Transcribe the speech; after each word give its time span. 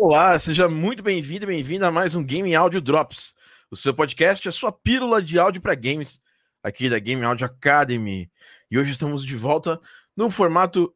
Olá, 0.00 0.38
seja 0.38 0.68
muito 0.68 1.02
bem-vindo 1.02 1.42
e 1.42 1.46
bem-vinda 1.48 1.88
a 1.88 1.90
mais 1.90 2.14
um 2.14 2.22
Game 2.22 2.54
Audio 2.54 2.80
Drops, 2.80 3.34
o 3.68 3.74
seu 3.74 3.92
podcast, 3.92 4.48
a 4.48 4.52
sua 4.52 4.70
pílula 4.70 5.20
de 5.20 5.40
áudio 5.40 5.60
para 5.60 5.74
games, 5.74 6.20
aqui 6.62 6.88
da 6.88 7.00
Game 7.00 7.24
Audio 7.24 7.44
Academy. 7.44 8.30
E 8.70 8.78
hoje 8.78 8.92
estamos 8.92 9.26
de 9.26 9.34
volta 9.34 9.80
num 10.16 10.30
formato 10.30 10.94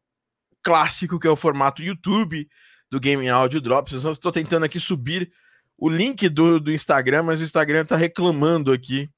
clássico, 0.62 1.18
que 1.18 1.26
é 1.26 1.30
o 1.30 1.34
formato 1.34 1.82
YouTube 1.82 2.48
do 2.88 3.00
Game 3.00 3.28
Audio 3.28 3.60
Drops. 3.60 4.04
Eu 4.04 4.12
estou 4.12 4.30
tentando 4.30 4.66
aqui 4.66 4.78
subir 4.78 5.32
o 5.77 5.89
link 5.89 6.29
do, 6.29 6.61
do 6.61 6.71
Instagram, 6.71 7.25
mas 7.25 7.41
o 7.41 7.45
Instagram 7.45 7.82
está 7.82 7.96
reclamando 7.96 8.71
aqui 8.71 9.11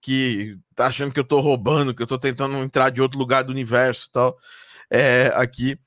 que 0.00 0.56
tá 0.74 0.86
achando 0.86 1.12
que 1.12 1.20
eu 1.20 1.24
estou 1.24 1.42
roubando, 1.42 1.94
que 1.94 2.00
eu 2.00 2.04
estou 2.04 2.18
tentando 2.18 2.56
entrar 2.56 2.88
de 2.88 3.02
outro 3.02 3.18
lugar 3.18 3.44
do 3.44 3.52
universo 3.52 4.06
e 4.08 4.12
tal, 4.12 4.38
é, 4.88 5.26
aqui 5.34 5.78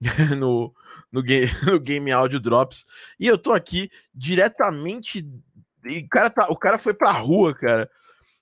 no, 0.36 0.74
no, 1.12 1.22
game, 1.22 1.50
no 1.66 1.80
Game 1.80 2.10
Audio 2.10 2.40
Drops. 2.40 2.84
E 3.18 3.26
eu 3.26 3.38
tô 3.38 3.52
aqui 3.52 3.90
diretamente. 4.14 5.26
E 5.84 6.06
cara 6.08 6.30
tá, 6.30 6.46
o 6.48 6.56
cara 6.56 6.78
foi 6.78 6.94
pra 6.94 7.10
rua, 7.10 7.54
cara. 7.54 7.90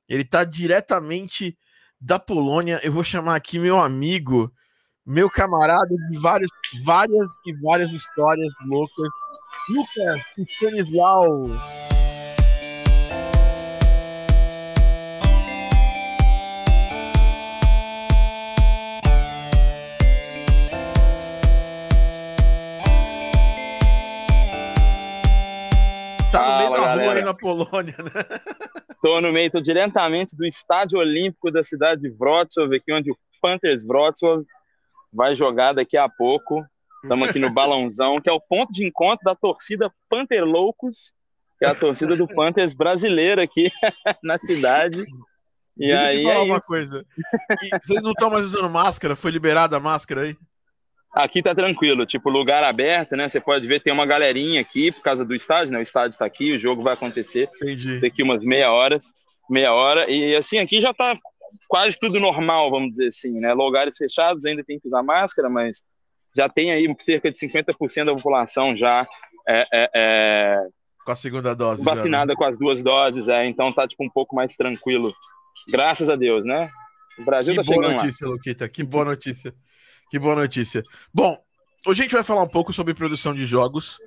Ele 0.08 0.24
tá 0.24 0.44
diretamente 0.44 1.56
da 2.00 2.18
Polônia. 2.18 2.80
Eu 2.82 2.92
vou 2.92 3.04
chamar 3.04 3.36
aqui 3.36 3.58
meu 3.58 3.78
amigo, 3.78 4.52
meu 5.04 5.30
camarada 5.30 5.94
de 6.10 6.18
vários, 6.18 6.50
várias 6.84 7.30
e 7.46 7.52
várias 7.60 7.92
histórias 7.92 8.52
loucas. 8.66 9.08
Lucas 9.68 10.22
Stanislau. 10.38 11.48
Meio 26.70 26.82
da 26.82 26.88
Fala, 26.88 26.94
rua 26.94 27.04
galera. 27.04 27.20
aí 27.20 27.24
na 27.24 27.34
Polônia, 27.34 27.94
né? 27.98 28.10
Tô 29.02 29.20
no 29.20 29.32
meio, 29.32 29.48
tô 29.48 29.60
diretamente 29.60 30.34
do 30.34 30.44
Estádio 30.44 30.98
Olímpico 30.98 31.52
da 31.52 31.62
cidade 31.62 32.00
de 32.02 32.10
Wrocław, 32.10 32.72
aqui 32.74 32.92
onde 32.92 33.12
o 33.12 33.16
Panthers 33.40 33.84
Wrocław 33.84 34.42
vai 35.12 35.36
jogar 35.36 35.72
daqui 35.72 35.96
a 35.96 36.08
pouco. 36.08 36.64
Estamos 37.04 37.28
aqui 37.28 37.38
no 37.38 37.48
Balãozão, 37.54 38.20
que 38.20 38.28
é 38.28 38.32
o 38.32 38.40
ponto 38.40 38.72
de 38.72 38.84
encontro 38.84 39.24
da 39.24 39.36
torcida 39.36 39.88
Panther 40.10 40.44
Loucos, 40.44 41.12
que 41.60 41.64
é 41.64 41.68
a 41.68 41.74
torcida 41.76 42.16
do 42.16 42.26
Panthers 42.26 42.74
brasileira 42.74 43.42
aqui 43.44 43.70
na 44.22 44.36
cidade. 44.38 45.04
E 45.78 45.86
Deixa 45.86 45.94
eu 46.02 46.06
aí 46.08 46.16
te 46.18 46.22
falar 46.24 46.34
é 46.34 46.42
uma 46.42 46.58
isso. 46.58 46.66
coisa. 46.66 47.06
E 47.62 47.78
vocês 47.80 48.02
não 48.02 48.10
estão 48.10 48.30
mais 48.30 48.44
usando 48.46 48.68
máscara? 48.68 49.14
Foi 49.14 49.30
liberada 49.30 49.76
a 49.76 49.80
máscara 49.80 50.22
aí? 50.22 50.36
Aqui 51.18 51.42
tá 51.42 51.52
tranquilo, 51.52 52.06
tipo, 52.06 52.30
lugar 52.30 52.62
aberto, 52.62 53.16
né? 53.16 53.28
Você 53.28 53.40
pode 53.40 53.66
ver, 53.66 53.82
tem 53.82 53.92
uma 53.92 54.06
galerinha 54.06 54.60
aqui 54.60 54.92
por 54.92 55.02
causa 55.02 55.24
do 55.24 55.34
estádio, 55.34 55.72
né? 55.72 55.80
O 55.80 55.82
estádio 55.82 56.16
tá 56.16 56.24
aqui, 56.24 56.52
o 56.52 56.58
jogo 56.60 56.80
vai 56.80 56.94
acontecer. 56.94 57.50
Entendi. 57.56 58.00
daqui 58.00 58.22
umas 58.22 58.44
meia 58.44 58.70
horas, 58.70 59.06
meia 59.50 59.74
hora, 59.74 60.08
e 60.08 60.36
assim, 60.36 60.58
aqui 60.58 60.80
já 60.80 60.94
tá 60.94 61.18
quase 61.66 61.98
tudo 61.98 62.20
normal, 62.20 62.70
vamos 62.70 62.92
dizer 62.92 63.08
assim, 63.08 63.32
né? 63.40 63.52
Lugares 63.52 63.96
fechados 63.96 64.44
ainda 64.44 64.62
tem 64.62 64.78
que 64.78 64.86
usar 64.86 65.02
máscara, 65.02 65.50
mas 65.50 65.82
já 66.36 66.48
tem 66.48 66.70
aí 66.70 66.86
cerca 67.00 67.32
de 67.32 67.36
50% 67.36 68.04
da 68.04 68.14
população 68.14 68.76
já 68.76 69.04
é, 69.48 69.66
é, 69.72 69.90
é, 69.96 70.66
Com 71.04 71.10
a 71.10 71.16
segunda 71.16 71.52
dose. 71.52 71.82
já, 71.82 71.90
né? 71.90 71.96
vacinada 71.96 72.36
com 72.36 72.44
as 72.44 72.56
duas 72.56 72.80
doses, 72.80 73.26
é, 73.26 73.44
então 73.44 73.72
tá 73.72 73.88
tipo 73.88 74.04
um 74.04 74.10
pouco 74.10 74.36
mais 74.36 74.54
tranquilo. 74.54 75.12
Graças 75.68 76.08
a 76.08 76.14
Deus, 76.14 76.44
né? 76.44 76.70
O 77.18 77.24
Brasil 77.24 77.54
Que 77.54 77.56
tá 77.56 77.64
boa 77.64 77.76
chegando 77.76 77.96
lá. 77.96 78.02
notícia, 78.02 78.28
Luquita. 78.28 78.68
Que 78.68 78.84
boa 78.84 79.04
notícia. 79.04 79.52
Que 80.10 80.18
boa 80.18 80.34
notícia. 80.34 80.82
Bom, 81.12 81.36
hoje 81.86 82.00
a 82.00 82.04
gente 82.04 82.14
vai 82.14 82.24
falar 82.24 82.42
um 82.42 82.48
pouco 82.48 82.72
sobre 82.72 82.94
produção 82.94 83.34
de 83.34 83.44
jogos, 83.44 83.98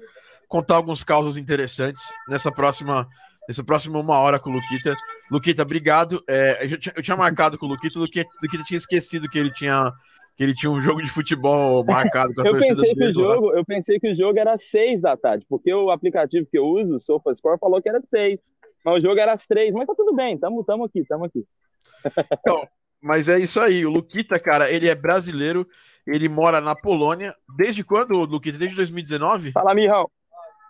contar 0.48 0.76
alguns 0.76 1.04
causos 1.04 1.38
interessantes 1.38 2.02
nessa 2.28 2.52
próxima, 2.52 3.08
nessa 3.48 3.64
próxima 3.64 4.00
uma 4.00 4.18
hora 4.18 4.40
com 4.40 4.50
o 4.50 4.54
Luquita. 4.54 4.96
Luquita, 5.30 5.62
obrigado. 5.62 6.24
É, 6.28 6.66
eu, 6.66 6.80
tinha, 6.80 6.94
eu 6.96 7.04
tinha 7.04 7.16
marcado 7.16 7.58
com 7.58 7.68
o 7.68 7.70
Luquita, 7.70 8.00
o 8.00 8.02
Luquita, 8.02 8.30
tinha 8.66 8.78
esquecido 8.78 9.30
que 9.30 9.38
ele 9.38 9.52
tinha 9.52 9.92
que 10.36 10.44
ele 10.44 10.56
tinha 10.56 10.72
um 10.72 10.82
jogo 10.82 11.04
de 11.04 11.12
futebol 11.12 11.84
marcado 11.84 12.34
com 12.34 12.42
a 12.42 12.46
Eu 12.46 12.54
torcida 12.54 12.76
pensei, 12.76 12.96
que 12.96 13.04
o 13.04 13.06
dele 13.06 13.14
lá. 13.14 13.36
jogo, 13.36 13.54
eu 13.54 13.66
pensei 13.66 14.00
que 14.00 14.12
o 14.12 14.16
jogo 14.16 14.40
era 14.40 14.58
seis 14.58 15.02
da 15.02 15.16
tarde, 15.16 15.46
porque 15.48 15.72
o 15.74 15.92
aplicativo 15.92 16.48
que 16.50 16.58
eu 16.58 16.66
uso, 16.66 16.96
o 16.96 17.00
SofaScore, 17.00 17.60
falou 17.60 17.82
que 17.82 17.90
era 17.90 18.02
seis. 18.10 18.40
Mas 18.84 18.96
o 18.96 19.02
jogo 19.02 19.20
era 19.20 19.34
às 19.34 19.46
três, 19.46 19.72
mas 19.74 19.86
tá 19.86 19.94
tudo 19.94 20.16
bem, 20.16 20.40
tamo, 20.40 20.64
tamo 20.64 20.86
aqui, 20.86 21.04
tamo 21.06 21.26
aqui. 21.26 21.46
Mas 23.02 23.28
é 23.28 23.40
isso 23.40 23.60
aí. 23.60 23.86
O 23.86 23.90
Luquita, 23.90 24.40
cara, 24.40 24.72
ele 24.72 24.88
é 24.88 24.96
brasileiro, 24.96 25.68
ele 26.06 26.28
mora 26.28 26.60
na 26.62 26.76
Polônia. 26.76 27.34
Desde 27.58 27.84
quando, 27.84 28.14
Luquita? 28.14 28.58
Desde 28.58 28.76
2019? 28.76 29.52
Fala, 29.52 29.74
Mihal. 29.74 30.10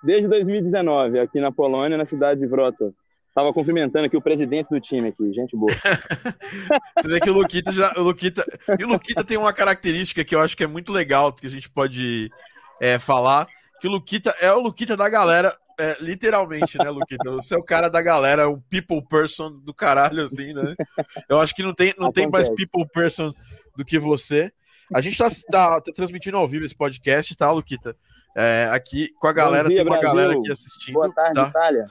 Desde 0.03 0.27
2019, 0.27 1.19
aqui 1.19 1.39
na 1.39 1.51
Polônia, 1.51 1.97
na 1.97 2.05
cidade 2.05 2.39
de 2.39 2.47
Wrocław. 2.47 2.91
Tava 3.33 3.53
cumprimentando 3.53 4.05
aqui 4.05 4.17
o 4.17 4.21
presidente 4.21 4.67
do 4.69 4.81
time 4.81 5.07
aqui, 5.07 5.31
gente 5.31 5.55
boa. 5.55 5.71
Você 6.99 7.07
vê 7.07 7.19
que 7.19 7.29
o 7.29 7.33
Luquita 7.33 7.71
já. 7.71 7.93
O 7.95 8.01
Luquita, 8.01 8.43
e 8.77 8.83
o 8.83 8.87
Luquita 8.89 9.23
tem 9.23 9.37
uma 9.37 9.53
característica 9.53 10.23
que 10.25 10.35
eu 10.35 10.41
acho 10.41 10.57
que 10.57 10.65
é 10.65 10.67
muito 10.67 10.91
legal, 10.91 11.31
que 11.31 11.47
a 11.47 11.49
gente 11.49 11.69
pode 11.69 12.29
é, 12.81 12.99
falar. 12.99 13.47
Que 13.79 13.87
o 13.87 13.91
Luquita 13.91 14.35
é 14.41 14.51
o 14.51 14.59
Luquita 14.59 14.97
da 14.97 15.07
galera, 15.07 15.55
é, 15.79 15.95
literalmente, 16.01 16.77
né, 16.77 16.89
Luquita? 16.89 17.31
Você 17.31 17.55
é 17.55 17.57
o 17.57 17.63
cara 17.63 17.89
da 17.89 18.01
galera, 18.01 18.49
um 18.49 18.59
people 18.59 19.01
person 19.07 19.49
do 19.49 19.73
caralho, 19.73 20.23
assim, 20.23 20.53
né? 20.53 20.75
Eu 21.29 21.39
acho 21.39 21.55
que 21.55 21.63
não 21.63 21.73
tem, 21.73 21.93
não 21.97 22.11
tem 22.11 22.29
mais 22.29 22.49
people 22.49 22.85
person 22.93 23.31
do 23.77 23.85
que 23.85 23.97
você. 23.97 24.51
A 24.93 25.01
gente 25.01 25.17
tá, 25.17 25.27
tá- 25.49 25.81
tá 25.81 25.91
transmitindo 25.93 26.37
ao 26.37 26.47
vivo 26.47 26.65
esse 26.65 26.75
podcast, 26.75 27.35
tá, 27.35 27.51
Luquita? 27.51 27.95
É, 28.35 28.69
aqui 28.71 29.09
com 29.19 29.27
a 29.27 29.33
galera, 29.33 29.67
dia, 29.67 29.77
tem 29.77 29.85
uma 29.85 29.99
Brasil. 29.99 30.15
galera 30.15 30.39
aqui 30.39 30.51
assistindo. 30.51 30.93
Boa 30.93 31.13
tarde, 31.13 31.33
tá? 31.35 31.47
Itália. 31.49 31.85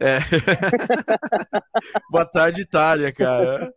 É. 0.00 0.18
Boa 2.10 2.24
tarde, 2.24 2.60
Itália, 2.62 3.12
cara. 3.12 3.72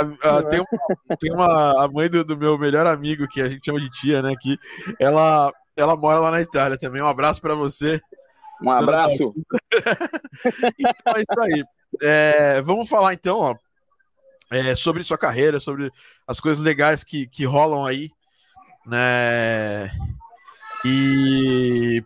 A- 0.00 0.28
a- 0.28 0.38
a- 0.38 0.42
tem, 0.44 0.58
uma, 0.60 1.16
tem 1.18 1.32
uma- 1.32 1.84
a 1.84 1.88
mãe 1.88 2.08
do, 2.08 2.24
do 2.24 2.36
meu 2.36 2.58
melhor 2.58 2.86
amigo, 2.86 3.26
que 3.28 3.40
a 3.40 3.48
gente 3.48 3.64
chama 3.64 3.80
de 3.80 3.88
tia, 3.90 4.20
né? 4.22 4.34
Que 4.40 4.56
ela, 4.98 5.52
ela 5.76 5.96
mora 5.96 6.18
lá 6.20 6.30
na 6.30 6.40
Itália 6.40 6.78
também. 6.78 7.00
Um 7.02 7.06
abraço 7.08 7.40
pra 7.40 7.54
você. 7.54 8.00
Um 8.62 8.70
abraço. 8.70 9.34
Então 10.78 11.12
é 11.16 11.20
isso 11.20 11.40
aí. 11.40 11.64
É, 12.02 12.62
vamos 12.62 12.88
falar 12.88 13.14
então, 13.14 13.38
ó, 13.38 13.54
é, 14.50 14.74
sobre 14.74 15.02
sua 15.02 15.18
carreira, 15.18 15.60
sobre 15.60 15.90
as 16.26 16.40
coisas 16.40 16.62
legais 16.62 17.04
que, 17.04 17.26
que 17.26 17.44
rolam 17.44 17.84
aí, 17.84 18.10
né? 18.86 19.90
E 20.84 22.02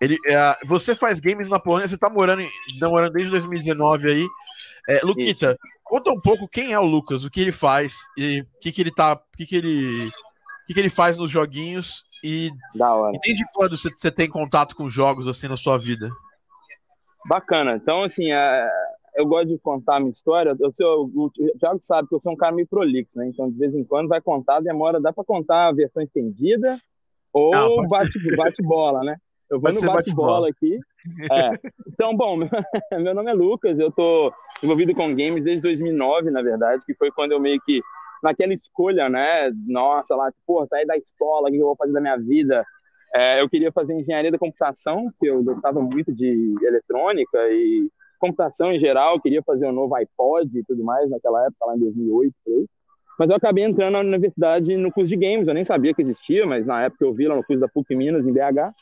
ele, 0.00 0.18
é, 0.28 0.56
você 0.64 0.94
faz 0.94 1.20
games 1.20 1.48
na 1.48 1.60
Polônia, 1.60 1.86
você 1.86 1.96
tá 1.96 2.10
morando, 2.10 2.42
tá 2.80 2.88
morando 2.88 3.12
desde 3.12 3.30
2019 3.30 4.10
aí. 4.10 4.26
É, 4.88 5.00
Luquita, 5.04 5.56
conta 5.84 6.10
um 6.10 6.20
pouco 6.20 6.48
quem 6.48 6.72
é 6.72 6.78
o 6.78 6.84
Lucas, 6.84 7.24
o 7.24 7.30
que 7.30 7.40
ele 7.40 7.52
faz 7.52 7.98
e 8.16 8.40
o 8.40 8.60
que, 8.60 8.72
que 8.72 8.80
ele 8.80 8.90
tá, 8.90 9.12
o 9.12 9.36
que, 9.36 9.46
que 9.46 9.56
ele, 9.56 10.08
o 10.08 10.66
que, 10.66 10.74
que 10.74 10.80
ele 10.80 10.90
faz 10.90 11.16
nos 11.16 11.30
joguinhos 11.30 12.04
e, 12.22 12.50
Da 12.74 12.92
hora. 12.92 13.16
e 13.16 13.20
desde 13.20 13.44
quando 13.52 13.76
você, 13.76 13.90
você 13.90 14.10
tem 14.10 14.28
contato 14.28 14.74
com 14.74 14.88
jogos 14.88 15.28
assim 15.28 15.46
na 15.46 15.56
sua 15.56 15.78
vida? 15.78 16.10
Bacana. 17.28 17.76
Então, 17.76 18.02
assim, 18.02 18.32
é, 18.32 18.68
eu 19.16 19.26
gosto 19.26 19.48
de 19.48 19.58
contar 19.58 19.96
a 19.96 20.00
minha 20.00 20.12
história. 20.12 20.56
Eu 20.58 20.72
sou, 20.72 21.10
o 21.14 21.30
Thiago 21.58 21.80
sabe 21.82 22.08
que 22.08 22.14
eu 22.14 22.20
sou 22.20 22.32
um 22.32 22.36
cara 22.36 22.54
meio 22.54 22.66
prolixo, 22.66 23.10
né? 23.14 23.26
Então, 23.28 23.50
de 23.50 23.58
vez 23.58 23.74
em 23.74 23.84
quando 23.84 24.08
vai 24.08 24.20
contar, 24.20 24.60
demora, 24.60 25.00
dá 25.00 25.12
pra 25.12 25.24
contar 25.24 25.68
a 25.68 25.72
versão 25.72 26.02
estendida 26.02 26.78
ou 27.32 27.50
Não, 27.50 27.76
pode 27.76 27.88
bate- 27.88 28.36
bate-bola, 28.36 29.02
né? 29.02 29.16
Eu 29.50 29.60
vou 29.60 29.70
no 29.72 29.80
bate-bola 29.82 30.48
aqui. 30.48 30.78
É. 31.30 31.50
Então, 31.86 32.16
bom, 32.16 32.36
meu, 32.36 32.48
meu 33.00 33.14
nome 33.14 33.30
é 33.30 33.34
Lucas, 33.34 33.78
eu 33.78 33.90
tô 33.92 34.32
envolvido 34.62 34.94
com 34.94 35.14
games 35.14 35.44
desde 35.44 35.62
2009, 35.62 36.30
na 36.30 36.40
verdade, 36.40 36.84
que 36.86 36.94
foi 36.94 37.10
quando 37.10 37.32
eu 37.32 37.40
meio 37.40 37.60
que, 37.60 37.82
naquela 38.22 38.54
escolha, 38.54 39.10
né? 39.10 39.50
Nossa, 39.66 40.16
lá, 40.16 40.32
pô, 40.46 40.66
sair 40.66 40.86
da 40.86 40.96
escola, 40.96 41.48
o 41.48 41.50
que 41.50 41.58
eu 41.58 41.66
vou 41.66 41.76
fazer 41.76 41.92
da 41.92 42.00
minha 42.00 42.16
vida? 42.16 42.64
É, 43.14 43.42
eu 43.42 43.48
queria 43.48 43.70
fazer 43.70 43.92
engenharia 43.92 44.30
da 44.30 44.38
computação, 44.38 45.10
porque 45.10 45.28
eu 45.28 45.42
gostava 45.44 45.82
muito 45.82 46.10
de 46.14 46.54
eletrônica 46.62 47.38
e 47.50 47.90
computação 48.22 48.72
em 48.72 48.78
geral, 48.78 49.20
queria 49.20 49.42
fazer 49.42 49.66
um 49.66 49.72
novo 49.72 49.96
iPod 49.96 50.48
e 50.56 50.64
tudo 50.64 50.84
mais 50.84 51.10
naquela 51.10 51.44
época, 51.44 51.66
lá 51.66 51.76
em 51.76 51.80
2008, 51.80 52.34
por 52.44 52.52
aí. 52.52 52.66
Mas 53.18 53.28
eu 53.28 53.36
acabei 53.36 53.64
entrando 53.64 53.94
na 53.94 53.98
universidade 53.98 54.76
no 54.76 54.92
curso 54.92 55.08
de 55.08 55.16
games, 55.16 55.48
eu 55.48 55.54
nem 55.54 55.64
sabia 55.64 55.92
que 55.92 56.02
existia, 56.02 56.46
mas 56.46 56.64
na 56.64 56.84
época 56.84 57.04
eu 57.04 57.12
vi 57.12 57.26
lá 57.26 57.34
no 57.34 57.44
curso 57.44 57.60
da 57.60 57.68
PUC 57.68 57.96
Minas, 57.96 58.24
em 58.24 58.32
BH, 58.32 58.72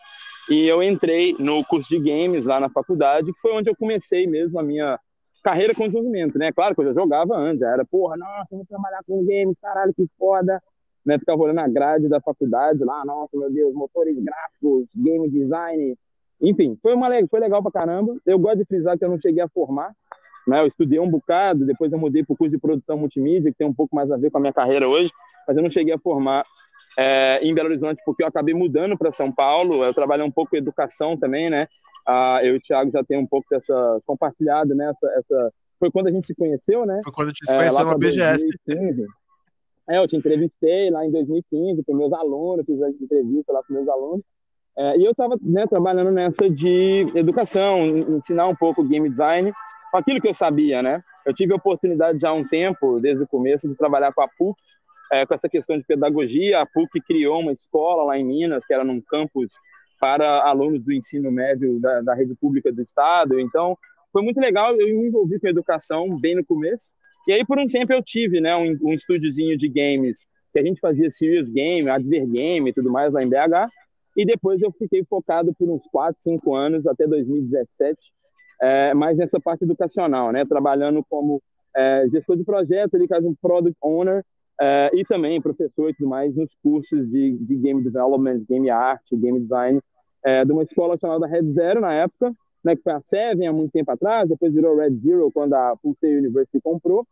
e 0.51 0.69
eu 0.69 0.83
entrei 0.83 1.35
no 1.39 1.65
curso 1.65 1.89
de 1.89 1.99
games 1.99 2.45
lá 2.45 2.61
na 2.61 2.69
faculdade, 2.69 3.33
que 3.33 3.41
foi 3.41 3.53
onde 3.53 3.71
eu 3.71 3.77
comecei 3.77 4.27
mesmo 4.27 4.61
a 4.61 4.63
minha 4.63 4.99
carreira 5.43 5.75
com 5.75 5.87
desenvolvimento, 5.87 6.39
né? 6.39 6.53
Claro 6.53 6.75
que 6.75 6.83
eu 6.83 6.87
já 6.87 6.93
jogava 6.93 7.35
antes, 7.35 7.61
já 7.61 7.71
era, 7.71 7.85
porra, 7.85 8.17
nossa, 8.17 8.49
vou 8.51 8.67
trabalhar 8.67 9.01
com 9.07 9.25
games, 9.25 9.57
caralho, 9.61 9.95
que 9.95 10.07
foda. 10.19 10.63
Né? 11.05 11.19
Ficava 11.19 11.43
olhando 11.43 11.61
a 11.61 11.69
grade 11.69 12.09
da 12.09 12.21
faculdade 12.21 12.85
lá, 12.85 13.03
nossa, 13.07 13.37
meu 13.37 13.51
Deus, 13.51 13.73
motores 13.73 14.17
gráficos, 14.23 14.87
game 14.95 15.31
design. 15.31 15.97
Enfim, 16.41 16.79
foi, 16.83 16.95
uma, 16.95 17.09
foi 17.29 17.41
legal 17.41 17.63
pra 17.63 17.73
caramba. 17.73 18.17
Eu 18.25 18.39
gosto 18.39 18.59
de 18.59 18.65
frisar 18.65 18.99
que 18.99 19.05
eu 19.05 19.11
não 19.11 19.21
cheguei 19.21 19.43
a 19.43 19.49
formar, 19.49 19.93
né? 20.47 20.63
Eu 20.63 20.67
estudei 20.67 20.99
um 20.99 21.11
bocado, 21.11 21.67
depois 21.67 21.93
eu 21.93 21.99
mudei 21.99 22.25
pro 22.25 22.37
curso 22.37 22.53
de 22.53 22.59
produção 22.59 22.97
multimídia, 22.97 23.51
que 23.51 23.59
tem 23.59 23.67
um 23.67 23.75
pouco 23.75 23.95
mais 23.95 24.11
a 24.11 24.17
ver 24.17 24.31
com 24.31 24.39
a 24.39 24.41
minha 24.41 24.53
carreira 24.53 24.89
hoje, 24.89 25.11
mas 25.47 25.57
eu 25.57 25.63
não 25.63 25.71
cheguei 25.71 25.93
a 25.93 25.99
formar 25.99 26.45
é, 26.99 27.41
em 27.43 27.55
Belo 27.55 27.69
Horizonte, 27.69 28.03
porque 28.05 28.23
eu 28.23 28.27
acabei 28.27 28.55
mudando 28.55 28.97
para 28.97 29.13
São 29.13 29.31
Paulo. 29.31 29.85
Eu 29.85 29.95
trabalhei 29.95 30.25
um 30.25 30.31
pouco 30.31 30.51
com 30.51 30.57
educação 30.57 31.17
também, 31.17 31.51
né? 31.51 31.69
Ah, 32.07 32.41
eu 32.43 32.55
e 32.55 32.57
o 32.57 32.61
Thiago 32.61 32.91
já 32.91 33.05
tem 33.05 33.19
um 33.19 33.27
pouco 33.27 33.47
dessa 33.51 34.01
compartilhado, 34.07 34.75
né? 34.75 34.91
Essa, 34.91 35.19
essa, 35.19 35.53
foi 35.79 35.91
quando 35.91 36.09
a 36.09 36.11
gente 36.11 36.27
se 36.27 36.35
conheceu, 36.35 36.87
né? 36.87 37.01
Foi 37.05 37.13
quando 37.13 37.29
a 37.29 37.31
gente 37.31 37.47
se 37.47 37.55
conheceu 37.55 37.81
é, 37.81 37.85
na 37.85 37.99
BGS. 37.99 38.47
2015. 38.67 39.07
É, 39.89 39.99
eu 39.99 40.09
te 40.09 40.17
entrevistei 40.17 40.91
lá 40.91 41.05
em 41.05 41.11
2015 41.11 41.83
para 41.83 41.95
meus 41.95 42.13
alunos, 42.13 42.65
fiz 42.65 42.81
a 42.81 42.91
entrevista 42.91 43.53
lá 43.53 43.63
para 43.63 43.75
meus 43.75 43.89
alunos. 43.89 44.25
É, 44.81 44.97
e 44.97 45.05
eu 45.05 45.11
estava 45.11 45.37
né, 45.43 45.67
trabalhando 45.67 46.11
nessa 46.11 46.49
de 46.49 47.07
educação, 47.15 47.87
ensinar 47.87 48.49
um 48.49 48.57
pouco 48.57 48.83
game 48.83 49.11
design, 49.11 49.53
com 49.91 49.99
aquilo 49.99 50.23
que 50.23 50.29
eu 50.29 50.33
sabia, 50.33 50.83
né? 50.83 51.05
Eu 51.27 51.35
tive 51.35 51.53
a 51.53 51.57
oportunidade 51.57 52.19
já 52.19 52.31
há 52.31 52.33
um 52.33 52.49
tempo, 52.49 52.99
desde 52.99 53.23
o 53.23 53.29
começo, 53.29 53.69
de 53.69 53.75
trabalhar 53.75 54.11
com 54.15 54.23
a 54.23 54.29
PUC, 54.29 54.59
é, 55.13 55.27
com 55.27 55.35
essa 55.35 55.51
questão 55.51 55.77
de 55.77 55.85
pedagogia. 55.85 56.63
A 56.63 56.67
PUC 56.67 56.99
criou 57.03 57.41
uma 57.41 57.53
escola 57.53 58.05
lá 58.05 58.19
em 58.19 58.25
Minas, 58.25 58.65
que 58.65 58.73
era 58.73 58.83
num 58.83 59.03
campus 59.03 59.53
para 60.01 60.49
alunos 60.49 60.83
do 60.83 60.91
ensino 60.95 61.31
médio 61.31 61.79
da, 61.79 62.01
da 62.01 62.15
rede 62.15 62.35
pública 62.35 62.73
do 62.73 62.81
estado. 62.81 63.39
Então, 63.39 63.77
foi 64.11 64.23
muito 64.23 64.41
legal. 64.41 64.75
Eu 64.81 64.87
me 64.99 65.09
envolvi 65.09 65.39
com 65.39 65.47
a 65.47 65.51
educação 65.51 66.17
bem 66.19 66.35
no 66.37 66.45
começo. 66.45 66.89
E 67.29 67.35
aí, 67.35 67.45
por 67.45 67.59
um 67.59 67.69
tempo, 67.69 67.93
eu 67.93 68.03
tive 68.03 68.41
né, 68.41 68.57
um, 68.57 68.79
um 68.83 68.95
estúdiozinho 68.95 69.59
de 69.59 69.69
games, 69.69 70.21
que 70.55 70.59
a 70.59 70.65
gente 70.65 70.81
fazia 70.81 71.11
serious 71.11 71.51
game, 71.51 71.91
adver 71.91 72.27
game 72.27 72.71
e 72.71 72.73
tudo 72.73 72.91
mais 72.91 73.13
lá 73.13 73.23
em 73.23 73.29
BH. 73.29 73.69
E 74.21 74.25
depois 74.27 74.61
eu 74.61 74.71
fiquei 74.73 75.03
focado 75.03 75.55
por 75.55 75.67
uns 75.71 75.81
4, 75.91 76.21
5 76.21 76.55
anos, 76.55 76.87
até 76.87 77.07
2017, 77.07 77.99
é, 78.61 78.93
mais 78.93 79.17
nessa 79.17 79.41
parte 79.41 79.65
educacional, 79.65 80.31
né? 80.31 80.45
Trabalhando 80.45 81.03
como 81.09 81.43
é, 81.75 82.07
gestor 82.13 82.37
de 82.37 82.45
projeto, 82.45 82.97
ele 82.97 83.09
faz 83.09 83.25
um 83.25 83.35
product 83.35 83.79
owner 83.83 84.23
é, 84.61 84.91
e 84.93 85.07
também 85.07 85.41
professor 85.41 85.89
e 85.89 85.95
tudo 85.95 86.11
mais 86.11 86.37
nos 86.37 86.51
cursos 86.63 87.11
de, 87.11 87.39
de 87.39 87.57
game 87.57 87.83
development, 87.83 88.45
game 88.47 88.69
art, 88.69 89.01
game 89.11 89.41
design, 89.41 89.81
de 90.47 90.53
uma 90.53 90.65
escola 90.65 90.99
chamada 90.99 91.27
Red 91.27 91.55
Zero 91.55 91.81
na 91.81 91.95
época, 91.95 92.31
né, 92.63 92.77
que 92.77 92.83
foi 92.83 92.93
a 92.93 93.01
Seven 93.01 93.49
há 93.49 93.53
muito 93.55 93.73
tempo 93.73 93.91
atrás, 93.91 94.29
depois 94.29 94.53
virou 94.53 94.77
Red 94.77 94.97
Zero 94.97 95.31
quando 95.33 95.55
a 95.55 95.75
Pulsei 95.83 96.19
University 96.19 96.61
comprou. 96.63 97.07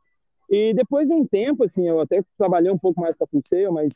E 0.51 0.75
depois 0.75 1.09
de 1.09 1.15
um 1.15 1.27
tempo, 1.27 1.65
assim, 1.65 1.89
eu 1.89 2.01
até 2.01 2.23
trabalhei 2.37 2.71
um 2.71 2.77
pouco 2.77 3.01
mais 3.01 3.17
com 3.17 3.25
a 3.25 3.27
Pulsei, 3.27 3.67
mas 3.71 3.95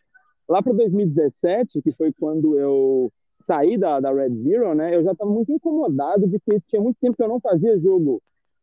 lá 0.48 0.62
para 0.62 0.72
2017, 0.72 1.82
que 1.82 1.92
foi 1.92 2.12
quando 2.12 2.58
eu 2.58 3.12
saí 3.44 3.76
da, 3.76 4.00
da 4.00 4.12
Red 4.12 4.34
Zero, 4.42 4.74
né, 4.74 4.94
eu 4.94 5.02
já 5.02 5.12
estava 5.12 5.30
muito 5.30 5.52
incomodado 5.52 6.26
de 6.28 6.38
que 6.38 6.60
tinha 6.68 6.80
muito 6.80 6.96
tempo 7.00 7.16
que 7.16 7.22
eu 7.22 7.28
não 7.28 7.40
fazia 7.40 7.78
jogo, 7.78 8.22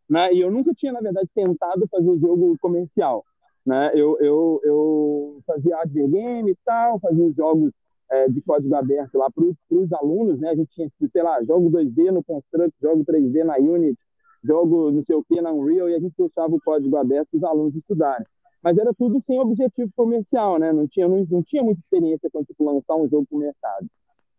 né, 0.10 0.34
e 0.34 0.42
eu 0.42 0.52
nunca 0.52 0.74
tinha, 0.74 0.92
na 0.92 1.02
verdade, 1.02 1.28
tentado 1.34 1.88
fazer 1.90 2.18
jogo 2.20 2.56
comercial, 2.62 3.26
né, 3.66 3.92
eu, 3.94 4.18
eu, 4.20 4.62
eu 4.64 5.40
fazia 5.46 5.78
game 5.86 6.52
e 6.52 6.58
tal, 6.66 7.00
fazia 7.00 7.32
jogos 7.34 7.72
é, 8.12 8.28
de 8.30 8.42
código 8.42 8.74
aberto 8.74 9.18
lá 9.18 9.30
para 9.30 9.44
os 9.44 9.94
alunos, 9.94 10.40
né, 10.40 10.50
a 10.50 10.56
gente 10.56 10.72
tinha, 10.74 10.90
sei 11.12 11.24
lá, 11.24 11.44
jogo 11.44 11.70
2D 11.70 12.12
no 12.12 12.24
Construct, 12.24 12.74
jogo 12.82 13.04
3D 13.04 13.44
na 13.44 13.58
Unity, 13.58 14.00
jogo 14.44 14.92
não 14.92 15.04
sei 15.04 15.16
o 15.16 15.24
que 15.24 15.42
na 15.42 15.52
Unreal, 15.52 15.90
e 15.90 15.96
a 15.96 16.00
gente 16.00 16.16
deixava 16.18 16.56
o 16.56 16.62
código 16.62 16.96
aberto 16.96 17.28
para 17.32 17.38
os 17.38 17.44
alunos 17.44 17.76
estudarem 17.76 18.26
mas 18.62 18.78
era 18.78 18.94
tudo 18.94 19.22
sem 19.26 19.40
objetivo 19.40 19.92
comercial, 19.96 20.60
né? 20.60 20.72
Não 20.74 20.88
tinha, 20.88 21.08
não, 21.08 21.26
não 21.30 21.44
tinha 21.44 21.64
muita 21.64 21.80
experiência 21.80 22.30
com 22.32 22.44
tipo, 22.44 22.64
lançar 22.64 22.96
um 22.96 23.08
jogo 23.08 23.26
para 23.28 23.38
o 23.38 23.40
mercado. 23.40 23.88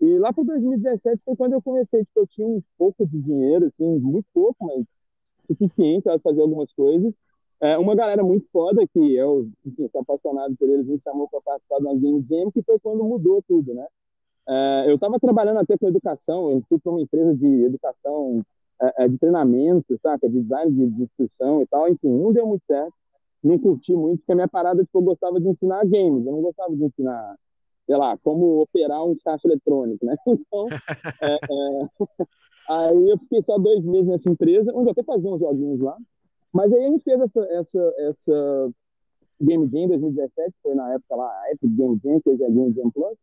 E 0.00 0.18
lá 0.18 0.32
para 0.32 0.44
2017 0.44 1.22
foi 1.24 1.36
quando 1.36 1.54
eu 1.54 1.62
comecei, 1.62 2.04
tipo, 2.04 2.20
eu 2.20 2.26
tinha 2.26 2.46
um 2.46 2.62
pouco 2.78 3.06
de 3.06 3.20
dinheiro, 3.20 3.66
assim, 3.66 3.98
muito 3.98 4.26
pouco, 4.32 4.66
mas 4.66 4.84
suficiente 5.46 6.04
para 6.04 6.18
fazer 6.20 6.40
algumas 6.40 6.72
coisas. 6.72 7.12
É, 7.60 7.76
uma 7.76 7.94
galera 7.94 8.22
muito 8.22 8.46
foda, 8.50 8.86
que 8.86 9.14
eu 9.14 9.48
enfim, 9.66 9.88
sou 9.92 10.00
apaixonado 10.00 10.56
por 10.56 10.68
eles, 10.68 10.86
me 10.86 10.98
chamou 11.00 11.28
para 11.28 11.40
participar 11.42 11.78
uma 11.78 11.94
Game 11.94 12.24
Jam, 12.28 12.50
que 12.50 12.62
foi 12.62 12.78
quando 12.78 13.04
mudou 13.04 13.42
tudo, 13.46 13.74
né? 13.74 13.86
É, 14.48 14.84
eu 14.88 14.94
estava 14.94 15.20
trabalhando 15.20 15.58
até 15.58 15.76
com 15.76 15.88
educação, 15.88 16.50
eu 16.50 16.62
fui 16.68 16.78
para 16.78 16.92
uma 16.92 17.02
empresa 17.02 17.34
de 17.34 17.64
educação, 17.64 18.42
é, 18.80 19.04
é, 19.04 19.08
de 19.08 19.18
treinamento, 19.18 19.98
saca? 20.02 20.28
De 20.28 20.40
design 20.40 20.72
de, 20.72 20.86
de 20.90 21.02
instrução 21.02 21.60
e 21.62 21.66
tal, 21.66 21.88
enfim, 21.88 22.08
não 22.08 22.32
deu 22.32 22.46
muito 22.46 22.64
certo 22.66 22.94
não 23.42 23.58
curti 23.58 23.92
muito, 23.94 24.18
porque 24.18 24.32
a 24.32 24.34
minha 24.34 24.48
parada, 24.48 24.84
tipo, 24.84 24.98
eu 24.98 25.02
gostava 25.02 25.40
de 25.40 25.48
ensinar 25.48 25.86
games, 25.86 26.26
eu 26.26 26.32
não 26.32 26.42
gostava 26.42 26.74
de 26.74 26.84
ensinar, 26.84 27.36
sei 27.86 27.96
lá, 27.96 28.16
como 28.18 28.62
operar 28.62 29.04
um 29.04 29.16
caixa 29.24 29.48
eletrônico, 29.48 30.04
né? 30.04 30.16
Então, 30.26 30.66
é, 31.22 31.34
é... 31.34 31.88
aí 32.68 33.08
eu 33.10 33.18
fiquei 33.18 33.42
só 33.42 33.58
dois 33.58 33.84
meses 33.84 34.06
nessa 34.06 34.30
empresa, 34.30 34.72
onde 34.74 34.88
eu 34.88 34.92
até 34.92 35.02
fazia 35.02 35.30
uns 35.30 35.40
joguinhos 35.40 35.80
lá, 35.80 35.96
mas 36.52 36.72
aí 36.72 36.84
a 36.84 36.90
gente 36.90 37.04
fez 37.04 37.20
essa, 37.20 37.40
essa, 37.52 37.94
essa 37.98 38.70
Game 39.40 39.66
Jam 39.68 39.88
2017, 39.88 40.54
foi 40.62 40.74
na 40.74 40.92
época 40.94 41.16
lá, 41.16 41.26
a 41.26 41.52
Epic 41.52 41.70
Game 41.70 42.00
Jam, 42.02 42.20
que 42.20 42.30
hoje 42.30 42.42
é 42.42 42.50
Game 42.50 42.72
Jam 42.72 42.90
Plus, 42.90 43.16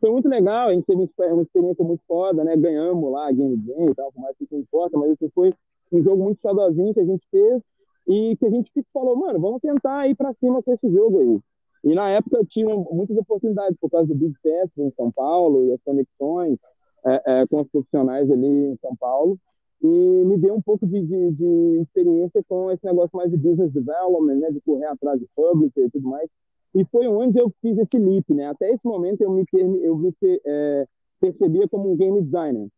foi 0.00 0.10
muito 0.10 0.28
legal, 0.28 0.68
a 0.68 0.74
gente 0.74 0.86
teve 0.86 1.10
uma 1.18 1.42
experiência 1.42 1.84
muito 1.84 2.02
foda, 2.06 2.44
né? 2.44 2.56
Ganhamos 2.56 3.10
lá 3.10 3.28
a 3.28 3.32
Game 3.32 3.60
Jam 3.66 3.90
e 3.90 3.94
tal, 3.94 4.12
por 4.12 4.20
mais 4.20 4.36
que 4.36 4.46
não 4.50 4.60
importa, 4.60 4.96
mas 4.96 5.10
isso 5.10 5.28
foi 5.34 5.52
um 5.90 6.02
jogo 6.02 6.22
muito 6.22 6.40
saudosinho 6.40 6.94
que 6.94 7.00
a 7.00 7.04
gente 7.04 7.26
fez, 7.30 7.62
e 8.08 8.36
que 8.36 8.46
a 8.46 8.50
gente 8.50 8.70
falou, 8.92 9.14
mano, 9.16 9.38
vamos 9.38 9.60
tentar 9.60 10.08
ir 10.08 10.14
para 10.14 10.32
cima 10.34 10.62
com 10.62 10.72
esse 10.72 10.88
jogo 10.90 11.18
aí. 11.18 11.40
E 11.84 11.94
na 11.94 12.08
época 12.10 12.44
tinha 12.48 12.74
muitas 12.74 13.16
oportunidades 13.16 13.76
por 13.78 13.90
causa 13.90 14.08
do 14.08 14.14
Big 14.14 14.34
Fest 14.40 14.72
em 14.78 14.90
São 14.92 15.12
Paulo 15.12 15.66
e 15.66 15.72
as 15.72 15.82
conexões 15.82 16.58
é, 17.04 17.22
é, 17.26 17.46
com 17.46 17.60
os 17.60 17.68
profissionais 17.68 18.30
ali 18.30 18.46
em 18.46 18.76
São 18.78 18.96
Paulo. 18.96 19.38
E 19.80 19.86
me 19.86 20.36
deu 20.38 20.54
um 20.54 20.62
pouco 20.62 20.86
de, 20.86 21.00
de, 21.02 21.30
de, 21.32 21.80
experiência 21.82 22.42
com 22.48 22.70
esse 22.72 22.84
negócio 22.84 23.16
mais 23.16 23.30
de 23.30 23.36
business 23.36 23.72
development, 23.72 24.34
né, 24.34 24.50
de 24.50 24.60
correr 24.62 24.86
atrás 24.86 25.20
de 25.20 25.26
publisher 25.36 25.84
e 25.84 25.90
tudo 25.90 26.08
mais. 26.08 26.28
E 26.74 26.84
foi 26.86 27.06
onde 27.06 27.38
eu 27.38 27.52
fiz 27.62 27.78
esse 27.78 27.96
leap, 27.96 28.28
né? 28.30 28.48
Até 28.48 28.72
esse 28.72 28.86
momento 28.86 29.20
eu 29.20 29.30
me, 29.30 29.44
eu 29.52 29.96
me 29.96 30.12
é, 30.44 30.86
percebia 31.20 31.68
como 31.68 31.92
um 31.92 31.96
game 31.96 32.20
designer. 32.22 32.68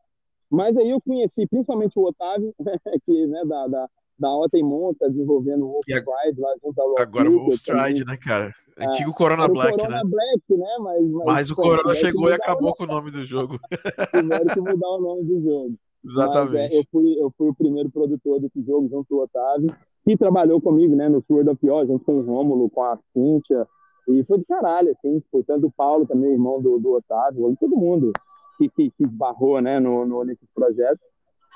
Mas 0.51 0.77
aí 0.77 0.91
eu 0.91 1.01
conheci 1.01 1.47
principalmente 1.47 1.99
o 1.99 2.05
Otávio, 2.05 2.55
que 3.07 3.27
né, 3.27 3.45
da, 3.47 3.67
da, 3.67 3.89
da 4.21 4.31
Otem 4.37 4.63
Monta 4.63 5.09
desenvolvendo 5.09 5.65
o 5.65 5.73
Wolfstride 5.73 6.41
lá 6.41 6.55
junto 6.63 6.81
ao 6.81 6.99
Agora 6.99 7.31
o 7.31 7.39
Wolfstride, 7.39 8.05
né, 8.05 8.17
cara? 8.17 8.55
É, 8.77 8.87
Antigo 8.87 9.13
Corona 9.13 9.49
Black, 9.49 9.77
Corona 9.77 9.97
né? 9.97 10.03
Black, 10.05 10.43
né? 10.51 10.77
Mas, 10.81 11.11
mas, 11.11 11.27
mas 11.27 11.51
o 11.51 11.57
Corona 11.57 11.95
chegou 11.97 12.29
e 12.29 12.35
acabou 12.35 12.75
com 12.75 12.85
o 12.85 12.87
nome 12.87 13.11
do 13.11 13.25
jogo. 13.25 13.59
Tiveram 14.15 14.47
que 14.47 14.61
mudar 14.61 14.89
o 14.89 15.01
nome 15.01 15.25
do 15.25 15.43
jogo. 15.43 15.75
Exatamente. 16.05 16.53
Mas, 16.53 16.73
é, 16.73 16.79
eu, 16.79 16.85
fui, 16.91 17.15
eu 17.19 17.33
fui 17.37 17.49
o 17.49 17.55
primeiro 17.55 17.91
produtor 17.91 18.41
desse 18.41 18.63
jogo 18.63 18.89
junto 18.89 19.07
com 19.09 19.17
o 19.17 19.23
Otávio, 19.23 19.75
que 20.05 20.17
trabalhou 20.17 20.61
comigo, 20.61 20.95
né, 20.95 21.09
no 21.09 21.23
Sword 21.27 21.51
of 21.51 21.71
Oz, 21.71 21.89
junto 21.89 22.05
com 22.05 22.19
o 22.19 22.23
Rômulo, 22.23 22.71
com 22.71 22.83
a 22.83 22.99
Cíntia, 23.13 23.67
e 24.09 24.25
foi 24.25 24.39
do 24.39 24.45
caralho, 24.47 24.91
assim, 24.91 25.23
foi 25.31 25.43
tanto 25.45 25.67
o 25.67 25.73
Paulo 25.73 26.07
também, 26.07 26.33
irmão 26.33 26.61
do, 26.61 26.79
do 26.79 26.93
Otávio, 26.95 27.55
todo 27.61 27.77
mundo 27.77 28.13
que, 28.57 28.69
que, 28.71 28.91
que 28.91 29.05
esbarrou, 29.05 29.61
né, 29.61 29.79
no, 29.79 30.07
no, 30.07 30.25
nesses 30.25 30.49
projetos. 30.55 31.05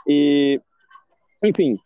E, 0.07 0.61
enfim, 1.43 1.79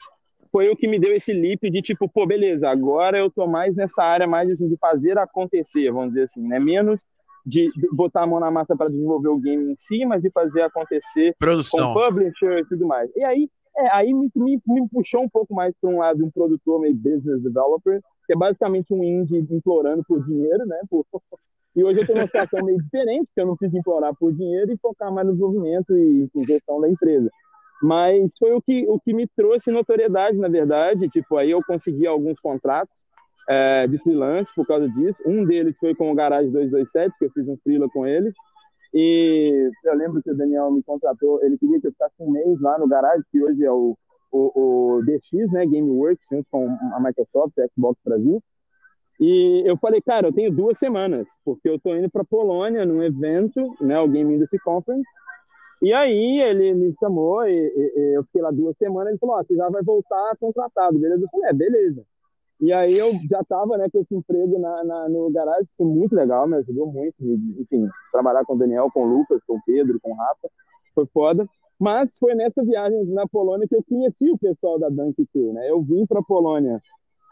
foi 0.50 0.68
o 0.68 0.76
que 0.76 0.88
me 0.88 0.98
deu 0.98 1.14
esse 1.14 1.32
leap 1.32 1.62
de 1.62 1.82
tipo, 1.82 2.08
pô, 2.08 2.26
beleza, 2.26 2.68
agora 2.68 3.18
eu 3.18 3.30
tô 3.30 3.46
mais 3.46 3.74
nessa 3.74 4.02
área 4.02 4.26
mais 4.26 4.50
assim, 4.50 4.68
de 4.68 4.76
fazer 4.76 5.18
acontecer, 5.18 5.90
vamos 5.90 6.10
dizer 6.10 6.24
assim, 6.24 6.46
né? 6.46 6.58
Menos 6.58 7.02
de 7.48 7.70
botar 7.92 8.22
a 8.22 8.26
mão 8.26 8.38
na 8.38 8.50
massa 8.50 8.76
para 8.76 8.90
desenvolver 8.90 9.28
o 9.28 9.38
game 9.38 9.72
em 9.72 9.76
si, 9.76 10.04
mas 10.04 10.22
de 10.22 10.30
fazer 10.30 10.62
acontecer 10.62 11.34
Produção. 11.38 11.94
com 11.94 12.00
publisher 12.00 12.58
e 12.58 12.64
tudo 12.66 12.86
mais. 12.86 13.10
E 13.16 13.24
aí, 13.24 13.48
é, 13.76 13.90
aí 13.92 14.12
me, 14.12 14.30
me, 14.36 14.60
me 14.66 14.88
puxou 14.88 15.22
um 15.22 15.28
pouco 15.28 15.54
mais 15.54 15.74
para 15.80 15.88
um 15.88 15.98
lado 15.98 16.18
de 16.18 16.24
um 16.24 16.30
produtor 16.30 16.80
meio 16.80 16.94
business 16.94 17.42
developer, 17.42 18.00
que 18.26 18.34
é 18.34 18.36
basicamente 18.36 18.92
um 18.92 19.02
indie 19.02 19.46
implorando 19.50 20.02
por 20.06 20.22
dinheiro, 20.26 20.66
né? 20.66 20.78
Por... 20.90 21.06
E 21.74 21.82
hoje 21.82 22.00
eu 22.00 22.06
tenho 22.06 22.18
uma 22.18 22.26
situação 22.26 22.64
meio 22.64 22.78
diferente, 22.82 23.28
que 23.34 23.40
eu 23.40 23.46
não 23.46 23.56
preciso 23.56 23.78
implorar 23.78 24.14
por 24.14 24.32
dinheiro 24.32 24.70
e 24.70 24.76
focar 24.76 25.12
mais 25.12 25.26
no 25.26 25.32
desenvolvimento 25.32 25.96
e 25.96 26.28
em 26.34 26.44
gestão 26.44 26.80
da 26.80 26.88
empresa. 26.88 27.30
Mas 27.82 28.30
foi 28.38 28.52
o 28.52 28.60
que, 28.60 28.86
o 28.88 28.98
que 28.98 29.12
me 29.12 29.26
trouxe 29.26 29.70
notoriedade, 29.70 30.36
na 30.36 30.48
verdade. 30.48 31.08
Tipo, 31.08 31.36
aí 31.36 31.50
eu 31.50 31.62
consegui 31.64 32.06
alguns 32.06 32.38
contratos 32.40 32.92
é, 33.48 33.86
de 33.86 33.98
freelance 33.98 34.52
por 34.54 34.66
causa 34.66 34.88
disso. 34.88 35.22
Um 35.24 35.44
deles 35.44 35.76
foi 35.78 35.94
com 35.94 36.10
o 36.10 36.14
Garage 36.14 36.50
227, 36.50 37.16
que 37.18 37.24
eu 37.26 37.30
fiz 37.30 37.48
um 37.48 37.56
freela 37.58 37.88
com 37.88 38.06
eles. 38.06 38.34
E 38.92 39.70
eu 39.84 39.94
lembro 39.94 40.22
que 40.22 40.30
o 40.30 40.36
Daniel 40.36 40.70
me 40.70 40.82
contratou, 40.82 41.42
ele 41.42 41.58
queria 41.58 41.80
que 41.80 41.86
eu 41.86 41.92
ficasse 41.92 42.14
um 42.20 42.30
mês 42.30 42.60
lá 42.60 42.78
no 42.78 42.88
Garage, 42.88 43.22
que 43.30 43.42
hoje 43.42 43.62
é 43.64 43.70
o, 43.70 43.96
o, 44.32 44.96
o 44.96 45.02
DX, 45.02 45.52
né, 45.52 45.66
Gameworks, 45.66 46.24
junto 46.30 46.46
com 46.50 46.68
a 46.68 47.00
Microsoft, 47.00 47.58
a 47.58 47.68
Xbox 47.68 48.00
Brasil. 48.04 48.42
E 49.20 49.62
eu 49.66 49.76
falei, 49.76 50.00
cara, 50.00 50.28
eu 50.28 50.32
tenho 50.32 50.50
duas 50.50 50.78
semanas, 50.78 51.26
porque 51.44 51.68
eu 51.68 51.74
estou 51.74 51.96
indo 51.96 52.08
para 52.08 52.24
Polônia 52.24 52.86
num 52.86 53.02
evento, 53.02 53.74
né, 53.80 53.98
o 53.98 54.08
Game 54.08 54.34
Industry 54.34 54.58
Conference, 54.60 55.08
e 55.80 55.92
aí 55.92 56.40
ele 56.40 56.74
me 56.74 56.94
chamou 56.98 57.46
e, 57.46 57.52
e, 57.52 58.16
eu 58.16 58.24
fiquei 58.24 58.42
lá 58.42 58.50
duas 58.50 58.76
semanas. 58.76 59.10
Ele 59.10 59.18
falou: 59.18 59.38
oh, 59.38 59.44
você 59.44 59.54
já 59.54 59.68
vai 59.68 59.82
voltar 59.82 60.36
contratado, 60.38 60.98
beleza? 60.98 61.22
Eu 61.22 61.28
falei: 61.30 61.50
é, 61.50 61.52
beleza. 61.52 62.04
E 62.60 62.72
aí 62.72 62.98
eu 62.98 63.12
já 63.30 63.40
estava 63.40 63.78
né, 63.78 63.88
com 63.90 64.00
esse 64.00 64.14
emprego 64.14 64.58
na, 64.58 64.82
na, 64.84 65.08
no 65.08 65.30
garagem, 65.30 65.68
foi 65.76 65.86
muito 65.86 66.14
legal, 66.14 66.48
me 66.48 66.56
ajudou 66.56 66.92
muito. 66.92 67.14
Enfim, 67.20 67.88
trabalhar 68.10 68.44
com 68.44 68.54
o 68.54 68.58
Daniel, 68.58 68.90
com 68.92 69.04
o 69.04 69.18
Lucas, 69.18 69.40
com 69.46 69.56
o 69.56 69.62
Pedro, 69.64 70.00
com 70.00 70.10
o 70.10 70.16
Rafa, 70.16 70.48
foi 70.94 71.06
foda. 71.06 71.48
Mas 71.78 72.10
foi 72.18 72.34
nessa 72.34 72.64
viagem 72.64 73.04
na 73.06 73.28
Polônia 73.28 73.68
que 73.68 73.76
eu 73.76 73.84
conheci 73.88 74.28
o 74.30 74.38
pessoal 74.38 74.80
da 74.80 74.88
Dunk 74.88 75.24
né? 75.52 75.70
Eu 75.70 75.80
vim 75.80 76.04
para 76.04 76.20
Polônia 76.20 76.82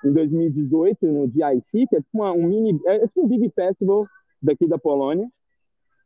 em 0.04 0.12
2018 0.12 1.06
no 1.06 1.26
DIC, 1.26 1.88
que 1.88 1.96
é 1.96 2.00
tipo 2.00 2.10
uma, 2.14 2.32
um 2.32 2.46
mini, 2.46 2.80
é 2.86 3.00
tipo 3.08 3.24
um 3.24 3.28
big 3.28 3.50
festival 3.50 4.06
daqui 4.40 4.68
da 4.68 4.78
Polônia, 4.78 5.28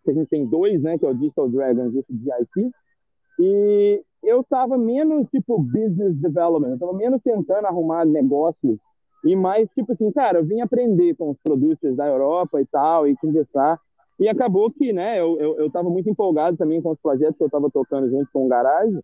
que 0.04 0.10
a 0.10 0.14
gente 0.14 0.28
tem 0.28 0.46
dois, 0.46 0.82
né, 0.82 0.98
que 0.98 1.04
é 1.04 1.08
o 1.08 1.14
Digital 1.14 1.48
Dragons 1.48 1.94
e 1.94 1.98
o 1.98 2.04
DIT, 2.08 2.70
e 3.38 4.02
eu 4.22 4.40
estava 4.40 4.76
menos, 4.76 5.28
tipo, 5.30 5.58
business 5.58 6.14
development, 6.16 6.68
eu 6.68 6.74
estava 6.74 6.92
menos 6.92 7.22
tentando 7.22 7.66
arrumar 7.66 8.04
negócios 8.04 8.78
e 9.24 9.36
mais, 9.36 9.68
tipo 9.70 9.92
assim, 9.92 10.10
cara, 10.12 10.38
eu 10.38 10.44
vim 10.44 10.60
aprender 10.60 11.14
com 11.14 11.30
os 11.30 11.36
producers 11.42 11.94
da 11.94 12.06
Europa 12.06 12.60
e 12.60 12.66
tal, 12.66 13.06
e 13.06 13.16
conversar. 13.16 13.78
E 14.18 14.28
acabou 14.28 14.70
que, 14.70 14.92
né, 14.92 15.20
eu, 15.20 15.38
eu, 15.40 15.58
eu 15.58 15.70
tava 15.70 15.90
muito 15.90 16.08
empolgado 16.08 16.56
também 16.56 16.80
com 16.80 16.90
os 16.90 17.00
projetos 17.00 17.36
que 17.36 17.42
eu 17.42 17.46
estava 17.46 17.70
tocando 17.70 18.10
junto 18.10 18.28
com 18.32 18.46
o 18.46 18.48
Garage. 18.48 18.98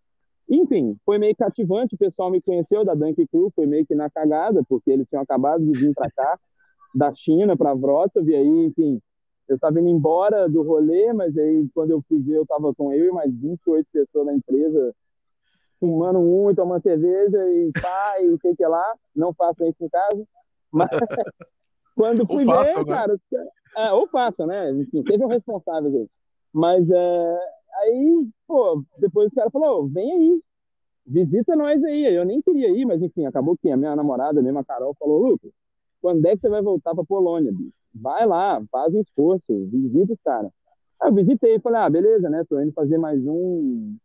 Enfim, 0.48 0.96
foi 1.04 1.18
meio 1.18 1.34
cativante, 1.36 1.94
o 1.94 1.98
pessoal 1.98 2.30
me 2.30 2.40
conheceu 2.40 2.84
da 2.84 2.94
Dunk 2.94 3.26
Crew, 3.26 3.50
foi 3.54 3.66
meio 3.66 3.84
que 3.84 3.94
na 3.94 4.08
cagada, 4.08 4.62
porque 4.68 4.90
eles 4.90 5.08
tinham 5.08 5.22
acabado 5.22 5.64
de 5.64 5.72
vir 5.72 5.94
para 5.94 6.10
cá, 6.10 6.38
da 6.94 7.12
China 7.14 7.56
para 7.56 7.74
Wrocław, 7.74 8.24
e 8.24 8.34
aí, 8.34 8.64
enfim, 8.66 9.00
eu 9.48 9.54
estava 9.56 9.80
indo 9.80 9.88
embora 9.88 10.48
do 10.48 10.62
rolê, 10.62 11.12
mas 11.12 11.36
aí 11.36 11.68
quando 11.74 11.90
eu 11.92 12.02
fui 12.08 12.20
ver, 12.20 12.36
eu 12.36 12.42
estava 12.42 12.74
com 12.74 12.92
eu 12.92 13.06
e 13.06 13.12
mais 13.12 13.32
28 13.32 13.86
pessoas 13.92 14.26
na 14.26 14.34
empresa, 14.34 14.94
fumando 15.78 16.18
um 16.18 16.50
e 16.50 16.54
tomando 16.54 16.82
cerveja 16.82 17.38
e 17.48 17.70
pá, 17.80 18.20
e 18.20 18.38
sei 18.40 18.56
que 18.56 18.66
lá. 18.66 18.94
Não 19.14 19.32
faço 19.32 19.64
isso 19.64 19.84
em 19.84 19.88
casa. 19.88 20.24
Mas 20.72 20.88
quando 21.94 22.26
fui 22.26 22.44
ver, 22.44 22.76
né? 22.78 22.84
cara, 22.84 23.16
é, 23.76 23.92
ou 23.92 24.08
faça, 24.08 24.46
né? 24.46 24.72
Enfim, 24.72 25.04
sejam 25.06 25.28
responsáveis 25.28 25.94
aí. 25.94 26.08
Mas 26.52 26.88
é, 26.90 27.38
aí, 27.82 28.28
pô, 28.48 28.82
depois 28.98 29.30
o 29.30 29.34
cara 29.34 29.50
falou, 29.50 29.86
vem 29.86 30.12
aí, 30.12 30.42
visita 31.06 31.54
nós 31.54 31.82
aí. 31.84 32.04
Eu 32.04 32.24
nem 32.24 32.42
queria 32.42 32.70
ir, 32.70 32.84
mas 32.84 33.00
enfim, 33.00 33.26
acabou 33.26 33.56
que 33.56 33.70
a 33.70 33.76
minha 33.76 33.94
namorada, 33.94 34.42
mesmo 34.42 34.58
a 34.58 34.64
Carol, 34.64 34.96
falou, 34.98 35.28
Lucas, 35.28 35.52
quando 36.00 36.24
é 36.26 36.34
que 36.34 36.40
você 36.40 36.48
vai 36.48 36.62
voltar 36.62 36.94
pra 36.94 37.04
Polônia, 37.04 37.52
bicho? 37.52 37.72
Vai 38.00 38.26
lá, 38.26 38.62
faz 38.70 38.94
um 38.94 39.00
esforço, 39.00 39.44
visita 39.48 40.12
os 40.12 40.20
caras. 40.22 40.50
Eu 41.02 41.14
visitei, 41.14 41.58
falei, 41.60 41.80
ah, 41.80 41.90
beleza, 41.90 42.28
né? 42.28 42.44
Tô 42.48 42.60
indo 42.60 42.72
fazer 42.72 42.98
mais 42.98 43.20
um 43.26 43.96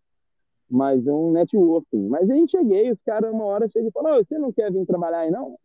mais 0.70 1.06
um 1.06 1.32
networking. 1.32 2.08
Mas 2.08 2.30
aí 2.30 2.48
cheguei, 2.48 2.92
os 2.92 3.02
caras 3.02 3.34
uma 3.34 3.44
hora 3.46 3.68
chegam 3.68 3.90
e 3.90 3.92
falam, 3.92 4.24
você 4.24 4.38
não 4.40 4.54
quer 4.54 4.72
vir 4.72 4.86
trabalhar 4.86 5.20
aí 5.20 5.32
não? 5.32 5.58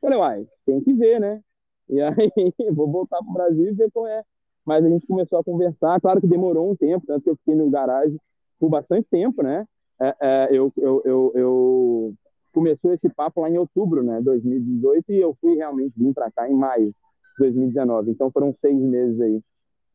falei, 0.00 0.18
uai, 0.18 0.48
tem 0.66 0.80
que 0.82 0.92
ver, 0.94 1.20
né? 1.20 1.42
E 1.88 2.00
aí 2.00 2.12
vou 2.74 2.90
voltar 2.90 3.18
pro 3.18 3.32
Brasil 3.32 3.68
e 3.68 3.74
ver 3.74 3.90
qual 3.90 4.06
é. 4.06 4.22
Mas 4.64 4.84
a 4.84 4.88
gente 4.88 5.06
começou 5.06 5.38
a 5.38 5.44
conversar, 5.44 6.00
claro 6.00 6.20
que 6.20 6.26
demorou 6.26 6.70
um 6.70 6.76
tempo, 6.76 7.06
tanto 7.06 7.24
que 7.24 7.30
eu 7.30 7.36
fiquei 7.36 7.54
no 7.54 7.70
garagem 7.70 8.18
por 8.58 8.68
bastante 8.68 9.08
tempo, 9.10 9.42
né? 9.42 9.66
É, 10.00 10.16
é, 10.20 10.48
eu, 10.50 10.72
eu, 10.76 11.02
eu, 11.04 11.32
eu 11.34 12.14
começou 12.52 12.92
esse 12.92 13.08
papo 13.08 13.40
lá 13.40 13.50
em 13.50 13.58
outubro, 13.58 14.02
né, 14.02 14.20
2018, 14.22 15.12
e 15.12 15.20
eu 15.20 15.36
fui 15.40 15.54
realmente 15.56 15.94
vir 15.96 16.12
para 16.14 16.30
cá 16.30 16.48
em 16.48 16.54
maio 16.54 16.94
2019. 17.40 18.10
Então 18.10 18.30
foram 18.30 18.54
seis 18.60 18.78
meses 18.78 19.20
aí 19.20 19.42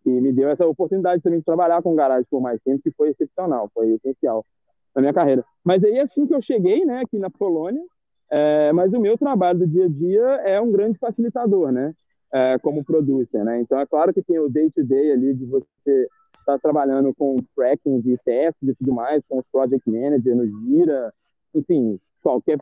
que 0.03 0.09
me 0.09 0.31
deu 0.31 0.49
essa 0.49 0.67
oportunidade 0.67 1.23
também 1.23 1.39
de 1.39 1.45
trabalhar 1.45 1.81
com 1.81 1.95
garagem 1.95 2.27
por 2.29 2.39
mais 2.39 2.61
tempo, 2.61 2.83
que 2.83 2.91
foi 2.91 3.09
excepcional, 3.09 3.71
foi 3.73 3.93
essencial 3.93 4.45
na 4.93 5.01
minha 5.01 5.13
carreira. 5.13 5.43
Mas 5.63 5.83
aí, 5.83 5.99
assim 5.99 6.27
que 6.27 6.35
eu 6.35 6.41
cheguei, 6.41 6.85
né, 6.85 7.01
aqui 7.01 7.17
na 7.17 7.29
Polônia, 7.29 7.83
é, 8.31 8.71
mas 8.71 8.93
o 8.93 8.99
meu 8.99 9.17
trabalho 9.17 9.59
do 9.59 9.67
dia 9.67 9.85
a 9.85 9.89
dia 9.89 10.23
é 10.45 10.61
um 10.61 10.71
grande 10.71 10.99
facilitador, 10.99 11.71
né, 11.71 11.91
é, 12.31 12.59
como 12.59 12.85
producer, 12.85 13.43
né. 13.43 13.59
Então, 13.61 13.79
é 13.79 13.85
claro 13.87 14.13
que 14.13 14.21
tem 14.21 14.37
o 14.37 14.47
day-to-day 14.47 15.07
-day 15.07 15.13
ali 15.13 15.33
de 15.33 15.45
você 15.45 16.07
estar 16.39 16.53
tá 16.53 16.59
trabalhando 16.59 17.11
com 17.15 17.37
tracking 17.55 17.99
de 18.01 18.15
testes 18.23 18.69
e 18.69 18.75
tudo 18.75 18.93
mais, 18.93 19.23
com 19.27 19.39
os 19.39 19.45
project 19.51 19.89
manager 19.89 20.35
no 20.35 20.45
Gira, 20.45 21.11
enfim, 21.55 21.99
qualquer 22.21 22.59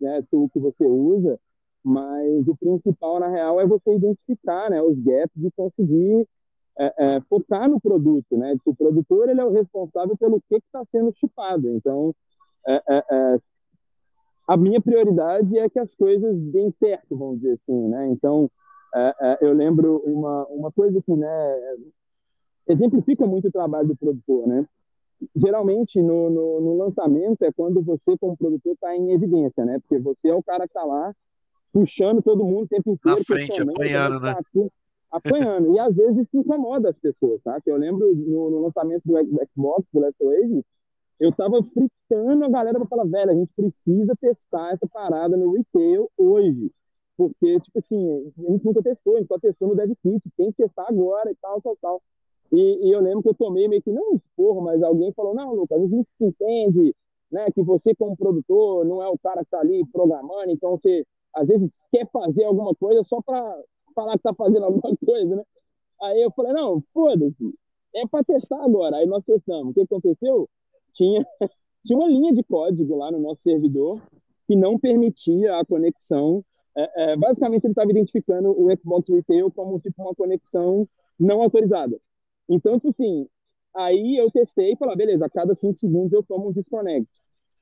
né, 0.00 0.22
tool 0.30 0.48
que 0.48 0.60
você 0.60 0.86
usa, 0.86 1.40
mas 1.84 2.46
o 2.46 2.56
principal, 2.56 3.18
na 3.18 3.28
real, 3.28 3.60
é 3.60 3.66
você 3.66 3.94
identificar 3.94 4.70
né, 4.70 4.80
os 4.80 4.98
gaps 4.98 5.42
e 5.42 5.50
conseguir 5.52 6.26
é, 6.78 6.94
é, 6.98 7.20
focar 7.22 7.68
no 7.68 7.80
produto, 7.80 8.36
né? 8.36 8.56
O 8.64 8.74
produtor 8.74 9.28
ele 9.28 9.40
é 9.40 9.44
o 9.44 9.52
responsável 9.52 10.16
pelo 10.16 10.40
que 10.48 10.56
está 10.56 10.82
sendo 10.90 11.12
chipado. 11.16 11.68
Então, 11.68 12.14
é, 12.66 12.82
é, 12.88 13.04
é, 13.10 13.38
a 14.48 14.56
minha 14.56 14.80
prioridade 14.80 15.58
é 15.58 15.68
que 15.68 15.78
as 15.78 15.94
coisas 15.94 16.36
deem 16.50 16.72
certo, 16.78 17.16
vamos 17.16 17.40
dizer 17.40 17.54
assim, 17.54 17.88
né? 17.88 18.08
Então, 18.08 18.50
é, 18.94 19.38
eu 19.40 19.52
lembro 19.52 20.02
uma 20.04 20.46
uma 20.46 20.72
coisa 20.72 21.00
que, 21.02 21.14
né, 21.14 21.76
exemplifica 22.68 23.26
muito 23.26 23.48
o 23.48 23.52
trabalho 23.52 23.88
do 23.88 23.96
produtor, 23.96 24.46
né? 24.46 24.66
Geralmente 25.36 26.00
no, 26.00 26.30
no, 26.30 26.60
no 26.60 26.76
lançamento 26.78 27.42
é 27.42 27.52
quando 27.52 27.82
você 27.82 28.16
como 28.18 28.36
produtor 28.36 28.72
está 28.72 28.96
em 28.96 29.12
evidência, 29.12 29.64
né? 29.64 29.78
Porque 29.80 29.98
você 29.98 30.28
é 30.28 30.34
o 30.34 30.42
cara 30.42 30.66
que 30.66 30.70
está 30.70 30.84
lá 30.84 31.14
puxando 31.72 32.22
todo 32.22 32.44
mundo 32.44 32.64
o 32.64 32.68
tempo 32.68 32.90
inteiro. 32.90 33.18
Na 33.18 33.24
frente, 33.24 33.60
apanhando, 33.60 34.20
né? 34.20 34.34
apanhando. 35.10 35.74
E 35.74 35.78
às 35.78 35.94
vezes 35.94 36.18
isso 36.18 36.38
incomoda 36.38 36.90
as 36.90 36.98
pessoas, 36.98 37.40
tá? 37.42 37.60
Eu 37.66 37.76
lembro 37.76 38.14
no, 38.14 38.50
no 38.50 38.62
lançamento 38.62 39.02
do 39.04 39.14
Xbox, 39.52 39.86
do 39.92 40.00
Last 40.00 40.22
Wave, 40.22 40.64
eu 41.20 41.32
tava 41.32 41.62
fritando 41.62 42.44
a 42.44 42.48
galera 42.48 42.78
pra 42.78 42.88
falar, 42.88 43.04
velho, 43.04 43.30
a 43.30 43.34
gente 43.34 43.52
precisa 43.54 44.16
testar 44.20 44.72
essa 44.72 44.88
parada 44.88 45.36
no 45.36 45.52
retail 45.52 46.10
hoje. 46.18 46.70
Porque, 47.16 47.60
tipo 47.60 47.78
assim, 47.78 48.32
a 48.38 48.50
gente 48.50 48.64
nunca 48.64 48.82
testou, 48.82 49.14
a 49.14 49.18
gente 49.20 49.28
só 49.28 49.38
testou 49.38 49.68
no 49.68 49.76
DevKit, 49.76 50.22
tem 50.36 50.50
que 50.50 50.62
testar 50.62 50.86
agora 50.88 51.30
e 51.30 51.36
tal, 51.36 51.60
tal, 51.60 51.76
tal. 51.80 52.02
E, 52.50 52.88
e, 52.88 52.92
eu 52.92 53.00
lembro 53.00 53.22
que 53.22 53.28
eu 53.28 53.34
tomei 53.34 53.68
meio 53.68 53.82
que, 53.82 53.92
não 53.92 54.14
esporro, 54.14 54.60
mas 54.60 54.82
alguém 54.82 55.12
falou, 55.12 55.34
não, 55.34 55.54
Lucas, 55.54 55.80
a 55.80 55.86
gente 55.86 56.08
entende, 56.20 56.94
né, 57.30 57.46
que 57.52 57.62
você 57.62 57.94
como 57.94 58.16
produtor 58.16 58.84
não 58.84 59.02
é 59.02 59.08
o 59.08 59.18
cara 59.18 59.44
que 59.44 59.50
tá 59.50 59.60
ali 59.60 59.86
programando, 59.92 60.50
então 60.50 60.72
você, 60.72 61.06
às 61.34 61.48
vezes, 61.48 61.70
quer 61.90 62.08
fazer 62.10 62.44
alguma 62.44 62.74
coisa 62.74 63.02
só 63.04 63.20
para 63.22 63.62
falar 63.94 64.16
que 64.16 64.22
tá 64.22 64.34
fazendo 64.34 64.64
alguma 64.64 64.96
coisa, 65.04 65.36
né? 65.36 65.42
Aí 66.02 66.20
eu 66.22 66.30
falei, 66.32 66.52
não, 66.52 66.82
foda-se, 66.92 67.54
é 67.94 68.06
para 68.06 68.24
testar 68.24 68.62
agora. 68.64 68.96
Aí 68.96 69.06
nós 69.06 69.24
testamos. 69.24 69.70
O 69.70 69.74
que 69.74 69.82
aconteceu? 69.82 70.48
Tinha, 70.94 71.24
tinha 71.86 71.98
uma 71.98 72.08
linha 72.08 72.32
de 72.32 72.42
código 72.42 72.96
lá 72.96 73.10
no 73.10 73.20
nosso 73.20 73.42
servidor 73.42 74.00
que 74.46 74.56
não 74.56 74.78
permitia 74.78 75.58
a 75.58 75.64
conexão. 75.64 76.44
É, 76.76 77.12
é, 77.12 77.16
basicamente, 77.16 77.64
ele 77.64 77.72
estava 77.72 77.90
identificando 77.90 78.50
o 78.50 78.74
Xbox 78.76 79.08
Retail 79.08 79.50
como 79.52 79.78
tipo 79.78 80.02
uma 80.02 80.14
conexão 80.14 80.88
não 81.18 81.42
autorizada. 81.42 81.98
Então, 82.48 82.74
tipo 82.78 82.88
assim, 82.88 83.28
aí 83.74 84.16
eu 84.16 84.30
testei 84.30 84.72
e 84.72 84.76
falei, 84.76 84.94
ah, 84.94 84.96
beleza, 84.96 85.26
a 85.26 85.30
cada 85.30 85.54
cinco 85.54 85.78
segundos 85.78 86.12
eu 86.12 86.22
tomo 86.22 86.48
um 86.48 86.52
desconnect. 86.52 87.08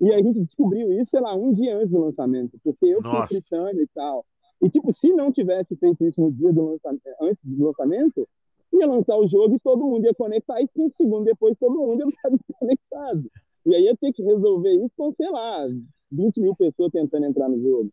E 0.00 0.12
a 0.12 0.22
gente 0.22 0.40
descobriu 0.40 0.92
isso, 0.92 1.10
sei 1.10 1.20
lá, 1.20 1.34
um 1.34 1.52
dia 1.52 1.76
antes 1.76 1.90
do 1.90 2.00
lançamento, 2.00 2.58
porque 2.64 2.86
eu 2.86 3.02
fui 3.02 3.26
fritando 3.28 3.80
e 3.80 3.86
tal. 3.88 4.24
E, 4.62 4.70
tipo, 4.70 4.92
se 4.94 5.12
não 5.12 5.30
tivesse 5.30 5.76
feito 5.76 6.04
isso 6.04 6.20
no 6.20 6.32
dia 6.32 6.52
do 6.52 6.70
lançamento, 6.70 7.02
antes 7.20 7.38
do 7.44 7.66
lançamento, 7.66 8.28
ia 8.72 8.86
lançar 8.86 9.16
o 9.16 9.26
jogo 9.26 9.54
e 9.54 9.60
todo 9.60 9.86
mundo 9.86 10.04
ia 10.04 10.14
conectar, 10.14 10.60
e 10.60 10.68
cinco 10.68 10.94
segundos 10.94 11.24
depois 11.24 11.56
todo 11.58 11.78
mundo 11.78 12.00
ia 12.04 12.08
estar 12.08 12.30
desconectado. 12.30 13.30
E 13.66 13.74
aí 13.74 13.84
ia 13.84 13.96
ter 13.96 14.12
que 14.12 14.22
resolver 14.22 14.72
isso 14.72 14.92
com, 14.96 15.12
sei 15.12 15.30
lá, 15.30 15.66
20 16.10 16.40
mil 16.40 16.56
pessoas 16.56 16.92
tentando 16.92 17.26
entrar 17.26 17.48
no 17.48 17.60
jogo. 17.60 17.90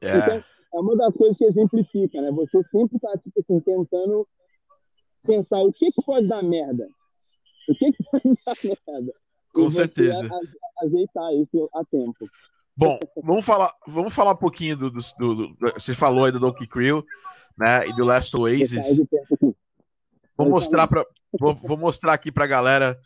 É. 0.00 0.18
Então, 0.18 0.44
é 0.74 0.80
uma 0.80 0.96
das 0.96 1.16
coisas 1.16 1.36
que 1.36 1.44
exemplifica, 1.44 2.20
né? 2.20 2.30
Você 2.32 2.62
sempre 2.64 2.96
está, 2.96 3.16
tipo 3.18 3.40
assim, 3.40 3.60
tentando 3.60 4.26
pensar 5.24 5.62
o 5.62 5.72
que, 5.72 5.90
que 5.92 6.02
pode 6.02 6.26
dar 6.26 6.42
merda. 6.42 6.88
O 7.68 7.74
que, 7.74 7.92
que 7.92 8.04
pode 8.04 8.24
dar 8.46 8.56
merda. 8.86 9.14
Com 9.54 9.70
certeza. 9.70 10.28
Ajeitar 10.82 11.32
isso 11.34 11.70
a 11.74 11.84
tempo. 11.84 12.28
Bom, 12.76 12.98
vamos 13.22 13.44
falar, 13.44 13.72
vamos 13.86 14.12
falar 14.12 14.32
um 14.32 14.36
pouquinho 14.36 14.76
do, 14.76 14.90
do, 14.90 15.00
do, 15.18 15.46
do 15.46 15.56
Você 15.74 15.94
falou 15.94 16.24
aí 16.24 16.32
do 16.32 16.40
Donkey 16.40 16.66
Crew, 16.66 17.04
né? 17.56 17.86
E 17.86 17.94
do 17.94 18.04
Last 18.04 18.36
Oasis. 18.36 18.84
Vou 20.36 20.48
mostrar 20.48 20.88
para, 20.88 21.06
vou, 21.38 21.54
vou, 21.54 21.76
mostrar 21.76 22.12
aqui 22.12 22.32
para 22.32 22.42
a 22.42 22.48
galera 22.48 22.98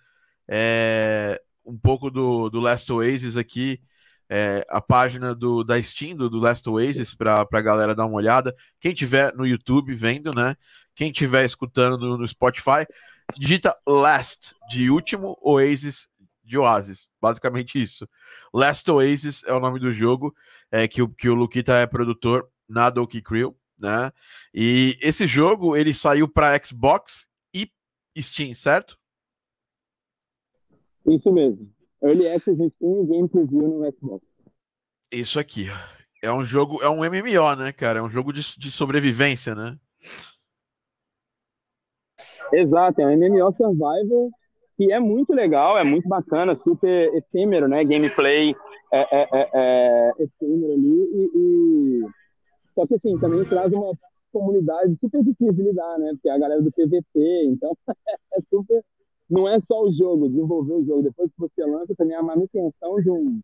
é, 0.48 1.38
um 1.64 1.76
pouco 1.76 2.10
do, 2.10 2.48
do 2.48 2.58
Last 2.58 2.90
Oasis 2.90 3.36
aqui. 3.36 3.80
É, 4.30 4.62
a 4.68 4.78
página 4.78 5.34
do, 5.34 5.64
da 5.64 5.82
Steam 5.82 6.14
do, 6.14 6.28
do 6.28 6.38
Last 6.38 6.68
Oasis 6.68 7.14
para 7.14 7.46
a 7.50 7.60
galera 7.62 7.94
dar 7.94 8.04
uma 8.04 8.16
olhada. 8.16 8.54
Quem 8.78 8.92
tiver 8.92 9.34
no 9.34 9.46
YouTube 9.46 9.94
vendo, 9.94 10.32
né? 10.34 10.54
Quem 10.94 11.10
tiver 11.10 11.46
escutando 11.46 11.96
no, 11.96 12.18
no 12.18 12.28
Spotify, 12.28 12.86
digita 13.38 13.74
Last 13.86 14.54
de 14.68 14.90
último 14.90 15.38
Oasis 15.42 16.10
de 16.48 16.58
Oasis. 16.58 17.10
Basicamente 17.20 17.80
isso. 17.80 18.08
Last 18.52 18.90
Oasis 18.90 19.44
é 19.44 19.52
o 19.52 19.60
nome 19.60 19.78
do 19.78 19.92
jogo, 19.92 20.34
é, 20.70 20.88
que, 20.88 21.02
o, 21.02 21.08
que 21.08 21.28
o 21.28 21.34
Luquita 21.34 21.74
é 21.74 21.86
produtor 21.86 22.48
na 22.68 22.90
Donkey 22.90 23.22
Crew, 23.22 23.56
né? 23.78 24.10
E 24.52 24.98
esse 25.00 25.26
jogo 25.26 25.76
ele 25.76 25.94
saiu 25.94 26.28
para 26.28 26.58
Xbox 26.62 27.28
e 27.54 27.70
Steam, 28.22 28.54
certo? 28.54 28.98
Isso 31.06 31.32
mesmo. 31.32 31.72
Early 32.02 32.28
Access 32.28 32.56
Steam 32.56 33.04
e 33.04 33.06
Game 33.06 33.28
Preview 33.28 33.68
no 33.68 33.92
Xbox. 33.92 34.26
Isso 35.10 35.38
aqui. 35.38 35.66
É 36.22 36.32
um 36.32 36.44
jogo, 36.44 36.82
é 36.82 36.88
um 36.88 36.98
MMO, 36.98 37.54
né, 37.56 37.72
cara? 37.72 38.00
É 38.00 38.02
um 38.02 38.10
jogo 38.10 38.32
de, 38.32 38.58
de 38.58 38.70
sobrevivência, 38.70 39.54
né? 39.54 39.78
Exato, 42.52 43.00
é 43.00 43.06
um 43.06 43.16
MMO 43.16 43.52
survival 43.52 44.30
que 44.78 44.92
é 44.92 45.00
muito 45.00 45.32
legal, 45.32 45.76
é 45.76 45.82
muito 45.82 46.08
bacana, 46.08 46.56
super 46.62 47.12
efêmero, 47.12 47.66
né? 47.66 47.84
Gameplay 47.84 48.54
é, 48.92 49.00
é, 49.00 49.28
é, 49.32 49.50
é 49.52 50.12
efêmero 50.20 50.72
ali 50.72 50.88
e, 50.88 51.30
e, 51.34 52.06
só 52.76 52.86
que 52.86 52.94
assim 52.94 53.18
também 53.18 53.44
traz 53.44 53.72
uma 53.72 53.92
comunidade 54.32 54.96
super 55.00 55.24
difícil 55.24 55.52
de 55.52 55.62
lidar, 55.62 55.98
né? 55.98 56.12
Porque 56.12 56.28
a 56.28 56.38
galera 56.38 56.62
do 56.62 56.70
PVP, 56.70 57.46
então 57.46 57.76
é 58.34 58.40
super. 58.48 58.84
Não 59.28 59.48
é 59.48 59.58
só 59.60 59.82
o 59.82 59.92
jogo, 59.92 60.28
desenvolver 60.28 60.74
o 60.74 60.84
jogo. 60.84 61.02
Depois 61.02 61.28
que 61.32 61.40
você 61.40 61.66
lança, 61.66 61.92
também 61.96 62.16
a 62.16 62.22
manutenção 62.22 63.00
de 63.02 63.10
um, 63.10 63.40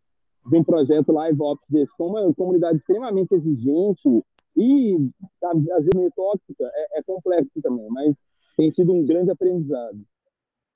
de 0.49 0.57
um 0.57 0.63
projeto 0.63 1.11
live 1.11 1.41
ops 1.41 1.65
desse, 1.69 1.91
com 1.97 2.07
uma 2.07 2.33
comunidade 2.33 2.77
extremamente 2.77 3.35
exigente 3.35 4.23
e, 4.55 5.09
às 5.43 5.61
vezes 5.61 5.89
meio 5.93 6.11
tóxica, 6.15 6.63
é, 6.63 6.99
é 6.99 7.03
complexo 7.03 7.61
também, 7.61 7.87
mas 7.89 8.15
tem 8.55 8.71
sido 8.71 8.93
um 8.93 9.05
grande 9.05 9.29
aprendizado. 9.29 9.99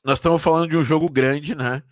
Nós 0.03 0.19
estamos 0.19 0.41
falando 0.41 0.69
de 0.69 0.77
um 0.77 0.83
jogo 0.83 1.09
grande, 1.09 1.55
né? 1.55 1.83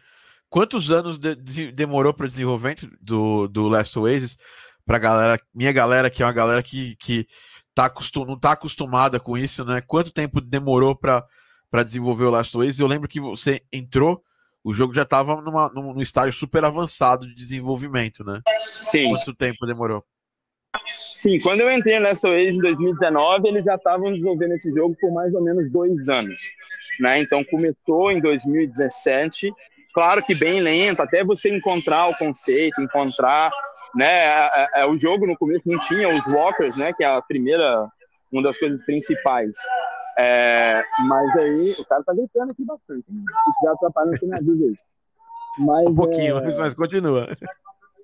Quantos 0.50 0.90
anos 0.92 1.18
de, 1.18 1.36
de, 1.36 1.72
demorou 1.72 2.14
para 2.14 2.26
o 2.26 2.30
desenvolvimento 2.30 2.90
do, 3.02 3.48
do 3.48 3.68
Last 3.68 3.98
Oasis? 4.00 4.38
Para 4.86 4.98
galera, 4.98 5.42
minha 5.54 5.74
galera, 5.74 6.10
que 6.10 6.24
é 6.24 6.26
uma 6.26 6.32
galera 6.32 6.64
que, 6.64 6.96
que 6.96 7.28
tá 7.74 7.94
não 8.26 8.34
está 8.34 8.54
acostumada 8.54 9.20
com 9.20 9.38
isso, 9.38 9.64
né? 9.64 9.82
Quanto 9.82 10.10
tempo 10.10 10.42
demorou 10.42 10.96
para 10.96 11.24
desenvolver 11.84 12.24
o 12.24 12.30
Last 12.32 12.56
Oasis? 12.58 12.80
Eu 12.80 12.88
lembro 12.88 13.08
que 13.08 13.20
você 13.20 13.62
entrou, 13.72 14.24
o 14.64 14.74
jogo 14.74 14.94
já 14.94 15.04
estava 15.04 15.40
num, 15.42 15.94
num 15.94 16.02
estágio 16.02 16.34
super 16.34 16.64
avançado 16.64 17.28
de 17.28 17.36
desenvolvimento, 17.36 18.24
né? 18.24 18.42
Sim. 18.82 19.10
Quanto 19.10 19.36
tempo 19.36 19.66
demorou? 19.68 20.04
Sim, 21.20 21.40
quando 21.40 21.62
eu 21.62 21.72
entrei 21.72 22.00
no 22.00 22.06
Last 22.06 22.26
em 22.28 22.60
2019, 22.60 23.48
eles 23.48 23.66
já 23.66 23.76
estavam 23.76 24.12
desenvolvendo 24.12 24.54
esse 24.54 24.72
jogo 24.72 24.96
por 25.00 25.12
mais 25.12 25.34
ou 25.34 25.42
menos 25.42 25.72
dois 25.72 26.08
anos, 26.10 26.40
né? 27.00 27.20
Então 27.20 27.44
começou 27.44 28.12
em 28.12 28.22
2017 28.22 29.52
claro 29.98 30.22
que 30.22 30.36
bem 30.36 30.62
lento, 30.62 31.02
até 31.02 31.24
você 31.24 31.50
encontrar 31.50 32.06
o 32.06 32.16
conceito, 32.16 32.80
encontrar, 32.80 33.50
né, 33.96 34.06
é, 34.06 34.50
é, 34.54 34.82
é, 34.82 34.86
o 34.86 34.96
jogo 34.96 35.26
no 35.26 35.36
começo 35.36 35.68
não 35.68 35.80
tinha 35.88 36.08
os 36.08 36.24
walkers, 36.28 36.78
né, 36.78 36.94
que 36.94 37.04
é 37.04 37.08
a 37.08 37.20
primeira, 37.20 37.90
uma 38.32 38.44
das 38.44 38.56
coisas 38.60 38.80
principais. 38.86 39.58
É, 40.20 40.84
mas 41.08 41.36
aí, 41.38 41.72
o 41.80 41.86
cara 41.86 42.04
tá 42.04 42.14
gritando 42.14 42.52
aqui 42.52 42.64
bastante, 42.64 43.06
né? 43.10 43.24
se 43.44 43.60
quiser 43.60 43.72
atrapalhar, 43.72 44.12
não 44.12 44.20
tem 44.20 44.30
nada 44.30 44.44
aí. 44.44 44.76
Mas, 45.60 45.90
um 45.90 45.96
pouquinho, 45.96 46.38
é... 46.38 46.56
mas 46.56 46.76
continua. 46.76 47.36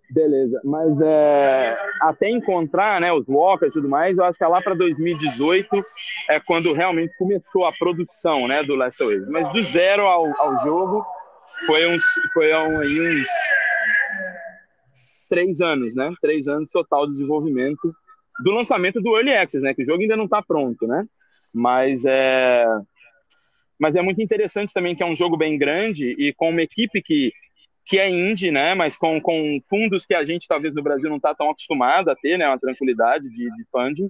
Beleza, 0.10 0.62
mas 0.63 1.00
é, 1.01 1.77
até 2.01 2.29
encontrar 2.29 3.01
né, 3.01 3.12
os 3.12 3.27
walkers 3.27 3.72
e 3.72 3.74
tudo 3.74 3.89
mais, 3.89 4.17
eu 4.17 4.24
acho 4.24 4.38
que 4.38 4.43
é 4.43 4.48
lá 4.48 4.62
para 4.62 4.75
2018 4.75 5.83
é 6.29 6.39
quando 6.39 6.74
realmente 6.74 7.17
começou 7.17 7.65
a 7.65 7.72
produção 7.72 8.48
né, 8.48 8.62
do 8.62 8.75
Last 8.75 9.01
Oasis. 9.01 9.27
Mas 9.27 9.51
do 9.51 9.62
zero 9.63 10.03
ao, 10.03 10.25
ao 10.39 10.62
jogo, 10.63 11.05
foi 11.65 11.88
uns, 11.88 12.03
foi 12.33 12.53
um, 12.53 12.79
aí 12.79 13.22
uns 13.22 13.27
três 15.29 15.62
anos, 15.62 15.95
né? 15.95 16.13
Três 16.22 16.48
anos 16.48 16.69
total 16.69 17.05
de 17.05 17.13
desenvolvimento 17.13 17.93
do 18.43 18.51
lançamento 18.51 19.01
do 19.01 19.15
Early 19.15 19.33
Access, 19.33 19.63
né? 19.63 19.74
Que 19.74 19.83
o 19.83 19.86
jogo 19.86 20.01
ainda 20.01 20.17
não 20.17 20.25
está 20.25 20.41
pronto, 20.41 20.86
né? 20.86 21.05
Mas 21.51 22.03
é, 22.05 22.65
mas 23.79 23.95
é 23.95 24.01
muito 24.01 24.22
interessante 24.22 24.74
também 24.74 24.95
que 24.95 25.03
é 25.03 25.05
um 25.05 25.15
jogo 25.15 25.38
bem 25.38 25.57
grande 25.57 26.15
e 26.17 26.33
com 26.33 26.50
uma 26.50 26.62
equipe 26.62 27.01
que 27.01 27.31
que 27.85 27.99
é 27.99 28.09
indie, 28.09 28.51
né? 28.51 28.73
Mas 28.73 28.95
com, 28.95 29.19
com 29.19 29.59
fundos 29.69 30.05
que 30.05 30.13
a 30.13 30.23
gente 30.23 30.47
talvez 30.47 30.73
no 30.73 30.83
Brasil 30.83 31.09
não 31.09 31.17
está 31.17 31.33
tão 31.35 31.49
acostumado 31.49 32.09
a 32.09 32.15
ter, 32.15 32.37
né? 32.37 32.47
Uma 32.47 32.59
tranquilidade 32.59 33.29
de, 33.29 33.55
de 33.55 33.65
funding. 33.71 34.09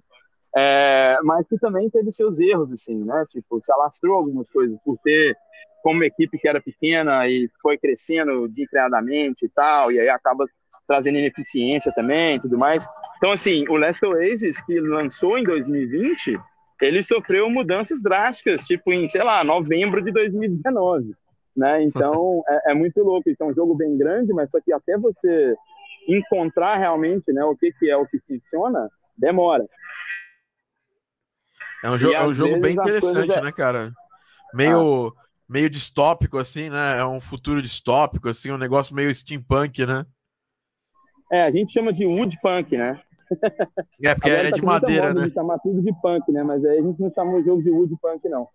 É, 0.56 1.18
mas 1.24 1.48
que 1.48 1.58
também 1.58 1.90
teve 1.90 2.12
seus 2.12 2.40
erros, 2.40 2.72
assim, 2.72 3.04
né? 3.04 3.24
Tipo, 3.32 3.60
se 3.62 3.72
alastrou 3.72 4.16
algumas 4.16 4.48
coisas 4.50 4.78
por 4.86 4.98
ter 5.00 5.36
como 5.82 5.96
uma 5.96 6.06
equipe 6.06 6.38
que 6.38 6.48
era 6.48 6.62
pequena 6.62 7.28
e 7.28 7.50
foi 7.62 7.78
crescendo 7.78 8.48
desenfreadamente 8.48 9.46
e 9.46 9.50
tal, 9.50 9.92
e 9.92 10.00
aí 10.00 10.08
acaba 10.08 10.46
trazendo 10.88 11.18
ineficiência 11.18 11.92
também 11.94 12.40
tudo 12.40 12.58
mais. 12.58 12.88
Então, 13.18 13.32
assim, 13.32 13.66
o 13.68 13.76
Last 13.76 14.04
Oasis, 14.06 14.62
que 14.62 14.80
lançou 14.80 15.38
em 15.38 15.44
2020, 15.44 16.40
ele 16.82 17.04
sofreu 17.04 17.50
mudanças 17.50 18.02
drásticas, 18.02 18.66
tipo 18.66 18.92
em, 18.92 19.08
sei 19.08 19.24
lá, 19.24 19.44
novembro 19.44 20.02
de 20.02 20.12
2019, 20.12 21.16
né? 21.56 21.84
Então, 21.84 22.44
é, 22.50 22.72
é 22.72 22.74
muito 22.74 23.02
louco. 23.02 23.30
Isso 23.30 23.42
é 23.42 23.46
um 23.46 23.54
jogo 23.54 23.76
bem 23.76 23.98
grande, 23.98 24.34
mas 24.34 24.50
só 24.50 24.60
que 24.60 24.74
até 24.74 24.98
você 24.98 25.56
encontrar 26.08 26.78
realmente 26.78 27.32
né, 27.32 27.44
o 27.46 27.56
que, 27.56 27.72
que 27.74 27.90
é 27.90 27.96
o 27.96 28.06
que 28.06 28.20
funciona, 28.20 28.90
demora. 29.18 29.66
É 31.84 31.90
um, 31.90 31.98
jo 31.98 32.12
é 32.12 32.26
um 32.26 32.34
jogo 32.34 32.60
bem 32.60 32.74
interessante, 32.74 33.38
é... 33.38 33.42
né, 33.42 33.52
cara? 33.52 33.92
Meio... 34.54 35.14
Ah 35.18 35.24
meio 35.54 35.70
distópico, 35.70 36.40
assim, 36.40 36.70
né? 36.70 36.98
É 36.98 37.06
um 37.06 37.22
futuro 37.22 37.62
distópico, 37.62 38.28
assim, 38.28 38.50
um 38.50 38.58
negócio 38.58 38.96
meio 38.96 39.14
steampunk, 39.14 39.86
né? 39.86 40.04
É, 41.32 41.44
a 41.44 41.52
gente 41.52 41.72
chama 41.72 41.94
de 41.94 42.06
woodpunk, 42.06 42.76
né? 42.76 43.00
É, 44.04 44.14
porque 44.16 44.30
é 44.30 44.50
tá 44.50 44.56
de 44.56 44.64
madeira, 44.64 45.14
né? 45.14 45.28
De 45.28 45.34
chamar 45.34 45.60
tudo 45.60 45.82
de 45.82 45.94
punk, 46.02 46.32
né? 46.32 46.44
Mas 46.44 46.64
aí 46.66 46.80
a 46.80 46.82
gente 46.82 47.00
não 47.00 47.12
chama 47.12 47.34
o 47.34 47.44
jogo 47.44 47.62
de 47.62 47.70
woodpunk, 47.70 48.28
não. 48.30 48.48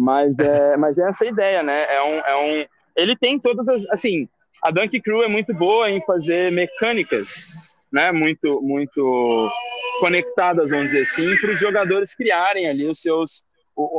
Mas 0.00 0.34
é, 0.38 0.78
mas 0.78 0.96
é 0.96 1.10
essa 1.10 1.26
ideia, 1.26 1.62
né? 1.62 1.84
É 1.94 2.02
um, 2.02 2.18
é 2.20 2.36
um... 2.36 2.66
Ele 2.96 3.14
tem 3.14 3.38
todas 3.38 3.68
as... 3.68 3.84
Assim, 3.90 4.26
a 4.62 4.70
Dunk 4.70 4.98
Crew 5.02 5.22
é 5.22 5.28
muito 5.28 5.52
boa 5.52 5.90
em 5.90 6.00
fazer 6.06 6.50
mecânicas, 6.50 7.48
né? 7.92 8.10
Muito, 8.10 8.62
muito 8.62 9.50
conectadas, 10.00 10.70
vamos 10.70 10.86
dizer 10.86 11.02
assim, 11.02 11.36
para 11.36 11.52
os 11.52 11.60
jogadores 11.60 12.14
criarem 12.14 12.66
ali 12.66 12.86
os 12.86 12.98
seus 12.98 13.42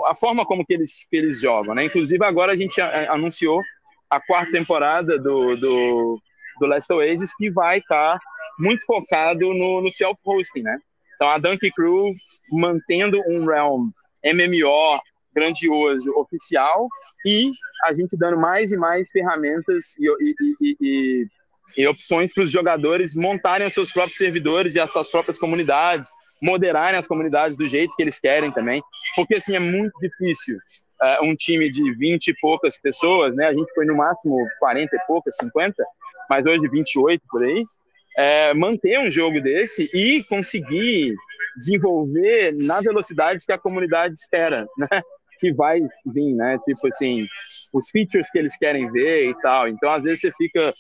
a 0.08 0.16
forma 0.16 0.46
como 0.46 0.66
que 0.66 0.74
eles, 0.74 1.06
que 1.10 1.18
eles 1.18 1.40
jogam, 1.40 1.76
né? 1.76 1.86
Inclusive 1.86 2.24
agora 2.26 2.54
a 2.54 2.56
gente 2.56 2.82
anunciou 2.82 3.62
a 4.10 4.20
quarta 4.20 4.52
temporada 4.52 5.20
do, 5.20 5.56
do, 5.56 6.22
do 6.60 6.66
Last 6.68 6.92
Oasis 6.92 7.32
que 7.36 7.50
vai 7.52 7.78
estar 7.78 8.18
tá 8.18 8.20
muito 8.60 8.86
focado 8.86 9.54
no, 9.54 9.82
no 9.82 9.92
self-hosting, 9.92 10.64
né? 10.64 10.78
Então 11.16 11.30
a 11.30 11.38
Donkey 11.38 11.72
Crew 11.72 12.12
mantendo 12.52 13.22
um 13.28 13.46
realm 13.46 13.90
MMO 14.24 15.00
grandioso 15.34 16.12
oficial 16.17 16.88
e 17.26 17.52
a 17.84 17.94
gente 17.94 18.17
dando 18.17 18.38
mais 18.38 18.72
e 18.72 18.78
mais 18.78 19.10
ferramentas 19.10 19.96
e, 19.98 20.08
e, 20.08 20.76
e, 20.82 21.28
e 21.78 21.88
opções 21.88 22.34
para 22.34 22.44
os 22.44 22.52
jogadores 22.52 23.15
montarem 23.15 23.67
os 23.67 23.74
seus 23.74 23.91
próprios 23.91 24.17
servidores 24.17 24.76
e 24.76 24.80
as 24.80 24.91
suas 24.91 25.10
próprias 25.10 25.38
comunidades, 25.38 26.10
moderarem 26.41 27.00
as 27.00 27.08
comunidades 27.08 27.56
do 27.56 27.67
jeito 27.67 27.96
que 27.96 28.02
eles 28.02 28.20
querem 28.20 28.52
também, 28.52 28.82
porque 29.15 29.36
assim 29.36 29.56
é 29.56 29.60
muito 29.60 29.94
difícil 30.00 30.58
uh, 31.02 31.26
um 31.26 31.36
time 31.36 31.72
de 31.72 31.94
20 31.94 32.28
e 32.28 32.36
poucas 32.39 32.78
pessoas, 32.78 33.36
né? 33.36 33.48
A 33.48 33.54
gente 33.54 33.72
foi 33.74 33.86
no 33.86 33.96
máximo 33.96 34.38
40 34.60 34.96
e 34.96 35.00
poucas, 35.08 35.36
50, 35.38 35.84
mas 36.30 36.46
hoje 36.46 36.67
28 36.67 37.24
por 37.30 37.44
aí, 37.44 37.63
é, 38.17 38.54
manter 38.54 39.00
um 39.00 39.10
jogo 39.10 39.41
desse 39.41 39.89
e 39.94 40.24
conseguir 40.26 41.15
desenvolver 41.58 42.54
na 42.54 42.82
velocidade 42.82 43.46
que 43.46 43.52
a 43.52 43.58
comunidade 43.58 44.13
espera, 44.13 44.65
né? 44.78 45.02
Que 45.41 45.51
vai 45.51 45.82
vir, 46.06 46.34
né? 46.36 46.58
Tipo 46.63 46.88
assim, 46.88 47.25
os 47.73 47.89
features 47.89 48.30
que 48.30 48.38
eles 48.38 48.56
querem 48.58 48.89
ver 48.91 49.30
e 49.30 49.41
tal. 49.41 49.67
Então, 49.67 49.91
às 49.91 50.04
vezes, 50.04 50.21
você 50.21 50.32
fica 50.38 50.73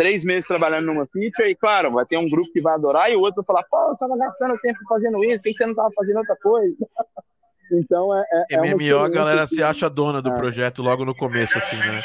três 0.00 0.24
meses 0.24 0.46
trabalhando 0.46 0.86
numa 0.86 1.06
feature, 1.06 1.50
e 1.50 1.54
claro, 1.54 1.92
vai 1.92 2.06
ter 2.06 2.16
um 2.16 2.28
grupo 2.28 2.50
que 2.50 2.62
vai 2.62 2.72
adorar 2.72 3.10
e 3.10 3.16
o 3.16 3.20
outro 3.20 3.44
vai 3.46 3.62
falar, 3.62 3.64
pô, 3.70 3.92
eu 3.92 3.96
tava 3.98 4.16
gastando 4.16 4.58
tempo 4.58 4.78
fazendo 4.88 5.22
isso, 5.24 5.42
por 5.42 5.50
que 5.50 5.58
você 5.58 5.66
não 5.66 5.74
tava 5.74 5.90
fazendo 5.94 6.16
outra 6.16 6.36
coisa? 6.42 6.74
então 7.70 8.16
é. 8.16 8.24
é, 8.32 8.54
é 8.54 8.74
MMO, 8.74 8.98
a 8.98 9.10
galera 9.10 9.46
se 9.46 9.62
acha 9.62 9.90
dona 9.90 10.22
do 10.22 10.30
é. 10.30 10.34
projeto 10.34 10.80
logo 10.80 11.04
no 11.04 11.14
começo, 11.14 11.58
assim, 11.58 11.76
né? 11.76 12.00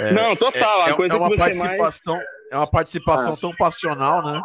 É, 0.00 0.12
não, 0.12 0.34
total. 0.34 0.88
É, 0.88 0.90
a 0.90 0.94
coisa 0.94 1.14
é 1.14 1.18
uma 1.18 1.30
que 1.30 1.36
participação, 1.36 2.16
mais... 2.16 2.26
é 2.50 2.56
uma 2.56 2.70
participação 2.70 3.34
ah. 3.34 3.38
tão 3.40 3.54
passional, 3.54 4.24
né? 4.24 4.42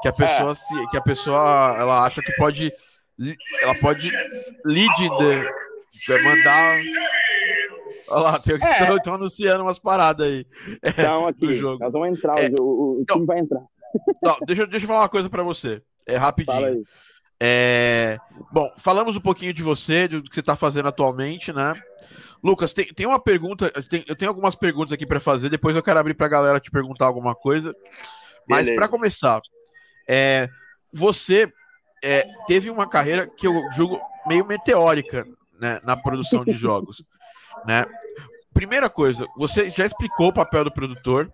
Que 0.00 0.06
a 0.06 0.12
pessoa 0.12 0.54
se, 0.54 0.86
que 0.90 0.96
a 0.96 1.02
pessoa 1.02 1.76
ela 1.76 2.06
acha 2.06 2.22
que 2.22 2.32
pode 2.36 2.70
ela 3.62 3.74
pode 3.80 4.12
lead 4.64 5.10
de, 6.06 6.22
mandar 6.22 6.78
Olha 8.10 8.22
lá, 8.22 8.36
estão 8.36 9.12
é. 9.12 9.16
anunciando 9.16 9.64
umas 9.64 9.78
paradas 9.78 10.26
aí. 10.26 10.46
Então, 10.82 11.26
aqui, 11.26 11.40
do 11.40 11.54
jogo. 11.54 11.78
nós 11.82 11.92
vamos 11.92 12.18
entrar, 12.18 12.38
é. 12.38 12.50
o, 12.60 13.00
o, 13.00 13.04
time 13.04 13.26
vai 13.26 13.38
entrar. 13.38 13.62
Não, 14.22 14.36
deixa, 14.46 14.66
deixa 14.66 14.84
eu 14.84 14.88
falar 14.88 15.00
uma 15.00 15.08
coisa 15.08 15.30
para 15.30 15.42
você. 15.42 15.82
É 16.06 16.16
rapidinho. 16.16 16.84
É... 17.40 18.18
Bom, 18.52 18.70
falamos 18.76 19.16
um 19.16 19.20
pouquinho 19.20 19.52
de 19.52 19.62
você, 19.62 20.08
do 20.08 20.22
que 20.22 20.34
você 20.34 20.40
está 20.40 20.56
fazendo 20.56 20.88
atualmente, 20.88 21.52
né? 21.52 21.72
Lucas, 22.42 22.72
tem, 22.72 22.86
tem 22.86 23.06
uma 23.06 23.18
pergunta, 23.18 23.70
tem, 23.88 24.04
eu 24.06 24.14
tenho 24.14 24.30
algumas 24.30 24.54
perguntas 24.54 24.92
aqui 24.92 25.06
para 25.06 25.20
fazer, 25.20 25.48
depois 25.48 25.74
eu 25.74 25.82
quero 25.82 25.98
abrir 25.98 26.14
para 26.14 26.26
a 26.26 26.30
galera 26.30 26.60
te 26.60 26.70
perguntar 26.70 27.06
alguma 27.06 27.34
coisa. 27.34 27.74
Mas 28.48 28.70
para 28.70 28.88
começar, 28.88 29.40
é, 30.08 30.48
você 30.92 31.52
é, 32.02 32.24
teve 32.46 32.70
uma 32.70 32.88
carreira 32.88 33.26
que 33.26 33.46
eu 33.46 33.60
julgo 33.72 34.00
meio 34.26 34.46
meteórica 34.46 35.26
né, 35.60 35.80
na 35.84 35.96
produção 35.96 36.44
de 36.44 36.52
jogos 36.52 37.04
né? 37.66 37.84
Primeira 38.52 38.90
coisa, 38.90 39.26
você 39.36 39.70
já 39.70 39.86
explicou 39.86 40.28
o 40.28 40.32
papel 40.32 40.64
do 40.64 40.72
produtor, 40.72 41.30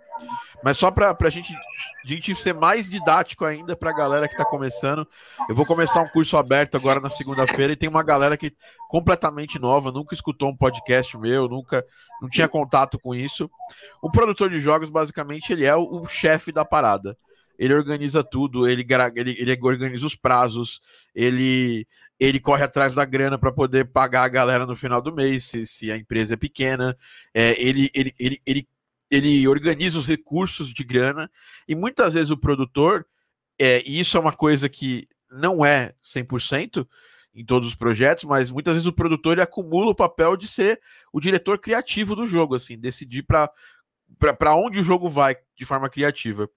mas 0.63 0.77
só 0.77 0.91
para 0.91 1.17
a 1.19 1.31
gente, 1.31 1.55
gente 2.05 2.35
ser 2.35 2.53
mais 2.53 2.89
didático 2.89 3.47
ainda 3.47 3.75
para 3.75 3.91
a 3.91 3.95
galera 3.95 4.29
que 4.29 4.35
está 4.35 4.45
começando, 4.45 5.09
eu 5.49 5.55
vou 5.55 5.65
começar 5.65 6.03
um 6.03 6.09
curso 6.09 6.37
aberto 6.37 6.77
agora 6.77 7.01
na 7.01 7.09
segunda-feira 7.09 7.73
e 7.73 7.77
tem 7.77 7.89
uma 7.89 8.03
galera 8.03 8.37
que 8.37 8.55
completamente 8.91 9.59
nova, 9.59 9.91
nunca 9.91 10.15
escutou 10.15 10.51
um 10.51 10.57
podcast 10.57 11.17
meu, 11.17 11.49
nunca 11.49 11.85
não 12.21 12.29
tinha 12.29 12.49
contato 12.49 12.99
com 12.99 13.15
isso. 13.15 13.51
O 14.03 14.11
produtor 14.11 14.51
de 14.51 14.61
jogos, 14.61 14.91
basicamente, 14.91 15.51
ele 15.51 15.65
é 15.65 15.75
o, 15.75 16.03
o 16.03 16.09
chefe 16.09 16.53
da 16.53 16.65
parada. 16.65 17.17
Ele 17.59 17.75
organiza 17.75 18.23
tudo, 18.23 18.69
ele, 18.69 18.87
ele, 19.17 19.37
ele 19.38 19.59
organiza 19.62 20.07
os 20.07 20.17
prazos, 20.17 20.81
ele, 21.14 21.87
ele 22.19 22.40
corre 22.40 22.64
atrás 22.64 22.95
da 22.95 23.05
grana 23.05 23.38
para 23.38 23.53
poder 23.53 23.87
pagar 23.87 24.25
a 24.25 24.29
galera 24.29 24.67
no 24.67 24.77
final 24.77 25.01
do 25.01 25.14
mês, 25.14 25.45
se, 25.45 25.67
se 25.67 25.90
a 25.90 25.97
empresa 25.97 26.35
é 26.35 26.37
pequena, 26.37 26.97
é, 27.33 27.61
ele, 27.61 27.90
ele, 27.95 28.14
ele, 28.19 28.43
ele, 28.45 28.69
ele 29.11 29.49
organiza 29.49 29.99
os 29.99 30.07
recursos 30.07 30.73
de 30.73 30.85
grana, 30.85 31.31
e 31.69 31.75
muitas 31.75 32.14
vezes 32.14 32.31
o 32.31 32.37
produtor, 32.37 33.07
é, 33.61 33.83
e 33.87 34.01
isso 34.01 34.17
é 34.17 34.21
uma 34.21 34.33
coisa 34.33 34.69
que 34.69 35.09
não 35.31 35.64
é 35.64 35.95
100%, 36.03 36.87
em 37.35 37.45
todos 37.45 37.69
os 37.69 37.75
projetos, 37.75 38.25
mas 38.25 38.51
muitas 38.51 38.75
vezes 38.75 38.87
o 38.87 38.93
produtor 38.93 39.33
ele 39.33 39.43
acumula 39.43 39.90
o 39.90 39.95
papel 39.95 40.37
de 40.37 40.47
ser 40.47 40.81
o 41.12 41.21
diretor 41.21 41.59
criativo 41.59 42.14
do 42.14 42.27
jogo, 42.27 42.55
assim, 42.55 42.79
decidir 42.79 43.25
para 43.25 43.51
para 44.18 44.57
onde 44.57 44.81
o 44.81 44.83
jogo 44.83 45.09
vai 45.09 45.37
de 45.57 45.64
forma 45.64 45.88
criativa. 45.88 46.48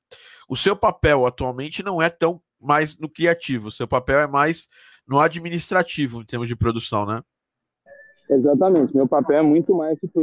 O 0.49 0.55
seu 0.55 0.75
papel 0.75 1.25
atualmente 1.25 1.83
não 1.83 2.01
é 2.01 2.09
tão 2.09 2.41
mais 2.59 2.97
no 2.97 3.09
criativo, 3.09 3.67
o 3.67 3.71
seu 3.71 3.87
papel 3.87 4.19
é 4.19 4.27
mais 4.27 4.67
no 5.07 5.19
administrativo 5.19 6.21
em 6.21 6.25
termos 6.25 6.47
de 6.47 6.55
produção, 6.55 7.05
né? 7.05 7.21
Exatamente. 8.29 8.95
Meu 8.95 9.07
papel 9.07 9.37
é 9.37 9.41
muito 9.41 9.73
mais 9.73 9.97
tipo, 9.99 10.19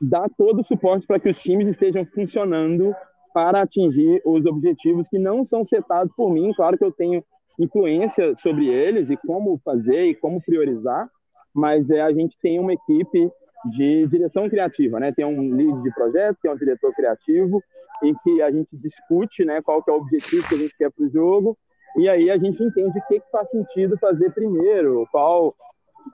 dar 0.00 0.28
todo 0.36 0.60
o 0.60 0.64
suporte 0.64 1.06
para 1.06 1.18
que 1.18 1.28
os 1.28 1.38
times 1.38 1.68
estejam 1.68 2.04
funcionando 2.06 2.94
para 3.34 3.62
atingir 3.62 4.22
os 4.24 4.46
objetivos 4.46 5.08
que 5.08 5.18
não 5.18 5.44
são 5.44 5.64
setados 5.64 6.12
por 6.16 6.30
mim. 6.30 6.52
Claro 6.54 6.78
que 6.78 6.84
eu 6.84 6.92
tenho 6.92 7.24
influência 7.58 8.36
sobre 8.36 8.72
eles 8.72 9.10
e 9.10 9.16
como 9.16 9.60
fazer 9.64 10.06
e 10.06 10.14
como 10.14 10.42
priorizar, 10.42 11.08
mas 11.52 11.88
é, 11.90 12.00
a 12.00 12.12
gente 12.12 12.36
tem 12.40 12.58
uma 12.58 12.72
equipe 12.72 13.30
de 13.64 14.06
direção 14.06 14.48
criativa, 14.48 15.00
né? 15.00 15.12
Tem 15.12 15.24
um 15.24 15.54
lead 15.54 15.82
de 15.82 15.90
projeto, 15.92 16.38
tem 16.42 16.50
um 16.50 16.56
diretor 16.56 16.92
criativo, 16.94 17.62
em 18.02 18.14
que 18.22 18.42
a 18.42 18.50
gente 18.50 18.68
discute, 18.76 19.44
né, 19.44 19.62
qual 19.62 19.82
que 19.82 19.90
é 19.90 19.92
o 19.92 19.96
objetivo 19.96 20.46
que 20.48 20.54
a 20.54 20.58
gente 20.58 20.76
quer 20.76 20.90
para 20.90 21.04
o 21.04 21.10
jogo, 21.10 21.56
e 21.96 22.08
aí 22.08 22.30
a 22.30 22.36
gente 22.36 22.62
entende 22.62 22.98
o 22.98 23.06
que, 23.06 23.20
que 23.20 23.30
faz 23.30 23.48
sentido 23.50 23.96
fazer 23.98 24.30
primeiro, 24.32 25.06
qual, 25.10 25.54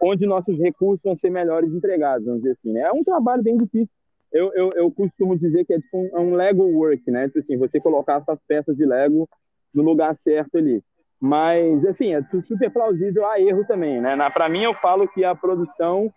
onde 0.01 0.27
nossos 0.27 0.57
recursos 0.59 1.03
vão 1.03 1.17
ser 1.17 1.31
melhores 1.31 1.73
entregados, 1.73 2.25
vamos 2.25 2.43
dizer 2.43 2.53
assim. 2.53 2.73
Né? 2.73 2.81
É 2.83 2.93
um 2.93 3.03
trabalho 3.03 3.43
bem 3.43 3.57
difícil. 3.57 3.91
Eu, 4.33 4.53
eu, 4.55 4.71
eu 4.75 4.91
costumo 4.91 5.37
dizer 5.37 5.65
que 5.65 5.75
é 5.75 5.79
tipo 5.79 5.99
um, 5.99 6.21
um 6.21 6.35
Lego 6.35 6.63
work, 6.63 7.11
né? 7.11 7.27
Tipo 7.27 7.41
assim, 7.41 7.59
você 7.59 7.79
colocar 7.79 8.17
essas 8.17 8.39
peças 8.49 8.75
de 8.75 8.87
Lego 8.87 9.29
no 9.75 9.83
lugar 9.83 10.17
certo 10.17 10.57
ali. 10.57 10.83
Mas, 11.21 11.85
assim, 11.85 12.15
é 12.15 12.23
super 12.47 12.71
plausível 12.71 13.27
a 13.27 13.39
erro 13.39 13.65
também, 13.67 14.01
né? 14.01 14.17
Para 14.31 14.49
mim, 14.49 14.63
eu 14.63 14.73
falo 14.75 15.07
que 15.07 15.23
a 15.23 15.35
produção 15.35 16.11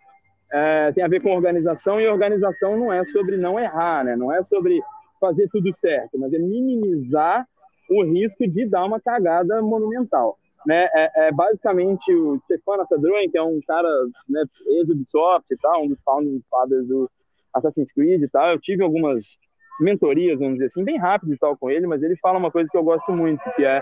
é, 0.52 0.92
tem 0.92 1.02
a 1.02 1.08
ver 1.08 1.20
com 1.20 1.34
organização, 1.34 2.00
e 2.00 2.06
organização 2.06 2.76
não 2.76 2.92
é 2.92 3.04
sobre 3.06 3.36
não 3.36 3.58
errar, 3.58 4.04
né? 4.04 4.16
Não 4.16 4.32
é 4.32 4.42
sobre 4.44 4.80
fazer 5.20 5.48
tudo 5.48 5.74
certo, 5.76 6.18
mas 6.18 6.32
é 6.32 6.38
minimizar 6.38 7.46
o 7.90 8.04
risco 8.04 8.46
de 8.46 8.66
dar 8.66 8.84
uma 8.84 9.00
cagada 9.00 9.60
monumental. 9.62 10.38
Né? 10.66 10.88
É, 10.92 11.28
é 11.28 11.32
basicamente 11.32 12.12
o 12.12 12.38
Stefano 12.40 12.82
Assadruen, 12.82 13.30
que 13.30 13.38
é 13.38 13.42
um 13.42 13.60
cara 13.66 13.88
né, 14.28 14.42
ex-Ubisoft 14.66 15.46
e 15.52 15.56
tal, 15.56 15.84
um 15.84 15.88
dos 15.88 16.02
founding 16.02 16.42
fathers 16.50 16.88
do 16.88 17.08
Assassin's 17.54 17.92
Creed 17.92 18.22
e 18.22 18.28
tal. 18.28 18.50
Eu 18.50 18.60
tive 18.60 18.82
algumas 18.82 19.38
mentorias, 19.80 20.38
vamos 20.38 20.54
dizer 20.54 20.66
assim, 20.66 20.84
bem 20.84 20.98
rápido 20.98 21.34
e 21.34 21.38
tal 21.38 21.56
com 21.56 21.70
ele, 21.70 21.86
mas 21.86 22.02
ele 22.02 22.16
fala 22.16 22.38
uma 22.38 22.50
coisa 22.50 22.68
que 22.70 22.76
eu 22.76 22.82
gosto 22.82 23.12
muito, 23.12 23.42
que 23.54 23.64
é 23.64 23.80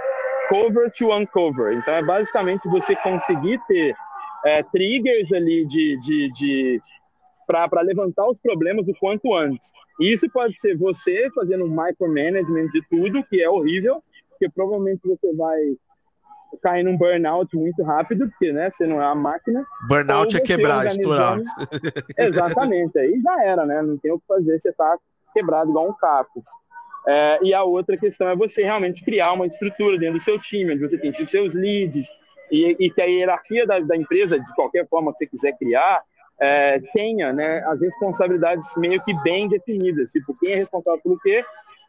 cover 0.49 0.91
to 0.93 1.13
uncover. 1.13 1.73
Então, 1.73 1.95
é 1.95 2.03
basicamente 2.03 2.69
você 2.69 2.95
conseguir 2.97 3.61
ter 3.67 3.95
é, 4.45 4.63
triggers 4.63 5.33
ali 5.33 5.67
de, 5.67 5.99
de, 6.01 6.33
de 6.33 6.83
para 7.47 7.81
levantar 7.83 8.29
os 8.29 8.39
problemas 8.39 8.87
o 8.89 8.95
quanto 8.99 9.35
antes. 9.35 9.71
E 10.01 10.13
isso 10.13 10.29
pode 10.31 10.59
ser 10.59 10.77
você 10.77 11.31
fazendo 11.35 11.65
um 11.65 11.69
micromanagement 11.69 12.69
de 12.69 12.83
tudo, 12.89 13.25
que 13.25 13.43
é 13.43 13.49
horrível, 13.49 14.03
porque 14.31 14.49
provavelmente 14.49 15.01
você 15.05 15.33
vai 15.35 15.59
cair 16.63 16.85
num 16.85 16.97
burnout 16.97 17.55
muito 17.57 17.83
rápido, 17.83 18.29
porque 18.29 18.53
né, 18.53 18.71
você 18.71 18.87
não 18.87 19.03
é 19.03 19.07
uma 19.07 19.15
máquina. 19.15 19.65
Burnout 19.89 20.37
é 20.37 20.41
quebrar, 20.41 20.87
estourar. 20.87 21.39
Exatamente, 22.17 22.99
aí 22.99 23.21
já 23.21 23.45
era, 23.45 23.67
né? 23.67 23.83
Não 23.83 23.99
tem 23.99 24.13
o 24.13 24.19
que 24.19 24.27
fazer, 24.27 24.61
você 24.61 24.71
está 24.71 24.97
quebrado 25.33 25.71
igual 25.71 25.91
um 25.91 25.95
caco. 25.95 26.43
É, 27.07 27.39
e 27.43 27.53
a 27.53 27.63
outra 27.63 27.99
questão 27.99 28.29
é 28.29 28.37
você 28.37 28.63
realmente 28.63 29.05
criar 29.05 29.33
uma 29.33 29.47
estrutura 29.47 29.99
dentro 29.99 30.19
do 30.19 30.25
seu 30.25 30.39
time, 30.39 30.73
onde 30.73 30.89
você 30.89 30.97
tem 30.97 31.13
seus 31.13 31.55
leads, 31.55 32.09
e, 32.51 32.77
e 32.79 32.91
que 32.91 33.01
a 33.01 33.07
hierarquia 33.07 33.67
da, 33.67 33.81
da, 33.81 33.97
empresa, 33.97 34.39
de 34.39 34.55
qualquer 34.55 34.87
forma 34.89 35.13
que 35.13 35.19
você 35.19 35.27
quiser 35.27 35.53
criar, 35.59 36.03
é, 36.39 36.81
tenha 36.93 37.33
né, 37.33 37.65
as 37.67 37.81
responsabilidades 37.81 38.67
meio 38.77 39.03
que 39.03 39.15
bem 39.23 39.49
definidas, 39.49 40.11
tipo, 40.11 40.37
quem 40.39 40.53
é 40.53 40.57
responsável 40.57 41.01
pelo 41.03 41.19
quê, 41.21 41.45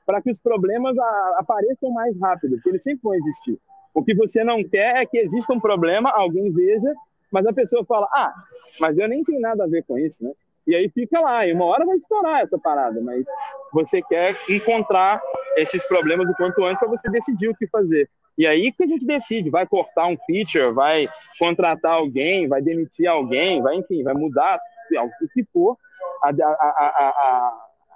para 0.06 0.22
que 0.22 0.30
os 0.30 0.40
problemas 0.40 0.98
a, 0.98 1.36
apareçam 1.40 1.92
mais 1.92 2.20
rápido, 2.20 2.56
porque 2.56 2.70
eles 2.70 2.84
sempre 2.84 3.02
vão 3.04 3.16
existir. 3.16 3.60
O 3.94 4.04
que 4.04 4.14
você 4.14 4.44
não 4.44 4.64
quer 4.64 4.98
é 4.98 5.06
que 5.06 5.18
exista 5.18 5.54
um 5.54 5.60
problema, 5.60 6.12
alguém 6.12 6.52
veja, 6.52 6.94
mas 7.32 7.46
a 7.46 7.54
pessoa 7.54 7.84
fala, 7.86 8.08
ah, 8.14 8.34
mas 8.80 8.98
eu 8.98 9.08
nem 9.08 9.24
tenho 9.24 9.42
nada 9.42 9.64
a 9.64 9.68
ver 9.68 9.84
com 9.84 9.98
isso, 9.98 10.24
né? 10.24 10.32
E 10.68 10.76
aí 10.76 10.90
fica 10.90 11.20
lá, 11.20 11.46
e 11.46 11.54
uma 11.54 11.66
hora 11.66 11.86
vai 11.86 11.96
estourar 11.98 12.42
essa 12.42 12.58
parada, 12.58 13.00
mas 13.02 13.26
você 13.72 14.02
quer 14.02 14.36
encontrar 14.50 15.22
esses 15.56 15.84
problemas 15.88 16.30
o 16.30 16.36
quanto 16.36 16.64
antes 16.64 16.80
para 16.80 16.90
você 16.90 17.10
decidir 17.10 17.50
o 17.50 17.56
que 17.56 17.68
fazer. 17.68 18.10
E 18.38 18.46
aí 18.46 18.72
que 18.72 18.84
a 18.84 18.88
gente 18.88 19.06
decide, 19.06 19.50
vai 19.50 19.66
cortar 19.66 20.08
um 20.08 20.18
feature, 20.26 20.74
vai 20.74 21.08
contratar 21.40 21.94
alguém, 21.94 22.48
vai 22.48 22.62
demitir 22.62 23.08
alguém, 23.08 23.62
vai, 23.62 23.76
enfim, 23.76 24.04
vai 24.04 24.14
mudar 24.14 24.60
o 24.92 25.28
que 25.34 25.44
for. 25.54 25.78
A, 26.22 26.30
a, 26.30 26.34
a, 26.34 27.54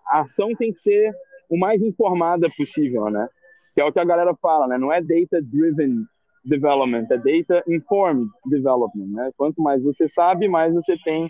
a, 0.07 0.21
ação 0.21 0.55
tem 0.55 0.71
que 0.71 0.79
ser 0.79 1.13
o 1.49 1.57
mais 1.57 1.81
informada 1.81 2.49
possível, 2.55 3.09
né? 3.09 3.27
Que 3.73 3.81
é 3.81 3.85
o 3.85 3.91
que 3.91 3.99
a 3.99 4.05
galera 4.05 4.33
fala, 4.35 4.67
né? 4.67 4.77
Não 4.77 4.93
é 4.93 5.01
data-driven 5.01 6.05
development, 6.45 7.07
é 7.11 7.17
data-informed 7.17 8.29
development, 8.45 9.07
né? 9.07 9.31
Quanto 9.35 9.61
mais 9.61 9.83
você 9.83 10.07
sabe, 10.07 10.47
mais 10.47 10.73
você 10.73 10.97
tem 11.03 11.27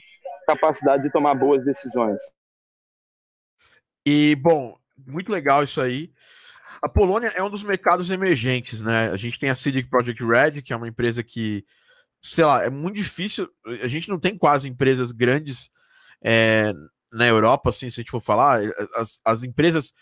capacidade 0.55 1.03
de 1.03 1.11
tomar 1.11 1.35
boas 1.35 1.63
decisões. 1.63 2.19
E, 4.05 4.35
bom, 4.35 4.77
muito 5.05 5.31
legal 5.31 5.63
isso 5.63 5.79
aí. 5.79 6.11
A 6.81 6.89
Polônia 6.89 7.27
é 7.35 7.43
um 7.43 7.49
dos 7.49 7.61
mercados 7.61 8.09
emergentes, 8.09 8.81
né? 8.81 9.09
A 9.11 9.17
gente 9.17 9.39
tem 9.39 9.49
a 9.49 9.55
CD 9.55 9.83
Project 9.83 10.23
Red, 10.23 10.61
que 10.61 10.73
é 10.73 10.75
uma 10.75 10.87
empresa 10.87 11.23
que, 11.23 11.65
sei 12.21 12.45
lá, 12.45 12.63
é 12.63 12.69
muito 12.69 12.95
difícil. 12.95 13.49
A 13.83 13.87
gente 13.87 14.09
não 14.09 14.19
tem 14.19 14.37
quase 14.37 14.67
empresas 14.67 15.11
grandes 15.11 15.69
é, 16.21 16.73
na 17.11 17.27
Europa, 17.27 17.69
assim, 17.69 17.89
se 17.89 17.99
a 17.99 18.01
gente 18.01 18.11
for 18.11 18.21
falar. 18.21 18.61
As, 18.95 19.19
as 19.25 19.43
empresas. 19.43 19.93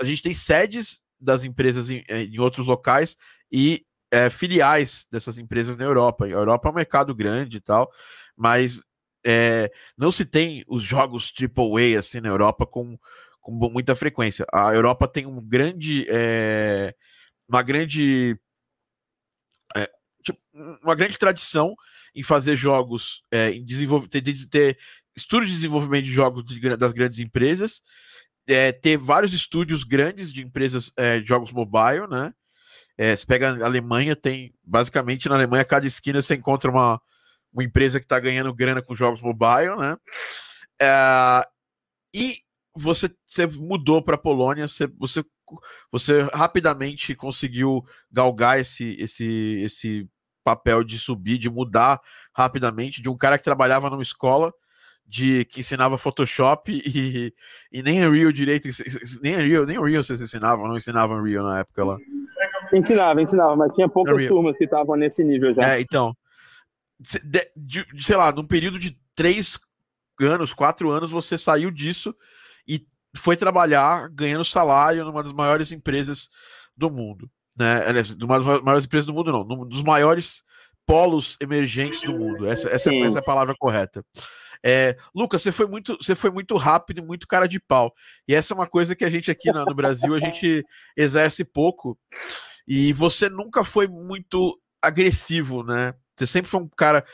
A 0.00 0.04
gente 0.04 0.22
tem 0.22 0.34
sedes 0.34 1.02
das 1.20 1.44
empresas 1.44 1.88
em, 1.90 2.04
em 2.08 2.38
outros 2.38 2.66
locais 2.66 3.16
e 3.50 3.86
é, 4.10 4.28
filiais 4.30 5.06
dessas 5.10 5.38
empresas 5.38 5.76
na 5.76 5.84
Europa. 5.84 6.24
A 6.24 6.28
Europa 6.28 6.68
é 6.68 6.72
um 6.72 6.74
mercado 6.74 7.14
grande 7.14 7.58
e 7.58 7.60
tal, 7.60 7.90
mas 8.36 8.82
é, 9.24 9.72
não 9.96 10.12
se 10.12 10.24
tem 10.24 10.64
os 10.68 10.82
jogos 10.82 11.32
AAA 11.38 11.98
assim 11.98 12.20
na 12.20 12.28
Europa 12.28 12.66
com, 12.66 12.98
com 13.40 13.52
muita 13.52 13.96
frequência. 13.96 14.44
A 14.52 14.74
Europa 14.74 15.08
tem 15.08 15.26
um 15.26 15.40
grande, 15.40 16.04
é, 16.08 16.94
uma 17.48 17.62
grande, 17.62 18.38
é, 19.74 19.90
tipo, 20.22 20.38
uma 20.82 20.94
grande 20.94 21.18
tradição 21.18 21.74
em 22.14 22.22
fazer 22.22 22.54
jogos, 22.54 23.22
em 23.52 23.64
desenvolver, 23.64 24.06
ter, 24.06 24.22
ter 24.46 24.78
estudos 25.16 25.48
de 25.48 25.54
desenvolvimento 25.56 26.04
de 26.04 26.12
jogos 26.12 26.44
de, 26.44 26.76
das 26.76 26.92
grandes 26.92 27.18
empresas, 27.18 27.82
ter 28.80 28.96
vários 28.96 29.32
estúdios 29.32 29.82
grandes 29.82 30.32
de 30.32 30.40
empresas 30.40 30.92
de 31.20 31.26
jogos 31.26 31.50
mobile, 31.50 32.06
né? 32.08 32.32
É, 32.96 33.16
você 33.16 33.26
pega 33.26 33.50
a 33.50 33.66
Alemanha, 33.66 34.14
tem 34.14 34.54
basicamente 34.62 35.28
na 35.28 35.34
Alemanha, 35.34 35.64
cada 35.64 35.86
esquina 35.86 36.22
você 36.22 36.36
encontra 36.36 36.70
uma, 36.70 37.00
uma 37.54 37.64
empresa 37.64 38.00
que 38.00 38.04
está 38.04 38.18
ganhando 38.18 38.52
grana 38.52 38.82
com 38.82 38.94
jogos 38.94 39.22
mobile, 39.22 39.76
né? 39.78 39.96
É, 40.82 41.46
e 42.12 42.38
você, 42.76 43.08
você 43.26 43.46
mudou 43.46 44.02
para 44.02 44.16
a 44.16 44.18
Polônia, 44.18 44.66
você, 44.66 44.88
você, 44.98 45.24
você 45.90 46.22
rapidamente 46.34 47.14
conseguiu 47.14 47.84
galgar 48.10 48.58
esse, 48.60 48.96
esse, 49.00 49.60
esse 49.62 50.08
papel 50.42 50.82
de 50.82 50.98
subir, 50.98 51.38
de 51.38 51.48
mudar 51.48 52.00
rapidamente, 52.34 53.00
de 53.00 53.08
um 53.08 53.16
cara 53.16 53.38
que 53.38 53.44
trabalhava 53.44 53.88
numa 53.88 54.02
escola 54.02 54.52
de 55.06 55.44
que 55.44 55.60
ensinava 55.60 55.98
Photoshop 55.98 56.72
e, 56.72 57.32
e 57.70 57.82
nem 57.82 58.04
Unreal 58.06 58.32
direito, 58.32 58.68
nem 59.22 59.36
Unreal, 59.36 59.66
nem 59.66 59.78
Unreal 59.78 60.02
vocês 60.02 60.20
ensinavam, 60.20 60.66
não 60.66 60.76
ensinavam 60.76 61.18
Unreal 61.18 61.44
na 61.44 61.60
época 61.60 61.84
lá. 61.84 61.98
Ensinava, 62.72 63.20
ensinava, 63.20 63.54
mas 63.54 63.72
tinha 63.74 63.88
poucas 63.88 64.14
Unreal. 64.14 64.30
turmas 64.30 64.56
que 64.56 64.64
estavam 64.64 64.96
nesse 64.96 65.22
nível 65.22 65.54
já. 65.54 65.74
É, 65.74 65.80
então, 65.80 66.16
de, 67.24 67.50
de, 67.56 68.04
sei 68.04 68.16
lá, 68.16 68.32
num 68.32 68.46
período 68.46 68.78
de 68.78 68.98
três 69.14 69.58
anos, 70.20 70.52
quatro 70.52 70.90
anos, 70.90 71.10
você 71.10 71.36
saiu 71.36 71.70
disso 71.70 72.14
e 72.66 72.86
foi 73.16 73.36
trabalhar 73.36 74.08
ganhando 74.10 74.44
salário 74.44 75.04
numa 75.04 75.22
das 75.22 75.32
maiores 75.32 75.72
empresas 75.72 76.28
do 76.76 76.90
mundo. 76.90 77.30
Né? 77.56 77.84
Aliás, 77.86 78.10
uma 78.12 78.38
das 78.38 78.62
maiores 78.62 78.84
empresas 78.84 79.06
do 79.06 79.14
mundo, 79.14 79.32
não, 79.32 79.42
um 79.42 79.66
dos 79.66 79.82
maiores 79.82 80.42
polos 80.86 81.36
emergentes 81.40 82.02
do 82.02 82.12
mundo. 82.12 82.46
Essa, 82.46 82.68
essa, 82.68 82.94
essa 82.94 83.18
é 83.18 83.20
a 83.20 83.24
palavra 83.24 83.54
correta. 83.58 84.04
É, 84.66 84.96
Lucas, 85.14 85.42
você 85.42 85.52
foi 85.52 85.66
muito, 85.66 85.96
você 86.00 86.14
foi 86.14 86.30
muito 86.30 86.56
rápido 86.56 86.98
e 86.98 87.02
muito 87.02 87.28
cara 87.28 87.46
de 87.46 87.60
pau. 87.60 87.92
E 88.26 88.34
essa 88.34 88.54
é 88.54 88.56
uma 88.56 88.66
coisa 88.66 88.96
que 88.96 89.04
a 89.04 89.10
gente 89.10 89.30
aqui 89.30 89.52
no, 89.52 89.64
no 89.64 89.74
Brasil 89.74 90.14
a 90.14 90.20
gente 90.20 90.64
exerce 90.96 91.44
pouco. 91.44 91.98
E 92.66 92.92
você 92.92 93.28
nunca 93.28 93.62
foi 93.62 93.86
muito 93.86 94.58
agressivo, 94.82 95.62
né? 95.62 95.94
Você 96.16 96.26
sempre 96.26 96.50
foi 96.50 96.60
um 96.60 96.68
cara 96.68 97.04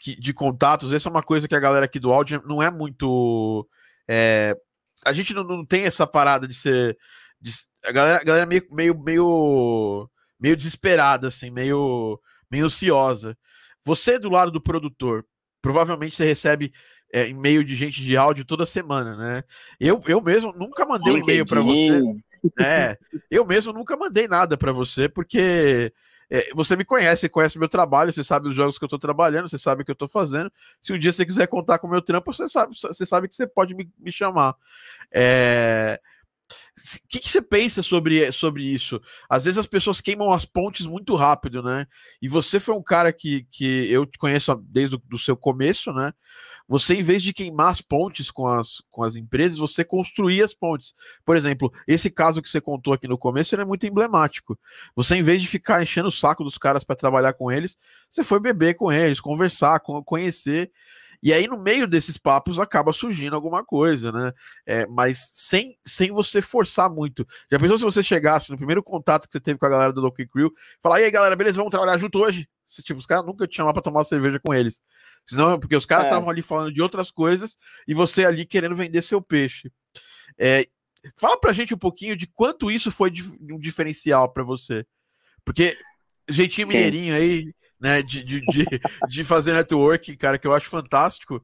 que, 0.00 0.18
de 0.18 0.32
contatos. 0.32 0.92
Essa 0.92 1.08
é 1.08 1.12
uma 1.12 1.22
coisa 1.22 1.46
que 1.46 1.54
a 1.54 1.60
galera 1.60 1.84
aqui 1.84 1.98
do 1.98 2.10
áudio 2.12 2.42
não 2.46 2.62
é 2.62 2.70
muito. 2.70 3.68
É, 4.08 4.56
a 5.04 5.12
gente 5.12 5.34
não, 5.34 5.44
não, 5.44 5.64
tem 5.64 5.84
essa 5.84 6.06
parada 6.06 6.48
de 6.48 6.54
ser. 6.54 6.96
De, 7.40 7.52
a 7.84 7.92
galera, 7.92 8.20
a 8.20 8.24
galera 8.24 8.44
é 8.44 8.46
meio, 8.46 8.66
meio, 8.70 8.98
meio, 8.98 10.10
meio 10.38 10.56
desesperada, 10.56 11.28
assim, 11.28 11.50
meio, 11.50 12.20
meio 12.50 12.66
ansiosa. 12.66 13.36
Você 13.84 14.18
do 14.18 14.28
lado 14.28 14.50
do 14.50 14.60
produtor, 14.60 15.24
provavelmente 15.62 16.16
você 16.16 16.24
recebe 16.24 16.72
é, 17.12 17.28
e-mail 17.28 17.64
de 17.64 17.74
gente 17.74 18.02
de 18.02 18.16
áudio 18.16 18.44
toda 18.44 18.66
semana, 18.66 19.16
né? 19.16 19.42
Eu, 19.78 20.02
eu 20.06 20.20
mesmo 20.20 20.52
nunca 20.52 20.84
mandei 20.84 21.14
um 21.14 21.18
e-mail 21.18 21.44
para 21.46 21.60
você. 21.60 22.02
É, 22.58 22.96
eu 23.30 23.44
mesmo 23.44 23.72
nunca 23.72 23.96
mandei 23.96 24.26
nada 24.26 24.56
para 24.56 24.72
você, 24.72 25.08
porque 25.08 25.92
é, 26.30 26.50
você 26.54 26.76
me 26.76 26.84
conhece, 26.84 27.28
conhece 27.28 27.58
meu 27.58 27.68
trabalho, 27.68 28.12
você 28.12 28.22
sabe 28.22 28.48
os 28.48 28.54
jogos 28.54 28.78
que 28.78 28.84
eu 28.84 28.86
estou 28.86 28.98
trabalhando, 28.98 29.48
você 29.48 29.58
sabe 29.58 29.82
o 29.82 29.84
que 29.84 29.90
eu 29.90 29.94
estou 29.94 30.08
fazendo. 30.08 30.50
Se 30.80 30.92
um 30.92 30.98
dia 30.98 31.10
você 31.10 31.26
quiser 31.26 31.48
contar 31.48 31.78
com 31.78 31.88
o 31.88 31.90
meu 31.90 32.00
trampo, 32.00 32.32
você 32.32 32.48
sabe, 32.48 32.74
você 32.76 33.04
sabe 33.04 33.26
que 33.26 33.34
você 33.34 33.48
pode 33.48 33.74
me, 33.74 33.90
me 33.98 34.12
chamar. 34.12 34.54
É, 35.10 36.00
o 36.78 37.08
que, 37.08 37.18
que, 37.18 37.28
você 37.28 37.42
pensa 37.42 37.82
sobre, 37.82 38.30
sobre 38.32 38.62
isso? 38.62 39.00
Às 39.28 39.44
vezes 39.44 39.58
as 39.58 39.66
pessoas 39.66 40.00
queimam 40.00 40.32
as 40.32 40.44
pontes 40.44 40.86
muito 40.86 41.14
rápido, 41.16 41.62
né? 41.62 41.86
E 42.22 42.28
você 42.28 42.58
foi 42.58 42.74
um 42.74 42.82
cara 42.82 43.12
que, 43.12 43.46
que 43.50 43.90
eu 43.90 44.06
te 44.06 44.18
conheço 44.18 44.54
desde 44.68 45.00
o 45.12 45.18
seu 45.18 45.36
começo, 45.36 45.92
né? 45.92 46.12
Você, 46.70 46.94
em 46.94 47.02
vez 47.02 47.20
de 47.22 47.32
queimar 47.32 47.70
as 47.70 47.80
pontes 47.80 48.30
com 48.30 48.46
as, 48.46 48.80
com 48.92 49.02
as 49.02 49.16
empresas, 49.16 49.58
você 49.58 49.84
construía 49.84 50.44
as 50.44 50.54
pontes. 50.54 50.94
Por 51.24 51.36
exemplo, 51.36 51.72
esse 51.86 52.08
caso 52.08 52.40
que 52.40 52.48
você 52.48 52.60
contou 52.60 52.92
aqui 52.92 53.08
no 53.08 53.18
começo 53.18 53.54
ele 53.54 53.62
é 53.62 53.64
muito 53.64 53.84
emblemático. 53.86 54.56
Você, 54.94 55.16
em 55.16 55.22
vez 55.22 55.42
de 55.42 55.48
ficar 55.48 55.82
enchendo 55.82 56.08
o 56.08 56.12
saco 56.12 56.44
dos 56.44 56.56
caras 56.56 56.84
para 56.84 56.94
trabalhar 56.94 57.32
com 57.32 57.50
eles, 57.50 57.76
você 58.08 58.22
foi 58.22 58.38
beber 58.38 58.74
com 58.74 58.92
eles, 58.92 59.20
conversar, 59.20 59.80
conhecer. 59.80 60.70
E 61.22 61.32
aí, 61.32 61.46
no 61.46 61.58
meio 61.58 61.86
desses 61.86 62.16
papos, 62.16 62.58
acaba 62.58 62.92
surgindo 62.92 63.36
alguma 63.36 63.64
coisa, 63.64 64.10
né? 64.10 64.32
É, 64.64 64.86
mas 64.86 65.30
sem, 65.34 65.78
sem 65.84 66.10
você 66.10 66.40
forçar 66.40 66.88
muito. 66.90 67.26
Já 67.50 67.58
pensou 67.58 67.78
se 67.78 67.84
você 67.84 68.02
chegasse 68.02 68.50
no 68.50 68.56
primeiro 68.56 68.82
contato 68.82 69.26
que 69.26 69.32
você 69.32 69.40
teve 69.40 69.58
com 69.58 69.66
a 69.66 69.70
galera 69.70 69.92
do 69.92 70.00
Loki 70.00 70.26
Crew, 70.26 70.50
falar, 70.82 71.00
e 71.00 71.04
aí, 71.04 71.10
galera, 71.10 71.36
beleza, 71.36 71.56
vamos 71.56 71.70
trabalhar 71.70 71.98
junto 71.98 72.18
hoje? 72.18 72.48
Tipo, 72.82 73.00
os 73.00 73.06
caras 73.06 73.26
nunca 73.26 73.46
te 73.46 73.56
chamaram 73.56 73.74
pra 73.74 73.82
tomar 73.82 74.04
cerveja 74.04 74.40
com 74.40 74.54
eles. 74.54 74.82
Senão, 75.26 75.58
porque 75.60 75.76
os 75.76 75.86
caras 75.86 76.06
estavam 76.06 76.28
é. 76.28 76.32
ali 76.32 76.42
falando 76.42 76.72
de 76.72 76.80
outras 76.80 77.10
coisas 77.10 77.56
e 77.86 77.94
você 77.94 78.24
ali 78.24 78.46
querendo 78.46 78.74
vender 78.74 79.02
seu 79.02 79.20
peixe. 79.20 79.70
É, 80.38 80.66
fala 81.16 81.38
pra 81.38 81.52
gente 81.52 81.74
um 81.74 81.78
pouquinho 81.78 82.16
de 82.16 82.26
quanto 82.26 82.70
isso 82.70 82.90
foi 82.90 83.12
um 83.40 83.58
diferencial 83.58 84.32
para 84.32 84.42
você. 84.42 84.86
Porque 85.44 85.76
jeitinho 86.28 86.66
Sim. 86.66 86.74
mineirinho 86.74 87.14
aí, 87.14 87.54
né, 87.80 88.02
de, 88.02 88.22
de, 88.22 88.40
de, 88.40 88.66
de, 89.08 89.24
fazer 89.24 89.54
network, 89.54 90.16
cara, 90.16 90.38
que 90.38 90.46
eu 90.46 90.54
acho 90.54 90.68
fantástico. 90.68 91.42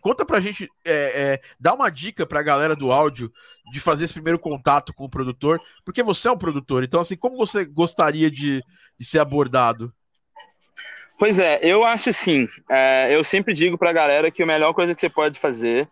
Conta 0.00 0.24
pra 0.24 0.40
gente, 0.40 0.68
é, 0.84 0.92
é, 0.92 1.40
dá 1.58 1.74
uma 1.74 1.90
dica 1.90 2.26
pra 2.26 2.42
galera 2.42 2.76
do 2.76 2.92
áudio 2.92 3.32
de 3.72 3.80
fazer 3.80 4.04
esse 4.04 4.12
primeiro 4.12 4.38
contato 4.38 4.92
com 4.92 5.04
o 5.04 5.08
produtor, 5.08 5.58
porque 5.84 6.02
você 6.02 6.28
é 6.28 6.30
um 6.30 6.38
produtor, 6.38 6.84
então 6.84 7.00
assim, 7.00 7.16
como 7.16 7.36
você 7.36 7.64
gostaria 7.64 8.30
de, 8.30 8.62
de 8.98 9.06
ser 9.06 9.18
abordado? 9.18 9.92
Pois 11.18 11.38
é, 11.38 11.58
eu 11.62 11.84
acho 11.84 12.10
assim, 12.10 12.46
é, 12.68 13.14
eu 13.14 13.24
sempre 13.24 13.54
digo 13.54 13.78
pra 13.78 13.92
galera 13.92 14.30
que 14.30 14.42
a 14.42 14.46
melhor 14.46 14.74
coisa 14.74 14.94
que 14.94 15.00
você 15.00 15.08
pode 15.08 15.38
fazer 15.38 15.88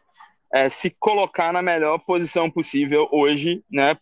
é 0.53 0.68
se 0.68 0.90
colocar 1.01 1.51
na 1.53 1.62
melhor 1.62 1.99
posição 2.05 2.51
possível 2.51 3.09
hoje, 3.11 3.64
né, 3.71 3.97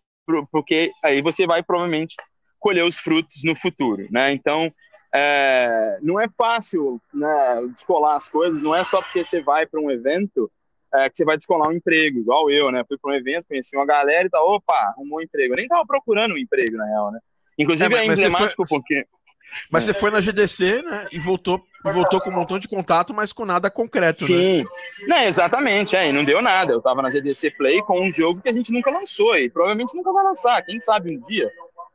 porque 0.50 0.90
aí 1.04 1.22
você 1.22 1.46
vai 1.46 1.62
provavelmente 1.62 2.16
colher 2.58 2.84
os 2.84 2.98
frutos 2.98 3.44
no 3.44 3.54
futuro, 3.54 4.08
né, 4.10 4.32
então 4.32 4.72
é, 5.12 5.98
não 6.02 6.20
é 6.20 6.26
fácil 6.36 7.00
né, 7.12 7.68
descolar 7.74 8.16
as 8.16 8.28
coisas, 8.28 8.62
não 8.62 8.74
é 8.74 8.84
só 8.84 9.02
porque 9.02 9.24
você 9.24 9.42
vai 9.42 9.66
para 9.66 9.80
um 9.80 9.90
evento 9.90 10.50
é, 10.94 11.08
que 11.08 11.16
você 11.16 11.24
vai 11.24 11.36
descolar 11.36 11.68
um 11.68 11.72
emprego, 11.72 12.18
igual 12.18 12.50
eu, 12.50 12.70
né? 12.70 12.84
Fui 12.86 12.98
para 12.98 13.12
um 13.12 13.14
evento, 13.14 13.46
conheci 13.48 13.76
uma 13.76 13.86
galera 13.86 14.26
e 14.26 14.30
tá, 14.30 14.42
opa, 14.42 14.74
arrumou 14.74 15.18
um 15.18 15.22
emprego. 15.22 15.52
Eu 15.52 15.56
nem 15.56 15.68
tava 15.68 15.86
procurando 15.86 16.34
um 16.34 16.38
emprego, 16.38 16.76
na 16.76 16.84
real, 16.84 17.12
né? 17.12 17.20
Inclusive 17.58 17.94
é, 17.94 17.98
é 17.98 18.06
emblemático 18.06 18.66
foi... 18.66 18.78
porque. 18.78 19.06
Mas 19.70 19.82
você 19.82 19.92
foi 19.92 20.12
na 20.12 20.20
GDC, 20.20 20.82
né? 20.82 21.08
E 21.10 21.18
voltou, 21.18 21.60
voltou 21.82 22.20
com 22.20 22.30
um 22.30 22.34
montão 22.34 22.56
de 22.56 22.68
contato, 22.68 23.12
mas 23.12 23.32
com 23.32 23.44
nada 23.44 23.68
concreto, 23.68 24.24
Sim. 24.24 24.58
né? 24.62 24.64
Sim, 25.22 25.26
exatamente, 25.26 25.96
é, 25.96 26.08
e 26.08 26.12
não 26.12 26.24
deu 26.24 26.40
nada. 26.40 26.72
Eu 26.72 26.80
tava 26.80 27.02
na 27.02 27.10
GDC 27.10 27.50
Play 27.52 27.82
com 27.82 28.00
um 28.00 28.12
jogo 28.12 28.40
que 28.40 28.48
a 28.48 28.52
gente 28.52 28.72
nunca 28.72 28.92
lançou 28.92 29.36
e 29.36 29.50
provavelmente 29.50 29.94
nunca 29.96 30.12
vai 30.12 30.22
lançar, 30.22 30.62
quem 30.62 30.80
sabe 30.80 31.16
um 31.16 31.20
dia 31.26 31.50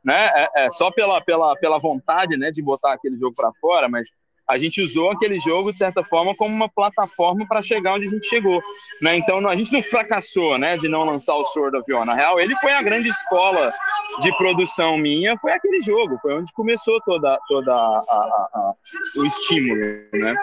né? 0.06 0.30
É, 0.36 0.66
é, 0.66 0.70
só 0.70 0.88
pela, 0.88 1.20
pela, 1.20 1.56
pela 1.56 1.78
vontade, 1.80 2.36
né, 2.36 2.52
de 2.52 2.62
botar 2.62 2.92
aquele 2.92 3.18
jogo 3.18 3.34
para 3.34 3.50
fora, 3.60 3.88
mas 3.88 4.08
a 4.48 4.56
gente 4.56 4.80
usou 4.80 5.10
aquele 5.10 5.40
jogo 5.40 5.72
de 5.72 5.78
certa 5.78 6.04
forma 6.04 6.32
como 6.36 6.54
uma 6.54 6.68
plataforma 6.68 7.44
para 7.48 7.60
chegar 7.60 7.94
onde 7.94 8.06
a 8.06 8.10
gente 8.10 8.28
chegou, 8.28 8.62
né? 9.02 9.16
Então 9.16 9.44
a 9.48 9.56
gente 9.56 9.72
não 9.72 9.82
fracassou, 9.82 10.56
né, 10.56 10.76
de 10.76 10.88
não 10.88 11.02
lançar 11.02 11.34
o 11.34 11.44
Sword 11.46 11.76
of 11.76 11.92
War. 11.92 12.06
Na 12.06 12.14
real, 12.14 12.38
ele 12.38 12.54
foi 12.58 12.70
a 12.70 12.80
grande 12.80 13.08
escola 13.08 13.72
de 14.20 14.30
produção 14.36 14.96
minha, 14.96 15.36
foi 15.38 15.50
aquele 15.50 15.82
jogo, 15.82 16.16
foi 16.22 16.34
onde 16.34 16.52
começou 16.52 17.00
toda 17.00 17.36
toda 17.48 17.74
a, 17.74 17.98
a, 17.98 18.48
a, 18.54 18.72
o 19.18 19.26
estímulo, 19.26 19.80
né? 20.12 20.34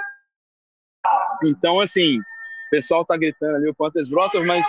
Então 1.45 1.80
assim, 1.80 2.19
o 2.19 2.69
pessoal 2.69 3.06
tá 3.06 3.15
gritando 3.15 3.56
ali 3.56 3.69
o 3.69 3.73
Panthers 3.73 4.10
Brothers, 4.10 4.45
mas 4.45 4.65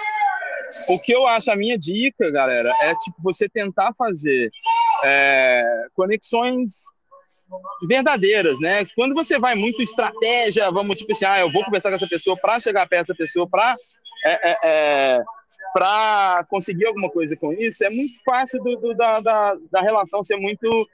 o 0.88 0.98
que 0.98 1.12
eu 1.12 1.26
acho 1.26 1.50
a 1.50 1.56
minha 1.56 1.78
dica, 1.78 2.30
galera, 2.30 2.72
é 2.80 2.94
tipo 2.96 3.16
você 3.22 3.48
tentar 3.48 3.92
fazer 3.96 4.50
é, 5.04 5.86
conexões 5.94 6.84
verdadeiras, 7.86 8.58
né? 8.60 8.82
Quando 8.96 9.14
você 9.14 9.38
vai 9.38 9.54
muito 9.54 9.82
estratégia, 9.82 10.70
vamos 10.70 10.98
tipo 10.98 11.12
assim, 11.12 11.24
ah, 11.24 11.40
eu 11.40 11.52
vou 11.52 11.64
conversar 11.64 11.90
com 11.90 11.96
essa 11.96 12.08
pessoa 12.08 12.36
para 12.36 12.58
chegar 12.58 12.88
perto 12.88 13.08
dessa 13.08 13.14
pessoa, 13.14 13.48
para 13.48 13.76
é, 14.24 14.50
é, 14.50 14.58
é 14.64 15.24
para 15.72 16.44
conseguir 16.48 16.86
alguma 16.86 17.10
coisa 17.10 17.36
com 17.36 17.52
isso, 17.52 17.84
é 17.84 17.90
muito 17.90 18.22
fácil 18.24 18.62
do, 18.62 18.76
do, 18.76 18.94
da, 18.94 19.20
da, 19.20 19.56
da, 19.70 19.80
relação 19.80 20.22
ser 20.22 20.36
muito 20.36 20.88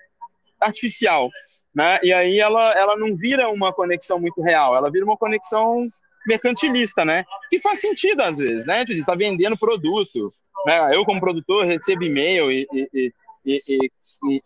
artificial, 0.61 1.31
né? 1.75 1.99
E 2.03 2.13
aí 2.13 2.39
ela, 2.39 2.73
ela 2.73 2.97
não 2.97 3.17
vira 3.17 3.49
uma 3.51 3.73
conexão 3.73 4.19
muito 4.19 4.41
real, 4.43 4.75
ela 4.75 4.91
vira 4.91 5.05
uma 5.05 5.17
conexão 5.17 5.85
mercantilista, 6.27 7.05
né? 7.05 7.25
Que 7.49 7.59
faz 7.59 7.81
sentido 7.81 8.23
às 8.23 8.39
vezes, 8.39 8.67
né? 8.67 8.85
Tu 8.85 8.93
está 8.93 9.15
vendendo 9.15 9.59
produto, 9.59 10.29
né? 10.67 10.91
Eu 10.95 11.05
como 11.05 11.21
produtor 11.21 11.65
recebo 11.65 12.05
e-mail 12.05 12.51
e, 12.51 12.67
e, 12.73 13.13
e, 13.45 13.59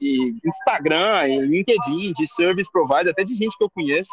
e 0.00 0.38
Instagram, 0.44 1.28
e 1.28 1.40
LinkedIn, 1.40 2.12
de 2.12 2.26
service 2.26 2.70
provider, 2.70 3.10
até 3.10 3.24
de 3.24 3.34
gente 3.34 3.56
que 3.56 3.64
eu 3.64 3.70
conheço, 3.70 4.10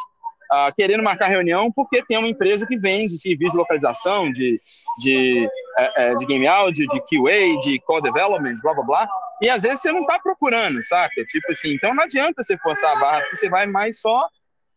uh, 0.52 0.74
querendo 0.76 1.04
marcar 1.04 1.28
reunião 1.28 1.72
porque 1.72 2.04
tem 2.06 2.18
uma 2.18 2.28
empresa 2.28 2.68
que 2.68 2.78
vende 2.78 3.18
serviço 3.18 3.54
de 3.54 3.58
localização, 3.58 4.32
de, 4.32 4.58
de, 5.00 5.48
uh, 5.80 6.18
de 6.18 6.26
game 6.26 6.48
audio, 6.48 6.88
de 6.88 7.00
QA, 7.02 7.60
de 7.62 7.80
code 7.82 8.04
development, 8.04 8.60
blá 8.62 8.74
blá 8.74 8.84
blá. 8.84 9.10
E 9.42 9.50
às 9.50 9.64
vezes 9.64 9.82
você 9.82 9.92
não 9.92 10.02
está 10.02 10.20
procurando, 10.20 10.84
saca? 10.84 11.26
Tipo 11.26 11.52
assim, 11.52 11.74
então 11.74 11.96
não 11.96 12.04
adianta 12.04 12.44
você 12.44 12.58
forçar 12.58 12.96
a 12.96 13.00
barra, 13.00 13.22
porque 13.22 13.38
você 13.38 13.50
vai 13.50 13.66
mais 13.66 14.00
só. 14.00 14.28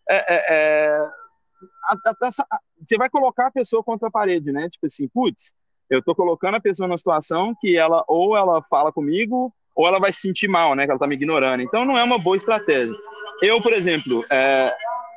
É, 0.08 0.34
é, 0.34 0.44
é, 0.50 1.08
você 2.86 2.96
vai 2.96 3.10
colocar 3.10 3.48
a 3.48 3.50
pessoa 3.50 3.82
contra 3.82 4.08
a 4.08 4.10
parede, 4.10 4.52
né? 4.52 4.68
Tipo 4.70 4.86
assim, 4.86 5.08
putz, 5.08 5.52
eu 5.90 6.02
tô 6.02 6.14
colocando 6.14 6.54
a 6.56 6.60
pessoa 6.60 6.86
numa 6.86 6.96
situação 6.96 7.54
que 7.60 7.76
ela 7.76 8.04
ou 8.08 8.36
ela 8.36 8.62
fala 8.62 8.90
comigo 8.90 9.52
ou 9.74 9.86
ela 9.86 9.98
vai 9.98 10.12
se 10.12 10.20
sentir 10.20 10.48
mal, 10.48 10.74
né? 10.74 10.84
Que 10.84 10.90
ela 10.90 11.00
tá 11.00 11.06
me 11.06 11.16
ignorando. 11.16 11.62
Então 11.62 11.84
não 11.84 11.98
é 11.98 12.04
uma 12.04 12.18
boa 12.18 12.36
estratégia. 12.36 12.94
Eu, 13.42 13.60
por 13.60 13.72
exemplo, 13.72 14.24
é, 14.30 14.72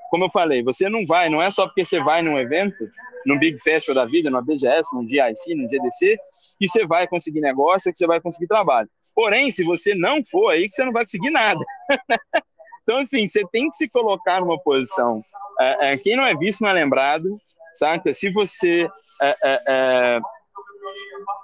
como 0.09 0.25
eu 0.25 0.29
falei, 0.29 0.63
você 0.63 0.89
não 0.89 1.05
vai, 1.05 1.29
não 1.29 1.41
é 1.41 1.51
só 1.51 1.65
porque 1.67 1.85
você 1.85 1.99
vai 2.01 2.21
num 2.21 2.37
evento, 2.37 2.89
num 3.25 3.37
Big 3.37 3.59
Festival 3.59 3.95
da 3.95 4.09
vida, 4.09 4.29
numa 4.29 4.41
BGS, 4.41 4.89
num 4.93 5.07
GIC, 5.07 5.55
num 5.55 5.67
GDC, 5.67 6.17
que 6.59 6.67
você 6.67 6.85
vai 6.85 7.07
conseguir 7.07 7.41
negócio, 7.41 7.91
que 7.91 7.97
você 7.97 8.07
vai 8.07 8.19
conseguir 8.19 8.47
trabalho. 8.47 8.89
Porém, 9.13 9.51
se 9.51 9.63
você 9.63 9.93
não 9.93 10.23
for 10.25 10.49
aí, 10.49 10.67
que 10.67 10.75
você 10.75 10.85
não 10.85 10.93
vai 10.93 11.03
conseguir 11.03 11.29
nada. 11.29 11.59
então, 12.83 12.99
assim, 12.99 13.27
você 13.27 13.43
tem 13.51 13.69
que 13.69 13.77
se 13.77 13.91
colocar 13.91 14.41
numa 14.41 14.59
posição. 14.59 15.19
É, 15.59 15.91
é, 15.91 15.97
quem 15.97 16.15
não 16.15 16.25
é 16.25 16.35
visto 16.35 16.61
não 16.61 16.69
é 16.69 16.73
lembrado, 16.73 17.29
saca? 17.73 18.11
Se 18.13 18.31
você 18.31 18.87
é, 19.21 19.35
é, 19.43 19.59
é 19.67 20.19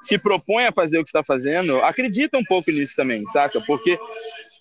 se 0.02 0.18
propõe 0.18 0.66
a 0.66 0.72
fazer 0.72 1.00
o 1.00 1.04
que 1.04 1.10
está 1.10 1.24
fazendo, 1.24 1.82
acredita 1.82 2.38
um 2.38 2.44
pouco 2.44 2.72
nisso 2.72 2.96
também, 2.96 3.26
saca? 3.28 3.62
Porque 3.62 3.98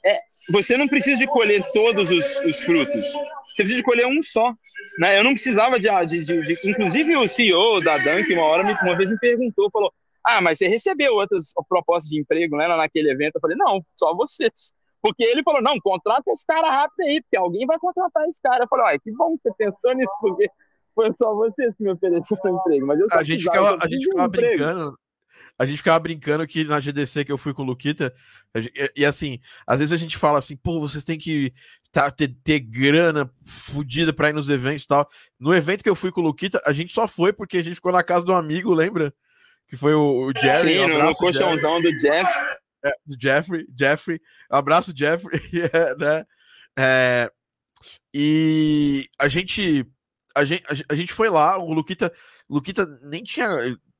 é, 0.04 0.20
você 0.50 0.76
não 0.76 0.88
precisa 0.88 1.16
de 1.16 1.26
colher 1.26 1.62
todos 1.72 2.10
os, 2.10 2.40
os, 2.40 2.60
frutos. 2.60 3.00
Você 3.02 3.62
precisa 3.62 3.76
de 3.76 3.82
colher 3.82 4.06
um 4.06 4.22
só. 4.22 4.52
Né? 4.98 5.18
Eu 5.18 5.24
não 5.24 5.32
precisava 5.32 5.78
de, 5.78 5.88
de, 6.06 6.24
de, 6.24 6.42
de, 6.42 6.70
Inclusive, 6.70 7.16
o 7.16 7.28
CEO 7.28 7.80
da 7.80 7.98
Dunk, 7.98 8.32
uma 8.32 8.44
hora, 8.44 8.64
me, 8.64 8.72
uma 8.82 8.96
vez 8.96 9.10
me 9.10 9.18
perguntou, 9.18 9.70
falou: 9.70 9.92
Ah, 10.24 10.40
mas 10.40 10.58
você 10.58 10.68
recebeu 10.68 11.14
outras 11.14 11.52
propostas 11.68 12.10
de 12.10 12.20
emprego 12.20 12.56
né, 12.56 12.66
naquele 12.68 13.10
evento? 13.10 13.36
Eu 13.36 13.40
falei: 13.40 13.56
Não, 13.56 13.84
só 13.96 14.14
vocês. 14.14 14.72
Porque 15.02 15.24
ele 15.24 15.42
falou, 15.42 15.60
não, 15.60 15.80
contrata 15.80 16.30
esse 16.30 16.46
cara 16.46 16.70
rápido 16.70 17.00
aí, 17.00 17.20
porque 17.20 17.36
alguém 17.36 17.66
vai 17.66 17.76
contratar 17.76 18.24
esse 18.28 18.40
cara. 18.40 18.62
Eu 18.62 18.68
falei, 18.68 18.86
olha, 18.86 18.98
que 19.00 19.10
bom 19.10 19.36
que 19.36 19.42
você 19.42 19.52
pensou 19.58 19.92
nisso, 19.94 20.12
porque 20.20 20.48
foi 20.94 21.12
só 21.18 21.34
você 21.34 21.72
que 21.72 21.82
me 21.82 21.90
ofereceu 21.90 22.38
o 22.42 22.48
emprego. 22.48 22.86
Mas 22.86 23.00
eu 23.00 23.06
a 23.10 23.22
gente 23.22 23.42
ficava, 23.42 23.78
a 23.80 23.88
gente 23.88 24.04
ficava 24.04 24.28
brincando. 24.28 24.98
A 25.58 25.66
gente 25.66 25.76
ficava 25.76 26.00
brincando 26.00 26.46
que 26.46 26.64
na 26.64 26.80
GDC 26.80 27.24
que 27.24 27.32
eu 27.32 27.38
fui 27.38 27.52
com 27.52 27.62
o 27.62 27.66
Luquita, 27.66 28.12
e, 28.56 28.92
e 28.96 29.04
assim, 29.04 29.38
às 29.66 29.78
vezes 29.78 29.92
a 29.92 29.96
gente 29.96 30.16
fala 30.16 30.38
assim, 30.38 30.56
pô, 30.56 30.80
vocês 30.80 31.04
têm 31.04 31.18
que 31.18 31.52
tá, 31.92 32.10
ter, 32.10 32.34
ter 32.42 32.58
grana 32.58 33.30
fodida 33.44 34.12
pra 34.12 34.30
ir 34.30 34.32
nos 34.32 34.48
eventos 34.48 34.84
e 34.84 34.88
tal. 34.88 35.08
No 35.38 35.54
evento 35.54 35.82
que 35.82 35.90
eu 35.90 35.94
fui 35.94 36.10
com 36.10 36.20
o 36.20 36.24
Luquita, 36.24 36.60
a 36.64 36.72
gente 36.72 36.92
só 36.92 37.06
foi 37.06 37.32
porque 37.32 37.58
a 37.58 37.62
gente 37.62 37.76
ficou 37.76 37.92
na 37.92 38.02
casa 38.02 38.24
do 38.24 38.32
amigo, 38.32 38.72
lembra? 38.72 39.12
Que 39.68 39.76
foi 39.76 39.94
o, 39.94 40.26
o 40.28 40.32
Jerry. 40.34 40.78
Sim, 40.78 40.86
no 40.86 41.14
colchãozão 41.14 41.80
do 41.80 41.92
Jeff. 42.00 42.30
É, 42.84 42.90
do 43.06 43.16
Jeffrey, 43.20 43.66
Jeffrey. 43.78 44.20
Abraço, 44.50 44.92
Jeffrey, 44.96 45.40
é, 45.72 45.96
né? 45.96 46.24
É, 46.78 47.30
e 48.14 49.08
a 49.18 49.28
gente, 49.28 49.86
a 50.34 50.44
gente, 50.44 50.62
a 50.88 50.94
gente 50.94 51.12
foi 51.12 51.28
lá, 51.28 51.58
o 51.58 51.72
Luquita, 51.72 52.12
Luquita 52.48 52.86
nem 53.02 53.22
tinha, 53.22 53.48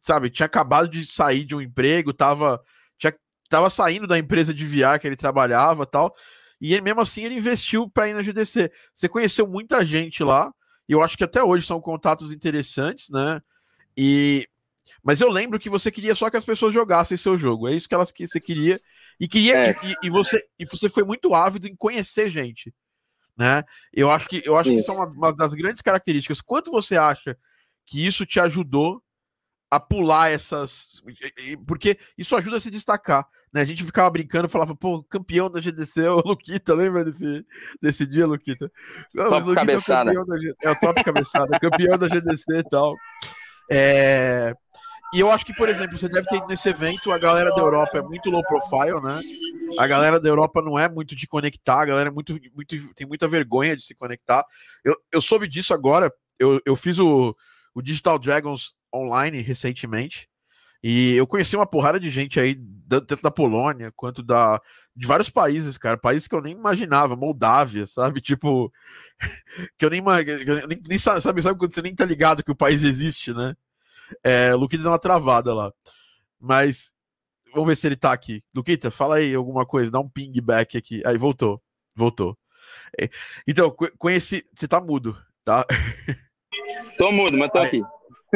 sabe, 0.02 0.30
tinha 0.30 0.46
acabado 0.46 0.88
de 0.88 1.06
sair 1.06 1.44
de 1.44 1.54
um 1.54 1.60
emprego, 1.60 2.12
tava, 2.12 2.62
tinha, 2.98 3.14
tava 3.48 3.70
saindo 3.70 4.06
da 4.06 4.18
empresa 4.18 4.52
de 4.52 4.66
VR 4.66 4.98
que 5.00 5.06
ele 5.06 5.16
trabalhava 5.16 5.86
tal, 5.86 6.14
e 6.60 6.72
ele, 6.72 6.82
mesmo 6.82 7.00
assim 7.00 7.24
ele 7.24 7.36
investiu 7.36 7.88
para 7.90 8.08
ir 8.08 8.14
na 8.14 8.22
GDC. 8.22 8.70
Você 8.94 9.08
conheceu 9.08 9.46
muita 9.46 9.84
gente 9.84 10.22
lá, 10.22 10.52
e 10.88 10.92
eu 10.92 11.02
acho 11.02 11.16
que 11.16 11.24
até 11.24 11.42
hoje 11.42 11.66
são 11.66 11.80
contatos 11.80 12.32
interessantes, 12.32 13.08
né? 13.10 13.40
E 13.96 14.48
mas 15.02 15.20
eu 15.20 15.28
lembro 15.28 15.58
que 15.58 15.68
você 15.68 15.90
queria 15.90 16.14
só 16.14 16.30
que 16.30 16.36
as 16.36 16.44
pessoas 16.44 16.72
jogassem 16.72 17.16
seu 17.16 17.36
jogo. 17.36 17.68
É 17.68 17.74
isso 17.74 17.88
que 17.88 17.94
elas 17.94 18.12
que 18.12 18.26
você 18.26 18.38
queria. 18.38 18.78
E 19.18 19.26
queria 19.26 19.70
é. 19.70 19.72
e, 19.72 20.06
e, 20.06 20.10
você 20.10 20.42
e 20.58 20.64
você 20.64 20.88
foi 20.88 21.02
muito 21.02 21.34
ávido 21.34 21.66
em 21.66 21.74
conhecer 21.74 22.30
gente, 22.30 22.72
né? 23.36 23.62
Eu 23.92 24.10
acho 24.10 24.28
que 24.28 24.42
eu 24.44 24.56
acho 24.56 24.70
isso. 24.70 24.84
que 24.84 24.90
isso 24.92 25.00
é 25.00 25.04
uma, 25.04 25.12
uma, 25.14 25.36
das 25.36 25.54
grandes 25.54 25.82
características. 25.82 26.40
Quanto 26.40 26.70
você 26.70 26.96
acha 26.96 27.36
que 27.86 28.06
isso 28.06 28.24
te 28.26 28.38
ajudou 28.40 29.02
a 29.70 29.80
pular 29.80 30.30
essas, 30.30 31.02
porque 31.66 31.98
isso 32.16 32.36
ajuda 32.36 32.58
a 32.58 32.60
se 32.60 32.70
destacar, 32.70 33.26
né? 33.52 33.62
A 33.62 33.64
gente 33.64 33.82
ficava 33.82 34.10
brincando, 34.10 34.48
falava, 34.48 34.76
pô, 34.76 35.02
campeão 35.04 35.50
da 35.50 35.60
GDC 35.60 36.08
o 36.08 36.20
Luquita, 36.20 36.74
lembra 36.76 37.04
desse, 37.04 37.46
desse 37.80 38.06
dia, 38.06 38.26
Luquita? 38.26 38.70
Top 39.16 39.46
Luquita 39.46 39.54
cabeçada. 39.54 40.12
É 40.12 40.18
o, 40.18 40.24
da, 40.24 40.36
é 40.62 40.70
o 40.70 40.78
top 40.78 41.02
cabeçada, 41.02 41.58
campeão 41.58 41.96
da 41.96 42.06
GDC 42.06 42.44
e 42.58 42.64
tal. 42.64 42.94
É, 43.70 44.54
e 45.14 45.20
eu 45.20 45.30
acho 45.30 45.44
que, 45.44 45.54
por 45.54 45.68
exemplo, 45.68 45.98
você 45.98 46.08
deve 46.08 46.26
ter 46.26 46.36
ido 46.36 46.46
nesse 46.46 46.68
evento, 46.70 47.12
a 47.12 47.18
galera 47.18 47.50
da 47.50 47.60
Europa 47.60 47.98
é 47.98 48.02
muito 48.02 48.30
low 48.30 48.42
profile, 48.44 48.98
né? 49.02 49.20
A 49.78 49.86
galera 49.86 50.20
da 50.20 50.28
Europa 50.28 50.60
não 50.62 50.78
é 50.78 50.88
muito 50.88 51.14
de 51.14 51.26
conectar, 51.26 51.80
a 51.80 51.84
galera 51.84 52.08
é 52.10 52.12
muito, 52.12 52.38
muito, 52.54 52.94
tem 52.94 53.06
muita 53.06 53.28
vergonha 53.28 53.76
de 53.76 53.82
se 53.82 53.94
conectar. 53.94 54.44
Eu, 54.84 54.96
eu 55.10 55.20
soube 55.20 55.48
disso 55.48 55.72
agora, 55.72 56.12
eu, 56.38 56.60
eu 56.64 56.76
fiz 56.76 56.98
o, 56.98 57.36
o 57.74 57.82
Digital 57.82 58.18
Dragons 58.18 58.74
online 58.94 59.40
recentemente, 59.40 60.28
e 60.82 61.14
eu 61.14 61.26
conheci 61.28 61.54
uma 61.54 61.66
porrada 61.66 62.00
de 62.00 62.10
gente 62.10 62.40
aí, 62.40 62.60
tanto 62.88 63.22
da 63.22 63.30
Polônia 63.30 63.92
quanto 63.94 64.20
da, 64.20 64.60
de 64.96 65.06
vários 65.06 65.30
países, 65.30 65.78
cara, 65.78 65.96
países 65.96 66.26
que 66.26 66.34
eu 66.34 66.42
nem 66.42 66.54
imaginava, 66.54 67.14
Moldávia, 67.14 67.86
sabe? 67.86 68.20
Tipo, 68.20 68.72
que 69.78 69.84
eu 69.84 69.90
nem, 69.90 70.00
eu 70.00 70.68
nem, 70.68 70.82
nem 70.84 70.98
sabe, 70.98 71.20
sabe 71.20 71.58
quando 71.58 71.72
você 71.72 71.82
nem 71.82 71.94
tá 71.94 72.04
ligado 72.04 72.42
que 72.42 72.50
o 72.50 72.56
país 72.56 72.82
existe, 72.82 73.32
né? 73.32 73.54
É, 74.24 74.52
Luquita 74.54 74.82
deu 74.82 74.90
uma 74.90 74.98
travada 74.98 75.54
lá. 75.54 75.72
Mas 76.40 76.92
vamos 77.52 77.68
ver 77.68 77.76
se 77.76 77.86
ele 77.86 77.96
tá 77.96 78.12
aqui. 78.12 78.42
Luquita, 78.54 78.90
fala 78.90 79.16
aí 79.16 79.34
alguma 79.34 79.66
coisa, 79.66 79.90
dá 79.90 80.00
um 80.00 80.08
ping 80.08 80.32
back 80.40 80.76
aqui. 80.76 81.02
Aí 81.04 81.16
voltou, 81.16 81.60
voltou. 81.94 82.36
É, 83.00 83.08
então, 83.46 83.74
conheci. 83.98 84.44
Você 84.54 84.68
tá 84.68 84.80
mudo, 84.80 85.16
tá? 85.44 85.66
Tô 86.96 87.10
mudo, 87.10 87.36
mas 87.36 87.50
tô 87.50 87.58
aí, 87.58 87.66
aqui. 87.66 87.82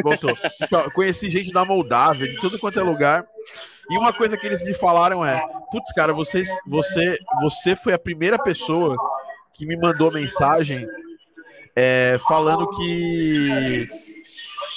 Voltou. 0.03 0.35
Então, 0.61 0.89
conheci 0.91 1.29
gente 1.29 1.51
da 1.51 1.63
Moldávia, 1.63 2.27
de 2.27 2.35
tudo 2.39 2.59
quanto 2.59 2.79
é 2.79 2.83
lugar. 2.83 3.25
E 3.89 3.97
uma 3.97 4.11
coisa 4.11 4.37
que 4.37 4.45
eles 4.45 4.63
me 4.63 4.73
falaram 4.73 5.25
é: 5.25 5.39
putz, 5.71 5.93
cara, 5.93 6.13
vocês, 6.13 6.49
você, 6.67 7.17
você 7.41 7.75
foi 7.75 7.93
a 7.93 7.99
primeira 7.99 8.37
pessoa 8.37 8.95
que 9.53 9.65
me 9.65 9.77
mandou 9.77 10.11
mensagem 10.11 10.87
é, 11.75 12.19
falando 12.27 12.67
que 12.75 13.87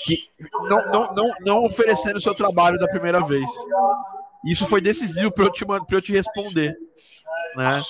que 0.05 0.31
não, 0.69 0.87
não, 0.87 1.15
não, 1.15 1.31
não 1.41 1.65
oferecendo 1.65 2.17
o 2.17 2.21
seu 2.21 2.35
trabalho 2.35 2.79
da 2.79 2.89
primeira 2.89 3.25
vez. 3.25 3.49
Isso 4.45 4.67
foi 4.67 4.81
decisivo 4.81 5.31
para 5.31 5.45
eu, 5.45 5.53
te, 5.53 5.65
eu 5.91 6.03
te 6.03 6.13
responder. 6.13 6.75
Né? 7.57 7.81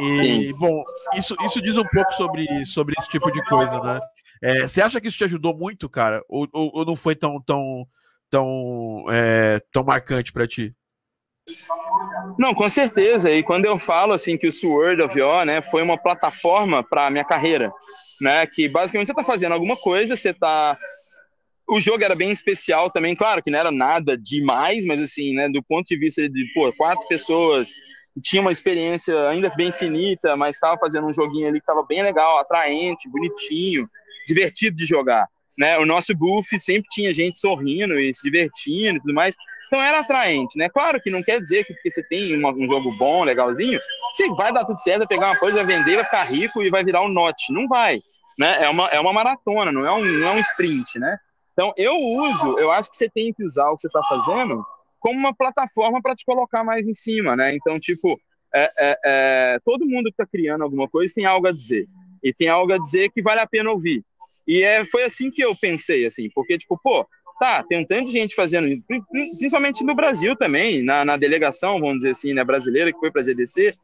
E, 0.00 0.52
bom, 0.58 0.82
isso, 1.14 1.34
isso 1.42 1.62
diz 1.62 1.76
um 1.76 1.84
pouco 1.84 2.12
sobre, 2.12 2.64
sobre 2.66 2.94
esse 2.98 3.08
tipo 3.08 3.30
de 3.30 3.42
coisa, 3.44 3.80
né? 3.80 3.98
É, 4.40 4.68
você 4.68 4.80
acha 4.80 5.00
que 5.00 5.08
isso 5.08 5.18
te 5.18 5.24
ajudou 5.24 5.56
muito, 5.56 5.88
cara? 5.88 6.22
Ou, 6.28 6.46
ou, 6.52 6.70
ou 6.74 6.84
não 6.84 6.94
foi 6.94 7.16
tão, 7.16 7.40
tão, 7.40 7.86
tão, 8.30 9.04
é, 9.10 9.60
tão 9.72 9.82
marcante 9.82 10.32
para 10.32 10.46
ti? 10.46 10.74
Não, 12.38 12.54
com 12.54 12.68
certeza. 12.68 13.30
E 13.30 13.42
quando 13.42 13.64
eu 13.64 13.78
falo 13.78 14.12
assim 14.12 14.36
que 14.36 14.46
o 14.46 14.52
Sword 14.52 15.02
of 15.02 15.20
War, 15.20 15.44
né, 15.44 15.62
foi 15.62 15.82
uma 15.82 15.98
plataforma 15.98 16.84
para 16.84 17.10
minha 17.10 17.24
carreira, 17.24 17.72
né, 18.20 18.46
que 18.46 18.68
basicamente 18.68 19.06
você 19.06 19.12
está 19.12 19.24
fazendo 19.24 19.52
alguma 19.52 19.76
coisa, 19.76 20.14
você 20.14 20.30
está 20.30 20.76
o 21.68 21.80
jogo 21.80 22.02
era 22.02 22.14
bem 22.14 22.30
especial 22.30 22.90
também, 22.90 23.14
claro 23.14 23.42
que 23.42 23.50
não 23.50 23.58
era 23.58 23.70
nada 23.70 24.16
demais, 24.16 24.84
mas 24.86 25.00
assim, 25.00 25.34
né, 25.34 25.48
do 25.48 25.62
ponto 25.62 25.86
de 25.86 25.98
vista 25.98 26.28
de 26.28 26.52
pô, 26.54 26.72
quatro 26.72 27.06
pessoas, 27.08 27.68
tinha 28.22 28.40
uma 28.40 28.52
experiência 28.52 29.28
ainda 29.28 29.50
bem 29.50 29.70
finita, 29.70 30.36
mas 30.36 30.56
estava 30.56 30.78
fazendo 30.78 31.06
um 31.06 31.12
joguinho 31.12 31.48
ali 31.48 31.60
que 31.60 31.64
estava 31.64 31.84
bem 31.84 32.02
legal, 32.02 32.38
atraente, 32.38 33.08
bonitinho, 33.08 33.86
divertido 34.26 34.76
de 34.76 34.86
jogar. 34.86 35.26
Né? 35.58 35.78
O 35.78 35.84
nosso 35.84 36.14
buff 36.16 36.58
sempre 36.58 36.88
tinha 36.90 37.12
gente 37.12 37.38
sorrindo 37.38 37.98
e 37.98 38.14
se 38.14 38.22
divertindo 38.22 38.96
e 38.96 39.00
tudo 39.00 39.14
mais. 39.14 39.34
Então 39.66 39.82
era 39.82 39.98
atraente, 39.98 40.56
né? 40.56 40.66
Claro 40.70 40.98
que 41.00 41.10
não 41.10 41.22
quer 41.22 41.40
dizer 41.40 41.64
que 41.64 41.74
porque 41.74 41.90
você 41.90 42.02
tem 42.02 42.34
uma, 42.34 42.50
um 42.50 42.66
jogo 42.66 42.90
bom, 42.96 43.22
legalzinho, 43.22 43.78
você 44.14 44.26
vai 44.30 44.50
dar 44.50 44.64
tudo 44.64 44.80
certo, 44.80 45.00
vai 45.00 45.06
pegar 45.06 45.26
uma 45.26 45.38
coisa, 45.38 45.62
vai 45.62 45.76
vender, 45.76 45.96
vai 45.96 46.04
ficar 46.04 46.22
rico 46.22 46.62
e 46.62 46.70
vai 46.70 46.82
virar 46.82 47.02
um 47.02 47.08
note. 47.08 47.52
Não 47.52 47.68
vai, 47.68 48.00
né? 48.38 48.64
É 48.64 48.68
uma, 48.70 48.88
é 48.88 48.98
uma 48.98 49.12
maratona, 49.12 49.70
não 49.70 49.86
é 49.86 49.92
um, 49.92 50.04
não 50.04 50.28
é 50.28 50.32
um 50.32 50.38
sprint, 50.38 50.98
né? 50.98 51.18
Então, 51.58 51.72
eu 51.76 51.98
uso, 51.98 52.56
eu 52.60 52.70
acho 52.70 52.88
que 52.88 52.96
você 52.96 53.10
tem 53.10 53.32
que 53.32 53.42
usar 53.42 53.68
o 53.68 53.74
que 53.74 53.82
você 53.82 53.88
está 53.88 54.00
fazendo 54.04 54.64
como 55.00 55.18
uma 55.18 55.34
plataforma 55.34 56.00
para 56.00 56.14
te 56.14 56.24
colocar 56.24 56.62
mais 56.62 56.86
em 56.86 56.94
cima, 56.94 57.34
né? 57.34 57.52
Então, 57.52 57.80
tipo, 57.80 58.16
é, 58.54 58.68
é, 58.78 58.98
é, 59.04 59.58
todo 59.64 59.84
mundo 59.84 60.04
que 60.04 60.10
está 60.10 60.24
criando 60.24 60.62
alguma 60.62 60.88
coisa 60.88 61.12
tem 61.12 61.24
algo 61.24 61.48
a 61.48 61.52
dizer. 61.52 61.86
E 62.22 62.32
tem 62.32 62.48
algo 62.48 62.72
a 62.72 62.78
dizer 62.78 63.10
que 63.10 63.20
vale 63.20 63.40
a 63.40 63.46
pena 63.46 63.72
ouvir. 63.72 64.04
E 64.46 64.62
é, 64.62 64.84
foi 64.84 65.02
assim 65.02 65.32
que 65.32 65.42
eu 65.42 65.52
pensei, 65.56 66.06
assim, 66.06 66.30
porque, 66.32 66.56
tipo, 66.56 66.78
pô, 66.80 67.04
tá, 67.40 67.64
tem 67.64 67.80
um 67.80 67.84
tanto 67.84 68.06
de 68.06 68.12
gente 68.12 68.36
fazendo, 68.36 68.68
principalmente 69.10 69.82
no 69.82 69.96
Brasil 69.96 70.36
também, 70.36 70.80
na, 70.80 71.04
na 71.04 71.16
delegação, 71.16 71.80
vamos 71.80 71.96
dizer 71.96 72.10
assim, 72.10 72.34
né, 72.34 72.44
brasileira, 72.44 72.92
que 72.92 73.00
foi 73.00 73.10
para 73.10 73.22
a 73.22 73.24
GDC, 73.24 73.74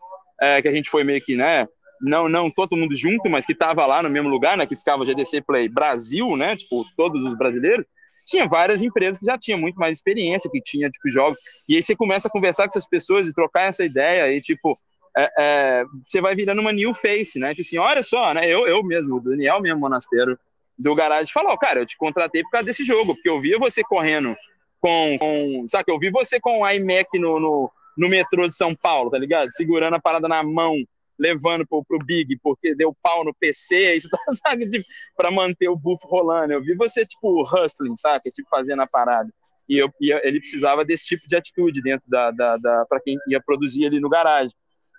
é, 0.41 0.63
que 0.63 0.69
a 0.69 0.73
gente 0.73 0.89
foi 0.89 1.03
meio 1.03 1.21
que, 1.21 1.35
né, 1.35 1.67
não, 2.05 2.29
não 2.29 2.51
todo 2.51 2.77
mundo 2.77 2.95
junto, 2.95 3.29
mas 3.31 3.47
que 3.47 3.53
estava 3.53 3.87
lá 3.87 4.03
no 4.03 4.11
mesmo 4.11 4.29
lugar, 4.29 4.57
né, 4.57 4.67
que 4.67 4.77
ficava 4.77 5.05
GDC 5.05 5.41
Play 5.43 5.69
Brasil, 5.69 6.37
né, 6.37 6.55
tipo, 6.57 6.85
todos 6.97 7.23
os 7.25 7.37
brasileiros, 7.37 7.87
tinha 8.27 8.47
várias 8.47 8.83
empresas 8.83 9.19
que 9.19 9.27
já 9.27 9.39
tinham 9.39 9.59
muito 9.59 9.77
mais 9.77 9.97
experiência, 9.97 10.51
que 10.51 10.61
tinha, 10.61 10.91
tipo, 10.91 11.11
jogos, 11.11 11.39
e 11.69 11.77
aí 11.77 11.83
você 11.83 11.97
começa 11.97 12.29
a 12.29 12.31
conversar 12.31 12.65
com 12.65 12.71
essas 12.71 12.87
pessoas 12.87 13.27
e 13.27 13.35
trocar 13.35 13.69
essa 13.69 13.85
ideia, 13.85 14.31
e, 14.33 14.41
tipo, 14.41 14.79
é, 15.17 15.31
é, 15.39 15.85
você 16.05 16.21
vai 16.21 16.35
virando 16.35 16.61
uma 16.61 16.73
new 16.73 16.95
face, 16.95 17.39
né, 17.39 17.51
tipo 17.51 17.63
assim, 17.63 17.79
olha 17.79 18.03
só, 18.03 18.35
né, 18.35 18.47
eu, 18.47 18.67
eu 18.67 18.83
mesmo, 18.83 19.17
o 19.17 19.21
Daniel 19.21 19.61
mesmo, 19.61 19.81
Monasteiro, 19.81 20.39
do 20.79 20.95
Garage, 20.95 21.33
falou, 21.33 21.57
cara, 21.57 21.81
eu 21.81 21.87
te 21.87 21.97
contratei 21.97 22.43
por 22.43 22.51
causa 22.51 22.67
desse 22.67 22.85
jogo, 22.85 23.15
porque 23.15 23.29
eu 23.31 23.41
via 23.41 23.59
você 23.59 23.83
correndo 23.83 24.35
com, 24.81 25.17
com 25.19 25.67
sabe, 25.69 25.85
eu 25.89 25.99
vi 25.99 26.11
você 26.11 26.39
com 26.41 26.61
o 26.61 26.69
iMac 26.69 27.19
no, 27.19 27.41
no, 27.41 27.71
no 27.97 28.09
metrô 28.09 28.49
de 28.49 28.57
São 28.57 28.75
Paulo, 28.75 29.09
tá 29.09 29.17
ligado? 29.17 29.51
Segurando 29.53 29.95
a 29.95 30.01
parada 30.01 30.29
na 30.29 30.43
mão, 30.43 30.75
levando 31.19 31.67
pro, 31.67 31.85
pro 31.85 31.99
Big 31.99 32.39
porque 32.43 32.75
deu 32.75 32.95
pau 33.03 33.25
no 33.25 33.35
PC, 33.35 33.95
isso 33.97 34.09
tá, 34.09 34.19
sabe, 34.47 34.85
para 35.17 35.31
manter 35.31 35.69
o 35.69 35.77
buff 35.77 36.05
rolando. 36.07 36.53
Eu 36.53 36.63
vi 36.63 36.75
você, 36.75 37.05
tipo, 37.07 37.43
hustling, 37.43 37.97
sabe? 37.97 38.31
Tipo, 38.31 38.49
fazendo 38.49 38.83
a 38.83 38.87
parada. 38.87 39.31
E, 39.69 39.79
eu, 39.79 39.91
e 40.01 40.13
ele 40.13 40.41
precisava 40.41 40.85
desse 40.85 41.07
tipo 41.07 41.27
de 41.27 41.37
atitude 41.37 41.81
dentro 41.83 42.09
da, 42.09 42.31
da, 42.31 42.57
da 42.57 42.85
para 42.87 43.01
quem 43.01 43.17
ia 43.29 43.41
produzir 43.41 43.87
ali 43.87 44.01
no 44.01 44.11
garagem. 44.11 44.53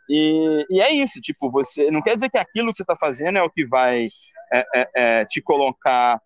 E, 0.10 0.65
e, 0.69 0.82
é 0.82 0.93
isso, 0.93 1.19
tipo, 1.19 1.51
você 1.51 1.89
não 1.89 2.01
quer 2.01 2.15
dizer 2.15 2.30
que 2.30 2.38
aquilo 2.38 2.69
que 2.69 2.78
você 2.78 2.84
está 2.84 2.95
fazendo 2.95 3.38
é 3.38 3.43
o 3.43 3.49
que 3.49 3.65
vai 3.65 4.08
é, 4.54 4.65
é, 4.75 4.89
é, 4.96 5.25
te 5.25 5.42
colocar 5.42 6.19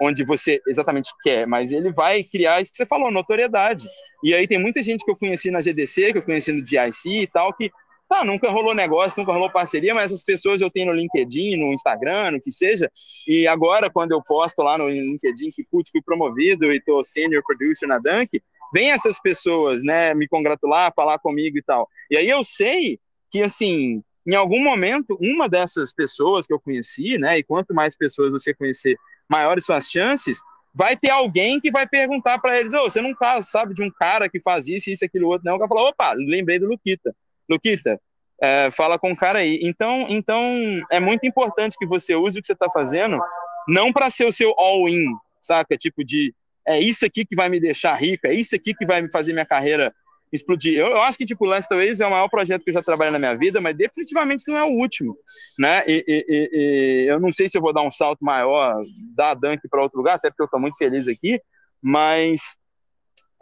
onde 0.00 0.24
você 0.24 0.60
exatamente 0.66 1.10
quer, 1.22 1.46
mas 1.46 1.70
ele 1.70 1.92
vai 1.92 2.22
criar 2.22 2.60
isso 2.60 2.70
que 2.70 2.76
você 2.76 2.86
falou, 2.86 3.10
notoriedade. 3.10 3.86
E 4.22 4.34
aí 4.34 4.46
tem 4.46 4.58
muita 4.58 4.82
gente 4.82 5.04
que 5.04 5.10
eu 5.10 5.16
conheci 5.16 5.50
na 5.50 5.60
GDC, 5.60 6.12
que 6.12 6.18
eu 6.18 6.24
conheci 6.24 6.52
no 6.52 6.62
DIC 6.62 7.22
e 7.22 7.26
tal, 7.26 7.52
que 7.54 7.70
Tá, 8.08 8.22
nunca 8.22 8.50
rolou 8.50 8.74
negócio, 8.74 9.18
nunca 9.18 9.32
rolou 9.32 9.50
parceria, 9.50 9.94
mas 9.94 10.06
essas 10.06 10.22
pessoas 10.22 10.60
eu 10.60 10.70
tenho 10.70 10.86
no 10.86 10.92
LinkedIn, 10.92 11.56
no 11.56 11.72
Instagram, 11.72 12.32
no 12.32 12.40
que 12.40 12.52
seja. 12.52 12.90
E 13.26 13.46
agora, 13.46 13.90
quando 13.90 14.12
eu 14.12 14.22
posto 14.22 14.60
lá 14.62 14.76
no 14.76 14.88
LinkedIn 14.88 15.50
que, 15.50 15.64
putz, 15.70 15.90
fui 15.90 16.02
promovido 16.02 16.70
e 16.70 16.80
tô 16.82 17.02
senior 17.02 17.42
producer 17.44 17.86
na 17.86 17.98
Dunk, 17.98 18.42
vem 18.72 18.92
essas 18.92 19.20
pessoas, 19.20 19.82
né, 19.82 20.14
me 20.14 20.28
congratular, 20.28 20.92
falar 20.94 21.18
comigo 21.18 21.56
e 21.56 21.62
tal. 21.62 21.88
E 22.10 22.16
aí 22.16 22.28
eu 22.28 22.44
sei 22.44 23.00
que 23.30 23.42
assim, 23.42 24.02
em 24.26 24.34
algum 24.34 24.62
momento, 24.62 25.18
uma 25.20 25.48
dessas 25.48 25.92
pessoas 25.92 26.46
que 26.46 26.52
eu 26.52 26.60
conheci, 26.60 27.16
né, 27.18 27.38
e 27.38 27.42
quanto 27.42 27.74
mais 27.74 27.96
pessoas 27.96 28.30
você 28.30 28.52
conhecer, 28.52 28.96
maiores 29.28 29.64
suas 29.64 29.90
chances, 29.90 30.38
vai 30.74 30.96
ter 30.96 31.10
alguém 31.10 31.60
que 31.60 31.70
vai 31.70 31.86
perguntar 31.86 32.38
para 32.38 32.58
eles: 32.58 32.74
oh, 32.74 32.90
você 32.90 33.00
não 33.00 33.14
sabe 33.42 33.74
de 33.74 33.82
um 33.82 33.90
cara 33.90 34.28
que 34.28 34.40
faz 34.40 34.66
isso, 34.66 34.90
isso, 34.90 35.04
aquilo, 35.04 35.28
outro, 35.28 35.46
não? 35.46 35.54
O 35.54 35.58
cara 35.58 35.68
fala: 35.68 35.88
opa, 35.88 36.12
lembrei 36.12 36.58
do 36.58 36.66
Luquita. 36.66 37.14
Luquita, 37.48 38.00
é, 38.40 38.70
fala 38.70 38.98
com 38.98 39.12
o 39.12 39.16
cara 39.16 39.40
aí. 39.40 39.58
Então, 39.62 40.06
então, 40.08 40.42
é 40.90 41.00
muito 41.00 41.26
importante 41.26 41.76
que 41.78 41.86
você 41.86 42.14
use 42.14 42.38
o 42.38 42.42
que 42.42 42.46
você 42.46 42.52
está 42.52 42.70
fazendo, 42.70 43.20
não 43.68 43.92
para 43.92 44.10
ser 44.10 44.26
o 44.26 44.32
seu 44.32 44.54
all-in, 44.58 45.06
saca? 45.40 45.76
Tipo 45.76 46.04
de 46.04 46.34
é 46.66 46.80
isso 46.80 47.04
aqui 47.04 47.26
que 47.26 47.36
vai 47.36 47.48
me 47.48 47.60
deixar 47.60 47.94
rico, 47.94 48.26
é 48.26 48.32
isso 48.32 48.56
aqui 48.56 48.74
que 48.74 48.86
vai 48.86 49.02
me 49.02 49.10
fazer 49.10 49.32
minha 49.32 49.44
carreira 49.44 49.94
explodir. 50.32 50.78
Eu, 50.78 50.88
eu 50.88 51.02
acho 51.02 51.16
que, 51.16 51.26
tipo, 51.26 51.44
Last 51.44 51.72
Ways 51.72 52.00
é 52.00 52.06
o 52.06 52.10
maior 52.10 52.28
projeto 52.28 52.64
que 52.64 52.70
eu 52.70 52.74
já 52.74 52.82
trabalhei 52.82 53.12
na 53.12 53.18
minha 53.18 53.36
vida, 53.36 53.60
mas 53.60 53.76
definitivamente 53.76 54.44
não 54.48 54.56
é 54.56 54.64
o 54.64 54.78
último, 54.78 55.16
né? 55.58 55.84
E, 55.86 56.04
e, 56.06 56.50
e 56.52 57.06
eu 57.08 57.20
não 57.20 57.32
sei 57.32 57.48
se 57.48 57.56
eu 57.56 57.62
vou 57.62 57.72
dar 57.72 57.82
um 57.82 57.90
salto 57.90 58.24
maior, 58.24 58.76
dar 59.14 59.34
dunk 59.34 59.68
para 59.68 59.82
outro 59.82 59.98
lugar, 59.98 60.16
até 60.16 60.30
porque 60.30 60.42
eu 60.42 60.46
estou 60.46 60.60
muito 60.60 60.76
feliz 60.76 61.06
aqui, 61.06 61.40
mas 61.80 62.56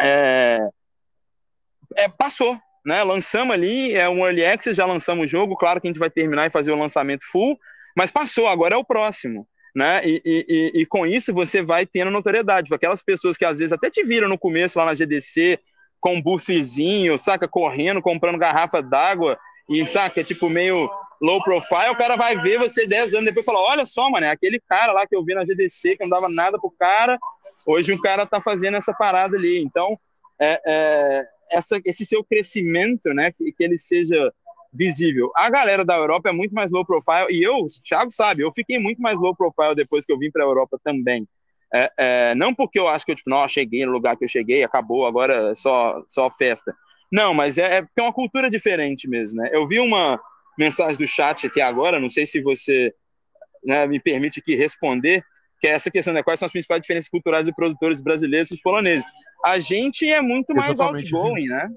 é, 0.01 0.59
é, 1.97 2.09
passou, 2.09 2.59
né? 2.85 3.03
Lançamos 3.03 3.55
ali, 3.55 3.95
é 3.95 4.09
um 4.09 4.25
early 4.25 4.45
access, 4.45 4.77
já 4.77 4.85
lançamos 4.85 5.25
o 5.25 5.27
jogo, 5.27 5.57
claro 5.57 5.81
que 5.81 5.87
a 5.87 5.91
gente 5.91 5.99
vai 5.99 6.11
terminar 6.11 6.47
e 6.47 6.51
fazer 6.51 6.73
o 6.73 6.79
lançamento 6.79 7.25
full, 7.31 7.59
mas 7.97 8.11
passou, 8.11 8.47
agora 8.47 8.75
é 8.75 8.79
o 8.79 8.85
próximo. 8.85 9.47
Né? 9.75 10.03
E, 10.05 10.23
e, 10.25 10.81
e, 10.83 10.87
com 10.87 11.07
isso 11.07 11.33
você 11.33 11.63
vai 11.63 11.87
tendo 11.87 12.11
notoriedade. 12.11 12.73
Aquelas 12.75 13.03
pessoas 13.03 13.39
que 13.39 13.45
às 13.45 13.59
vezes 13.59 13.73
até 13.73 13.89
te 13.89 14.05
viram 14.05 14.29
no 14.29 14.39
começo 14.39 14.79
lá 14.79 14.85
na 14.85 14.95
GDC, 14.95 15.59
com 15.99 16.17
um 16.17 16.23
buffzinho, 16.23 17.19
saca, 17.19 17.49
correndo, 17.49 18.03
comprando 18.03 18.39
garrafa 18.39 18.83
d'água, 18.83 19.39
e 19.69 19.87
saca, 19.87 20.23
tipo, 20.23 20.51
meio 20.51 20.91
low 21.23 21.43
profile, 21.43 21.91
o 21.91 21.97
cara 21.97 22.17
vai 22.17 22.37
ver 22.37 22.59
você 22.59 22.85
10 22.85 23.15
anos 23.15 23.27
depois 23.27 23.45
e 23.45 23.47
fala: 23.47 23.61
Olha 23.61 23.87
só, 23.87 24.11
mano, 24.11 24.27
é 24.27 24.31
aquele 24.31 24.61
cara 24.69 24.93
lá 24.93 25.07
que 25.07 25.15
eu 25.15 25.25
vi 25.25 25.35
na 25.35 25.45
GDC 25.45 25.97
que 25.97 26.03
não 26.03 26.11
dava 26.11 26.29
nada 26.29 26.59
pro 26.59 26.75
cara, 26.79 27.19
hoje 27.65 27.93
um 27.93 28.01
cara 28.01 28.27
tá 28.27 28.41
fazendo 28.41 28.77
essa 28.77 28.93
parada 28.93 29.37
ali. 29.37 29.63
Então, 29.63 29.97
é, 30.41 30.61
é, 30.67 31.27
essa, 31.53 31.81
esse 31.85 32.05
seu 32.05 32.25
crescimento, 32.25 33.13
né, 33.15 33.31
que, 33.33 33.53
que 33.53 33.65
ele 33.65 33.79
seja 33.79 34.33
visível. 34.73 35.31
A 35.37 35.51
galera 35.51 35.85
da 35.85 35.97
Europa 35.97 36.31
é 36.31 36.33
muito 36.33 36.55
mais 36.55 36.71
low 36.71 36.85
profile, 36.85 37.27
e 37.31 37.43
eu, 37.43 37.57
o 37.57 37.67
Thiago 37.87 38.11
sabe, 38.11 38.43
eu 38.43 38.53
fiquei 38.53 38.79
muito 38.79 39.03
mais 39.03 39.21
low 39.21 39.37
profile 39.37 39.75
depois 39.75 40.07
que 40.07 40.13
eu 40.13 40.19
vim 40.19 40.31
para 40.31 40.43
a 40.43 40.47
Europa 40.47 40.81
também. 40.83 41.29
É, 41.75 41.93
é, 41.99 42.35
não 42.35 42.55
porque 42.55 42.79
eu 42.79 42.89
acho 42.89 43.05
que 43.05 43.13
eu, 43.13 43.17
tipo, 43.17 43.31
não, 43.31 43.47
cheguei 43.49 43.85
no 43.87 43.93
lugar 43.93 44.17
que 44.17 44.25
eu 44.25 44.29
cheguei, 44.29 44.63
acabou, 44.63 45.07
agora 45.07 45.53
é 45.53 45.55
só, 45.55 46.03
só 46.09 46.31
festa. 46.31 46.75
Não, 47.11 47.35
mas 47.35 47.59
é, 47.59 47.79
é, 47.79 47.87
é 47.97 48.03
uma 48.03 48.13
cultura 48.13 48.51
diferente 48.51 49.09
mesmo, 49.09 49.41
né? 49.41 49.51
Eu 49.53 49.67
vi 49.67 49.79
uma 49.79 50.21
mensagem 50.59 50.97
do 50.97 51.07
chat 51.07 51.47
aqui 51.47 51.61
agora, 51.61 52.01
não 52.01 52.11
sei 52.11 52.27
se 52.27 52.43
você 52.43 52.93
né, 53.65 53.87
me 53.87 54.01
permite 54.01 54.41
aqui 54.41 54.55
responder, 54.55 55.25
que 55.63 55.69
é 55.69 55.71
essa 55.71 55.93
questão, 55.93 56.13
né? 56.13 56.25
Quais 56.25 56.41
são 56.41 56.47
as 56.47 56.53
principais 56.53 56.81
diferenças 56.81 57.09
culturais 57.09 57.47
dos 57.47 57.55
produtores 57.55 58.03
brasileiros 58.03 58.51
e 58.51 58.55
os 58.55 58.61
poloneses? 58.61 59.07
A 59.45 59.61
gente 59.61 60.11
é 60.11 60.21
muito 60.21 60.53
mais 60.53 60.81
outgoing, 60.81 61.47
né? 61.47 61.69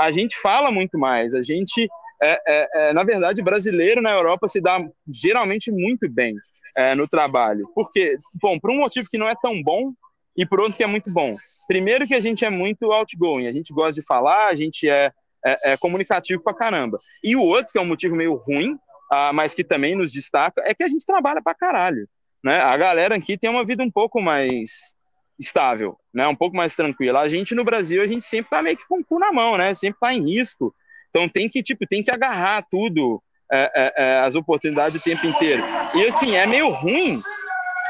A 0.00 0.10
gente 0.10 0.34
fala 0.40 0.70
muito 0.70 0.98
mais, 0.98 1.34
a 1.34 1.42
gente 1.42 1.86
é, 2.22 2.40
é, 2.48 2.68
é, 2.74 2.92
na 2.94 3.04
verdade, 3.04 3.42
brasileiro 3.42 4.00
na 4.00 4.12
Europa 4.12 4.48
se 4.48 4.62
dá 4.62 4.78
geralmente 5.06 5.70
muito 5.70 6.10
bem 6.10 6.34
é, 6.74 6.94
no 6.94 7.06
trabalho. 7.06 7.70
Porque, 7.74 8.16
bom, 8.40 8.58
por 8.58 8.70
um 8.70 8.78
motivo 8.78 9.08
que 9.10 9.18
não 9.18 9.28
é 9.28 9.34
tão 9.42 9.62
bom 9.62 9.92
e 10.34 10.46
por 10.46 10.60
outro 10.60 10.78
que 10.78 10.84
é 10.84 10.86
muito 10.86 11.12
bom. 11.12 11.36
Primeiro 11.66 12.06
que 12.06 12.14
a 12.14 12.20
gente 12.20 12.46
é 12.46 12.50
muito 12.50 12.90
outgoing, 12.90 13.46
a 13.46 13.52
gente 13.52 13.74
gosta 13.74 14.00
de 14.00 14.06
falar, 14.06 14.46
a 14.46 14.54
gente 14.54 14.88
é, 14.88 15.12
é, 15.44 15.72
é 15.72 15.76
comunicativo 15.76 16.42
pra 16.42 16.54
caramba. 16.54 16.96
E 17.22 17.36
o 17.36 17.42
outro, 17.42 17.72
que 17.72 17.78
é 17.78 17.82
um 17.82 17.86
motivo 17.86 18.16
meio 18.16 18.36
ruim, 18.36 18.78
ah, 19.12 19.34
mas 19.34 19.52
que 19.52 19.62
também 19.62 19.94
nos 19.94 20.10
destaca, 20.10 20.62
é 20.64 20.72
que 20.72 20.82
a 20.82 20.88
gente 20.88 21.04
trabalha 21.04 21.42
pra 21.42 21.54
caralho. 21.54 22.08
Né? 22.42 22.56
A 22.56 22.76
galera 22.76 23.16
aqui 23.16 23.36
tem 23.36 23.50
uma 23.50 23.64
vida 23.64 23.82
um 23.82 23.90
pouco 23.90 24.20
mais 24.20 24.94
estável, 25.38 25.96
né? 26.12 26.26
um 26.26 26.34
pouco 26.34 26.56
mais 26.56 26.74
tranquila. 26.74 27.20
A 27.20 27.28
gente 27.28 27.54
no 27.54 27.64
Brasil, 27.64 28.02
a 28.02 28.06
gente 28.06 28.24
sempre 28.24 28.50
tá 28.50 28.62
meio 28.62 28.76
que 28.76 28.86
com 28.86 29.00
o 29.00 29.04
cu 29.04 29.18
na 29.18 29.32
mão, 29.32 29.56
né? 29.56 29.74
sempre 29.74 30.00
tá 30.00 30.12
em 30.12 30.22
risco. 30.22 30.74
Então 31.10 31.28
tem 31.28 31.48
que, 31.48 31.62
tipo, 31.62 31.86
tem 31.86 32.02
que 32.02 32.10
agarrar 32.10 32.66
tudo, 32.70 33.22
é, 33.50 33.70
é, 33.74 33.94
é, 33.96 34.18
as 34.20 34.34
oportunidades 34.34 35.00
o 35.00 35.04
tempo 35.04 35.26
inteiro. 35.26 35.62
E 35.94 36.06
assim, 36.06 36.36
é 36.36 36.46
meio 36.46 36.68
ruim 36.68 37.18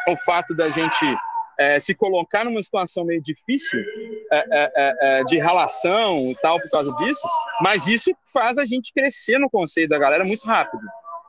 o 0.09 0.17
fato 0.19 0.55
da 0.55 0.69
gente 0.69 1.05
é, 1.59 1.81
se 1.81 1.95
colocar 1.95 2.45
numa 2.45 2.63
situação 2.63 3.05
meio 3.05 3.21
difícil 3.21 3.81
é, 4.31 4.95
é, 5.01 5.25
de 5.25 5.37
relação 5.39 6.17
e 6.31 6.37
tal 6.41 6.61
por 6.61 6.71
causa 6.71 6.95
disso, 6.97 7.27
mas 7.61 7.87
isso 7.89 8.15
faz 8.33 8.57
a 8.57 8.65
gente 8.65 8.93
crescer 8.93 9.39
no 9.39 9.51
conceito 9.51 9.89
da 9.89 9.99
galera 9.99 10.25
muito 10.25 10.45
rápido. 10.45 10.83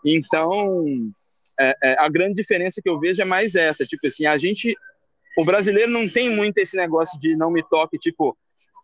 Então, 0.05 0.85
a 1.97 2.09
grande 2.09 2.35
diferença 2.35 2.81
que 2.81 2.89
eu 2.89 2.99
vejo 2.99 3.21
é 3.21 3.25
mais 3.25 3.55
essa, 3.55 3.85
tipo 3.85 4.05
assim, 4.07 4.25
a 4.25 4.37
gente, 4.37 4.75
o 5.37 5.43
brasileiro 5.43 5.91
não 5.91 6.07
tem 6.07 6.29
muito 6.29 6.57
esse 6.57 6.77
negócio 6.77 7.19
de 7.19 7.35
não 7.35 7.51
me 7.51 7.63
toque, 7.63 7.97
tipo, 7.97 8.37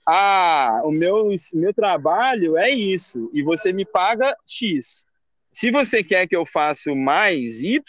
ah, 0.07 0.81
o 0.83 0.91
meu, 0.91 1.29
meu 1.53 1.73
trabalho 1.73 2.57
é 2.57 2.69
isso, 2.69 3.29
e 3.33 3.41
você 3.41 3.73
me 3.73 3.85
paga 3.85 4.35
X. 4.45 5.05
Se 5.51 5.71
você 5.71 6.03
quer 6.03 6.27
que 6.27 6.35
eu 6.35 6.45
faça 6.45 6.93
mais 6.93 7.61
Y, 7.61 7.81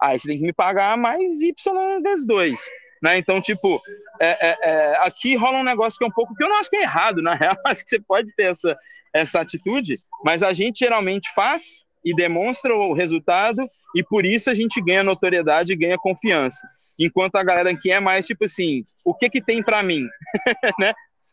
aí 0.00 0.18
você 0.18 0.28
tem 0.28 0.38
que 0.38 0.44
me 0.44 0.52
pagar 0.52 0.96
mais 0.96 1.40
Y 1.40 2.02
vezes 2.02 2.26
dois. 2.26 2.60
Né? 3.02 3.16
Então, 3.16 3.40
tipo, 3.40 3.80
é, 4.20 4.48
é, 4.48 4.58
é, 4.62 4.96
aqui 5.06 5.34
rola 5.34 5.58
um 5.58 5.64
negócio 5.64 5.98
que 5.98 6.04
é 6.04 6.06
um 6.06 6.12
pouco 6.12 6.34
que 6.34 6.44
eu 6.44 6.48
não 6.48 6.56
acho 6.56 6.68
que 6.68 6.76
é 6.76 6.82
errado, 6.82 7.22
na 7.22 7.34
real, 7.34 7.56
acho 7.66 7.82
que 7.82 7.90
você 7.90 8.00
pode 8.00 8.32
ter 8.34 8.50
essa, 8.50 8.76
essa 9.12 9.40
atitude, 9.40 9.96
mas 10.22 10.42
a 10.42 10.52
gente 10.52 10.80
geralmente 10.80 11.32
faz 11.34 11.84
e 12.04 12.14
demonstra 12.14 12.74
o 12.74 12.92
resultado 12.92 13.62
e 13.94 14.02
por 14.02 14.24
isso 14.24 14.48
a 14.50 14.54
gente 14.54 14.80
ganha 14.80 15.02
notoriedade 15.02 15.72
e 15.72 15.76
ganha 15.76 15.98
confiança. 15.98 16.60
Enquanto 16.98 17.36
a 17.36 17.44
galera 17.44 17.70
aqui 17.70 17.90
é 17.90 18.00
mais 18.00 18.26
tipo 18.26 18.44
assim, 18.44 18.82
o 19.04 19.14
que 19.14 19.28
que 19.28 19.40
tem 19.40 19.62
para 19.62 19.82
mim, 19.82 20.06
né? 20.78 20.92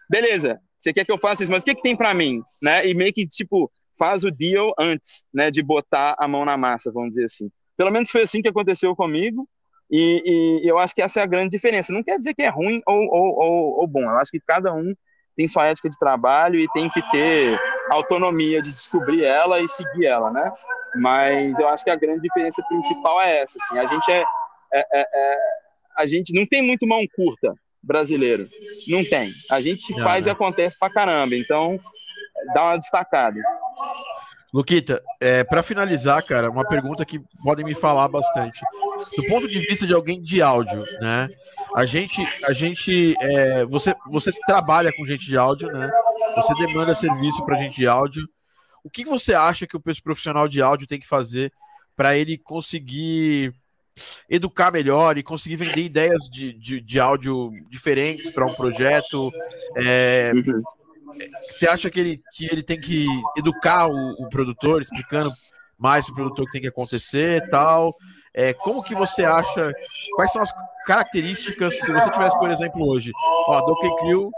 beleza, 0.09 0.59
você 0.77 0.93
quer 0.93 1.05
que 1.05 1.11
eu 1.11 1.17
faça 1.17 1.43
isso, 1.43 1.51
mas 1.51 1.63
o 1.63 1.65
que, 1.65 1.75
que 1.75 1.81
tem 1.81 1.95
para 1.95 2.13
mim? 2.13 2.41
Né? 2.61 2.87
E 2.87 2.93
meio 2.93 3.11
que, 3.11 3.27
tipo, 3.27 3.71
faz 3.97 4.23
o 4.23 4.31
deal 4.31 4.73
antes, 4.79 5.25
né, 5.33 5.49
de 5.49 5.61
botar 5.61 6.15
a 6.19 6.27
mão 6.27 6.45
na 6.45 6.55
massa, 6.55 6.91
vamos 6.91 7.11
dizer 7.11 7.25
assim. 7.25 7.49
Pelo 7.75 7.91
menos 7.91 8.11
foi 8.11 8.21
assim 8.21 8.41
que 8.41 8.47
aconteceu 8.47 8.95
comigo, 8.95 9.47
e, 9.89 10.61
e 10.63 10.69
eu 10.69 10.77
acho 10.77 10.93
que 10.93 11.01
essa 11.01 11.19
é 11.19 11.23
a 11.23 11.27
grande 11.27 11.49
diferença. 11.49 11.93
Não 11.93 12.03
quer 12.03 12.17
dizer 12.17 12.33
que 12.33 12.41
é 12.41 12.49
ruim 12.49 12.81
ou, 12.85 12.95
ou, 12.95 13.39
ou, 13.39 13.79
ou 13.79 13.87
bom, 13.87 14.01
eu 14.01 14.17
acho 14.17 14.31
que 14.31 14.39
cada 14.39 14.73
um 14.73 14.93
tem 15.37 15.47
sua 15.47 15.67
ética 15.67 15.89
de 15.89 15.97
trabalho 15.97 16.59
e 16.59 16.67
tem 16.73 16.89
que 16.89 17.01
ter 17.11 17.57
autonomia 17.89 18.61
de 18.61 18.71
descobrir 18.71 19.23
ela 19.23 19.61
e 19.61 19.69
seguir 19.69 20.07
ela, 20.07 20.31
né? 20.31 20.51
Mas 20.95 21.57
eu 21.59 21.69
acho 21.69 21.83
que 21.83 21.91
a 21.91 21.95
grande 21.95 22.21
diferença 22.21 22.61
principal 22.67 23.21
é 23.21 23.41
essa, 23.41 23.57
assim, 23.61 23.77
a 23.77 23.85
gente 23.85 24.11
é, 24.11 24.23
é, 24.73 24.79
é, 24.91 25.07
é 25.13 25.37
a 25.97 26.05
gente 26.05 26.33
não 26.33 26.45
tem 26.45 26.61
muito 26.61 26.87
mão 26.87 27.03
curta, 27.15 27.53
brasileiro. 27.81 28.47
Não 28.87 29.03
tem. 29.03 29.31
A 29.49 29.61
gente 29.61 29.95
não, 29.95 30.03
faz 30.03 30.25
não. 30.25 30.31
e 30.31 30.33
acontece 30.33 30.77
pra 30.77 30.89
caramba. 30.89 31.35
Então, 31.35 31.77
dá 32.53 32.65
uma 32.65 32.77
destacada. 32.77 33.39
Luquita, 34.53 35.03
é, 35.19 35.43
para 35.43 35.61
finalizar, 35.61 36.23
cara, 36.23 36.49
uma 36.49 36.65
pergunta 36.67 37.05
que 37.05 37.19
podem 37.43 37.65
me 37.65 37.75
falar 37.75 38.07
bastante. 38.07 38.59
Do 39.17 39.27
ponto 39.27 39.47
de 39.47 39.59
vista 39.59 39.85
de 39.85 39.93
alguém 39.93 40.21
de 40.21 40.41
áudio, 40.41 40.81
né? 41.01 41.27
A 41.75 41.85
gente, 41.85 42.21
a 42.45 42.53
gente, 42.53 43.15
é, 43.19 43.65
você, 43.65 43.93
você 44.09 44.31
trabalha 44.47 44.91
com 44.93 45.05
gente 45.05 45.25
de 45.25 45.37
áudio, 45.37 45.71
né? 45.71 45.91
Você 46.35 46.53
demanda 46.65 46.95
serviço 46.95 47.45
para 47.45 47.61
gente 47.61 47.75
de 47.75 47.87
áudio. 47.87 48.27
O 48.83 48.89
que 48.89 49.03
você 49.03 49.33
acha 49.33 49.67
que 49.67 49.75
o 49.75 49.81
profissional 50.03 50.47
de 50.47 50.61
áudio 50.61 50.87
tem 50.87 50.99
que 50.99 51.07
fazer 51.07 51.51
para 51.95 52.15
ele 52.15 52.37
conseguir 52.37 53.53
educar 54.29 54.71
melhor 54.71 55.17
e 55.17 55.23
conseguir 55.23 55.57
vender 55.57 55.81
ideias 55.81 56.29
de, 56.29 56.53
de, 56.53 56.79
de 56.79 56.99
áudio 56.99 57.51
diferentes 57.69 58.29
para 58.29 58.45
um 58.45 58.53
projeto. 58.53 59.31
É, 59.75 60.31
uhum. 60.33 60.63
Você 61.49 61.67
acha 61.67 61.89
que 61.89 61.99
ele, 61.99 62.21
que 62.35 62.45
ele 62.45 62.63
tem 62.63 62.79
que 62.79 63.05
educar 63.37 63.87
o, 63.87 64.11
o 64.13 64.29
produtor, 64.29 64.81
explicando 64.81 65.31
mais 65.77 66.07
o 66.07 66.13
produtor 66.13 66.45
que 66.45 66.51
tem 66.51 66.61
que 66.61 66.67
acontecer 66.67 67.49
tal? 67.49 67.91
É, 68.33 68.53
como 68.53 68.83
que 68.83 68.93
você 68.93 69.23
acha, 69.23 69.73
quais 70.15 70.31
são 70.31 70.41
as 70.41 70.51
características, 70.85 71.73
se 71.75 71.91
você 71.91 72.11
tivesse, 72.11 72.37
por 72.37 72.51
exemplo, 72.51 72.87
hoje, 72.87 73.11
ó, 73.47 73.65
Donkey 73.65 73.95
Crew 73.97 74.31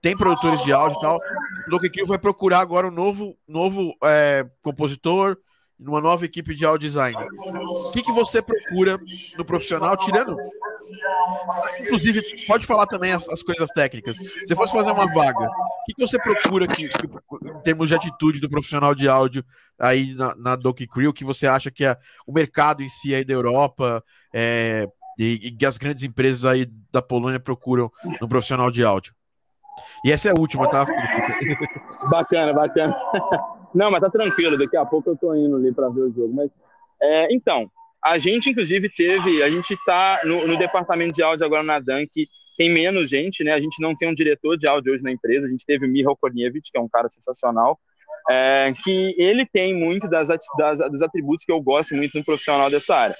tem 0.00 0.16
produtores 0.16 0.62
de 0.64 0.72
áudio 0.72 0.98
e 0.98 1.00
tal, 1.00 1.20
Donkey 1.68 1.90
Crew 1.90 2.06
vai 2.06 2.18
procurar 2.18 2.60
agora 2.60 2.88
um 2.88 2.90
novo, 2.90 3.36
novo 3.46 3.94
é, 4.02 4.44
compositor, 4.62 5.36
numa 5.82 6.00
nova 6.00 6.24
equipe 6.24 6.54
de 6.54 6.64
audio 6.64 6.88
design, 6.88 7.16
o 7.16 7.92
que, 7.92 8.02
que 8.02 8.12
você 8.12 8.40
procura 8.40 8.98
no 9.36 9.44
profissional, 9.44 9.96
tirando. 9.96 10.36
Inclusive, 11.80 12.22
pode 12.46 12.66
falar 12.66 12.86
também 12.86 13.12
as, 13.12 13.28
as 13.28 13.42
coisas 13.42 13.70
técnicas. 13.70 14.16
Se 14.16 14.54
fosse 14.54 14.72
fazer 14.72 14.92
uma 14.92 15.06
vaga, 15.12 15.46
o 15.46 15.84
que, 15.86 15.94
que 15.94 16.06
você 16.06 16.18
procura 16.18 16.66
que, 16.66 16.86
em 16.86 17.62
termos 17.62 17.88
de 17.88 17.94
atitude 17.94 18.40
do 18.40 18.50
profissional 18.50 18.94
de 18.94 19.08
áudio 19.08 19.44
aí 19.78 20.14
na, 20.14 20.34
na 20.36 20.56
Donkey 20.56 20.86
Crew, 20.86 21.12
que 21.12 21.24
você 21.24 21.46
acha 21.46 21.70
que 21.70 21.84
é 21.84 21.96
o 22.26 22.32
mercado 22.32 22.82
em 22.82 22.88
si 22.88 23.14
aí 23.14 23.24
da 23.24 23.32
Europa 23.32 24.02
é, 24.32 24.86
e, 25.18 25.56
e 25.60 25.66
as 25.66 25.78
grandes 25.78 26.04
empresas 26.04 26.44
aí 26.44 26.66
da 26.92 27.02
Polônia 27.02 27.40
procuram 27.40 27.90
no 28.20 28.28
profissional 28.28 28.70
de 28.70 28.84
áudio? 28.84 29.14
E 30.04 30.12
essa 30.12 30.28
é 30.28 30.32
a 30.32 30.38
última, 30.38 30.68
tá? 30.68 30.84
bacana, 32.10 32.52
bacana. 32.52 32.94
Não, 33.74 33.90
mas 33.90 34.00
tá 34.00 34.10
tranquilo, 34.10 34.58
daqui 34.58 34.76
a 34.76 34.84
pouco 34.84 35.10
eu 35.10 35.16
tô 35.16 35.34
indo 35.34 35.56
ali 35.56 35.72
para 35.72 35.88
ver 35.88 36.02
o 36.02 36.12
jogo. 36.12 36.32
Mas, 36.34 36.50
é, 37.00 37.32
então, 37.34 37.70
a 38.04 38.18
gente 38.18 38.50
inclusive 38.50 38.88
teve, 38.88 39.42
a 39.42 39.50
gente 39.50 39.76
tá 39.86 40.20
no, 40.24 40.46
no, 40.46 40.58
departamento 40.58 41.14
de 41.14 41.22
áudio 41.22 41.46
agora 41.46 41.62
na 41.62 41.78
Dunk, 41.78 42.28
tem 42.58 42.70
menos 42.70 43.08
gente, 43.08 43.42
né? 43.44 43.52
A 43.52 43.60
gente 43.60 43.80
não 43.80 43.94
tem 43.94 44.08
um 44.08 44.14
diretor 44.14 44.56
de 44.56 44.66
áudio 44.66 44.92
hoje 44.92 45.02
na 45.02 45.12
empresa, 45.12 45.46
a 45.46 45.50
gente 45.50 45.64
teve 45.64 45.86
o 45.86 45.88
Michal 45.88 46.16
Korniewicz, 46.16 46.70
que 46.70 46.78
é 46.78 46.80
um 46.80 46.88
cara 46.88 47.08
sensacional, 47.08 47.78
é, 48.28 48.72
que 48.84 49.14
ele 49.16 49.46
tem 49.46 49.74
muito 49.74 50.08
das, 50.08 50.28
das, 50.28 50.78
dos 50.90 51.02
atributos 51.02 51.44
que 51.44 51.52
eu 51.52 51.60
gosto 51.60 51.94
muito 51.94 52.16
no 52.16 52.24
profissional 52.24 52.70
dessa 52.70 52.94
área. 52.94 53.16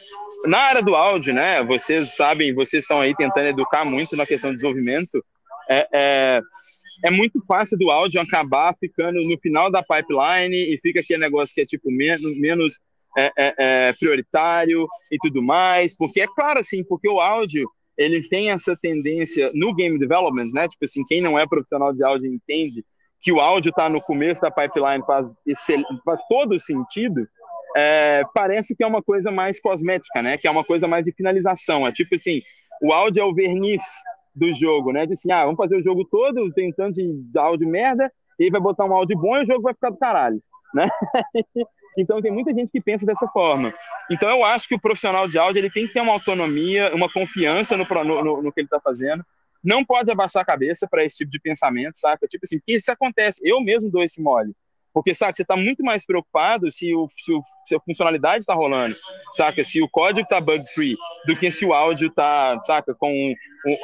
Na 0.47 0.59
área 0.59 0.83
do 0.83 0.95
áudio, 0.95 1.33
né? 1.33 1.63
Vocês 1.63 2.15
sabem, 2.15 2.55
vocês 2.55 2.83
estão 2.85 3.01
aí 3.01 3.15
tentando 3.15 3.47
educar 3.47 3.85
muito 3.85 4.17
na 4.17 4.27
questão 4.27 4.51
do 4.51 4.57
desenvolvimento. 4.57 5.25
É, 5.71 5.89
é, 5.93 6.41
é 7.05 7.11
muito 7.11 7.43
fácil 7.47 7.77
do 7.77 7.91
áudio 7.91 8.21
acabar 8.21 8.75
ficando 8.79 9.21
no 9.23 9.39
final 9.39 9.71
da 9.71 9.83
pipeline 9.83 10.55
e 10.55 10.79
fica 10.79 11.01
aquele 11.01 11.21
negócio 11.21 11.55
que 11.55 11.63
é 11.63 11.67
tipo 11.67 11.91
menos, 11.91 12.39
menos 12.39 12.79
é, 13.19 13.31
é, 13.37 13.55
é, 13.59 13.93
prioritário 13.93 14.87
e 15.11 15.19
tudo 15.19 15.43
mais, 15.43 15.97
porque 15.97 16.21
é 16.21 16.27
claro 16.27 16.61
assim, 16.61 16.85
porque 16.85 17.09
o 17.09 17.21
áudio 17.21 17.69
ele 17.97 18.27
tem 18.29 18.51
essa 18.51 18.77
tendência 18.81 19.51
no 19.55 19.75
game 19.75 19.99
development, 19.99 20.51
né? 20.53 20.67
Tipo 20.67 20.85
assim, 20.85 21.05
quem 21.05 21.21
não 21.21 21.39
é 21.39 21.47
profissional 21.47 21.93
de 21.93 22.03
áudio 22.03 22.33
entende 22.33 22.85
que 23.21 23.31
o 23.31 23.41
áudio 23.41 23.71
está 23.71 23.89
no 23.89 24.01
começo 24.01 24.41
da 24.41 24.51
pipeline 24.51 25.05
faz, 25.07 25.27
faz 26.05 26.21
todo 26.29 26.59
sentido. 26.59 27.29
É, 27.77 28.23
parece 28.35 28.75
que 28.75 28.83
é 28.83 28.87
uma 28.87 29.03
coisa 29.03 29.31
mais 29.31 29.61
cosmética, 29.61 30.23
né? 30.23 30.37
Que 30.37 30.49
é 30.49 30.51
uma 30.51 30.65
coisa 30.65 30.89
mais 30.89 31.05
de 31.05 31.13
finalização. 31.13 31.87
É 31.87 31.93
tipo 31.93 32.15
assim, 32.15 32.41
o 32.83 32.93
áudio 32.93 33.21
é 33.21 33.25
o 33.25 33.35
verniz 33.35 33.83
do 34.35 34.55
jogo, 34.55 34.93
né? 34.93 35.07
De 35.07 35.15
assim, 35.15 35.31
ah, 35.31 35.45
vamos 35.45 35.57
fazer 35.57 35.77
o 35.77 35.83
jogo 35.83 36.05
todo 36.05 36.51
tentando 36.53 36.95
de 36.95 37.39
áudio 37.39 37.69
merda, 37.69 38.11
e 38.39 38.51
vai 38.51 38.61
botar 38.61 38.85
um 38.85 38.95
áudio 38.95 39.17
bom 39.19 39.37
e 39.37 39.43
o 39.43 39.47
jogo 39.47 39.63
vai 39.63 39.75
ficar 39.75 39.91
do 39.91 39.99
caralho, 39.99 40.43
né? 40.75 40.89
então 41.99 42.23
tem 42.23 42.33
muita 42.33 42.53
gente 42.53 42.73
que 42.73 42.81
pensa 42.81 43.05
dessa 43.05 43.27
forma. 43.29 43.73
Então 44.11 44.31
eu 44.31 44.45
acho 44.45 44.67
que 44.69 44.75
o 44.75 44.81
profissional 44.81 45.29
de 45.29 45.39
áudio 45.39 45.61
ele 45.61 45.71
tem 45.71 45.87
que 45.87 45.93
ter 45.93 46.01
uma 46.01 46.13
autonomia, 46.13 46.95
uma 46.95 47.13
confiança 47.13 47.77
no, 47.77 47.85
no, 47.85 48.43
no 48.43 48.53
que 48.53 48.61
ele 48.61 48.67
está 48.67 48.81
fazendo. 48.81 49.25
Não 49.63 49.85
pode 49.85 50.11
abaixar 50.11 50.43
a 50.43 50.47
cabeça 50.47 50.89
para 50.89 51.05
esse 51.05 51.19
tipo 51.19 51.31
de 51.31 51.39
pensamento, 51.39 51.97
saca? 51.97 52.27
Tipo 52.27 52.45
assim, 52.45 52.59
que 52.67 52.75
isso 52.75 52.91
acontece. 52.91 53.41
Eu 53.45 53.61
mesmo 53.61 53.91
dou 53.91 54.03
esse 54.03 54.21
mole. 54.21 54.53
Porque, 54.93 55.15
saca, 55.15 55.35
você 55.35 55.43
está 55.43 55.57
muito 55.57 55.83
mais 55.83 56.05
preocupado 56.05 56.71
se, 56.71 56.95
o, 56.95 57.09
se, 57.11 57.33
o, 57.33 57.43
se 57.67 57.75
a 57.75 57.81
funcionalidade 57.81 58.41
está 58.41 58.55
rolando, 58.55 58.95
saca? 59.33 59.65
Se 59.65 59.83
o 59.83 59.89
código 59.89 60.21
está 60.21 60.41
bug-free, 60.41 60.97
do 61.27 61.35
que 61.35 61.51
se 61.51 61.65
o 61.65 61.73
áudio 61.73 62.09
está, 62.09 62.61
saca, 62.65 62.95
com 62.95 63.35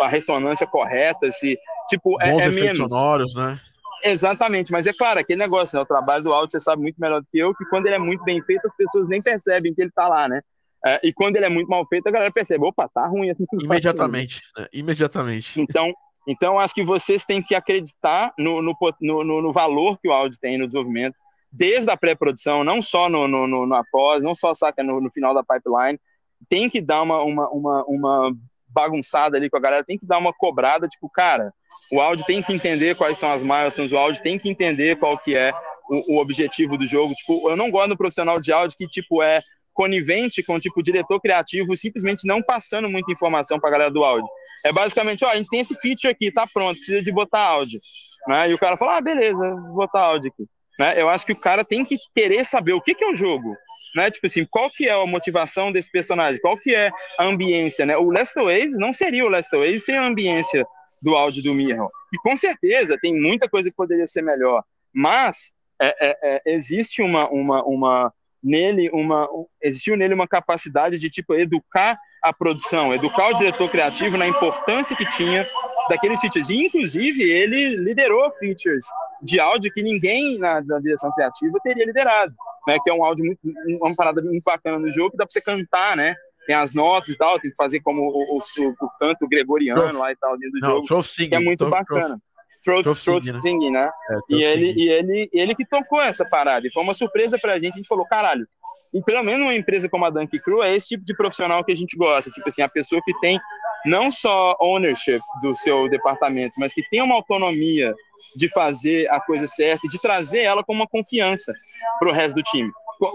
a 0.00 0.08
ressonância 0.08 0.66
correta, 0.66 1.30
se, 1.30 1.58
tipo, 1.88 2.20
é, 2.20 2.30
Bons 2.30 2.42
é, 2.42 2.44
é 2.46 2.50
menos. 2.50 2.78
sonoros, 2.78 3.34
né? 3.34 3.58
Exatamente, 4.04 4.70
mas 4.70 4.86
é 4.86 4.92
claro, 4.92 5.18
aquele 5.18 5.40
negócio, 5.40 5.76
né? 5.76 5.82
O 5.82 5.86
trabalho 5.86 6.22
do 6.22 6.32
áudio 6.32 6.52
você 6.52 6.60
sabe 6.60 6.82
muito 6.82 7.00
melhor 7.00 7.20
do 7.20 7.26
que 7.30 7.38
eu, 7.38 7.54
que 7.54 7.64
quando 7.64 7.86
ele 7.86 7.96
é 7.96 7.98
muito 7.98 8.22
bem 8.22 8.40
feito, 8.42 8.66
as 8.66 8.76
pessoas 8.76 9.08
nem 9.08 9.20
percebem 9.20 9.74
que 9.74 9.80
ele 9.80 9.88
está 9.88 10.06
lá, 10.06 10.28
né? 10.28 10.40
É, 10.84 11.00
e 11.02 11.12
quando 11.12 11.36
ele 11.36 11.46
é 11.46 11.48
muito 11.48 11.68
mal 11.68 11.84
feito, 11.88 12.06
a 12.06 12.10
galera 12.10 12.30
percebe, 12.30 12.64
opa, 12.64 12.88
tá 12.88 13.06
ruim 13.06 13.30
assim. 13.30 13.44
Imediatamente, 13.60 14.40
né? 14.56 14.66
imediatamente. 14.72 15.60
Então, 15.60 15.92
então, 16.30 16.58
acho 16.58 16.74
que 16.74 16.84
vocês 16.84 17.24
têm 17.24 17.42
que 17.42 17.54
acreditar 17.54 18.34
no, 18.38 18.60
no, 18.60 18.76
no, 19.00 19.42
no 19.42 19.52
valor 19.52 19.98
que 19.98 20.06
o 20.06 20.12
áudio 20.12 20.38
tem 20.38 20.58
no 20.58 20.66
desenvolvimento, 20.66 21.16
desde 21.50 21.90
a 21.90 21.96
pré-produção, 21.96 22.62
não 22.62 22.82
só 22.82 23.08
no, 23.08 23.26
no, 23.26 23.46
no, 23.46 23.64
no 23.64 23.74
após, 23.74 24.22
não 24.22 24.34
só 24.34 24.52
saca 24.52 24.82
no, 24.82 25.00
no 25.00 25.10
final 25.10 25.32
da 25.32 25.42
pipeline. 25.42 25.98
Tem 26.46 26.68
que 26.68 26.82
dar 26.82 27.00
uma, 27.00 27.22
uma, 27.22 27.48
uma, 27.48 27.84
uma 27.86 28.36
bagunçada 28.68 29.38
ali 29.38 29.48
com 29.48 29.56
a 29.56 29.60
galera, 29.60 29.82
tem 29.82 29.96
que 29.96 30.04
dar 30.04 30.18
uma 30.18 30.32
cobrada, 30.34 30.86
tipo, 30.86 31.08
cara, 31.08 31.50
o 31.90 31.98
áudio 31.98 32.26
tem 32.26 32.42
que 32.42 32.52
entender 32.52 32.94
quais 32.94 33.16
são 33.16 33.30
as 33.30 33.42
milestones, 33.42 33.92
o 33.92 33.96
áudio 33.96 34.22
tem 34.22 34.38
que 34.38 34.50
entender 34.50 34.98
qual 34.98 35.16
que 35.16 35.34
é 35.34 35.50
o, 35.88 36.16
o 36.16 36.20
objetivo 36.20 36.76
do 36.76 36.86
jogo. 36.86 37.14
Tipo, 37.14 37.48
eu 37.48 37.56
não 37.56 37.70
gosto 37.70 37.88
do 37.88 37.96
profissional 37.96 38.38
de 38.38 38.52
áudio 38.52 38.76
que, 38.76 38.86
tipo, 38.86 39.22
é 39.22 39.40
conivente 39.72 40.42
com, 40.42 40.60
tipo, 40.60 40.82
diretor 40.82 41.18
criativo 41.20 41.74
simplesmente 41.74 42.26
não 42.26 42.42
passando 42.42 42.90
muita 42.90 43.10
informação 43.10 43.58
para 43.58 43.70
a 43.70 43.72
galera 43.72 43.90
do 43.90 44.04
áudio. 44.04 44.28
É 44.64 44.72
basicamente, 44.72 45.24
ó, 45.24 45.28
a 45.28 45.36
gente 45.36 45.50
tem 45.50 45.60
esse 45.60 45.74
feature 45.74 46.08
aqui, 46.08 46.32
tá 46.32 46.46
pronto, 46.46 46.76
precisa 46.76 47.02
de 47.02 47.12
botar 47.12 47.40
áudio. 47.40 47.80
Né? 48.26 48.50
E 48.50 48.54
o 48.54 48.58
cara 48.58 48.76
fala, 48.76 48.96
ah, 48.96 49.00
beleza, 49.00 49.38
vou 49.38 49.76
botar 49.76 50.00
áudio 50.00 50.30
aqui. 50.32 50.48
Né? 50.78 51.00
Eu 51.00 51.08
acho 51.08 51.26
que 51.26 51.32
o 51.32 51.40
cara 51.40 51.64
tem 51.64 51.84
que 51.84 51.96
querer 52.14 52.44
saber 52.44 52.72
o 52.72 52.80
que, 52.80 52.94
que 52.94 53.04
é 53.04 53.10
o 53.10 53.14
jogo. 53.14 53.56
Né? 53.96 54.10
Tipo 54.10 54.26
assim, 54.26 54.44
qual 54.44 54.70
que 54.70 54.88
é 54.88 54.92
a 54.92 55.06
motivação 55.06 55.72
desse 55.72 55.90
personagem? 55.90 56.40
Qual 56.40 56.56
que 56.58 56.74
é 56.74 56.90
a 57.18 57.24
ambiência, 57.24 57.86
né? 57.86 57.96
O 57.96 58.10
Last 58.10 58.38
Oasis 58.38 58.78
não 58.78 58.92
seria 58.92 59.24
o 59.24 59.28
Last 59.28 59.54
Oasis 59.56 59.84
sem 59.84 59.96
a 59.96 60.06
ambiência 60.06 60.64
do 61.02 61.14
áudio 61.14 61.42
do 61.42 61.54
Mirror. 61.54 61.88
E 62.12 62.18
com 62.18 62.36
certeza 62.36 62.98
tem 63.00 63.14
muita 63.14 63.48
coisa 63.48 63.70
que 63.70 63.76
poderia 63.76 64.06
ser 64.06 64.22
melhor. 64.22 64.62
Mas 64.92 65.52
é, 65.80 65.88
é, 66.00 66.18
é, 66.22 66.42
existe 66.54 67.02
uma, 67.02 67.28
uma, 67.28 67.62
uma 67.64 68.12
nele 68.42 68.90
uma 68.90 69.28
existiu 69.60 69.96
nele 69.96 70.14
uma 70.14 70.28
capacidade 70.28 70.98
de 70.98 71.10
tipo 71.10 71.34
educar 71.34 71.98
a 72.22 72.32
produção, 72.32 72.92
educar 72.92 73.28
o 73.28 73.34
diretor 73.34 73.70
criativo 73.70 74.16
na 74.16 74.26
importância 74.26 74.96
que 74.96 75.08
tinha 75.10 75.44
daqueles 75.88 76.20
features. 76.20 76.50
E, 76.50 76.66
inclusive, 76.66 77.22
ele 77.22 77.76
liderou 77.76 78.30
features 78.38 78.86
de 79.22 79.40
áudio 79.40 79.72
que 79.72 79.82
ninguém 79.82 80.38
na, 80.38 80.60
na, 80.60 80.78
direção 80.78 81.10
criativa 81.12 81.58
teria 81.62 81.84
liderado, 81.84 82.34
né? 82.66 82.78
Que 82.82 82.90
é 82.90 82.94
um 82.94 83.04
áudio 83.04 83.24
muito, 83.24 83.40
uma 83.82 83.94
parada 83.94 84.22
muito 84.22 84.44
bacana 84.44 84.78
no 84.78 84.92
jogo, 84.92 85.12
que 85.12 85.16
dá 85.16 85.24
para 85.24 85.32
você 85.32 85.40
cantar, 85.40 85.96
né? 85.96 86.14
Tem 86.46 86.56
as 86.56 86.72
notas 86.72 87.14
e 87.14 87.18
tal, 87.18 87.38
tem 87.38 87.50
que 87.50 87.56
fazer 87.56 87.80
como 87.80 88.02
o, 88.02 88.36
o, 88.36 88.38
o 88.38 88.90
canto 88.98 89.28
gregoriano 89.28 89.98
lá 89.98 90.10
e 90.10 90.16
tal 90.16 90.38
dentro 90.38 90.60
do 90.60 90.66
Não, 90.66 90.86
jogo, 90.86 91.04
que 91.28 91.34
é 91.34 91.40
muito 91.40 91.68
bacana. 91.68 92.18
Throat, 92.64 92.82
Throat, 92.82 93.04
Throat 93.04 93.32
né? 93.32 93.40
Singing, 93.40 93.70
né? 93.70 93.90
É, 94.10 94.18
e, 94.30 94.42
ele, 94.42 94.72
e 94.72 94.88
ele, 94.88 95.30
ele 95.32 95.54
que 95.54 95.66
tocou 95.66 96.00
essa 96.00 96.24
parada. 96.28 96.66
E 96.66 96.72
foi 96.72 96.82
uma 96.82 96.94
surpresa 96.94 97.38
pra 97.38 97.56
gente. 97.56 97.74
A 97.74 97.76
gente 97.76 97.86
falou, 97.86 98.06
caralho, 98.06 98.46
e 98.92 99.02
pelo 99.02 99.22
menos 99.22 99.42
uma 99.42 99.54
empresa 99.54 99.88
como 99.88 100.04
a 100.04 100.10
Dunk 100.10 100.38
Crew 100.42 100.62
é 100.62 100.74
esse 100.74 100.88
tipo 100.88 101.04
de 101.04 101.14
profissional 101.14 101.64
que 101.64 101.72
a 101.72 101.76
gente 101.76 101.96
gosta. 101.96 102.30
Tipo 102.30 102.48
assim, 102.48 102.62
a 102.62 102.68
pessoa 102.68 103.02
que 103.04 103.12
tem 103.20 103.38
não 103.84 104.10
só 104.10 104.56
ownership 104.60 105.20
do 105.42 105.54
seu 105.56 105.88
departamento, 105.88 106.54
mas 106.58 106.72
que 106.72 106.82
tem 106.90 107.02
uma 107.02 107.14
autonomia 107.14 107.94
de 108.36 108.48
fazer 108.48 109.08
a 109.10 109.20
coisa 109.20 109.46
certa 109.46 109.86
e 109.86 109.90
de 109.90 110.00
trazer 110.00 110.40
ela 110.40 110.64
com 110.64 110.72
uma 110.72 110.86
confiança 110.86 111.52
para 111.98 112.08
o 112.08 112.12
resto 112.12 112.34
do 112.34 112.42
time. 112.42 112.70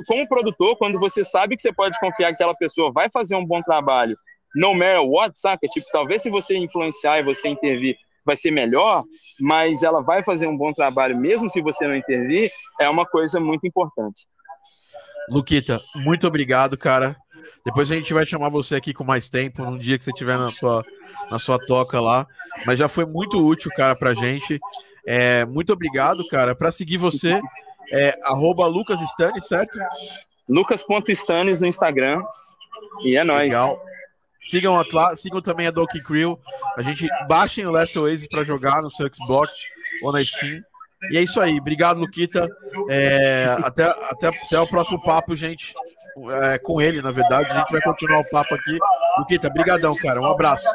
Como 0.07 0.27
produtor, 0.27 0.77
quando 0.77 0.99
você 0.99 1.25
sabe 1.25 1.55
que 1.55 1.61
você 1.61 1.73
pode 1.73 1.99
confiar 1.99 2.29
que 2.29 2.35
aquela 2.35 2.55
pessoa 2.55 2.91
vai 2.91 3.09
fazer 3.11 3.35
um 3.35 3.45
bom 3.45 3.61
trabalho, 3.61 4.15
no 4.55 4.73
matter 4.73 5.03
what, 5.03 5.37
saca? 5.37 5.67
Tipo, 5.67 5.87
talvez 5.91 6.21
se 6.21 6.29
você 6.29 6.57
influenciar 6.57 7.19
e 7.19 7.23
você 7.23 7.49
intervir, 7.49 7.97
vai 8.25 8.37
ser 8.37 8.51
melhor, 8.51 9.03
mas 9.41 9.83
ela 9.83 10.01
vai 10.01 10.23
fazer 10.23 10.47
um 10.47 10.55
bom 10.55 10.71
trabalho 10.71 11.17
mesmo 11.17 11.49
se 11.49 11.61
você 11.61 11.85
não 11.85 11.95
intervir, 11.95 12.49
é 12.79 12.87
uma 12.87 13.05
coisa 13.05 13.39
muito 13.39 13.67
importante. 13.67 14.25
Luquita, 15.29 15.79
muito 15.95 16.27
obrigado, 16.27 16.77
cara. 16.77 17.15
Depois 17.65 17.89
a 17.89 17.95
gente 17.95 18.13
vai 18.13 18.25
chamar 18.25 18.49
você 18.49 18.75
aqui 18.75 18.93
com 18.93 19.05
mais 19.05 19.29
tempo, 19.29 19.63
num 19.63 19.77
dia 19.77 19.97
que 19.97 20.03
você 20.03 20.11
estiver 20.11 20.37
na 20.37 20.51
sua, 20.51 20.83
na 21.31 21.39
sua 21.39 21.57
toca 21.57 21.99
lá. 21.99 22.27
Mas 22.65 22.77
já 22.77 22.89
foi 22.89 23.05
muito 23.05 23.39
útil, 23.45 23.71
cara, 23.75 23.95
pra 23.95 24.13
gente. 24.13 24.59
É, 25.07 25.45
muito 25.45 25.71
obrigado, 25.71 26.27
cara. 26.27 26.53
Para 26.53 26.73
seguir 26.73 26.97
você, 26.97 27.39
é 27.91 28.17
arroba 28.23 28.67
Lucas 28.67 28.99
Stanis, 29.01 29.47
certo? 29.47 29.79
Lucas.stanis 30.47 31.61
no 31.61 31.67
Instagram. 31.67 32.21
E 33.03 33.15
é 33.15 33.23
nóis. 33.23 33.43
Legal. 33.43 33.81
Sigam, 34.49 34.77
a, 34.77 35.15
sigam 35.15 35.41
também 35.41 35.67
a 35.67 35.71
Donkey 35.71 36.03
Crew. 36.03 36.37
A 36.75 36.83
gente 36.83 37.07
baixem 37.29 37.65
o 37.65 37.71
Last 37.71 37.97
Oasis 37.97 38.27
para 38.27 38.43
jogar 38.43 38.81
no 38.81 38.91
seu 38.91 39.09
Xbox 39.13 39.51
ou 40.01 40.11
na 40.11 40.23
Steam. 40.23 40.61
E 41.11 41.17
é 41.17 41.21
isso 41.21 41.39
aí. 41.39 41.59
Obrigado, 41.59 41.99
Luquita. 41.99 42.47
É, 42.89 43.45
até, 43.63 43.83
até, 43.83 44.27
até 44.27 44.59
o 44.59 44.67
próximo 44.67 45.01
papo, 45.03 45.35
gente. 45.35 45.71
É, 46.43 46.57
com 46.57 46.81
ele, 46.81 47.01
na 47.01 47.11
verdade. 47.11 47.51
A 47.51 47.59
gente 47.59 47.71
vai 47.71 47.81
continuar 47.81 48.19
o 48.19 48.29
papo 48.31 48.55
aqui. 48.55 48.77
Luquita, 49.19 49.49
brigadão, 49.49 49.95
cara. 49.95 50.21
Um 50.21 50.31
abraço. 50.31 50.67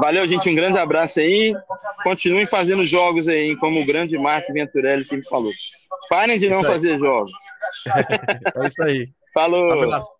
Valeu, 0.00 0.26
gente. 0.26 0.48
Um 0.48 0.54
grande 0.54 0.78
abraço 0.78 1.20
aí. 1.20 1.54
Continuem 2.02 2.46
fazendo 2.46 2.84
jogos 2.84 3.28
aí, 3.28 3.56
como 3.56 3.80
o 3.80 3.86
grande 3.86 4.18
Mark 4.18 4.46
Venturelli 4.52 5.04
sempre 5.04 5.28
falou. 5.28 5.52
Parem 6.08 6.38
de 6.38 6.48
não 6.48 6.62
fazer 6.62 6.98
jogos. 6.98 7.30
é 7.96 8.66
isso 8.66 8.82
aí. 8.82 9.08
Falou. 9.34 9.66
Um 9.66 9.82
abraço. 9.82 10.10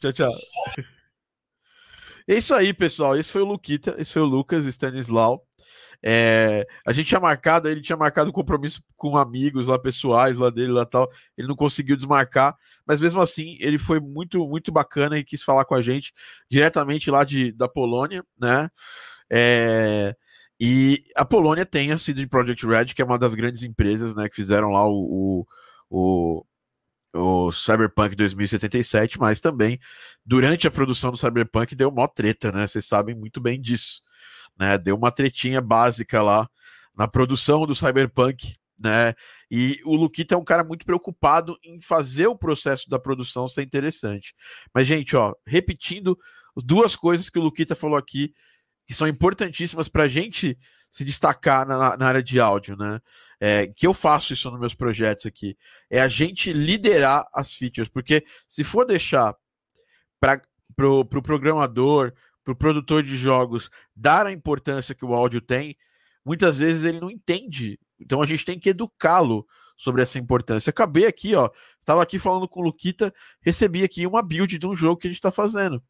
Tchau, 0.00 0.12
tchau. 0.12 0.30
É 2.28 2.34
isso 2.36 2.54
aí, 2.54 2.72
pessoal. 2.72 3.16
Esse 3.16 3.32
foi 3.32 3.42
o 3.42 3.46
Luquita, 3.46 3.96
esse 3.98 4.12
foi 4.12 4.22
o 4.22 4.26
Lucas 4.26 4.64
Stanislau. 4.66 5.44
É, 6.04 6.66
a 6.84 6.92
gente 6.92 7.06
tinha 7.06 7.20
marcado, 7.20 7.68
ele 7.68 7.80
tinha 7.80 7.96
marcado 7.96 8.32
compromisso 8.32 8.82
com 8.96 9.16
amigos 9.16 9.68
lá 9.68 9.78
pessoais 9.78 10.36
lá 10.36 10.50
dele 10.50 10.72
lá 10.72 10.84
tal. 10.84 11.08
Ele 11.36 11.46
não 11.46 11.54
conseguiu 11.54 11.96
desmarcar, 11.96 12.56
mas 12.86 13.00
mesmo 13.00 13.20
assim 13.20 13.56
ele 13.60 13.78
foi 13.78 14.00
muito 14.00 14.46
muito 14.48 14.72
bacana 14.72 15.18
e 15.18 15.24
quis 15.24 15.42
falar 15.42 15.64
com 15.64 15.74
a 15.74 15.82
gente 15.82 16.12
diretamente 16.50 17.10
lá 17.10 17.22
de, 17.24 17.52
da 17.52 17.68
Polônia, 17.68 18.24
né? 18.38 18.68
É, 19.30 20.14
e 20.60 21.04
a 21.16 21.24
Polônia 21.24 21.64
tem 21.66 21.92
a 21.92 21.98
CD 21.98 22.26
Project 22.26 22.66
Red, 22.66 22.86
que 22.86 23.02
é 23.02 23.04
uma 23.04 23.18
das 23.18 23.34
grandes 23.34 23.62
empresas, 23.62 24.14
né, 24.14 24.28
que 24.28 24.36
fizeram 24.36 24.70
lá 24.70 24.86
o, 24.86 25.44
o, 25.90 26.44
o, 27.12 27.46
o 27.48 27.52
Cyberpunk 27.52 28.14
2077, 28.14 29.18
mas 29.18 29.40
também 29.40 29.80
durante 30.24 30.66
a 30.66 30.70
produção 30.70 31.10
do 31.10 31.16
Cyberpunk 31.16 31.74
deu 31.74 31.90
mó 31.90 32.06
treta, 32.06 32.52
né? 32.52 32.66
Vocês 32.66 32.86
sabem 32.86 33.14
muito 33.14 33.40
bem 33.40 33.60
disso 33.60 34.02
né? 34.58 34.78
Deu 34.78 34.96
uma 34.96 35.10
tretinha 35.10 35.60
básica 35.60 36.22
lá 36.22 36.48
na 36.96 37.08
produção 37.08 37.66
do 37.66 37.74
Cyberpunk, 37.74 38.56
né? 38.78 39.14
E 39.50 39.80
o 39.84 39.94
Luquita 39.94 40.34
é 40.34 40.38
um 40.38 40.44
cara 40.44 40.64
muito 40.64 40.84
preocupado 40.84 41.58
em 41.62 41.80
fazer 41.80 42.26
o 42.26 42.36
processo 42.36 42.88
da 42.88 42.98
produção 42.98 43.46
ser 43.46 43.62
interessante. 43.62 44.34
Mas, 44.74 44.86
gente, 44.86 45.14
ó, 45.14 45.34
repetindo 45.46 46.18
duas 46.56 46.96
coisas 46.96 47.28
que 47.28 47.38
o 47.38 47.42
Luquita 47.42 47.74
falou 47.74 47.96
aqui, 47.96 48.32
que 48.86 48.94
são 48.94 49.06
importantíssimas 49.06 49.88
para 49.88 50.04
a 50.04 50.08
gente 50.08 50.58
se 50.90 51.04
destacar 51.04 51.66
na, 51.66 51.96
na, 51.96 52.06
área 52.06 52.22
de 52.22 52.38
áudio, 52.40 52.76
né? 52.76 53.00
É, 53.40 53.66
que 53.66 53.86
eu 53.86 53.94
faço 53.94 54.32
isso 54.32 54.50
nos 54.50 54.60
meus 54.60 54.74
projetos 54.74 55.26
aqui. 55.26 55.56
É 55.90 56.00
a 56.00 56.08
gente 56.08 56.52
liderar 56.52 57.26
as 57.32 57.52
features, 57.52 57.88
porque 57.88 58.24
se 58.48 58.62
for 58.62 58.84
deixar 58.84 59.34
para 60.20 60.40
pro, 60.76 61.04
pro 61.04 61.22
programador, 61.22 62.12
pro 62.44 62.56
produtor 62.56 63.02
de 63.02 63.16
jogos 63.16 63.70
dar 63.94 64.26
a 64.26 64.32
importância 64.32 64.94
que 64.94 65.04
o 65.04 65.14
áudio 65.14 65.40
tem, 65.40 65.76
muitas 66.24 66.58
vezes 66.58 66.84
ele 66.84 67.00
não 67.00 67.10
entende. 67.10 67.78
Então 68.00 68.20
a 68.20 68.26
gente 68.26 68.44
tem 68.44 68.58
que 68.58 68.70
educá-lo 68.70 69.46
sobre 69.76 70.02
essa 70.02 70.18
importância. 70.18 70.70
Acabei 70.70 71.06
aqui, 71.06 71.34
ó, 71.34 71.50
estava 71.80 72.02
aqui 72.02 72.18
falando 72.18 72.48
com 72.48 72.60
o 72.60 72.64
Luquita, 72.64 73.12
recebi 73.40 73.82
aqui 73.82 74.06
uma 74.06 74.22
build 74.22 74.58
de 74.58 74.66
um 74.66 74.76
jogo 74.76 75.00
que 75.00 75.06
a 75.06 75.10
gente 75.10 75.18
está 75.18 75.32
fazendo. 75.32 75.82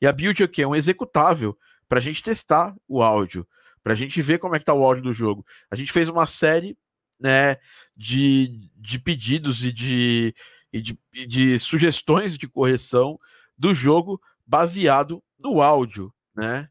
E 0.00 0.06
a 0.06 0.12
build 0.12 0.42
é 0.42 0.44
o 0.44 0.48
quê? 0.48 0.62
É 0.62 0.66
um 0.66 0.74
executável 0.74 1.56
para 1.88 1.98
a 1.98 2.02
gente 2.02 2.22
testar 2.22 2.74
o 2.88 3.02
áudio, 3.02 3.46
para 3.82 3.92
a 3.92 3.96
gente 3.96 4.20
ver 4.20 4.38
como 4.38 4.56
é 4.56 4.58
que 4.58 4.64
tá 4.64 4.74
o 4.74 4.84
áudio 4.84 5.04
do 5.04 5.12
jogo. 5.12 5.46
A 5.70 5.76
gente 5.76 5.92
fez 5.92 6.08
uma 6.08 6.26
série 6.26 6.76
né, 7.20 7.56
de, 7.96 8.68
de 8.76 8.98
pedidos 8.98 9.64
e 9.64 9.72
de, 9.72 10.34
e 10.72 10.82
de, 10.82 10.98
de 11.26 11.58
sugestões 11.58 12.36
de 12.36 12.48
correção 12.48 13.18
do 13.56 13.72
jogo 13.72 14.20
baseado 14.46 15.22
no 15.46 15.62
áudio, 15.62 16.12
né? 16.34 16.68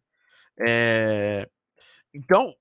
É... 0.67 1.47
Então, 2.13 2.53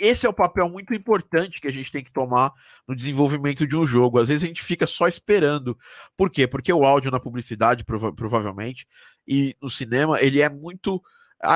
esse 0.00 0.26
é 0.26 0.28
o 0.28 0.34
papel 0.34 0.68
muito 0.68 0.94
importante 0.94 1.60
que 1.60 1.68
a 1.68 1.72
gente 1.72 1.92
tem 1.92 2.02
que 2.02 2.12
tomar 2.12 2.52
no 2.86 2.96
desenvolvimento 2.96 3.66
de 3.66 3.76
um 3.76 3.86
jogo. 3.86 4.18
Às 4.18 4.28
vezes 4.28 4.42
a 4.42 4.46
gente 4.46 4.62
fica 4.62 4.86
só 4.86 5.06
esperando. 5.06 5.76
Por 6.16 6.30
quê? 6.30 6.46
Porque 6.46 6.72
o 6.72 6.84
áudio 6.84 7.10
na 7.10 7.20
publicidade, 7.20 7.84
prova 7.84 8.12
provavelmente, 8.12 8.86
e 9.26 9.54
no 9.60 9.68
cinema, 9.68 10.20
ele 10.20 10.40
é 10.40 10.48
muito 10.48 11.02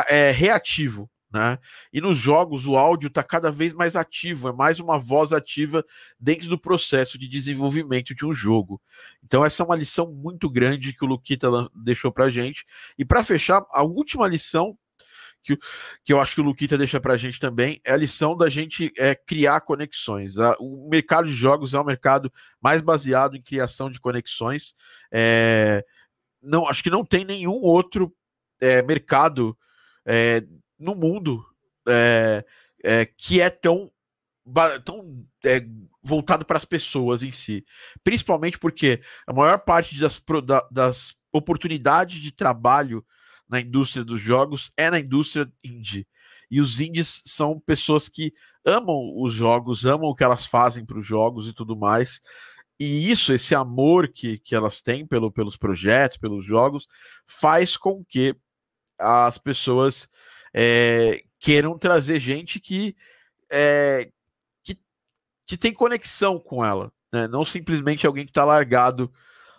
é, 0.09 0.31
reativo. 0.31 1.11
Né? 1.33 1.59
E 1.93 2.01
nos 2.01 2.19
jogos 2.19 2.67
o 2.67 2.77
áudio 2.77 3.07
está 3.07 3.23
cada 3.23 3.51
vez 3.51 3.73
mais 3.73 3.97
ativo, 3.97 4.49
é 4.49 4.53
mais 4.53 4.79
uma 4.79 4.99
voz 4.99 5.33
ativa 5.33 5.83
dentro 6.21 6.47
do 6.47 6.59
processo 6.59 7.19
de 7.19 7.27
desenvolvimento 7.27 8.15
de 8.15 8.27
um 8.27 8.35
jogo. 8.35 8.81
Então, 9.25 9.45
essa 9.45 9.63
é 9.63 9.67
uma 9.67 9.77
lição 9.77 10.13
muito 10.13 10.51
grande 10.51 10.93
que 10.93 11.05
o 11.05 11.09
Luquita 11.09 11.49
deixou 11.75 12.13
para 12.13 12.29
gente. 12.29 12.67
E 12.99 13.05
para 13.05 13.25
fechar, 13.25 13.65
a 13.71 13.83
última 13.83 14.29
lição 14.29 14.77
que, 15.43 15.59
que 16.05 16.13
eu 16.13 16.21
acho 16.21 16.35
que 16.35 16.41
o 16.41 16.45
Luquita 16.45 16.79
deixa 16.79 17.01
para 17.01 17.17
gente 17.17 17.41
também 17.41 17.81
é 17.85 17.93
a 17.93 17.97
lição 17.97 18.37
da 18.37 18.49
gente 18.49 18.93
é, 18.97 19.15
criar 19.15 19.61
conexões. 19.63 20.37
O 20.61 20.89
mercado 20.89 21.27
de 21.27 21.35
jogos 21.35 21.75
é 21.75 21.81
um 21.81 21.85
mercado 21.85 22.33
mais 22.61 22.81
baseado 22.81 23.37
em 23.37 23.43
criação 23.43 23.91
de 23.91 23.99
conexões. 23.99 24.75
É, 25.11 25.85
não, 26.41 26.69
acho 26.69 26.83
que 26.83 26.91
não 26.91 27.05
tem 27.05 27.25
nenhum 27.25 27.55
outro 27.55 28.15
é, 28.61 28.83
mercado 28.83 29.57
é, 30.07 30.45
no 30.83 30.95
mundo 30.95 31.45
é, 31.89 32.45
é, 32.83 33.07
que 33.07 33.41
é 33.41 33.49
tão, 33.49 33.91
tão 34.85 35.25
é, 35.45 35.65
voltado 36.03 36.45
para 36.45 36.59
as 36.59 36.65
pessoas 36.65 37.23
em 37.23 37.31
si. 37.31 37.65
Principalmente 38.03 38.59
porque 38.59 39.01
a 39.27 39.33
maior 39.33 39.59
parte 39.59 39.99
das, 39.99 40.21
das 40.71 41.15
oportunidades 41.33 42.21
de 42.21 42.33
trabalho 42.33 43.05
na 43.49 43.61
indústria 43.61 44.05
dos 44.05 44.21
jogos 44.21 44.73
é 44.77 44.91
na 44.91 44.99
indústria 44.99 45.51
indie. 45.65 46.07
E 46.51 46.61
os 46.61 46.81
indies 46.81 47.23
são 47.27 47.59
pessoas 47.61 48.09
que 48.09 48.33
amam 48.65 49.15
os 49.17 49.33
jogos, 49.33 49.87
amam 49.87 50.11
o 50.11 50.15
que 50.15 50.25
elas 50.25 50.47
fazem 50.47 50.85
para 50.85 50.99
os 50.99 51.07
jogos 51.07 51.49
e 51.49 51.53
tudo 51.53 51.77
mais. 51.77 52.21
E 52.79 53.11
isso, 53.11 53.33
esse 53.33 53.55
amor 53.55 54.09
que, 54.09 54.39
que 54.39 54.55
elas 54.55 54.81
têm 54.81 55.07
pelo, 55.07 55.31
pelos 55.31 55.57
projetos, 55.57 56.17
pelos 56.17 56.45
jogos, 56.45 56.89
faz 57.27 57.77
com 57.77 58.05
que 58.05 58.35
as 58.99 59.39
pessoas 59.39 60.09
é, 60.55 61.23
queiram 61.39 61.79
trazer 61.79 62.21
gente 62.21 62.61
que, 62.61 62.97
é, 63.51 64.11
que, 64.63 64.79
que 65.47 65.57
tem 65.57 65.73
conexão 65.73 66.39
com 66.39 66.65
ela, 66.65 66.93
né? 67.13 67.27
não 67.29 67.45
simplesmente 67.45 68.07
alguém 68.07 68.25
que 68.25 68.31
está 68.31 68.45
largado 68.45 69.13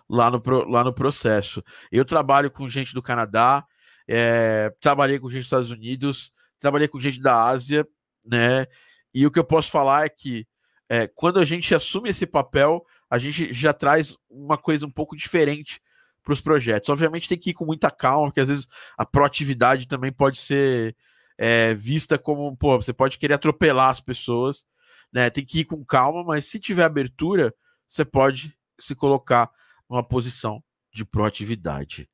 lá 0.08 0.30
no, 0.30 0.42
lá 0.68 0.84
no 0.84 0.92
processo. 0.92 1.62
Eu 1.90 2.04
trabalho 2.04 2.50
com 2.50 2.68
gente 2.68 2.94
do 2.94 3.02
Canadá, 3.02 3.66
é, 4.08 4.72
trabalhei 4.80 5.18
com 5.18 5.30
gente 5.30 5.40
dos 5.40 5.46
Estados 5.46 5.70
Unidos, 5.70 6.32
trabalhei 6.58 6.88
com 6.88 7.00
gente 7.00 7.20
da 7.20 7.44
Ásia, 7.44 7.86
né? 8.24 8.66
E 9.12 9.26
o 9.26 9.30
que 9.30 9.38
eu 9.38 9.44
posso 9.44 9.70
falar 9.70 10.04
é 10.04 10.08
que 10.08 10.46
é, 10.88 11.06
quando 11.06 11.40
a 11.40 11.44
gente 11.44 11.74
assume 11.74 12.10
esse 12.10 12.26
papel, 12.26 12.84
a 13.08 13.18
gente 13.18 13.52
já 13.52 13.72
traz 13.72 14.16
uma 14.28 14.58
coisa 14.58 14.86
um 14.86 14.90
pouco 14.90 15.16
diferente 15.16 15.80
para 16.24 16.32
os 16.32 16.40
projetos. 16.40 16.88
Obviamente 16.88 17.28
tem 17.28 17.38
que 17.38 17.50
ir 17.50 17.54
com 17.54 17.66
muita 17.66 17.90
calma, 17.90 18.28
porque 18.28 18.40
às 18.40 18.48
vezes 18.48 18.66
a 18.96 19.04
proatividade 19.04 19.86
também 19.86 20.10
pode 20.10 20.38
ser 20.38 20.96
é, 21.38 21.74
vista 21.74 22.18
como, 22.18 22.56
pô, 22.56 22.76
você 22.80 22.92
pode 22.92 23.18
querer 23.18 23.34
atropelar 23.34 23.90
as 23.90 24.00
pessoas, 24.00 24.64
né? 25.12 25.28
Tem 25.30 25.44
que 25.44 25.60
ir 25.60 25.64
com 25.64 25.84
calma, 25.84 26.24
mas 26.24 26.46
se 26.46 26.58
tiver 26.58 26.84
abertura, 26.84 27.54
você 27.86 28.04
pode 28.04 28.56
se 28.80 28.94
colocar 28.94 29.50
numa 29.88 30.02
posição 30.02 30.62
de 30.92 31.04
proatividade. 31.04 32.08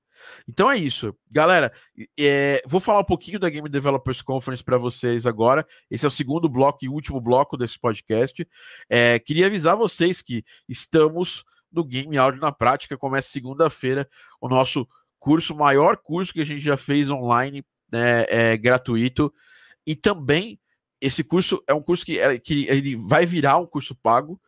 Então 0.46 0.70
é 0.70 0.76
isso, 0.76 1.14
galera. 1.30 1.72
É, 2.18 2.62
vou 2.66 2.80
falar 2.80 3.00
um 3.00 3.04
pouquinho 3.04 3.38
da 3.38 3.48
Game 3.48 3.68
Developers 3.68 4.20
Conference 4.20 4.62
para 4.62 4.76
vocês 4.76 5.24
agora. 5.26 5.66
Esse 5.90 6.04
é 6.04 6.08
o 6.08 6.10
segundo 6.10 6.48
bloco 6.48 6.84
e 6.84 6.88
último 6.88 7.20
bloco 7.20 7.56
desse 7.56 7.78
podcast. 7.78 8.46
É, 8.88 9.18
queria 9.18 9.46
avisar 9.46 9.76
vocês 9.76 10.20
que 10.20 10.44
estamos 10.68 11.44
do 11.70 11.84
Game 11.84 12.16
Áudio 12.16 12.40
na 12.40 12.52
Prática. 12.52 12.96
Começa 12.96 13.30
segunda-feira 13.30 14.08
o 14.40 14.48
nosso 14.48 14.86
curso, 15.18 15.54
maior 15.54 15.96
curso 15.96 16.32
que 16.32 16.40
a 16.40 16.46
gente 16.46 16.62
já 16.62 16.76
fez 16.76 17.10
online, 17.10 17.64
né, 17.90 18.24
é, 18.28 18.56
gratuito. 18.56 19.32
E 19.86 19.94
também 19.94 20.58
esse 21.00 21.24
curso 21.24 21.62
é 21.66 21.74
um 21.74 21.82
curso 21.82 22.04
que, 22.04 22.18
é, 22.18 22.38
que 22.38 22.66
ele 22.68 22.96
vai 22.96 23.24
virar 23.24 23.58
um 23.58 23.66
curso 23.66 23.94
pago 23.94 24.40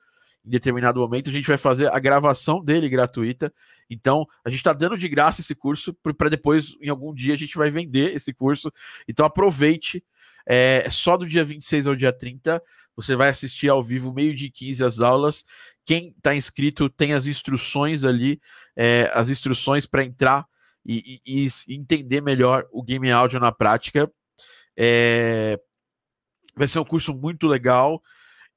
em 0.44 0.50
determinado 0.50 1.00
momento. 1.00 1.30
A 1.30 1.32
gente 1.32 1.46
vai 1.46 1.58
fazer 1.58 1.90
a 1.92 1.98
gravação 1.98 2.62
dele 2.62 2.88
gratuita. 2.88 3.52
Então, 3.88 4.26
a 4.44 4.50
gente 4.50 4.58
está 4.58 4.72
dando 4.72 4.98
de 4.98 5.08
graça 5.08 5.40
esse 5.40 5.54
curso 5.54 5.94
para 6.16 6.28
depois, 6.28 6.76
em 6.80 6.88
algum 6.88 7.14
dia, 7.14 7.34
a 7.34 7.38
gente 7.38 7.56
vai 7.56 7.70
vender 7.70 8.14
esse 8.14 8.32
curso. 8.32 8.72
Então, 9.08 9.24
aproveite. 9.24 10.04
É 10.44 10.90
só 10.90 11.16
do 11.16 11.24
dia 11.24 11.44
26 11.44 11.86
ao 11.86 11.94
dia 11.94 12.12
30. 12.12 12.60
Você 12.96 13.14
vai 13.14 13.28
assistir 13.28 13.68
ao 13.68 13.82
vivo, 13.82 14.12
meio 14.12 14.34
de 14.34 14.50
15 14.50 14.84
as 14.84 14.98
aulas. 14.98 15.44
Quem 15.84 16.14
está 16.16 16.34
inscrito 16.34 16.88
tem 16.88 17.12
as 17.12 17.26
instruções 17.26 18.04
ali, 18.04 18.40
é, 18.76 19.10
as 19.14 19.28
instruções 19.28 19.86
para 19.86 20.04
entrar 20.04 20.46
e, 20.84 21.20
e, 21.26 21.46
e, 21.68 21.74
entender 21.74 22.20
melhor 22.20 22.66
o 22.70 22.82
game 22.82 23.10
áudio 23.10 23.40
na 23.40 23.52
prática. 23.52 24.10
É, 24.76 25.58
vai 26.54 26.68
ser 26.68 26.78
um 26.78 26.84
curso 26.84 27.14
muito 27.14 27.46
legal. 27.46 28.02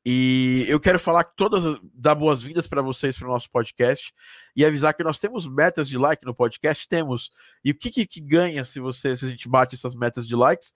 E 0.07 0.65
eu 0.67 0.79
quero 0.79 0.99
falar 0.99 1.23
que 1.23 1.35
todas 1.35 1.79
dar 1.91 2.13
boas-vindas 2.13 2.67
para 2.67 2.79
vocês 2.79 3.17
para 3.17 3.27
o 3.27 3.31
nosso 3.31 3.49
podcast 3.49 4.13
e 4.55 4.63
avisar 4.63 4.93
que 4.93 5.03
nós 5.03 5.17
temos 5.17 5.47
metas 5.47 5.89
de 5.89 5.97
like 5.97 6.23
no 6.23 6.35
podcast, 6.35 6.87
temos. 6.87 7.31
E 7.63 7.71
o 7.71 7.75
que, 7.75 7.89
que, 7.89 8.05
que, 8.05 8.21
ganha 8.21 8.63
se 8.63 8.79
você 8.79 9.15
se 9.17 9.25
a 9.25 9.27
gente 9.27 9.49
bate 9.49 9.73
essas 9.73 9.95
metas 9.95 10.27
de 10.27 10.35
likes? 10.35 10.73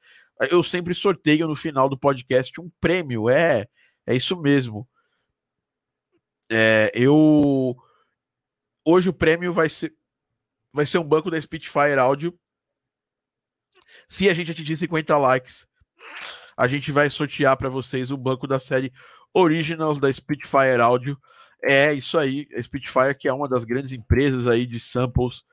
Eu 0.49 0.63
sempre 0.63 0.95
sorteio 0.95 1.47
no 1.47 1.55
final 1.55 1.87
do 1.87 1.97
podcast 1.97 2.59
um 2.59 2.71
prêmio. 2.81 3.29
É, 3.29 3.67
é 4.07 4.15
isso 4.15 4.35
mesmo. 4.35 4.87
É, 6.51 6.91
eu 6.95 7.75
hoje 8.83 9.09
o 9.09 9.13
prêmio 9.13 9.53
vai 9.53 9.69
ser 9.69 9.93
vai 10.73 10.85
ser 10.85 10.97
um 10.97 11.03
banco 11.03 11.29
da 11.29 11.39
Spitfire 11.39 11.99
Audio. 11.99 12.37
Se 14.07 14.29
a 14.29 14.33
gente 14.33 14.51
atingir 14.51 14.77
50 14.77 15.17
likes, 15.17 15.67
a 16.57 16.67
gente 16.67 16.91
vai 16.91 17.09
sortear 17.09 17.57
para 17.57 17.69
vocês 17.69 18.11
o 18.11 18.17
banco 18.17 18.47
da 18.47 18.59
série 18.59 18.91
Originals 19.33 19.99
da 19.99 20.11
Spitfire 20.11 20.81
Audio. 20.81 21.17
É 21.63 21.93
isso 21.93 22.17
aí, 22.17 22.47
a 22.55 22.61
Spitfire 22.61 23.15
que 23.15 23.27
é 23.27 23.33
uma 23.33 23.47
das 23.47 23.65
grandes 23.65 23.93
empresas 23.93 24.47
aí 24.47 24.65
de 24.65 24.79
samples, 24.79 25.43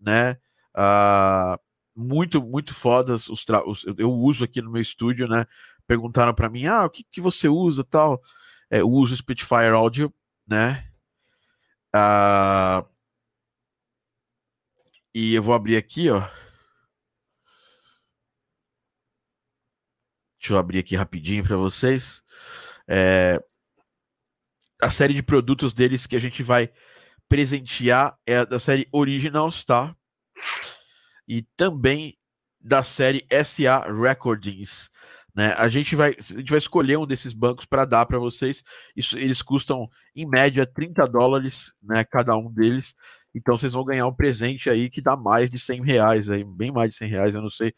né? 0.00 0.38
Uh, 0.76 1.58
muito, 1.94 2.42
muito 2.42 2.74
fodas. 2.74 3.28
Os, 3.28 3.44
os 3.66 3.84
eu 3.98 4.12
uso 4.12 4.44
aqui 4.44 4.62
no 4.62 4.70
meu 4.70 4.82
estúdio, 4.82 5.26
né? 5.26 5.46
Perguntaram 5.86 6.34
para 6.34 6.48
mim, 6.48 6.66
ah, 6.66 6.84
o 6.84 6.90
que, 6.90 7.04
que 7.10 7.20
você 7.20 7.48
usa 7.48 7.84
tal? 7.84 8.20
É, 8.70 8.80
eu 8.80 8.90
uso 8.90 9.16
Spitfire 9.16 9.70
Audio 9.70 10.12
né? 10.46 10.88
Ah, 11.94 12.86
e 15.14 15.34
eu 15.34 15.42
vou 15.42 15.54
abrir 15.54 15.76
aqui, 15.76 16.10
ó. 16.10 16.20
Deixa 20.38 20.52
eu 20.54 20.58
abrir 20.58 20.78
aqui 20.78 20.94
rapidinho 20.94 21.42
para 21.42 21.56
vocês. 21.56 22.22
É, 22.88 23.42
a 24.80 24.90
série 24.90 25.14
de 25.14 25.22
produtos 25.22 25.72
deles 25.72 26.06
que 26.06 26.16
a 26.16 26.20
gente 26.20 26.42
vai 26.42 26.72
presentear 27.28 28.16
é 28.26 28.44
da 28.44 28.58
série 28.58 28.88
Originals, 28.92 29.64
tá? 29.64 29.96
E 31.26 31.42
também 31.56 32.16
da 32.60 32.82
série 32.82 33.26
SA 33.44 33.90
Recordings. 33.90 34.90
Né? 35.36 35.52
A, 35.58 35.68
gente 35.68 35.94
vai, 35.94 36.16
a 36.18 36.22
gente 36.22 36.48
vai 36.48 36.58
escolher 36.58 36.96
um 36.96 37.06
desses 37.06 37.34
bancos 37.34 37.66
para 37.66 37.84
dar 37.84 38.06
para 38.06 38.18
vocês. 38.18 38.64
Isso, 38.96 39.18
eles 39.18 39.42
custam, 39.42 39.86
em 40.14 40.26
média, 40.26 40.64
30 40.66 41.06
dólares 41.06 41.74
né, 41.82 42.02
cada 42.04 42.34
um 42.38 42.50
deles. 42.50 42.94
Então 43.34 43.58
vocês 43.58 43.74
vão 43.74 43.84
ganhar 43.84 44.06
um 44.06 44.14
presente 44.14 44.70
aí 44.70 44.88
que 44.88 45.02
dá 45.02 45.14
mais 45.14 45.50
de 45.50 45.58
100 45.58 45.82
reais, 45.84 46.30
aí, 46.30 46.42
bem 46.42 46.72
mais 46.72 46.90
de 46.90 46.96
100 46.96 47.08
reais. 47.10 47.34
Eu 47.34 47.42
não 47.42 47.50
sei 47.50 47.74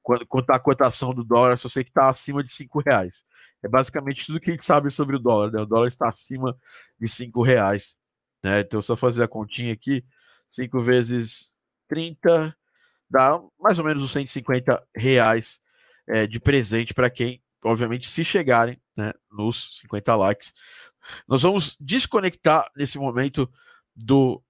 quanto, 0.00 0.24
quanto 0.24 0.50
a 0.50 0.60
cotação 0.60 1.12
do 1.12 1.24
dólar, 1.24 1.58
só 1.58 1.68
sei 1.68 1.82
que 1.82 1.90
está 1.90 2.08
acima 2.08 2.44
de 2.44 2.52
5 2.52 2.80
reais. 2.80 3.24
É 3.60 3.68
basicamente 3.68 4.24
tudo 4.24 4.38
que 4.38 4.50
a 4.50 4.52
gente 4.52 4.64
sabe 4.64 4.88
sobre 4.92 5.16
o 5.16 5.18
dólar. 5.18 5.50
Né? 5.50 5.60
O 5.60 5.66
dólar 5.66 5.88
está 5.88 6.08
acima 6.08 6.56
de 6.98 7.08
5 7.08 7.42
reais. 7.42 7.96
Né? 8.40 8.60
Então, 8.60 8.80
só 8.80 8.94
fazer 8.94 9.24
a 9.24 9.28
continha 9.28 9.72
aqui: 9.72 10.04
5 10.48 10.80
vezes 10.80 11.52
30 11.88 12.56
dá 13.10 13.42
mais 13.58 13.80
ou 13.80 13.84
menos 13.84 14.04
os 14.04 14.12
150 14.12 14.80
reais 14.94 15.60
é, 16.10 16.26
de 16.26 16.40
presente 16.40 16.92
para 16.92 17.08
quem, 17.08 17.40
obviamente, 17.64 18.08
se 18.08 18.24
chegarem 18.24 18.80
né, 18.96 19.12
nos 19.30 19.78
50 19.80 20.14
likes. 20.16 20.52
Nós 21.26 21.42
vamos 21.42 21.76
desconectar 21.80 22.70
nesse 22.76 22.98
momento 22.98 23.50
do 23.94 24.42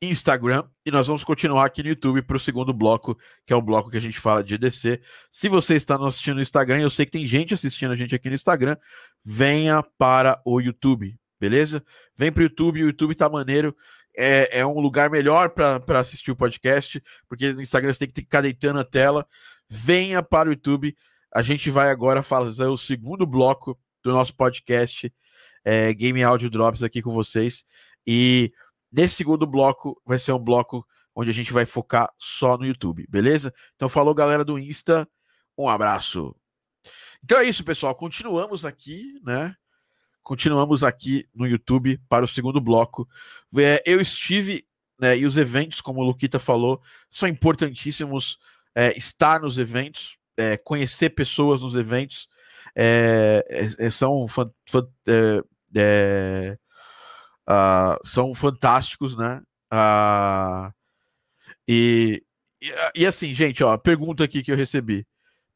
Instagram 0.00 0.64
e 0.84 0.90
nós 0.90 1.06
vamos 1.06 1.24
continuar 1.24 1.64
aqui 1.64 1.82
no 1.82 1.88
YouTube 1.88 2.22
para 2.22 2.36
o 2.36 2.40
segundo 2.40 2.72
bloco, 2.72 3.18
que 3.46 3.52
é 3.52 3.56
o 3.56 3.62
bloco 3.62 3.90
que 3.90 3.96
a 3.96 4.00
gente 4.00 4.20
fala 4.20 4.44
de 4.44 4.54
EDC. 4.54 5.00
Se 5.30 5.48
você 5.48 5.74
está 5.74 5.96
nos 5.96 6.08
assistindo 6.08 6.36
no 6.36 6.42
Instagram, 6.42 6.80
eu 6.80 6.90
sei 6.90 7.06
que 7.06 7.12
tem 7.12 7.26
gente 7.26 7.54
assistindo 7.54 7.92
a 7.92 7.96
gente 7.96 8.14
aqui 8.14 8.28
no 8.28 8.34
Instagram, 8.34 8.76
venha 9.24 9.82
para 9.82 10.40
o 10.44 10.60
YouTube, 10.60 11.18
beleza? 11.40 11.82
Vem 12.14 12.30
para 12.30 12.40
o 12.40 12.44
YouTube, 12.44 12.82
o 12.82 12.86
YouTube 12.86 13.14
tá 13.14 13.28
maneiro. 13.28 13.74
É, 14.18 14.60
é 14.60 14.66
um 14.66 14.80
lugar 14.80 15.10
melhor 15.10 15.50
para 15.50 16.00
assistir 16.00 16.30
o 16.30 16.36
podcast, 16.36 17.02
porque 17.28 17.52
no 17.52 17.60
Instagram 17.60 17.92
você 17.92 18.00
tem 18.00 18.08
que 18.08 18.20
ficar 18.20 18.40
deitando 18.40 18.80
a 18.80 18.84
tela 18.84 19.26
venha 19.68 20.22
para 20.22 20.48
o 20.48 20.52
YouTube. 20.52 20.96
A 21.34 21.42
gente 21.42 21.70
vai 21.70 21.90
agora 21.90 22.22
fazer 22.22 22.66
o 22.66 22.76
segundo 22.76 23.26
bloco 23.26 23.78
do 24.02 24.12
nosso 24.12 24.34
podcast 24.34 25.12
é, 25.64 25.92
Game 25.92 26.22
Audio 26.22 26.48
Drops 26.48 26.82
aqui 26.82 27.02
com 27.02 27.12
vocês. 27.12 27.64
E 28.06 28.52
nesse 28.90 29.16
segundo 29.16 29.46
bloco 29.46 30.00
vai 30.04 30.18
ser 30.18 30.32
um 30.32 30.38
bloco 30.38 30.86
onde 31.14 31.30
a 31.30 31.34
gente 31.34 31.52
vai 31.52 31.66
focar 31.66 32.08
só 32.18 32.56
no 32.56 32.66
YouTube, 32.66 33.06
beleza? 33.08 33.52
Então 33.74 33.88
falou 33.88 34.14
galera 34.14 34.44
do 34.44 34.58
Insta, 34.58 35.08
um 35.56 35.68
abraço. 35.68 36.36
Então 37.24 37.38
é 37.38 37.44
isso, 37.44 37.64
pessoal. 37.64 37.94
Continuamos 37.94 38.64
aqui, 38.64 39.18
né? 39.24 39.56
Continuamos 40.22 40.84
aqui 40.84 41.28
no 41.34 41.46
YouTube 41.46 42.00
para 42.08 42.24
o 42.24 42.28
segundo 42.28 42.60
bloco. 42.60 43.08
É, 43.56 43.82
eu 43.86 44.00
estive, 44.00 44.66
né, 45.00 45.16
e 45.16 45.24
os 45.24 45.36
eventos, 45.36 45.80
como 45.80 46.00
o 46.00 46.04
Luquita 46.04 46.38
falou, 46.38 46.82
são 47.08 47.28
importantíssimos 47.28 48.38
é, 48.76 48.96
estar 48.96 49.40
nos 49.40 49.56
eventos, 49.56 50.18
é, 50.36 50.58
conhecer 50.58 51.10
pessoas 51.10 51.62
nos 51.62 51.74
eventos, 51.74 52.28
é, 52.76 53.42
é, 53.48 53.86
é 53.86 53.90
são, 53.90 54.28
fan, 54.28 54.50
fan, 54.68 54.86
uh, 57.48 58.06
são 58.06 58.34
fantásticos, 58.34 59.16
né? 59.16 59.40
Uh, 59.72 60.70
e, 61.66 62.22
e, 62.60 62.72
e, 62.94 63.06
assim, 63.06 63.32
gente, 63.34 63.64
ó, 63.64 63.78
pergunta 63.78 64.22
aqui 64.22 64.42
que 64.42 64.52
eu 64.52 64.56
recebi, 64.56 65.06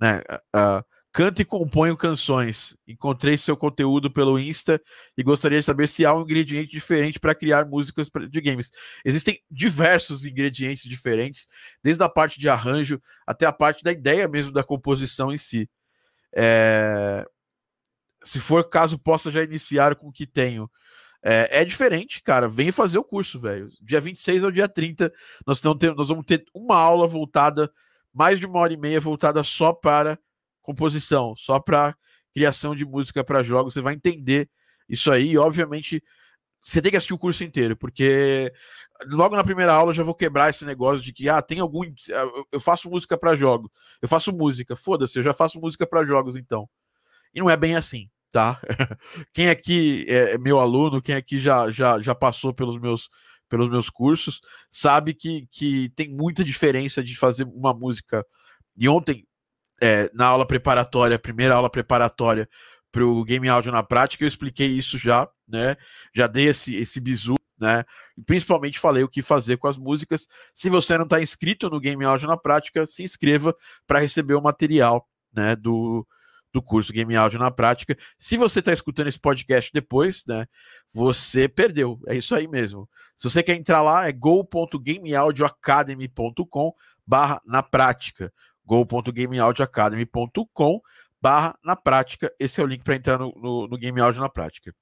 né? 0.01 0.23
Uh, 0.57 0.83
Canta 1.13 1.43
e 1.43 1.45
componho 1.45 1.97
canções. 1.97 2.77
Encontrei 2.87 3.37
seu 3.37 3.57
conteúdo 3.57 4.09
pelo 4.11 4.39
Insta 4.39 4.81
e 5.17 5.25
gostaria 5.25 5.59
de 5.59 5.65
saber 5.65 5.89
se 5.89 6.07
há 6.07 6.15
um 6.15 6.23
ingrediente 6.23 6.71
diferente 6.71 7.19
para 7.19 7.35
criar 7.35 7.65
músicas 7.65 8.09
de 8.29 8.41
games. 8.41 8.71
Existem 9.05 9.43
diversos 9.51 10.25
ingredientes 10.25 10.85
diferentes, 10.85 11.49
desde 11.83 12.03
a 12.05 12.09
parte 12.09 12.39
de 12.39 12.49
arranjo 12.49 13.01
até 13.27 13.45
a 13.45 13.53
parte 13.53 13.83
da 13.83 13.91
ideia 13.91 14.29
mesmo 14.29 14.53
da 14.53 14.63
composição 14.63 15.33
em 15.33 15.39
si. 15.39 15.69
É... 16.33 17.27
Se 18.23 18.39
for 18.39 18.69
caso, 18.69 18.99
possa 18.99 19.33
já 19.33 19.43
iniciar 19.43 19.97
com 19.97 20.09
o 20.09 20.13
que 20.13 20.27
tenho. 20.27 20.71
É, 21.23 21.61
é, 21.61 21.65
diferente, 21.65 22.23
cara. 22.23 22.49
Vem 22.49 22.71
fazer 22.71 22.99
o 22.99 23.05
curso, 23.05 23.41
velho. 23.41 23.69
Dia 23.83 24.01
26 24.01 24.45
ao 24.45 24.51
dia 24.51 24.69
30, 24.69 25.13
nós, 25.47 25.61
nós 25.63 26.09
vamos 26.09 26.25
ter 26.25 26.45
uma 26.55 26.77
aula 26.77 27.07
voltada, 27.07 27.71
mais 28.13 28.39
de 28.39 28.47
uma 28.47 28.61
hora 28.61 28.73
e 28.73 28.77
meia, 28.77 29.01
voltada 29.01 29.43
só 29.43 29.73
para 29.73 30.19
composição, 30.63 31.35
só 31.37 31.59
para 31.59 31.95
criação 32.33 32.75
de 32.75 32.85
música 32.85 33.25
para 33.25 33.43
jogos, 33.43 33.75
você 33.75 33.81
vai 33.81 33.95
entender 33.95 34.49
isso 34.89 35.11
aí. 35.11 35.33
E, 35.33 35.39
obviamente, 35.39 36.03
você 36.63 36.83
tem 36.83 36.91
que 36.91 36.97
assistir 36.97 37.15
o 37.15 37.19
curso 37.19 37.43
inteiro, 37.43 37.77
porque 37.77 38.53
logo 39.07 39.35
na 39.35 39.45
primeira 39.45 39.73
aula 39.73 39.91
eu 39.91 39.95
já 39.95 40.03
vou 40.03 40.15
quebrar 40.15 40.51
esse 40.51 40.65
negócio 40.65 41.03
de 41.03 41.13
que, 41.13 41.29
ah, 41.29 41.41
tem 41.41 41.61
algum. 41.61 41.83
Eu 42.53 42.61
faço 42.61 42.91
música 42.91 43.17
para 43.17 43.35
jogos, 43.35 43.71
eu 44.03 44.09
faço 44.09 44.33
música, 44.33 44.77
foda-se, 44.77 45.19
eu 45.19 45.23
já 45.23 45.33
faço 45.33 45.59
música 45.61 45.87
para 45.87 46.05
jogos 46.05 46.37
então. 46.37 46.69
E 47.35 47.41
não 47.41 47.49
é 47.49 47.57
bem 47.57 47.77
assim, 47.77 48.11
tá? 48.31 48.61
quem 49.33 49.49
aqui 49.49 50.05
é 50.09 50.37
meu 50.39 50.59
aluno, 50.59 51.01
quem 51.01 51.15
aqui 51.15 51.39
já, 51.39 51.71
já, 51.71 52.01
já 52.01 52.15
passou 52.15 52.53
pelos 52.53 52.79
meus 52.79 53.09
pelos 53.49 53.69
meus 53.69 53.91
cursos, 53.91 54.41
sabe 54.71 55.13
que, 55.13 55.47
que 55.51 55.91
tem 55.97 56.09
muita 56.09 56.45
diferença 56.45 57.03
de 57.03 57.17
fazer 57.17 57.45
uma 57.45 57.75
música. 57.75 58.25
E 58.77 58.89
ontem, 58.89 59.27
é, 59.81 60.11
na 60.13 60.27
aula 60.27 60.47
preparatória, 60.47 61.19
primeira 61.19 61.55
aula 61.55 61.71
preparatória 61.71 62.47
para 62.93 63.05
o 63.05 63.25
Game 63.25 63.49
Audio 63.49 63.73
na 63.73 63.83
prática, 63.83 64.23
eu 64.25 64.29
expliquei 64.29 64.67
isso 64.67 64.99
já, 64.99 65.27
né? 65.49 65.77
Já 66.15 66.27
dei 66.27 66.49
esse, 66.49 66.77
esse 66.77 67.01
bizu, 67.01 67.37
né? 67.59 67.87
E 68.19 68.23
principalmente 68.23 68.79
falei 68.79 69.03
o 69.03 69.09
que 69.09 69.23
fazer 69.23 69.57
com 69.57 69.69
as 69.69 69.79
músicas. 69.79 70.27
Se 70.55 70.69
você 70.69 70.99
não 70.99 71.05
está 71.05 71.23
inscrito 71.23 71.71
no 71.71 71.81
Game 71.81 72.05
Audio 72.05 72.29
na 72.29 72.37
prática, 72.37 72.85
se 72.87 73.03
inscreva 73.03 73.57
para 73.87 74.01
receber 74.01 74.35
o 74.35 74.43
material, 74.43 75.09
né? 75.33 75.57
Do, 75.57 76.07
do 76.53 76.61
curso 76.61 76.93
Game 76.93 77.17
Audio 77.17 77.39
na 77.39 77.51
prática. 77.51 77.97
Se 78.19 78.37
você 78.37 78.59
está 78.59 78.73
escutando 78.73 79.07
esse 79.07 79.21
podcast 79.21 79.71
depois, 79.73 80.25
né? 80.27 80.47
Você 80.93 81.49
perdeu. 81.49 81.99
É 82.09 82.17
isso 82.17 82.35
aí 82.35 82.49
mesmo. 82.49 82.89
Se 83.17 83.31
você 83.31 83.43
quer 83.43 83.55
entrar 83.55 83.81
lá, 83.83 84.09
é 84.09 84.13
go.gameaudioacademy.com 84.13 86.73
barra 87.07 87.41
na 87.47 87.63
prática 87.63 88.33
go.gameaudioacademy.com 88.71 90.81
barra 91.21 91.59
na 91.65 91.75
prática. 91.75 92.33
Esse 92.39 92.61
é 92.61 92.65
o 92.65 92.67
link 92.67 92.85
para 92.85 92.95
entrar 92.95 93.19
no, 93.19 93.33
no, 93.37 93.67
no, 93.67 93.77
Game 93.77 94.01
Audio 94.01 94.21
na 94.21 94.29
prática. 94.29 94.73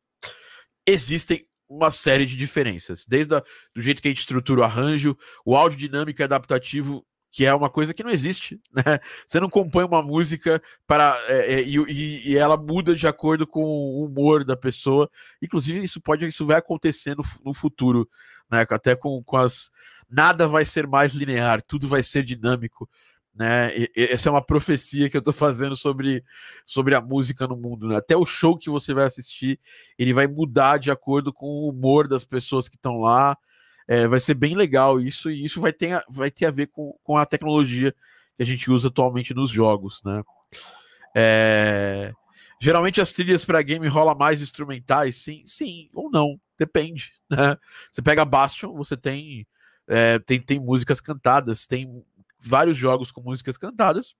Existem 0.87 1.49
uma 1.67 1.91
série 1.91 2.27
de 2.27 2.37
diferenças, 2.37 3.07
desde 3.07 3.35
a, 3.35 3.43
do 3.75 3.81
jeito 3.81 4.03
que 4.03 4.09
a 4.09 4.11
gente 4.11 4.21
estrutura 4.21 4.61
o 4.61 4.65
arranjo, 4.65 5.17
o 5.45 5.57
áudio 5.57 5.79
dinâmico 5.79 6.21
e 6.21 6.25
adaptativo, 6.25 7.05
que 7.31 7.45
é 7.45 7.55
uma 7.55 7.69
coisa 7.69 7.93
que 7.93 8.03
não 8.03 8.11
existe, 8.11 8.59
né? 8.73 9.01
Você 9.27 9.39
não 9.41 9.51
compõe 9.51 9.85
uma 9.85 10.03
música 10.03 10.63
para 10.87 11.19
é, 11.29 11.55
é, 11.55 11.63
e, 11.63 12.31
e, 12.31 12.37
ela 12.37 12.57
muda 12.57 12.95
de 12.95 13.07
acordo 13.07 13.47
com 13.47 13.63
o 13.63 14.05
humor 14.05 14.45
da 14.45 14.57
pessoa. 14.57 15.11
Inclusive, 15.43 15.83
isso 15.83 16.01
pode, 16.01 16.27
isso 16.27 16.47
vai 16.47 16.59
acontecer 16.59 17.17
no, 17.17 17.25
no 17.45 17.55
futuro, 17.55 18.09
né? 18.51 18.67
Até 18.69 18.95
com, 18.95 19.23
com 19.25 19.37
as 19.37 19.71
nada 20.11 20.49
vai 20.49 20.65
ser 20.65 20.87
mais 20.87 21.13
linear, 21.13 21.61
tudo 21.63 21.87
vai 21.87 22.03
ser 22.03 22.23
dinâmico 22.23 22.89
né? 23.39 23.71
E, 23.77 23.91
essa 23.95 24.29
é 24.29 24.33
uma 24.33 24.43
profecia 24.43 25.09
que 25.09 25.17
eu 25.17 25.21
estou 25.21 25.33
fazendo 25.33 25.77
sobre, 25.77 26.25
sobre 26.67 26.95
a 26.95 27.01
música 27.01 27.47
no 27.47 27.57
mundo, 27.57 27.87
né? 27.87 27.97
Até 27.97 28.17
o 28.17 28.27
show 28.27 28.59
que 28.59 28.69
você 28.69 28.93
vai 28.93 29.07
assistir, 29.07 29.61
ele 29.97 30.13
vai 30.13 30.27
mudar 30.27 30.79
de 30.79 30.91
acordo 30.91 31.33
com 31.33 31.47
o 31.47 31.69
humor 31.69 32.09
das 32.09 32.25
pessoas 32.25 32.69
que 32.69 32.75
estão 32.77 32.99
lá. 32.99 33.37
É, 33.87 34.09
vai 34.09 34.21
ser 34.21 34.35
bem 34.35 34.55
legal 34.55 35.01
isso, 35.01 35.31
e 35.31 35.45
isso 35.45 35.61
vai 35.61 35.73
ter, 35.73 36.03
vai 36.11 36.31
ter 36.31 36.47
a 36.47 36.51
ver 36.51 36.67
com, 36.67 36.99
com 37.03 37.17
a 37.17 37.25
tecnologia 37.25 37.95
que 38.37 38.43
a 38.43 38.47
gente 38.47 38.71
usa 38.71 38.89
atualmente 38.89 39.33
nos 39.33 39.51
jogos, 39.51 40.03
né? 40.05 40.23
É, 41.15 42.13
geralmente 42.61 43.01
as 43.01 43.13
trilhas 43.13 43.45
para 43.45 43.63
game 43.63 43.87
rola 43.89 44.15
mais 44.15 44.43
instrumentais, 44.43 45.17
sim, 45.17 45.43
sim 45.47 45.89
ou 45.95 46.11
não, 46.11 46.39
depende. 46.59 47.13
Né? 47.31 47.57
Você 47.93 48.03
pega 48.03 48.25
Bastion, 48.25 48.75
você 48.75 48.97
tem, 48.97 49.47
é, 49.87 50.19
tem, 50.19 50.41
tem 50.41 50.61
músicas 50.61 51.01
cantadas, 51.01 51.67
tem 51.67 52.05
vários 52.39 52.77
jogos 52.77 53.11
com 53.11 53.21
músicas 53.21 53.57
cantadas, 53.57 54.15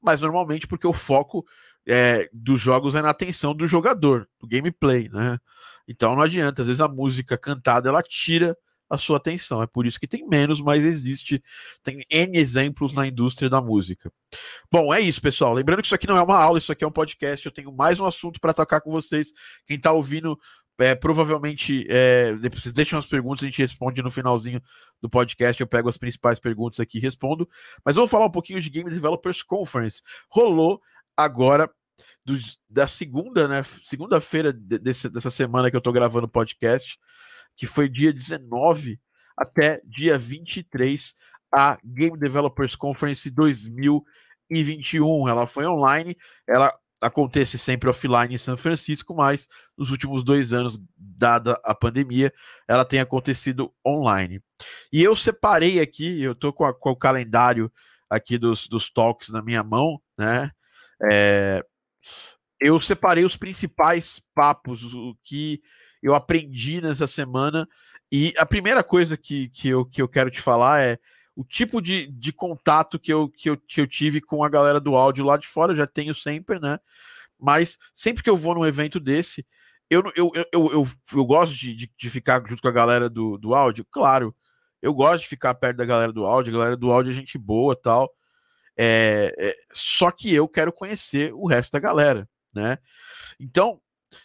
mas 0.00 0.20
normalmente 0.20 0.66
porque 0.66 0.86
o 0.86 0.92
foco 0.92 1.44
é, 1.86 2.28
dos 2.32 2.60
jogos 2.60 2.94
é 2.94 3.02
na 3.02 3.10
atenção 3.10 3.54
do 3.54 3.66
jogador, 3.66 4.28
do 4.40 4.46
gameplay, 4.46 5.08
né? 5.08 5.38
Então 5.88 6.14
não 6.14 6.22
adianta, 6.22 6.62
às 6.62 6.68
vezes 6.68 6.80
a 6.80 6.88
música 6.88 7.38
cantada 7.38 7.88
ela 7.88 8.02
tira 8.02 8.56
a 8.88 8.96
sua 8.98 9.16
atenção. 9.16 9.62
É 9.62 9.66
por 9.66 9.86
isso 9.86 9.98
que 9.98 10.06
tem 10.06 10.26
menos, 10.26 10.60
mas 10.60 10.84
existe, 10.84 11.42
tem 11.82 12.02
N 12.10 12.38
exemplos 12.38 12.94
na 12.94 13.06
indústria 13.06 13.50
da 13.50 13.60
música. 13.60 14.12
Bom, 14.70 14.92
é 14.92 15.00
isso, 15.00 15.20
pessoal. 15.20 15.54
Lembrando 15.54 15.80
que 15.80 15.86
isso 15.86 15.94
aqui 15.94 16.06
não 16.06 16.16
é 16.16 16.22
uma 16.22 16.38
aula, 16.38 16.58
isso 16.58 16.72
aqui 16.72 16.84
é 16.84 16.86
um 16.86 16.92
podcast. 16.92 17.44
Eu 17.44 17.52
tenho 17.52 17.72
mais 17.72 18.00
um 18.00 18.06
assunto 18.06 18.40
para 18.40 18.54
tocar 18.54 18.80
com 18.80 18.90
vocês. 18.90 19.32
Quem 19.66 19.76
está 19.76 19.92
ouvindo 19.92 20.38
é, 20.78 20.94
provavelmente, 20.94 21.86
é, 21.88 22.32
vocês 22.50 22.72
deixam 22.72 22.98
as 22.98 23.06
perguntas, 23.06 23.42
a 23.42 23.46
gente 23.46 23.62
responde 23.62 24.02
no 24.02 24.10
finalzinho 24.10 24.62
do 25.00 25.08
podcast. 25.08 25.60
Eu 25.60 25.66
pego 25.66 25.88
as 25.88 25.96
principais 25.96 26.38
perguntas 26.38 26.80
aqui 26.80 26.98
e 26.98 27.00
respondo. 27.00 27.48
Mas 27.84 27.96
vamos 27.96 28.10
falar 28.10 28.26
um 28.26 28.30
pouquinho 28.30 28.60
de 28.60 28.70
Game 28.70 28.90
Developers 28.90 29.42
Conference. 29.42 30.02
Rolou 30.28 30.80
agora 31.16 31.70
do, 32.24 32.38
da 32.68 32.86
segunda, 32.86 33.48
né? 33.48 33.62
Segunda-feira 33.84 34.52
de, 34.52 34.78
dessa 34.78 35.30
semana 35.30 35.70
que 35.70 35.76
eu 35.76 35.80
tô 35.80 35.92
gravando 35.92 36.26
o 36.26 36.30
podcast, 36.30 36.98
que 37.56 37.66
foi 37.66 37.88
dia 37.88 38.12
19 38.12 39.00
até 39.36 39.80
dia 39.84 40.18
23, 40.18 41.14
a 41.54 41.78
Game 41.84 42.18
Developers 42.18 42.74
Conference 42.74 43.30
2021. 43.30 44.04
2021 44.50 45.28
ela 45.28 45.46
foi 45.46 45.66
online, 45.66 46.16
ela 46.48 46.72
acontece 47.00 47.58
sempre 47.58 47.88
offline 47.88 48.34
em 48.34 48.38
São 48.38 48.56
Francisco, 48.56 49.14
mas 49.14 49.48
nos 49.76 49.90
últimos 49.90 50.24
dois 50.24 50.52
anos, 50.52 50.78
dada 50.96 51.60
a 51.64 51.74
pandemia, 51.74 52.32
ela 52.66 52.84
tem 52.84 53.00
acontecido 53.00 53.72
online. 53.86 54.40
E 54.92 55.02
eu 55.02 55.14
separei 55.14 55.80
aqui, 55.80 56.22
eu 56.22 56.34
tô 56.34 56.52
com, 56.52 56.72
com 56.74 56.90
o 56.90 56.96
calendário 56.96 57.70
aqui 58.08 58.38
dos, 58.38 58.66
dos 58.68 58.90
talks 58.90 59.28
na 59.28 59.42
minha 59.42 59.62
mão, 59.62 60.00
né? 60.16 60.50
É, 61.10 61.64
eu 62.60 62.80
separei 62.80 63.24
os 63.24 63.36
principais 63.36 64.22
papos, 64.34 64.94
o 64.94 65.16
que 65.22 65.60
eu 66.02 66.14
aprendi 66.14 66.80
nessa 66.80 67.06
semana. 67.06 67.68
E 68.10 68.32
a 68.38 68.46
primeira 68.46 68.82
coisa 68.82 69.16
que, 69.16 69.48
que, 69.50 69.68
eu, 69.68 69.84
que 69.84 70.00
eu 70.00 70.08
quero 70.08 70.30
te 70.30 70.40
falar 70.40 70.80
é 70.80 70.98
o 71.36 71.44
tipo 71.44 71.82
de, 71.82 72.06
de 72.06 72.32
contato 72.32 72.98
que 72.98 73.12
eu, 73.12 73.28
que, 73.28 73.50
eu, 73.50 73.56
que 73.58 73.80
eu 73.80 73.86
tive 73.86 74.22
com 74.22 74.42
a 74.42 74.48
galera 74.48 74.80
do 74.80 74.96
áudio 74.96 75.24
lá 75.24 75.36
de 75.36 75.46
fora, 75.46 75.72
eu 75.72 75.76
já 75.76 75.86
tenho 75.86 76.14
sempre, 76.14 76.58
né? 76.58 76.80
Mas 77.38 77.78
sempre 77.92 78.22
que 78.22 78.30
eu 78.30 78.38
vou 78.38 78.54
num 78.54 78.64
evento 78.64 78.98
desse, 78.98 79.46
eu, 79.90 80.02
eu, 80.16 80.32
eu, 80.34 80.46
eu, 80.52 80.88
eu, 81.12 81.24
gosto 81.26 81.54
de, 81.54 81.74
de, 81.74 81.92
de, 81.94 82.10
ficar 82.10 82.42
junto 82.48 82.62
com 82.62 82.68
a 82.68 82.72
galera 82.72 83.10
do, 83.10 83.36
do 83.36 83.54
áudio, 83.54 83.86
claro. 83.90 84.34
Eu 84.80 84.94
gosto 84.94 85.22
de 85.22 85.28
ficar 85.28 85.54
perto 85.54 85.76
da 85.76 85.84
galera 85.84 86.12
do 86.12 86.24
áudio, 86.24 86.54
a 86.54 86.58
galera 86.58 86.76
do 86.76 86.90
áudio 86.90 87.10
é 87.10 87.14
gente 87.14 87.36
boa 87.36 87.76
tal. 87.76 88.10
É, 88.76 89.34
é, 89.38 89.54
só 89.72 90.10
que 90.10 90.34
eu 90.34 90.48
quero 90.48 90.72
conhecer 90.72 91.32
o 91.34 91.46
resto 91.46 91.72
da 91.72 91.78
galera, 91.78 92.28
né? 92.54 92.78
Então, 93.38 93.80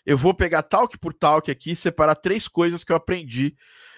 eu 0.06 0.18
vou 0.18 0.34
pegar 0.34 0.64
talk 0.64 0.98
por 0.98 1.14
talk 1.14 1.52
aqui, 1.52 1.76
separar 1.76 2.16
três 2.16 2.48
coisas 2.48 2.84
que 2.84 2.92
eu 2.92 2.96
aprendi 2.96 3.56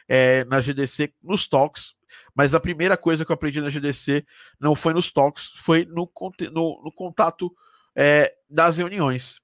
é, 0.08 0.44
na 0.46 0.62
GDC 0.62 1.14
nos 1.22 1.48
talks 1.48 1.96
mas 2.36 2.54
a 2.54 2.60
primeira 2.60 2.98
coisa 2.98 3.24
que 3.24 3.32
eu 3.32 3.34
aprendi 3.34 3.62
na 3.62 3.70
GDC 3.70 4.26
não 4.60 4.76
foi 4.76 4.94
nos 4.94 5.12
talks, 5.12 5.52
foi 5.56 5.86
no, 5.86 6.10
no, 6.52 6.82
no 6.84 6.92
contato 6.92 7.54
é, 7.96 8.34
das 8.50 8.78
reuniões. 8.78 9.42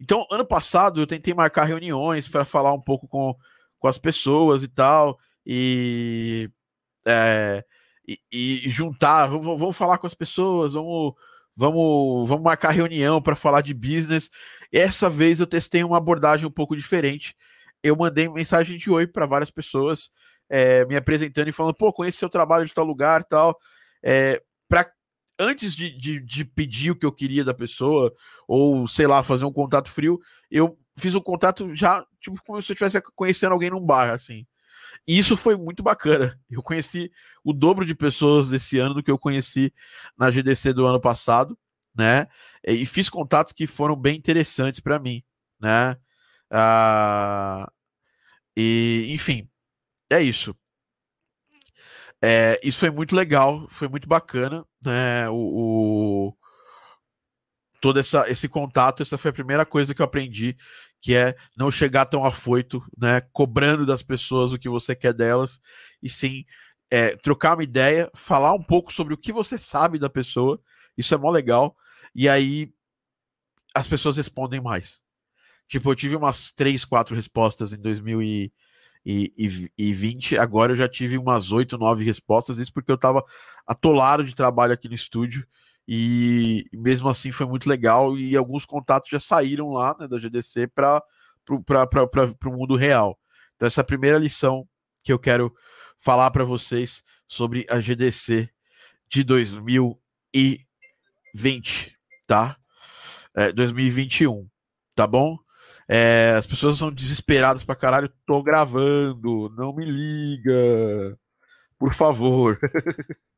Então, 0.00 0.26
ano 0.30 0.44
passado 0.44 1.00
eu 1.00 1.06
tentei 1.06 1.32
marcar 1.32 1.64
reuniões 1.64 2.28
para 2.28 2.44
falar 2.44 2.72
um 2.72 2.80
pouco 2.80 3.06
com, 3.08 3.34
com 3.78 3.88
as 3.88 3.96
pessoas 3.96 4.62
e 4.62 4.68
tal, 4.68 5.18
e, 5.46 6.50
é, 7.06 7.64
e, 8.06 8.18
e, 8.30 8.70
juntar, 8.70 9.26
vamos, 9.26 9.58
vamos 9.58 9.76
falar 9.76 9.98
com 9.98 10.06
as 10.06 10.14
pessoas, 10.14 10.74
vamos, 10.74 11.14
vamos, 11.56 12.28
vamos 12.28 12.44
marcar 12.44 12.70
reunião 12.70 13.22
para 13.22 13.36
falar 13.36 13.60
de 13.60 13.72
business. 13.72 14.30
Essa 14.72 15.08
vez 15.08 15.40
eu 15.40 15.46
testei 15.46 15.84
uma 15.84 15.96
abordagem 15.98 16.46
um 16.46 16.50
pouco 16.50 16.76
diferente. 16.76 17.36
Eu 17.82 17.96
mandei 17.96 18.28
mensagem 18.28 18.76
de 18.76 18.90
oi 18.90 19.06
para 19.06 19.26
várias 19.26 19.50
pessoas 19.50 20.10
é, 20.48 20.84
me 20.84 20.96
apresentando 20.96 21.48
e 21.48 21.52
falando, 21.52 21.74
pô, 21.74 21.92
conheço 21.92 22.18
seu 22.18 22.28
trabalho 22.28 22.66
de 22.66 22.74
tal 22.74 22.84
lugar 22.84 23.24
tal. 23.24 23.58
É, 24.02 24.42
pra, 24.68 24.90
antes 25.38 25.74
de, 25.74 25.96
de, 25.96 26.20
de, 26.20 26.44
pedir 26.44 26.90
o 26.90 26.96
que 26.96 27.06
eu 27.06 27.12
queria 27.12 27.44
da 27.44 27.54
pessoa, 27.54 28.12
ou 28.46 28.86
sei 28.86 29.06
lá, 29.06 29.22
fazer 29.22 29.44
um 29.44 29.52
contato 29.52 29.90
frio, 29.90 30.20
eu 30.50 30.78
fiz 30.96 31.14
um 31.14 31.20
contato 31.20 31.74
já, 31.74 32.04
tipo, 32.20 32.36
como 32.44 32.60
se 32.60 32.70
eu 32.70 32.74
estivesse 32.74 33.00
conhecendo 33.14 33.52
alguém 33.52 33.70
num 33.70 33.80
bar, 33.80 34.10
assim. 34.10 34.46
E 35.06 35.18
isso 35.18 35.36
foi 35.36 35.56
muito 35.56 35.82
bacana. 35.82 36.38
Eu 36.50 36.62
conheci 36.62 37.10
o 37.42 37.52
dobro 37.52 37.84
de 37.84 37.94
pessoas 37.94 38.52
esse 38.52 38.78
ano 38.78 38.94
do 38.94 39.02
que 39.02 39.10
eu 39.10 39.18
conheci 39.18 39.72
na 40.16 40.30
GDC 40.30 40.72
do 40.72 40.86
ano 40.86 41.00
passado, 41.00 41.58
né? 41.94 42.26
E 42.64 42.84
fiz 42.86 43.08
contatos 43.08 43.52
que 43.52 43.66
foram 43.66 43.96
bem 43.96 44.16
interessantes 44.16 44.80
para 44.80 44.98
mim, 44.98 45.22
né? 45.58 45.96
Ah, 46.52 47.70
e, 48.56 49.06
enfim, 49.10 49.48
é 50.10 50.22
isso. 50.22 50.54
É, 52.22 52.60
isso 52.62 52.78
foi 52.80 52.90
muito 52.90 53.16
legal, 53.16 53.66
foi 53.70 53.88
muito 53.88 54.06
bacana, 54.08 54.64
né? 54.84 55.28
O, 55.30 56.28
o, 56.28 56.36
todo 57.80 57.98
essa, 57.98 58.30
esse 58.30 58.48
contato, 58.48 59.02
essa 59.02 59.18
foi 59.18 59.30
a 59.30 59.34
primeira 59.34 59.66
coisa 59.66 59.94
que 59.94 60.00
eu 60.00 60.06
aprendi, 60.06 60.56
que 61.00 61.14
é 61.14 61.34
não 61.56 61.70
chegar 61.70 62.06
tão 62.06 62.24
afoito, 62.24 62.84
né? 62.96 63.20
Cobrando 63.32 63.84
das 63.84 64.02
pessoas 64.02 64.52
o 64.52 64.58
que 64.58 64.68
você 64.68 64.94
quer 64.94 65.12
delas, 65.12 65.60
e 66.02 66.08
sim 66.08 66.44
é, 66.90 67.16
trocar 67.16 67.54
uma 67.56 67.64
ideia, 67.64 68.10
falar 68.14 68.52
um 68.52 68.62
pouco 68.62 68.92
sobre 68.92 69.14
o 69.14 69.18
que 69.18 69.32
você 69.32 69.58
sabe 69.58 69.98
da 69.98 70.10
pessoa, 70.10 70.60
isso 70.96 71.14
é 71.14 71.18
mó 71.18 71.30
legal, 71.30 71.76
e 72.14 72.28
aí 72.28 72.72
as 73.74 73.88
pessoas 73.88 74.16
respondem 74.16 74.60
mais. 74.60 75.02
Tipo, 75.72 75.90
eu 75.90 75.94
tive 75.94 76.16
umas 76.16 76.52
três, 76.52 76.84
quatro 76.84 77.16
respostas 77.16 77.72
em 77.72 77.80
2000 77.80 78.22
e 78.22 78.52
e, 79.06 79.32
e, 79.36 79.72
e 79.88 79.94
20. 79.94 80.38
Agora 80.38 80.72
eu 80.72 80.76
já 80.76 80.86
tive 80.86 81.16
umas 81.16 81.50
8, 81.50 81.78
9 81.78 82.04
respostas, 82.04 82.58
isso 82.58 82.72
porque 82.72 82.92
eu 82.92 82.96
estava 82.96 83.24
atolado 83.66 84.22
de 84.22 84.34
trabalho 84.34 84.74
aqui 84.74 84.86
no 84.86 84.94
estúdio. 84.94 85.46
E 85.88 86.66
mesmo 86.72 87.08
assim 87.08 87.32
foi 87.32 87.46
muito 87.46 87.68
legal. 87.68 88.18
E 88.18 88.36
alguns 88.36 88.66
contatos 88.66 89.08
já 89.10 89.18
saíram 89.18 89.70
lá 89.70 89.96
né, 89.98 90.06
da 90.06 90.18
GDC 90.18 90.68
para 90.68 91.02
o 91.50 92.50
mundo 92.50 92.76
real. 92.76 93.18
Então, 93.56 93.66
essa 93.66 93.80
é 93.80 93.82
a 93.82 93.86
primeira 93.86 94.18
lição 94.18 94.68
que 95.02 95.12
eu 95.12 95.18
quero 95.18 95.52
falar 95.98 96.30
para 96.30 96.44
vocês 96.44 97.02
sobre 97.26 97.66
a 97.70 97.80
GDC 97.80 98.48
de 99.08 99.24
2020, 99.24 101.98
tá? 102.26 102.58
É, 103.34 103.50
2021, 103.50 104.46
tá 104.94 105.06
bom? 105.06 105.38
É, 105.88 106.30
as 106.36 106.46
pessoas 106.46 106.78
são 106.78 106.92
desesperadas 106.92 107.64
pra 107.64 107.76
caralho. 107.76 108.12
Tô 108.26 108.42
gravando, 108.42 109.50
não 109.56 109.74
me 109.74 109.84
liga. 109.84 111.18
Por 111.78 111.92
favor. 111.94 112.58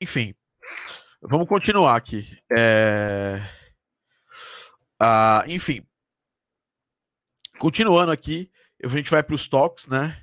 Enfim, 0.00 0.34
vamos 1.22 1.48
continuar 1.48 1.96
aqui. 1.96 2.38
É... 2.56 3.40
Ah, 5.00 5.44
enfim, 5.46 5.86
continuando 7.58 8.12
aqui, 8.12 8.50
a 8.82 8.88
gente 8.88 9.10
vai 9.10 9.22
para 9.22 9.34
os 9.34 9.48
toques, 9.48 9.86
né? 9.86 10.22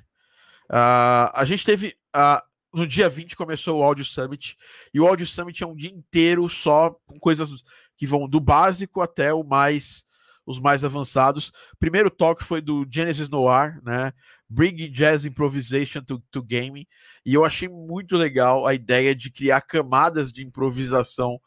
Ah, 0.68 1.32
a 1.34 1.44
gente 1.44 1.64
teve. 1.64 1.96
Ah, 2.12 2.44
no 2.72 2.86
dia 2.86 3.08
20 3.08 3.36
começou 3.36 3.80
o 3.80 3.82
Audio 3.82 4.04
Summit, 4.04 4.56
e 4.94 5.00
o 5.00 5.06
Audio 5.06 5.26
Summit 5.26 5.62
é 5.62 5.66
um 5.66 5.76
dia 5.76 5.90
inteiro 5.90 6.48
só 6.48 6.90
com 7.06 7.18
coisas 7.18 7.62
que 7.96 8.06
vão 8.06 8.28
do 8.28 8.40
básico 8.40 9.00
até 9.00 9.32
o 9.32 9.42
mais 9.42 10.04
os 10.44 10.58
mais 10.58 10.84
avançados. 10.84 11.52
Primeiro 11.78 12.10
toque 12.10 12.44
foi 12.44 12.60
do 12.60 12.86
Genesis 12.90 13.28
Noir, 13.28 13.80
né? 13.82 14.12
Bring 14.48 14.90
Jazz 14.90 15.24
Improvisation 15.24 16.02
to, 16.02 16.22
to 16.30 16.42
Gaming. 16.42 16.86
E 17.24 17.32
eu 17.32 17.44
achei 17.44 17.68
muito 17.68 18.16
legal 18.16 18.66
a 18.66 18.74
ideia 18.74 19.14
de 19.14 19.30
criar 19.30 19.62
camadas 19.62 20.32
de 20.32 20.44
improvisação 20.44 21.40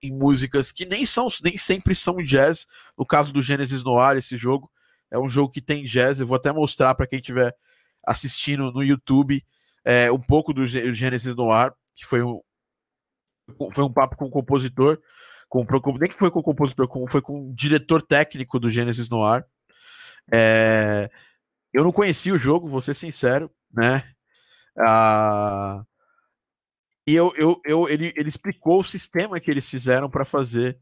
em 0.00 0.12
músicas 0.12 0.70
que 0.70 0.84
nem 0.84 1.06
são 1.06 1.26
nem 1.42 1.56
sempre 1.56 1.94
são 1.94 2.16
jazz. 2.16 2.66
No 2.96 3.06
caso 3.06 3.32
do 3.32 3.42
Genesis 3.42 3.82
Noir, 3.82 4.16
esse 4.16 4.36
jogo 4.36 4.70
é 5.10 5.18
um 5.18 5.28
jogo 5.28 5.50
que 5.50 5.60
tem 5.60 5.84
jazz. 5.84 6.20
Eu 6.20 6.26
vou 6.26 6.36
até 6.36 6.52
mostrar 6.52 6.94
para 6.94 7.06
quem 7.06 7.18
estiver 7.18 7.54
assistindo 8.06 8.70
no 8.70 8.82
YouTube 8.82 9.42
é, 9.84 10.12
um 10.12 10.20
pouco 10.20 10.52
do 10.52 10.66
Genesis 10.66 11.34
Noir, 11.34 11.72
que 11.94 12.04
foi 12.04 12.22
um, 12.22 12.40
foi 13.72 13.84
um 13.84 13.92
papo 13.92 14.16
com 14.16 14.26
o 14.26 14.30
compositor 14.30 15.00
com, 15.80 15.98
nem 15.98 16.10
que 16.10 16.18
foi 16.18 16.30
com 16.30 16.40
o 16.40 16.42
compositor, 16.42 16.88
com, 16.88 17.06
foi 17.06 17.20
com 17.20 17.50
o 17.50 17.54
diretor 17.54 18.02
técnico 18.02 18.58
do 18.58 18.70
Genesis 18.70 19.08
Noir. 19.08 19.44
É, 20.32 21.10
eu 21.72 21.84
não 21.84 21.92
conhecia 21.92 22.32
o 22.32 22.38
jogo, 22.38 22.68
vou 22.68 22.82
ser 22.82 22.94
sincero, 22.94 23.50
né? 23.72 24.02
Ah, 24.86 25.84
e 27.06 27.14
eu, 27.14 27.32
eu, 27.36 27.60
eu, 27.64 27.88
ele, 27.88 28.12
ele 28.16 28.28
explicou 28.28 28.80
o 28.80 28.84
sistema 28.84 29.38
que 29.38 29.50
eles 29.50 29.68
fizeram 29.68 30.08
para 30.08 30.24
fazer 30.24 30.78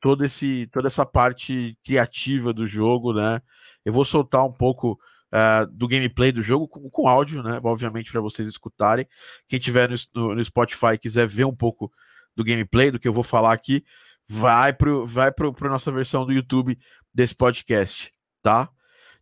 todo 0.00 0.24
esse, 0.24 0.66
toda 0.72 0.88
essa 0.88 1.04
parte 1.04 1.76
criativa 1.84 2.52
do 2.52 2.66
jogo, 2.66 3.12
né? 3.12 3.42
Eu 3.84 3.92
vou 3.92 4.04
soltar 4.04 4.44
um 4.44 4.52
pouco 4.52 4.98
uh, 5.32 5.66
do 5.70 5.86
gameplay 5.86 6.32
do 6.32 6.42
jogo 6.42 6.66
com, 6.66 6.88
com 6.88 7.08
áudio, 7.08 7.42
né? 7.42 7.60
Obviamente 7.62 8.10
para 8.10 8.20
vocês 8.20 8.48
escutarem. 8.48 9.06
Quem 9.46 9.58
tiver 9.58 9.90
no, 10.14 10.34
no, 10.34 10.44
Spotify 10.44 10.98
quiser 11.00 11.26
ver 11.26 11.44
um 11.44 11.54
pouco 11.54 11.92
do 12.34 12.44
gameplay, 12.44 12.90
do 12.90 12.98
que 12.98 13.08
eu 13.08 13.12
vou 13.12 13.24
falar 13.24 13.52
aqui, 13.52 13.84
vai 14.28 14.72
para 14.72 15.04
vai 15.04 15.32
pro, 15.32 15.52
pro 15.52 15.70
nossa 15.70 15.90
versão 15.90 16.26
do 16.26 16.32
YouTube 16.32 16.78
desse 17.12 17.34
podcast, 17.34 18.12
tá? 18.42 18.70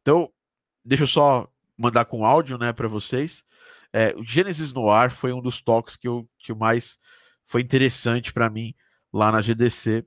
Então, 0.02 0.30
deixa 0.84 1.04
eu 1.04 1.08
só 1.08 1.48
mandar 1.78 2.04
com 2.06 2.24
áudio, 2.24 2.58
né, 2.58 2.72
para 2.72 2.88
vocês. 2.88 3.44
É, 3.92 4.14
o 4.16 4.24
Genesis 4.24 4.72
Noir 4.72 5.10
foi 5.10 5.32
um 5.32 5.40
dos 5.40 5.60
toques 5.60 5.96
que, 5.96 6.08
eu, 6.08 6.28
que 6.38 6.52
mais 6.52 6.98
foi 7.46 7.60
interessante 7.60 8.32
para 8.32 8.50
mim 8.50 8.74
lá 9.12 9.30
na 9.30 9.40
GDC. 9.40 10.04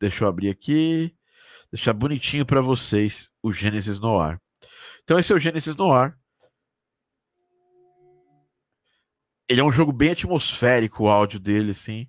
Deixa 0.00 0.24
eu 0.24 0.28
abrir 0.28 0.48
aqui, 0.48 1.14
deixar 1.70 1.92
bonitinho 1.92 2.46
para 2.46 2.60
vocês 2.60 3.30
o 3.42 3.52
Genesis 3.52 4.00
Noir. 4.00 4.40
Então 5.04 5.18
esse 5.18 5.32
é 5.32 5.36
o 5.36 5.38
Genesis 5.38 5.76
Noir. 5.76 6.16
Ele 9.48 9.60
é 9.60 9.64
um 9.64 9.72
jogo 9.72 9.92
bem 9.92 10.12
atmosférico, 10.12 11.04
o 11.04 11.08
áudio 11.08 11.38
dele, 11.38 11.72
assim. 11.72 12.08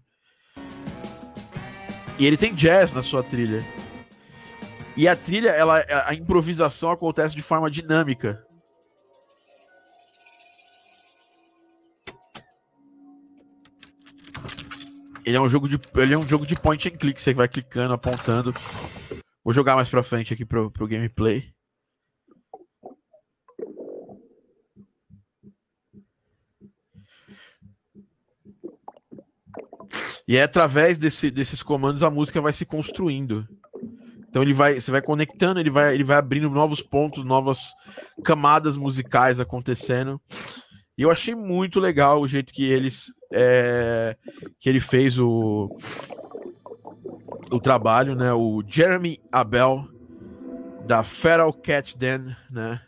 E 2.20 2.26
ele 2.26 2.38
tem 2.38 2.53
jazz 2.53 2.93
na 2.93 3.01
sua 3.01 3.24
trilha. 3.24 3.64
E 4.95 5.07
a 5.07 5.16
trilha, 5.16 5.49
ela, 5.49 5.84
a 6.05 6.14
improvisação 6.14 6.91
acontece 6.91 7.36
de 7.36 7.41
forma 7.41 7.70
dinâmica. 7.70 8.45
Ele 15.26 15.38
é 15.38 15.41
um 15.41 15.49
jogo 15.49 15.70
de, 15.70 15.80
ele 15.95 16.14
é 16.14 16.18
um 16.18 16.28
jogo 16.28 16.45
de 16.45 16.55
point 16.55 16.88
and 16.88 16.97
click, 16.97 17.22
você 17.22 17.34
vai 17.34 17.47
clicando, 17.47 17.93
apontando. 17.93 18.53
Vou 19.43 19.53
jogar 19.53 19.76
mais 19.76 19.89
pra 19.89 20.03
frente 20.03 20.34
aqui 20.34 20.45
pro, 20.45 20.70
pro 20.70 20.88
gameplay. 20.88 21.53
E 30.28 30.38
é 30.38 30.43
através 30.43 30.97
desse, 30.97 31.30
desses 31.30 31.61
comandos 31.61 32.03
a 32.03 32.09
música 32.09 32.41
vai 32.41 32.53
se 32.53 32.65
construindo. 32.65 33.47
Então 34.30 34.41
ele 34.41 34.53
vai, 34.53 34.80
você 34.80 34.89
vai 34.89 35.01
conectando, 35.01 35.59
ele 35.59 35.69
vai, 35.69 35.93
ele 35.93 36.03
vai 36.03 36.17
abrindo 36.17 36.49
novos 36.49 36.82
pontos, 36.82 37.24
novas 37.24 37.74
camadas 38.24 38.78
musicais 38.78 39.39
acontecendo. 39.39 40.19
E 40.97 41.01
eu 41.03 41.11
achei 41.11 41.36
muito 41.36 41.80
legal 41.80 42.21
o 42.21 42.28
jeito 42.28 42.53
que 42.53 42.63
eles 42.63 43.13
é, 43.32 44.15
que 44.59 44.69
ele 44.69 44.80
fez 44.80 45.19
o 45.19 45.69
o 47.51 47.59
trabalho, 47.59 48.15
né? 48.15 48.34
O 48.34 48.63
Jeremy 48.65 49.19
Abel 49.32 49.88
da 50.86 51.03
Feral 51.03 51.53
Cat 51.53 51.97
Den, 51.97 52.36
né? 52.49 52.82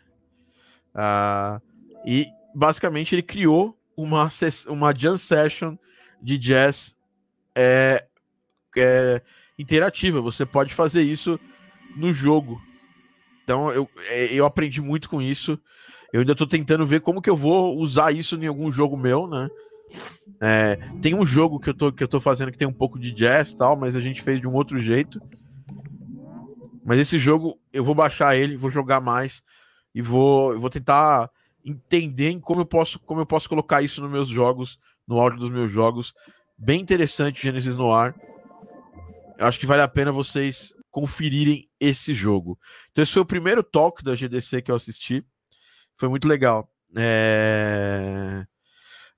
Uh, 0.94 1.60
e 2.04 2.26
basicamente 2.54 3.14
ele 3.14 3.22
criou 3.22 3.78
uma 3.96 4.28
uma 4.68 4.92
jam 4.92 5.16
session 5.16 5.76
de 6.20 6.38
jazz 6.38 6.96
é, 7.56 8.06
é, 8.76 9.22
interativa. 9.58 10.20
Você 10.20 10.44
pode 10.44 10.74
fazer 10.74 11.02
isso 11.02 11.40
no 11.96 12.12
jogo. 12.12 12.60
Então 13.42 13.72
eu, 13.72 13.88
é, 14.08 14.26
eu 14.26 14.44
aprendi 14.44 14.82
muito 14.82 15.08
com 15.08 15.22
isso. 15.22 15.58
Eu 16.12 16.20
ainda 16.20 16.32
estou 16.32 16.46
tentando 16.46 16.86
ver 16.86 17.00
como 17.00 17.22
que 17.22 17.30
eu 17.30 17.36
vou 17.36 17.76
usar 17.78 18.12
isso 18.12 18.36
em 18.36 18.46
algum 18.46 18.70
jogo 18.70 18.96
meu, 18.96 19.26
né? 19.26 19.48
É, 20.40 20.76
tem 21.00 21.14
um 21.14 21.24
jogo 21.24 21.58
que 21.58 21.70
eu, 21.70 21.74
tô, 21.74 21.92
que 21.92 22.02
eu 22.02 22.08
tô 22.08 22.20
fazendo 22.20 22.52
que 22.52 22.58
tem 22.58 22.68
um 22.68 22.72
pouco 22.72 22.98
de 22.98 23.12
jazz 23.12 23.54
tal, 23.54 23.76
mas 23.76 23.96
a 23.96 24.00
gente 24.00 24.22
fez 24.22 24.40
de 24.40 24.46
um 24.46 24.52
outro 24.52 24.78
jeito. 24.78 25.20
Mas 26.84 26.98
esse 26.98 27.18
jogo 27.18 27.58
eu 27.72 27.82
vou 27.82 27.94
baixar 27.94 28.36
ele, 28.36 28.56
vou 28.56 28.70
jogar 28.70 29.00
mais 29.00 29.42
e 29.94 30.02
vou, 30.02 30.58
vou 30.58 30.70
tentar 30.70 31.30
entender 31.64 32.38
como 32.40 32.60
eu 32.60 32.66
posso 32.66 32.98
como 33.00 33.20
eu 33.20 33.26
posso 33.26 33.48
colocar 33.48 33.82
isso 33.82 34.00
nos 34.00 34.10
meus 34.10 34.28
jogos, 34.28 34.78
no 35.06 35.18
áudio 35.18 35.38
dos 35.38 35.50
meus 35.50 35.70
jogos. 35.70 36.14
Bem 36.58 36.80
interessante 36.80 37.42
Genesis 37.42 37.76
no 37.76 37.92
ar. 37.92 38.14
Acho 39.38 39.60
que 39.60 39.66
vale 39.66 39.82
a 39.82 39.88
pena 39.88 40.10
vocês 40.10 40.74
conferirem 40.90 41.68
esse 41.78 42.14
jogo. 42.14 42.58
Então 42.90 43.02
esse 43.02 43.12
foi 43.12 43.22
o 43.22 43.26
primeiro 43.26 43.62
talk 43.62 44.02
da 44.02 44.14
GDC 44.14 44.62
que 44.62 44.70
eu 44.70 44.76
assisti. 44.76 45.22
Foi 45.96 46.08
muito 46.08 46.26
legal. 46.26 46.70
É... 46.96 48.46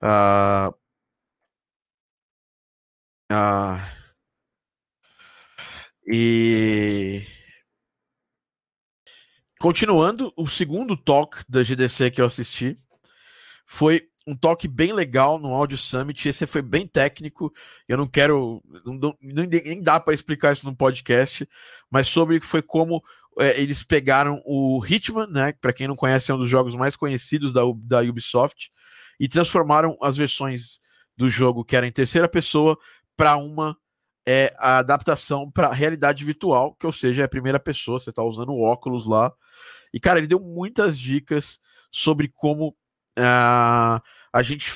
Uh, 0.03 0.75
uh, 3.33 3.99
e 6.07 7.23
continuando, 9.61 10.33
o 10.37 10.49
segundo 10.49 10.97
talk 10.97 11.45
da 11.49 11.63
GDC 11.63 12.11
que 12.11 12.21
eu 12.21 12.27
assisti 12.27 12.77
foi 13.67 14.08
um 14.29 14.37
toque 14.37 14.69
bem 14.69 14.93
legal 14.93 15.39
no 15.39 15.55
Audio 15.55 15.79
Summit. 15.79 16.29
Esse 16.29 16.47
foi 16.47 16.61
bem 16.61 16.87
técnico. 16.87 17.53
Eu 17.89 17.97
não 17.97 18.07
quero, 18.07 18.63
não, 18.85 19.17
nem 19.21 19.83
dá 19.83 19.99
para 19.99 20.13
explicar 20.13 20.53
isso 20.53 20.67
no 20.67 20.77
podcast, 20.77 21.49
mas 21.91 22.07
sobre 22.07 22.39
foi 22.41 22.61
como 22.61 23.03
é, 23.41 23.59
eles 23.59 23.83
pegaram 23.83 24.43
o 24.45 24.85
Hitman, 24.85 25.27
né? 25.29 25.53
Para 25.53 25.73
quem 25.73 25.89
não 25.89 25.97
conhece, 25.97 26.31
é 26.31 26.35
um 26.35 26.39
dos 26.39 26.49
jogos 26.49 26.75
mais 26.75 26.95
conhecidos 26.95 27.53
da, 27.53 27.63
da 27.77 28.01
Ubisoft 28.01 28.71
e 29.19 29.27
transformaram 29.27 29.97
as 30.03 30.17
versões 30.17 30.81
do 31.17 31.31
jogo 31.31 31.65
que 31.65 31.75
era 31.75 31.87
em 31.87 31.93
terceira 31.93 32.29
pessoa 32.29 32.79
para 33.17 33.37
uma 33.37 33.77
é, 34.27 34.55
adaptação 34.59 35.51
para 35.51 35.73
realidade 35.73 36.23
virtual, 36.23 36.75
que 36.75 36.87
ou 36.87 36.93
seja, 36.93 37.23
é 37.23 37.25
a 37.25 37.29
primeira 37.29 37.59
pessoa, 37.59 37.99
você 37.99 38.11
está 38.11 38.23
usando 38.23 38.55
óculos 38.55 39.07
lá. 39.07 39.33
E 39.93 39.99
cara, 39.99 40.19
ele 40.19 40.27
deu 40.27 40.39
muitas 40.39 40.99
dicas 40.99 41.59
sobre 41.91 42.29
como 42.29 42.77
uh, 43.19 44.01
a 44.39 44.43
gente 44.43 44.73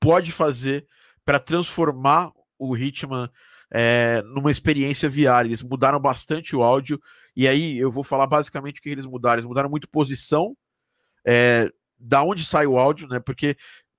pode 0.00 0.32
fazer 0.32 0.84
para 1.24 1.38
transformar 1.38 2.32
o 2.58 2.76
Hitman 2.76 3.30
é, 3.72 4.20
numa 4.22 4.50
experiência 4.50 5.08
VR. 5.08 5.44
Eles 5.44 5.62
mudaram 5.62 6.00
bastante 6.00 6.56
o 6.56 6.62
áudio, 6.62 7.00
e 7.36 7.46
aí 7.46 7.78
eu 7.78 7.92
vou 7.92 8.02
falar 8.02 8.26
basicamente 8.26 8.80
o 8.80 8.82
que 8.82 8.88
eles 8.88 9.06
mudaram. 9.06 9.36
Eles 9.36 9.46
mudaram 9.46 9.70
muito 9.70 9.88
posição, 9.88 10.56
é, 11.24 11.70
da 11.96 12.24
onde 12.24 12.44
sai 12.44 12.66
o 12.66 12.76
áudio, 12.76 13.06
né? 13.06 13.20
Porque 13.20 13.56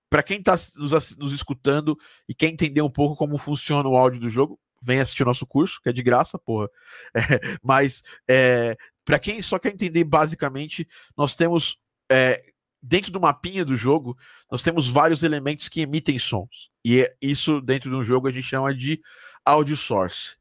para 0.09 0.21
quem 0.21 0.39
está 0.39 0.57
nos, 0.75 1.15
nos, 1.15 1.31
escutando 1.31 1.97
e 2.27 2.35
quer 2.35 2.47
entender 2.47 2.81
um 2.81 2.89
pouco 2.89 3.15
como 3.15 3.37
funciona 3.37 3.87
o 3.87 3.95
áudio 3.95 4.19
do 4.19 4.29
jogo, 4.29 4.59
vem 4.81 4.99
assistir 4.99 5.23
o 5.23 5.27
nosso 5.27 5.47
curso, 5.47 5.79
que 5.81 5.87
é 5.87 5.93
de 5.93 6.03
graça, 6.03 6.37
porra. 6.37 6.69
É, 7.15 7.21
mas 7.63 8.03
para 9.05 9.19
quem 9.19 9.41
só 9.41 9.57
quer 9.57 9.73
entender 9.73 10.03
basicamente, 10.03 10.85
nós 11.15 11.33
temos 11.33 11.77
dentro 12.81 13.11
do 13.11 13.19
mapinha 13.19 13.65
do 13.65 13.75
jogo, 13.75 14.17
nós 14.51 14.61
temos 14.61 14.87
vários 14.87 15.23
elementos 15.23 15.67
que 15.67 15.81
emitem 15.81 16.19
sons. 16.19 16.69
E 16.83 17.01
é 17.01 17.11
isso 17.21 17.61
dentro 17.61 17.89
de 17.89 17.95
um 17.95 18.03
jogo 18.03 18.27
a 18.27 18.31
gente 18.31 18.47
chama 18.47 18.73
de 18.73 19.01
audio 19.45 19.75
source. 19.75 20.35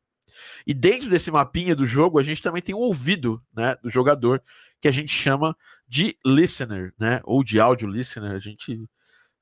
E 0.66 0.74
dentro 0.74 1.09
desse 1.09 1.30
mapinha 1.30 1.74
do 1.74 1.87
jogo, 1.87 2.18
a 2.18 2.22
gente 2.22 2.43
também 2.43 2.61
tem 2.61 2.74
um 2.74 2.78
ouvido, 2.78 3.43
né, 3.55 3.76
do 3.82 3.91
jogador, 3.91 4.43
que 4.80 4.89
a 4.89 4.93
gente 4.93 5.12
chama 5.12 5.57
de 5.89 6.16
listener, 6.24 6.93
né? 6.99 7.20
Ou 7.24 7.43
de 7.43 7.59
audio 7.59 7.89
listener, 7.89 8.32
a 8.32 8.39
gente 8.39 8.84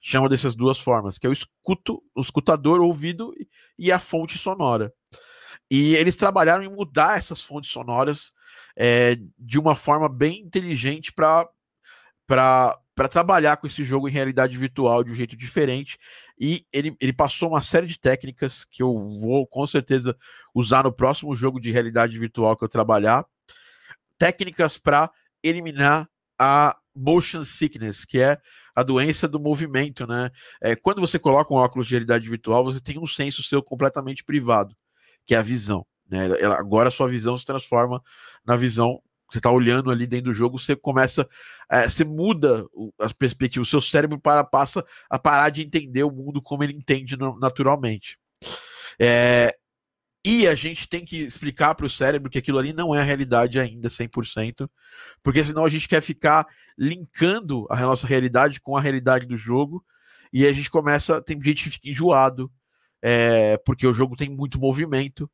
chama 0.00 0.28
dessas 0.28 0.54
duas 0.54 0.78
formas, 0.78 1.18
que 1.18 1.26
é 1.26 1.30
o 1.30 1.32
escuto, 1.32 2.02
o 2.14 2.20
escutador, 2.20 2.80
o 2.80 2.86
ouvido 2.86 3.32
e 3.78 3.90
a 3.90 3.98
fonte 3.98 4.38
sonora. 4.38 4.92
E 5.70 5.94
eles 5.96 6.14
trabalharam 6.14 6.62
em 6.62 6.68
mudar 6.68 7.18
essas 7.18 7.40
fontes 7.40 7.70
sonoras 7.70 8.32
é, 8.76 9.16
de 9.38 9.58
uma 9.58 9.74
forma 9.74 10.08
bem 10.08 10.42
inteligente 10.42 11.12
para 11.12 12.78
para 12.94 13.08
trabalhar 13.08 13.56
com 13.56 13.66
esse 13.66 13.82
jogo 13.82 14.08
em 14.08 14.12
realidade 14.12 14.56
virtual 14.56 15.02
de 15.02 15.10
um 15.10 15.14
jeito 15.14 15.36
diferente. 15.36 15.98
E 16.38 16.64
ele, 16.72 16.96
ele 17.00 17.12
passou 17.12 17.50
uma 17.50 17.62
série 17.62 17.86
de 17.86 17.98
técnicas 17.98 18.64
que 18.64 18.82
eu 18.82 18.92
vou 19.20 19.46
com 19.46 19.66
certeza 19.66 20.16
usar 20.54 20.84
no 20.84 20.92
próximo 20.92 21.34
jogo 21.34 21.60
de 21.60 21.72
realidade 21.72 22.18
virtual 22.18 22.56
que 22.56 22.64
eu 22.64 22.68
trabalhar. 22.68 23.26
Técnicas 24.18 24.78
para 24.78 25.10
eliminar 25.42 26.08
a 26.38 26.76
motion 26.94 27.44
sickness, 27.44 28.04
que 28.04 28.20
é 28.20 28.38
a 28.74 28.82
doença 28.82 29.26
do 29.26 29.40
movimento, 29.40 30.06
né? 30.06 30.30
É, 30.60 30.76
quando 30.76 31.00
você 31.00 31.18
coloca 31.18 31.52
um 31.52 31.56
óculos 31.56 31.86
de 31.86 31.94
realidade 31.94 32.28
virtual, 32.28 32.64
você 32.64 32.80
tem 32.80 32.98
um 32.98 33.06
senso 33.06 33.42
seu 33.42 33.62
completamente 33.62 34.24
privado, 34.24 34.76
que 35.26 35.34
é 35.34 35.38
a 35.38 35.42
visão. 35.42 35.86
Né? 36.08 36.26
Ela, 36.40 36.58
agora 36.58 36.88
a 36.88 36.92
sua 36.92 37.08
visão 37.08 37.36
se 37.36 37.44
transforma 37.44 38.02
na 38.44 38.56
visão. 38.56 39.00
Você 39.30 39.38
está 39.38 39.50
olhando 39.50 39.90
ali 39.90 40.06
dentro 40.06 40.26
do 40.26 40.34
jogo, 40.34 40.58
você 40.58 40.76
começa, 40.76 41.26
é, 41.70 41.88
você 41.88 42.04
muda 42.04 42.66
as 42.98 43.12
perspectivas, 43.12 43.68
o 43.68 43.70
seu 43.70 43.80
cérebro 43.80 44.18
para, 44.18 44.44
passa 44.44 44.84
a 45.10 45.18
parar 45.18 45.50
de 45.50 45.62
entender 45.62 46.04
o 46.04 46.10
mundo 46.10 46.40
como 46.40 46.62
ele 46.62 46.72
entende 46.72 47.16
naturalmente. 47.40 48.18
É, 49.00 49.56
e 50.24 50.46
a 50.46 50.54
gente 50.54 50.88
tem 50.88 51.04
que 51.04 51.18
explicar 51.18 51.74
para 51.74 51.84
o 51.84 51.90
cérebro 51.90 52.30
que 52.30 52.38
aquilo 52.38 52.58
ali 52.58 52.72
não 52.72 52.94
é 52.94 53.00
a 53.00 53.04
realidade 53.04 53.60
ainda 53.60 53.88
100%, 53.88 54.68
porque 55.22 55.44
senão 55.44 55.64
a 55.64 55.68
gente 55.68 55.88
quer 55.88 56.00
ficar 56.00 56.46
linkando 56.78 57.66
a 57.68 57.78
nossa 57.80 58.06
realidade 58.06 58.60
com 58.60 58.76
a 58.76 58.80
realidade 58.80 59.26
do 59.26 59.36
jogo, 59.36 59.84
e 60.32 60.44
a 60.46 60.52
gente 60.52 60.68
começa. 60.68 61.22
Tem 61.22 61.40
gente 61.40 61.62
que 61.62 61.70
fica 61.70 61.88
enjoado, 61.88 62.50
é, 63.00 63.56
porque 63.58 63.86
o 63.86 63.94
jogo 63.94 64.16
tem 64.16 64.28
muito 64.28 64.58
movimento. 64.58 65.30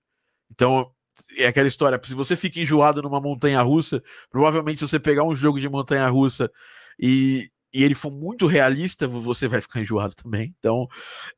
Então, 0.50 0.92
é 1.36 1.46
aquela 1.46 1.68
história: 1.68 2.00
se 2.04 2.14
você 2.14 2.36
fica 2.36 2.60
enjoado 2.60 3.02
numa 3.02 3.20
montanha 3.20 3.60
russa, 3.62 4.02
provavelmente 4.30 4.78
se 4.78 4.88
você 4.88 4.98
pegar 4.98 5.24
um 5.24 5.34
jogo 5.34 5.60
de 5.60 5.68
montanha 5.68 6.08
russa 6.08 6.50
e, 6.98 7.50
e 7.72 7.82
ele 7.82 7.94
for 7.94 8.10
muito 8.10 8.46
realista, 8.46 9.06
você 9.06 9.48
vai 9.48 9.60
ficar 9.60 9.80
enjoado 9.80 10.14
também. 10.14 10.54
Então, 10.58 10.88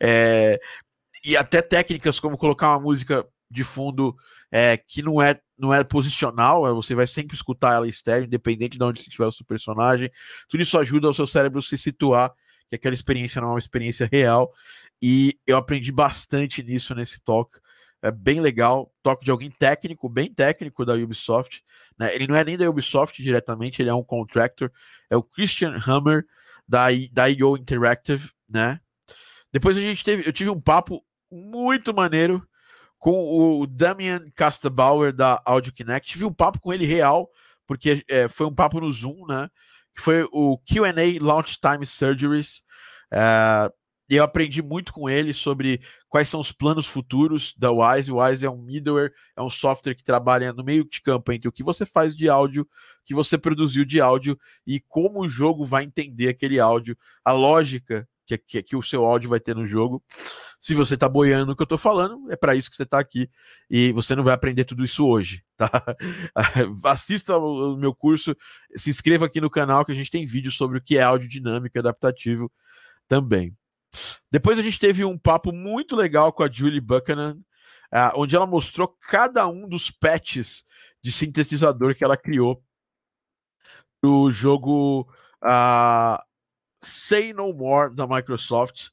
é, 0.01 0.59
e 1.25 1.37
até 1.37 1.63
técnicas 1.63 2.19
como 2.19 2.37
colocar 2.37 2.71
uma 2.71 2.81
música 2.81 3.27
de 3.51 3.65
fundo 3.65 4.17
é, 4.51 4.77
que 4.77 5.03
não 5.03 5.21
é 5.21 5.39
não 5.59 5.73
é 5.73 5.85
posicional, 5.85 6.67
é, 6.67 6.73
você 6.73 6.95
vai 6.95 7.07
sempre 7.07 7.37
escutar 7.37 7.75
ela 7.75 7.89
estéreo, 7.89 8.27
independente 8.27 8.77
de 8.77 8.85
onde 8.85 9.01
estiver 9.01 9.27
o 9.27 9.33
seu 9.33 9.47
personagem. 9.47 10.11
Tudo 10.49 10.63
isso 10.63 10.77
ajuda 10.77 11.09
o 11.09 11.15
seu 11.15 11.27
cérebro 11.27 11.63
se 11.63 11.79
situar 11.79 12.33
que 12.69 12.77
aquela 12.77 12.95
experiência 12.95 13.41
não 13.41 13.49
é 13.49 13.53
uma 13.53 13.59
experiência 13.59 14.09
real. 14.11 14.51
E 15.01 15.39
eu 15.47 15.57
aprendi 15.57 15.93
bastante 15.93 16.63
nisso 16.63 16.95
nesse 16.95 17.21
talk. 17.23 17.59
É 18.03 18.11
bem 18.11 18.41
legal, 18.41 18.93
toque 19.01 19.25
de 19.25 19.31
alguém 19.31 19.51
técnico, 19.51 20.09
bem 20.09 20.33
técnico 20.33 20.85
da 20.85 20.95
Ubisoft. 20.95 21.63
Né? 21.99 22.15
Ele 22.15 22.27
não 22.27 22.35
é 22.35 22.45
nem 22.45 22.59
da 22.59 22.69
Ubisoft 22.69 23.23
diretamente, 23.23 23.81
ele 23.81 23.91
é 23.91 23.95
um 23.95 24.03
contractor. 24.03 24.71
É 25.09 25.17
o 25.17 25.23
Christian 25.23 25.79
Hammer 25.87 26.27
da, 26.67 26.87
da 27.13 27.27
IO 27.27 27.57
Interactive, 27.57 28.31
né? 28.49 28.81
Depois 29.53 29.77
a 29.77 29.81
gente 29.81 30.03
teve, 30.03 30.27
eu 30.27 30.33
tive 30.33 30.51
um 30.51 30.61
papo 30.61 31.05
muito 31.31 31.95
maneiro 31.95 32.47
com 32.99 33.61
o 33.61 33.67
Damian 33.67 34.25
Castabauer 34.35 35.13
da 35.13 35.43
Audio 35.45 35.73
Kinect. 35.73 36.09
Tive 36.09 36.25
um 36.25 36.33
papo 36.33 36.61
com 36.61 36.73
ele 36.73 36.87
real, 36.87 37.31
porque 37.67 38.05
é, 38.09 38.29
foi 38.29 38.47
um 38.47 38.55
papo 38.55 38.81
no 38.81 38.91
Zoom, 38.91 39.27
né? 39.27 39.49
Que 39.95 40.01
foi 40.01 40.27
o 40.33 40.59
QA 40.59 40.93
Launch 41.21 41.59
Time 41.61 41.85
Surgeries. 41.85 42.63
É, 43.13 43.71
e 44.13 44.17
eu 44.17 44.25
aprendi 44.25 44.61
muito 44.61 44.93
com 44.93 45.09
ele 45.09 45.33
sobre 45.33 45.81
quais 46.07 46.29
são 46.29 46.39
os 46.39 46.53
planos 46.53 46.87
futuros 46.87 47.55
da 47.57 47.73
Wise. 47.73 48.13
O 48.13 48.23
Wise 48.23 48.45
é 48.45 48.51
um 48.51 48.61
middleware, 48.61 49.11
é 49.35 49.41
um 49.41 49.49
software 49.49 49.95
que 49.95 50.05
trabalha 50.05 50.53
no 50.53 50.63
meio 50.63 50.85
de 50.87 51.01
campo 51.01 51.33
entre 51.33 51.49
o 51.49 51.53
que 51.53 51.63
você 51.63 51.87
faz 51.87 52.15
de 52.15 52.29
áudio, 52.29 52.65
o 52.65 52.67
que 53.07 53.15
você 53.15 53.39
produziu 53.39 53.87
de 53.87 54.03
áudio 54.03 54.39
e 54.67 54.81
como 54.81 55.23
o 55.23 55.29
jogo 55.31 55.65
vai 55.65 55.85
entender 55.85 56.29
aquele 56.29 56.61
áudio, 56.61 56.95
a 57.25 57.33
lógica 57.33 58.07
que, 58.27 58.37
que, 58.37 58.63
que 58.63 58.77
o 58.77 58.83
seu 58.83 59.03
áudio 59.07 59.31
vai 59.31 59.41
ter 59.41 59.57
no 59.57 59.67
jogo. 59.67 60.05
Se 60.61 60.75
você 60.75 60.93
está 60.93 61.09
boiando 61.09 61.47
no 61.47 61.57
que 61.57 61.63
eu 61.63 61.65
estou 61.65 61.79
falando, 61.79 62.31
é 62.31 62.37
para 62.37 62.55
isso 62.55 62.69
que 62.69 62.77
você 62.77 62.83
está 62.83 62.99
aqui 62.99 63.31
e 63.71 63.93
você 63.93 64.15
não 64.15 64.23
vai 64.23 64.35
aprender 64.35 64.67
tudo 64.67 64.85
isso 64.85 65.07
hoje, 65.07 65.43
tá? 65.57 65.71
Assista 66.85 67.39
o 67.39 67.79
meu 67.79 67.95
curso, 67.95 68.37
se 68.77 68.91
inscreva 68.91 69.25
aqui 69.25 69.41
no 69.41 69.49
canal 69.49 69.87
que 69.87 69.93
a 69.93 69.95
gente 69.95 70.11
tem 70.11 70.27
vídeo 70.27 70.53
sobre 70.53 70.77
o 70.77 70.83
que 70.83 70.99
é 70.99 71.03
áudio 71.03 71.31
dinâmico 71.31 71.79
e 71.79 71.81
adaptativo 71.81 72.53
também. 73.09 73.57
Depois 74.31 74.59
a 74.59 74.63
gente 74.63 74.79
teve 74.79 75.05
um 75.05 75.19
papo 75.19 75.53
muito 75.53 75.95
legal 75.95 76.33
com 76.33 76.43
a 76.43 76.51
Julie 76.51 76.81
Buchanan, 76.81 77.39
uh, 77.93 78.13
onde 78.15 78.35
ela 78.35 78.47
mostrou 78.47 78.89
cada 78.89 79.47
um 79.49 79.69
dos 79.69 79.91
patches 79.91 80.65
de 81.03 81.11
sintetizador 81.11 81.95
que 81.95 82.05
ela 82.05 82.17
criou 82.17 82.63
o 84.05 84.31
jogo 84.31 85.09
uh, 85.45 86.23
Say 86.83 87.33
No 87.33 87.53
More 87.53 87.95
da 87.95 88.07
Microsoft. 88.07 88.89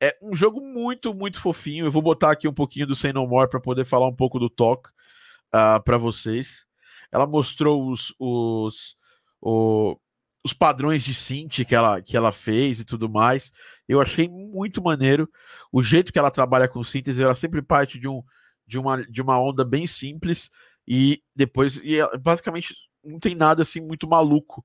É 0.00 0.16
um 0.22 0.34
jogo 0.34 0.60
muito, 0.60 1.14
muito 1.14 1.40
fofinho. 1.40 1.86
Eu 1.86 1.92
vou 1.92 2.02
botar 2.02 2.30
aqui 2.30 2.48
um 2.48 2.54
pouquinho 2.54 2.86
do 2.86 2.94
Say 2.94 3.12
No 3.12 3.26
More 3.26 3.48
para 3.48 3.60
poder 3.60 3.84
falar 3.84 4.06
um 4.06 4.14
pouco 4.14 4.38
do 4.38 4.50
talk 4.50 4.88
uh, 4.88 4.92
ah, 5.52 5.80
para 5.80 5.98
vocês. 5.98 6.66
Ela 7.10 7.26
mostrou 7.26 7.90
os, 7.90 8.14
os, 8.18 8.96
o, 9.40 9.98
os 10.44 10.52
padrões 10.52 11.02
de 11.02 11.14
synth 11.14 11.64
que 11.66 11.74
ela, 11.74 12.00
que 12.02 12.16
ela 12.16 12.32
fez 12.32 12.80
e 12.80 12.84
tudo 12.84 13.08
mais. 13.08 13.52
Eu 13.88 14.00
achei 14.00 14.28
muito 14.28 14.82
maneiro 14.82 15.28
o 15.72 15.82
jeito 15.82 16.12
que 16.12 16.18
ela 16.18 16.30
trabalha 16.30 16.68
com 16.68 16.82
síntese. 16.82 17.22
Ela 17.22 17.34
sempre 17.34 17.62
parte 17.62 17.98
de, 17.98 18.08
um, 18.08 18.22
de, 18.66 18.78
uma, 18.78 19.02
de 19.02 19.22
uma 19.22 19.40
onda 19.40 19.64
bem 19.64 19.86
simples 19.86 20.50
e 20.86 21.22
depois, 21.34 21.80
e 21.82 21.98
basicamente 22.18 22.74
não 23.04 23.18
tem 23.18 23.34
nada 23.34 23.62
assim 23.62 23.80
muito 23.80 24.08
maluco, 24.08 24.64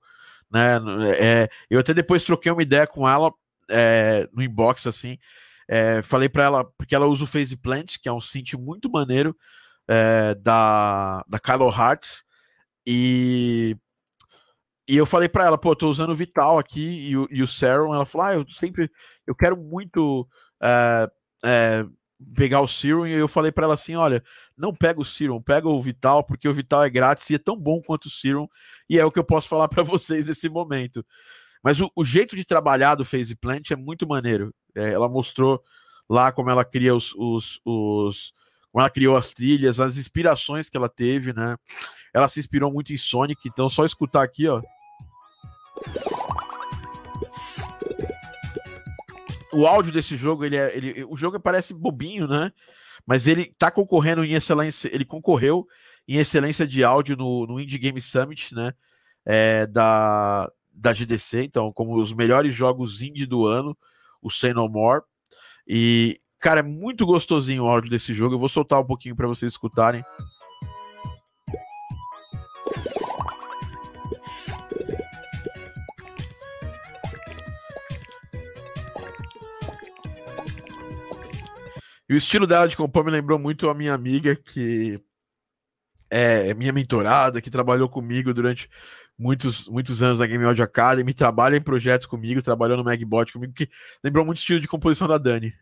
né? 0.52 0.78
É, 1.18 1.50
eu 1.70 1.80
até 1.80 1.94
depois 1.94 2.24
troquei 2.24 2.52
uma 2.52 2.64
ideia 2.64 2.86
com 2.88 3.08
ela 3.08 3.32
é, 3.70 4.28
no 4.34 4.42
inbox 4.42 4.88
assim. 4.88 5.18
É, 5.68 6.02
falei 6.02 6.28
para 6.28 6.44
ela 6.44 6.66
porque 6.78 6.94
ela 6.94 7.06
usa 7.06 7.24
o 7.24 7.28
Phase 7.28 7.56
Plant, 7.56 7.98
que 8.02 8.10
é 8.10 8.12
um 8.12 8.20
synth 8.20 8.54
muito 8.54 8.90
maneiro 8.90 9.36
é, 9.88 10.36
da 10.36 11.24
da 11.28 11.40
Kylo 11.40 11.70
Hearts 11.70 12.24
e 12.86 13.78
e 14.92 14.98
eu 14.98 15.06
falei 15.06 15.30
para 15.30 15.46
ela, 15.46 15.58
pô, 15.58 15.74
tô 15.74 15.90
usando 15.90 16.10
o 16.10 16.16
Vital 16.16 16.60
aqui 16.60 17.08
e 17.08 17.16
o, 17.16 17.26
e 17.32 17.42
o 17.42 17.48
Serum. 17.48 17.96
Ela 17.96 18.06
falou, 18.06 18.28
ah, 18.28 18.34
eu 18.34 18.46
sempre, 18.50 18.92
eu 19.26 19.34
quero 19.34 19.56
muito 19.56 20.28
é, 20.62 21.10
é, 21.46 21.86
pegar 22.36 22.60
o 22.60 22.68
Serum. 22.68 23.08
E 23.08 23.14
eu 23.14 23.30
falei 23.30 23.54
para 23.54 23.64
ela 23.64 23.76
assim, 23.76 23.96
olha, 23.96 24.22
não 24.58 24.76
pega 24.76 25.00
o 25.00 25.06
Serum, 25.06 25.42
pega 25.42 25.70
o 25.70 25.82
Vital, 25.82 26.26
porque 26.26 26.46
o 26.46 26.54
Vital 26.54 26.84
é 26.84 26.90
grátis 26.90 27.30
e 27.30 27.36
é 27.36 27.38
tão 27.38 27.56
bom 27.56 27.82
quanto 27.82 28.08
o 28.08 28.10
Serum. 28.10 28.50
E 28.90 29.00
é 29.00 29.06
o 29.06 29.10
que 29.10 29.18
eu 29.18 29.24
posso 29.24 29.48
falar 29.48 29.70
para 29.70 29.82
vocês 29.82 30.26
nesse 30.26 30.50
momento. 30.50 31.06
Mas 31.64 31.80
o, 31.80 31.90
o, 31.96 32.04
jeito 32.04 32.36
de 32.36 32.44
trabalhar 32.44 32.96
do 32.96 33.06
Phase 33.06 33.34
Plant 33.34 33.72
é 33.72 33.78
muito 33.78 34.06
maneiro. 34.06 34.54
É, 34.76 34.92
ela 34.92 35.08
mostrou 35.08 35.64
lá 36.10 36.34
como 36.34 36.50
ela 36.50 36.66
cria 36.66 36.94
os, 36.94 37.14
os, 37.16 37.62
os 37.64 38.34
como 38.74 38.82
ela 38.82 38.90
criou 38.90 39.16
as 39.16 39.34
trilhas, 39.34 39.80
as 39.80 39.96
inspirações 39.96 40.70
que 40.70 40.76
ela 40.76 40.90
teve, 40.90 41.32
né? 41.32 41.56
Ela 42.14 42.28
se 42.28 42.42
inspirou 42.42 42.70
muito 42.74 42.92
em 42.92 42.98
Sonic, 42.98 43.48
então 43.48 43.70
só 43.70 43.86
escutar 43.86 44.22
aqui, 44.22 44.50
ó. 44.50 44.62
O 49.54 49.66
áudio 49.66 49.92
desse 49.92 50.16
jogo, 50.16 50.46
ele 50.46 50.56
é. 50.56 50.76
Ele, 50.76 51.04
o 51.04 51.18
jogo 51.18 51.40
parece 51.40 51.74
bobinho, 51.74 52.28
né? 52.28 52.52
Mas 53.06 53.28
ele 53.28 53.54
tá 53.58 53.70
concorrendo 53.70 54.24
em 54.24 54.34
excelência. 54.34 54.90
Ele 54.94 55.06
concorreu 55.06 55.68
em 56.08 56.18
excelência 56.18 56.66
de 56.66 56.84
áudio 56.84 57.16
no, 57.18 57.46
no 57.46 57.60
Indie 57.60 57.78
Game 57.78 58.00
Summit, 58.00 58.54
né? 58.56 58.74
É, 59.26 59.68
da, 59.68 60.52
da 60.74 60.94
GDC, 60.94 61.44
então, 61.44 61.72
como 61.72 61.96
os 61.96 62.12
melhores 62.12 62.56
jogos 62.56 63.02
indie 63.02 63.28
do 63.28 63.46
ano, 63.46 63.78
o 64.22 64.32
Say 64.32 64.54
No 64.54 64.68
More. 64.68 65.04
E, 65.68 66.18
cara, 66.40 66.62
é 66.62 66.64
muito 66.64 67.06
gostosinho 67.06 67.66
o 67.66 67.68
áudio 67.68 67.90
desse 67.90 68.14
jogo. 68.14 68.36
Eu 68.36 68.40
vou 68.40 68.50
soltar 68.50 68.80
um 68.80 68.86
pouquinho 68.86 69.16
para 69.16 69.28
vocês 69.28 69.52
escutarem. 69.52 70.04
E 82.12 82.14
o 82.14 82.18
estilo 82.18 82.46
dela 82.46 82.68
de 82.68 82.76
compor 82.76 83.06
me 83.06 83.10
lembrou 83.10 83.40
muito 83.40 83.70
a 83.70 83.74
minha 83.74 83.94
amiga, 83.94 84.36
que 84.36 85.02
é 86.10 86.54
minha 86.54 86.74
mentorada, 86.74 87.42
que 87.42 87.50
trabalhou 87.50 87.88
comigo 87.88 88.34
durante 88.34 88.70
muitos, 89.18 89.70
muitos 89.70 90.04
anos 90.04 90.20
na 90.20 90.28
Game 90.28 90.44
Audio 90.44 90.62
Academy, 90.62 91.14
trabalha 91.14 91.56
em 91.56 91.62
projetos 91.62 92.06
comigo, 92.06 92.42
trabalhou 92.42 92.76
no 92.76 92.84
Magbot 92.84 93.32
comigo, 93.32 93.54
que 93.54 93.70
lembrou 94.04 94.26
muito 94.26 94.40
o 94.40 94.42
estilo 94.42 94.60
de 94.60 94.68
composição 94.68 95.08
da 95.08 95.18
Dani. 95.18 95.54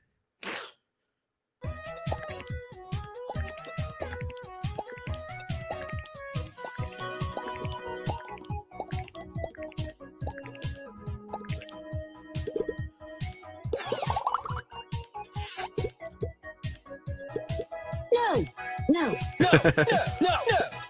Não, 20.20 20.32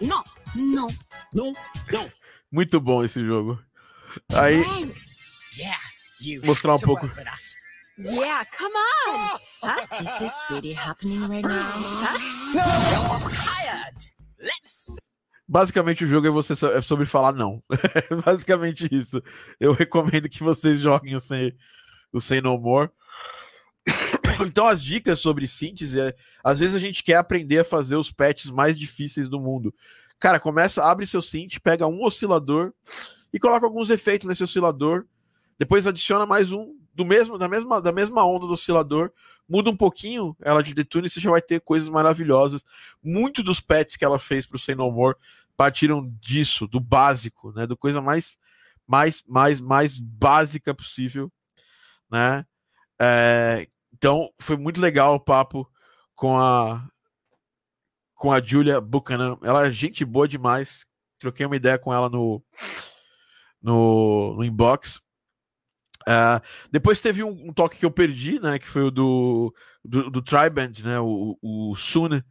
não, 0.00 0.24
não, 0.54 0.88
não, 1.32 1.52
não. 1.92 2.12
Muito 2.50 2.80
bom 2.80 3.04
esse 3.04 3.24
jogo. 3.24 3.62
Aí, 4.34 4.64
mostrar 6.44 6.74
um 6.74 6.78
pouco. 6.78 7.08
Yeah, 7.98 8.46
come 8.56 8.74
on. 8.74 9.38
Huh? 9.62 9.86
Is 10.00 10.10
this 10.18 10.32
really 10.48 10.72
happening 10.72 11.20
right 11.28 11.44
now? 11.44 11.52
Huh? 11.52 12.18
Let's. 14.38 14.96
Basicamente, 15.46 16.04
o 16.04 16.06
jogo 16.06 16.26
é 16.26 16.30
você 16.30 16.54
é 16.54 16.80
sobre 16.80 17.04
falar 17.04 17.32
não. 17.32 17.62
Basicamente 18.24 18.88
isso. 18.90 19.22
Eu 19.58 19.72
recomendo 19.72 20.28
que 20.28 20.42
vocês 20.42 20.80
joguem 20.80 21.14
o 21.14 21.20
Say, 21.20 21.54
o 22.12 22.20
Say 22.20 22.40
No 22.40 22.58
More. 22.58 22.88
Então, 24.46 24.66
as 24.66 24.82
dicas 24.82 25.18
sobre 25.18 25.46
síntese 25.46 26.00
é: 26.00 26.14
às 26.42 26.58
vezes 26.58 26.74
a 26.74 26.78
gente 26.78 27.02
quer 27.02 27.16
aprender 27.16 27.58
a 27.58 27.64
fazer 27.64 27.96
os 27.96 28.10
patches 28.10 28.50
mais 28.50 28.78
difíceis 28.78 29.28
do 29.28 29.40
mundo. 29.40 29.74
Cara, 30.18 30.38
começa, 30.38 30.84
abre 30.84 31.06
seu 31.06 31.22
synth, 31.22 31.58
pega 31.62 31.86
um 31.86 32.04
oscilador 32.04 32.72
e 33.32 33.38
coloca 33.38 33.64
alguns 33.64 33.90
efeitos 33.90 34.26
nesse 34.26 34.42
oscilador. 34.42 35.06
Depois 35.58 35.86
adiciona 35.86 36.26
mais 36.26 36.52
um 36.52 36.74
do 36.94 37.04
mesmo, 37.04 37.38
da 37.38 37.48
mesma, 37.48 37.80
da 37.80 37.92
mesma 37.92 38.24
onda 38.26 38.46
do 38.46 38.52
oscilador, 38.52 39.10
muda 39.48 39.70
um 39.70 39.76
pouquinho 39.76 40.36
ela 40.40 40.62
de 40.62 40.74
detune 40.74 41.06
e 41.06 41.10
você 41.10 41.20
já 41.20 41.30
vai 41.30 41.40
ter 41.40 41.60
coisas 41.60 41.88
maravilhosas. 41.88 42.64
Muito 43.02 43.42
dos 43.42 43.60
pets 43.60 43.96
que 43.96 44.04
ela 44.04 44.18
fez 44.18 44.46
para 44.46 44.56
o 44.56 44.58
Say 44.58 44.74
No 44.74 44.90
More 44.90 45.16
partiram 45.56 46.10
disso, 46.20 46.66
do 46.66 46.80
básico, 46.80 47.52
né, 47.52 47.66
do 47.66 47.76
coisa 47.76 48.00
mais 48.00 48.38
mais 48.86 49.22
mais 49.26 49.60
mais 49.60 49.98
básica 49.98 50.74
possível, 50.74 51.30
né? 52.10 52.44
É, 53.00 53.66
então, 54.00 54.32
foi 54.40 54.56
muito 54.56 54.80
legal 54.80 55.14
o 55.14 55.20
papo 55.20 55.70
com 56.14 56.34
a 56.38 56.88
com 58.14 58.32
a 58.32 58.40
Julia 58.40 58.80
Buchanan. 58.80 59.36
Ela 59.42 59.66
é 59.66 59.72
gente 59.72 60.06
boa 60.06 60.26
demais. 60.26 60.86
Troquei 61.18 61.44
uma 61.44 61.56
ideia 61.56 61.78
com 61.78 61.92
ela 61.92 62.08
no 62.08 62.42
no, 63.60 64.36
no 64.36 64.42
inbox. 64.42 65.02
Uh, 66.08 66.40
depois 66.72 67.02
teve 67.02 67.22
um, 67.22 67.48
um, 67.48 67.52
toque 67.52 67.76
que 67.76 67.84
eu 67.84 67.90
perdi, 67.90 68.40
né? 68.40 68.58
Que 68.58 68.66
foi 68.66 68.84
o 68.84 68.90
do, 68.90 69.54
do, 69.84 70.10
do 70.10 70.22
Triband, 70.22 70.72
né? 70.82 70.98
O, 70.98 71.38
o 71.42 71.76
Sun 71.76 72.22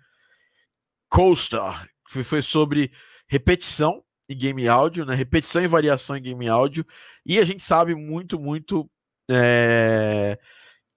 Coaster, 1.08 1.88
que 2.12 2.24
foi 2.24 2.42
sobre 2.42 2.92
repetição 3.28 4.04
em 4.28 4.36
game 4.36 4.68
áudio, 4.68 5.06
né? 5.06 5.14
Repetição 5.14 5.62
e 5.62 5.68
variação 5.68 6.18
em 6.18 6.22
game 6.24 6.50
áudio. 6.50 6.84
E 7.24 7.38
a 7.38 7.46
gente 7.46 7.62
sabe 7.62 7.94
muito, 7.94 8.40
muito 8.40 8.90
é, 9.30 10.40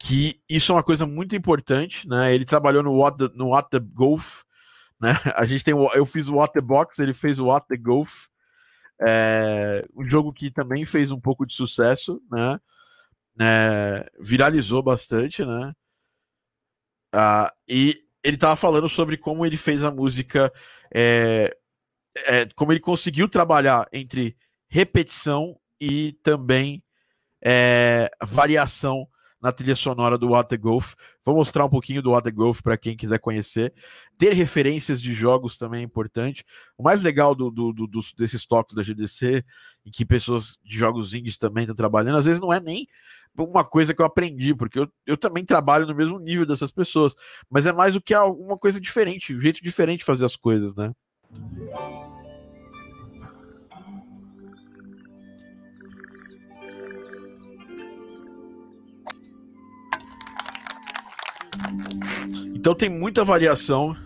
que 0.03 0.43
isso 0.51 0.73
é 0.73 0.75
uma 0.75 0.83
coisa 0.83 1.07
muito 1.07 1.37
importante, 1.37 2.09
né? 2.09 2.35
Ele 2.35 2.45
trabalhou 2.45 2.83
no 2.83 2.97
What 2.97 3.19
the, 3.19 3.37
no 3.37 3.51
What 3.51 3.71
the 3.71 3.79
Golf, 3.79 4.43
né? 5.01 5.13
A 5.37 5.47
gente 5.47 5.63
tem, 5.63 5.73
eu 5.95 6.05
fiz 6.05 6.27
o 6.27 6.35
What 6.35 6.53
the 6.53 6.61
Box, 6.61 6.99
ele 6.99 7.15
fez 7.15 7.39
o 7.39 7.47
What 7.47 7.69
the 7.69 7.77
Golf, 7.77 8.27
é, 9.01 9.87
um 9.95 10.09
jogo 10.11 10.33
que 10.33 10.51
também 10.51 10.85
fez 10.85 11.13
um 11.13 11.21
pouco 11.21 11.47
de 11.47 11.55
sucesso, 11.55 12.21
né? 12.29 12.59
É, 13.41 14.11
viralizou 14.19 14.83
bastante, 14.83 15.45
né? 15.45 15.73
Ah, 17.15 17.55
e 17.69 18.03
ele 18.25 18.35
estava 18.35 18.57
falando 18.57 18.89
sobre 18.89 19.17
como 19.17 19.47
ele 19.47 19.57
fez 19.57 19.85
a 19.85 19.91
música, 19.93 20.53
é, 20.93 21.57
é, 22.27 22.47
como 22.57 22.73
ele 22.73 22.81
conseguiu 22.81 23.29
trabalhar 23.29 23.89
entre 23.93 24.37
repetição 24.69 25.57
e 25.81 26.15
também 26.25 26.83
é, 27.41 28.11
variação 28.21 29.07
na 29.43 29.51
trilha 29.51 29.75
sonora 29.75 30.17
do 30.17 30.29
Water 30.29 30.59
Golf. 30.59 30.95
Vou 31.25 31.35
mostrar 31.35 31.65
um 31.65 31.69
pouquinho 31.69 32.01
do 32.01 32.13
Water 32.13 32.33
Golf 32.33 32.61
para 32.63 32.77
quem 32.77 32.97
quiser 32.97 33.19
conhecer. 33.19 33.75
Ter 34.17 34.33
referências 34.33 35.03
de 35.03 35.13
jogos 35.13 35.57
também 35.57 35.81
é 35.81 35.85
importante. 35.85 36.45
O 36.79 36.83
mais 36.83 37.03
legal 37.03 37.35
do, 37.35 37.51
do, 37.51 37.73
do, 37.73 37.89
desses 38.17 38.47
toques 38.47 38.77
da 38.77 38.83
GDC, 38.83 39.45
em 39.85 39.91
que 39.91 40.05
pessoas 40.05 40.59
de 40.65 40.79
jogos 40.79 41.13
indies 41.13 41.37
também 41.37 41.65
estão 41.65 41.75
trabalhando, 41.75 42.19
às 42.19 42.25
vezes 42.25 42.41
não 42.41 42.53
é 42.53 42.61
nem 42.61 42.87
uma 43.37 43.65
coisa 43.65 43.93
que 43.95 44.01
eu 44.01 44.07
aprendi, 44.07 44.55
porque 44.55 44.79
eu, 44.79 44.89
eu 45.07 45.17
também 45.17 45.45
trabalho 45.45 45.87
no 45.87 45.95
mesmo 45.95 46.19
nível 46.19 46.47
dessas 46.47 46.71
pessoas, 46.71 47.15
mas 47.51 47.67
é 47.67 47.73
mais 47.73 47.95
do 47.95 48.01
que 48.01 48.15
uma 48.15 48.59
coisa 48.59 48.79
diferente, 48.79 49.35
um 49.35 49.41
jeito 49.41 49.63
diferente 49.63 50.01
de 50.01 50.05
fazer 50.05 50.25
as 50.25 50.37
coisas, 50.37 50.75
né? 50.75 50.93
Então 62.55 62.75
tem 62.75 62.89
muita 62.89 63.25
variação. 63.25 63.97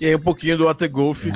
E 0.00 0.06
aí 0.06 0.14
um 0.14 0.20
pouquinho 0.20 0.56
do 0.56 0.64
Water 0.64 0.90
Golf. 0.90 1.26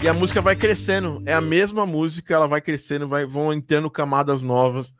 E 0.00 0.06
a 0.06 0.14
música 0.14 0.40
vai 0.40 0.54
crescendo. 0.54 1.20
É 1.26 1.34
a 1.34 1.40
mesma 1.40 1.84
música, 1.84 2.32
ela 2.32 2.46
vai 2.46 2.60
crescendo, 2.60 3.08
vai, 3.08 3.26
vão 3.26 3.52
entrando 3.52 3.90
camadas 3.90 4.42
novas. 4.42 4.94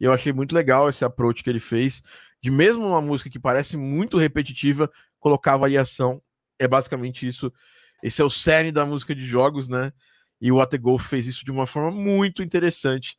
E 0.00 0.04
eu 0.04 0.12
achei 0.12 0.32
muito 0.32 0.52
legal 0.52 0.90
esse 0.90 1.04
approach 1.04 1.44
que 1.44 1.48
ele 1.48 1.60
fez. 1.60 2.02
De 2.42 2.50
mesmo 2.50 2.84
uma 2.84 3.00
música 3.00 3.30
que 3.30 3.38
parece 3.38 3.76
muito 3.76 4.18
repetitiva, 4.18 4.90
colocar 5.20 5.56
variação. 5.56 6.20
É 6.58 6.66
basicamente 6.66 7.24
isso. 7.24 7.52
Esse 8.02 8.20
é 8.20 8.24
o 8.24 8.30
cerne 8.30 8.72
da 8.72 8.84
música 8.84 9.14
de 9.14 9.24
jogos, 9.24 9.68
né? 9.68 9.92
E 10.40 10.50
o 10.50 10.56
Water 10.56 10.80
Golf 10.80 11.06
fez 11.06 11.28
isso 11.28 11.44
de 11.44 11.52
uma 11.52 11.68
forma 11.68 11.92
muito 11.92 12.42
interessante. 12.42 13.16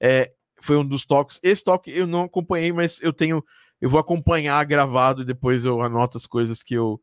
É, 0.00 0.28
foi 0.60 0.76
um 0.76 0.84
dos 0.84 1.04
toques. 1.04 1.38
Esse 1.44 1.62
toque 1.62 1.92
eu 1.92 2.08
não 2.08 2.24
acompanhei, 2.24 2.72
mas 2.72 3.00
eu 3.00 3.12
tenho. 3.12 3.40
Eu 3.80 3.88
vou 3.88 4.00
acompanhar 4.00 4.64
gravado 4.64 5.22
e 5.22 5.24
depois 5.24 5.64
eu 5.64 5.80
anoto 5.80 6.18
as 6.18 6.26
coisas 6.26 6.60
que 6.60 6.74
eu, 6.74 7.00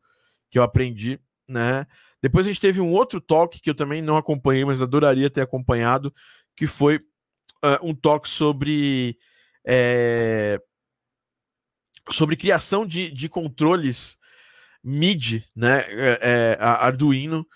que 0.50 0.58
eu 0.58 0.62
aprendi 0.62 1.18
né? 1.48 1.86
Depois 2.22 2.46
a 2.46 2.48
gente 2.48 2.60
teve 2.60 2.80
um 2.80 2.90
outro 2.90 3.20
toque 3.20 3.60
que 3.60 3.68
eu 3.68 3.74
também 3.74 4.00
não 4.00 4.16
acompanhei, 4.16 4.64
mas 4.64 4.80
adoraria 4.80 5.30
ter 5.30 5.42
acompanhado, 5.42 6.12
que 6.56 6.66
foi 6.66 6.96
uh, 6.96 7.78
um 7.82 7.94
toque 7.94 8.28
sobre 8.28 9.18
é, 9.66 10.60
sobre 12.10 12.36
criação 12.36 12.86
de, 12.86 13.10
de 13.10 13.28
controles 13.28 14.18
MIDI, 14.82 15.44
né? 15.56 15.80
É, 15.88 16.18
é, 16.20 16.56
Arduino 16.60 17.46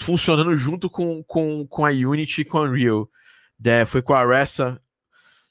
funcionando 0.00 0.56
junto 0.56 0.88
com, 0.88 1.22
com, 1.24 1.66
com 1.66 1.84
a 1.84 1.90
Unity 1.90 2.42
e 2.42 2.44
com 2.44 2.58
a 2.58 2.62
Unreal. 2.62 3.08
É, 3.64 3.84
foi 3.84 4.00
com 4.00 4.14
a 4.14 4.24
Ressa 4.24 4.80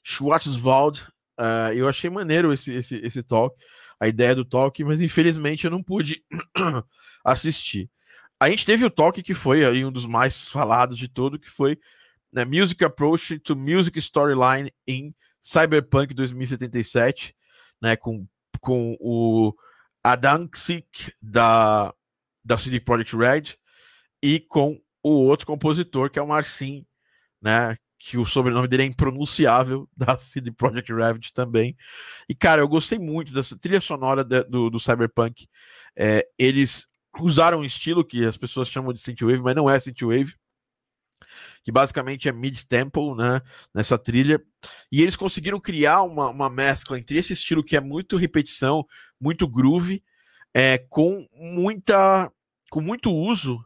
Schwarzwald. 0.02 1.06
Uh, 1.38 1.72
eu 1.74 1.88
achei 1.88 2.10
maneiro 2.10 2.52
esse, 2.52 2.72
esse, 2.72 2.96
esse 2.96 3.22
talk, 3.22 3.56
a 4.02 4.08
ideia 4.08 4.34
do 4.34 4.44
talk, 4.44 4.82
mas 4.82 5.00
infelizmente 5.00 5.64
eu 5.64 5.70
não 5.70 5.80
pude 5.80 6.24
assistir. 7.24 7.88
A 8.40 8.50
gente 8.50 8.66
teve 8.66 8.84
o 8.84 8.90
toque 8.90 9.22
que 9.22 9.32
foi 9.32 9.64
aí 9.64 9.84
um 9.84 9.92
dos 9.92 10.06
mais 10.06 10.48
falados 10.48 10.98
de 10.98 11.06
todo, 11.06 11.38
que 11.38 11.48
foi 11.48 11.78
né, 12.32 12.44
Music 12.44 12.84
Approach 12.84 13.38
to 13.38 13.54
Music 13.54 13.96
Storyline 14.00 14.72
em 14.88 15.14
Cyberpunk 15.40 16.14
2077, 16.14 17.32
né, 17.80 17.94
com, 17.94 18.26
com 18.60 18.96
o 18.98 19.54
Adanksik 20.02 21.12
da, 21.22 21.94
da 22.44 22.58
CD 22.58 22.80
Projekt 22.80 23.16
Red 23.16 23.56
e 24.20 24.40
com 24.40 24.82
o 25.00 25.10
outro 25.10 25.46
compositor, 25.46 26.10
que 26.10 26.18
é 26.18 26.22
o 26.22 26.26
Marcin, 26.26 26.84
né, 27.40 27.78
que 28.04 28.18
o 28.18 28.26
sobrenome 28.26 28.66
dele 28.66 28.82
é 28.82 28.86
impronunciável, 28.86 29.88
da 29.96 30.18
CD 30.18 30.50
Projekt 30.50 30.92
Red 30.92 31.20
também. 31.32 31.76
E, 32.28 32.34
cara, 32.34 32.60
eu 32.60 32.66
gostei 32.66 32.98
muito 32.98 33.32
dessa 33.32 33.56
trilha 33.56 33.80
sonora 33.80 34.24
de, 34.24 34.42
do, 34.42 34.68
do 34.68 34.80
Cyberpunk. 34.80 35.46
É, 35.96 36.26
eles 36.36 36.88
usaram 37.20 37.60
um 37.60 37.64
estilo 37.64 38.04
que 38.04 38.24
as 38.24 38.36
pessoas 38.36 38.68
chamam 38.68 38.92
de 38.92 39.00
synthwave, 39.00 39.40
mas 39.40 39.54
não 39.54 39.70
é 39.70 39.78
synthwave, 39.78 40.34
que 41.62 41.70
basicamente 41.70 42.28
é 42.28 42.32
mid-tempo, 42.32 43.14
né, 43.14 43.40
nessa 43.72 43.96
trilha, 43.96 44.42
e 44.90 45.00
eles 45.00 45.14
conseguiram 45.14 45.60
criar 45.60 46.02
uma, 46.02 46.28
uma 46.30 46.50
mescla 46.50 46.98
entre 46.98 47.18
esse 47.18 47.32
estilo 47.34 47.62
que 47.62 47.76
é 47.76 47.80
muito 47.80 48.16
repetição, 48.16 48.84
muito 49.20 49.46
groove, 49.46 50.02
é, 50.52 50.76
com 50.76 51.28
muita, 51.34 52.32
com 52.68 52.80
muito 52.80 53.12
uso 53.12 53.64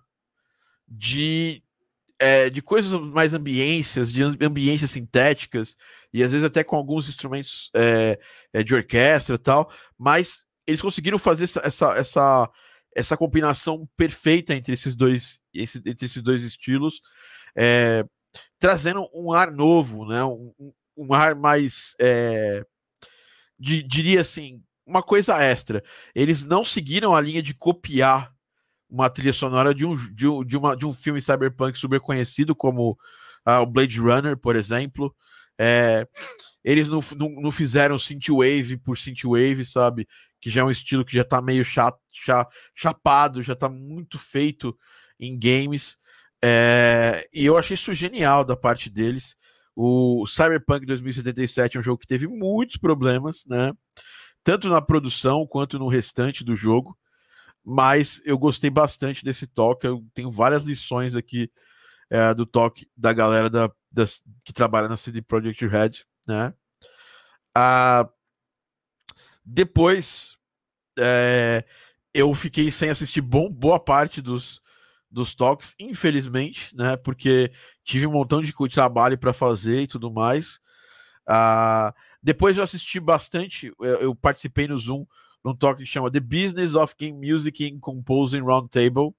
de, 0.86 1.62
é, 2.18 2.48
de 2.50 2.62
coisas 2.62 2.92
mais 2.92 3.34
ambiências, 3.34 4.12
de 4.12 4.22
ambiências 4.22 4.90
sintéticas, 4.90 5.76
e 6.12 6.22
às 6.22 6.32
vezes 6.32 6.46
até 6.46 6.64
com 6.64 6.76
alguns 6.76 7.08
instrumentos 7.08 7.70
é, 7.74 8.18
é 8.52 8.62
de 8.62 8.74
orquestra 8.74 9.34
e 9.34 9.38
tal, 9.38 9.70
mas 9.98 10.44
eles 10.66 10.80
conseguiram 10.80 11.18
fazer 11.18 11.44
essa, 11.44 11.60
essa, 11.64 11.92
essa 11.94 12.50
essa 12.96 13.16
combinação 13.16 13.86
perfeita 13.94 14.54
entre 14.54 14.72
esses 14.72 14.96
dois, 14.96 15.42
esse, 15.52 15.76
entre 15.84 16.06
esses 16.06 16.22
dois 16.22 16.42
estilos, 16.42 17.02
é, 17.54 18.02
trazendo 18.58 19.06
um 19.12 19.32
ar 19.32 19.52
novo, 19.52 20.06
né? 20.06 20.24
um, 20.24 20.50
um 20.96 21.12
ar 21.12 21.34
mais, 21.34 21.94
é, 22.00 22.64
de, 23.58 23.82
diria 23.82 24.22
assim, 24.22 24.62
uma 24.86 25.02
coisa 25.02 25.36
extra. 25.42 25.84
Eles 26.14 26.42
não 26.42 26.64
seguiram 26.64 27.14
a 27.14 27.20
linha 27.20 27.42
de 27.42 27.52
copiar 27.52 28.34
uma 28.88 29.10
trilha 29.10 29.32
sonora 29.32 29.74
de 29.74 29.84
um, 29.84 29.96
de, 29.96 30.26
de 30.46 30.56
uma, 30.56 30.76
de 30.76 30.86
um 30.86 30.92
filme 30.92 31.20
cyberpunk 31.20 31.78
super 31.78 32.00
conhecido 32.00 32.54
como 32.54 32.92
uh, 33.46 33.60
o 33.60 33.66
Blade 33.66 33.98
Runner, 33.98 34.36
por 34.36 34.56
exemplo. 34.56 35.14
É, 35.58 36.06
eles 36.64 36.88
não, 36.88 37.00
não, 37.16 37.30
não 37.42 37.50
fizeram 37.50 37.98
synthwave 37.98 38.76
por 38.76 38.98
synthwave, 38.98 39.64
sabe? 39.64 40.06
Que 40.40 40.50
já 40.50 40.62
é 40.62 40.64
um 40.64 40.70
estilo 40.70 41.04
que 41.04 41.14
já 41.16 41.24
tá 41.24 41.40
meio 41.40 41.64
chato, 41.64 41.98
cha, 42.10 42.46
chapado, 42.74 43.42
já 43.42 43.54
tá 43.54 43.68
muito 43.68 44.18
feito 44.18 44.76
em 45.18 45.38
games. 45.38 45.98
É, 46.44 47.26
e 47.32 47.44
eu 47.44 47.56
achei 47.56 47.74
isso 47.74 47.94
genial 47.94 48.44
da 48.44 48.56
parte 48.56 48.90
deles. 48.90 49.36
O 49.74 50.26
Cyberpunk 50.26 50.86
2077 50.86 51.76
é 51.76 51.80
um 51.80 51.82
jogo 51.82 51.98
que 51.98 52.06
teve 52.06 52.26
muitos 52.26 52.76
problemas, 52.78 53.44
né? 53.46 53.72
Tanto 54.42 54.68
na 54.68 54.80
produção 54.80 55.46
quanto 55.46 55.78
no 55.78 55.88
restante 55.88 56.42
do 56.44 56.56
jogo. 56.56 56.96
Mas 57.68 58.22
eu 58.24 58.38
gostei 58.38 58.70
bastante 58.70 59.24
desse 59.24 59.46
toque. 59.46 59.86
Eu 59.86 60.06
tenho 60.14 60.30
várias 60.30 60.64
lições 60.64 61.16
aqui 61.16 61.50
é, 62.08 62.32
do 62.32 62.46
toque 62.46 62.88
da 62.96 63.12
galera 63.12 63.50
da, 63.50 63.68
que 64.44 64.52
trabalha 64.52 64.88
na 64.88 64.96
CD 64.96 65.20
Projekt 65.20 65.66
Red 65.66 66.04
né? 66.26 66.52
Ah, 67.54 68.08
depois 69.44 70.36
é, 70.98 71.64
eu 72.12 72.34
fiquei 72.34 72.70
sem 72.70 72.90
assistir 72.90 73.20
bom, 73.20 73.48
boa 73.50 73.78
parte 73.78 74.20
dos, 74.20 74.60
dos 75.10 75.34
toques, 75.34 75.74
infelizmente, 75.78 76.74
né? 76.74 76.96
Porque 76.96 77.52
tive 77.84 78.06
um 78.06 78.12
montão 78.12 78.42
de 78.42 78.52
trabalho 78.72 79.16
para 79.16 79.32
fazer 79.32 79.82
e 79.82 79.86
tudo 79.86 80.10
mais. 80.10 80.60
Ah, 81.26 81.94
depois 82.22 82.56
eu 82.56 82.62
assisti 82.62 82.98
bastante, 82.98 83.72
eu, 83.80 83.94
eu, 83.96 84.14
participei 84.14 84.66
no 84.66 84.78
Zoom 84.78 85.06
num 85.46 85.54
talk 85.54 85.80
que 85.80 85.86
chama 85.86 86.10
The 86.10 86.18
Business 86.18 86.74
of 86.74 86.92
Game 86.98 87.24
Music 87.24 87.64
and 87.64 87.78
Composing 87.78 88.40
Roundtable, 88.40 89.14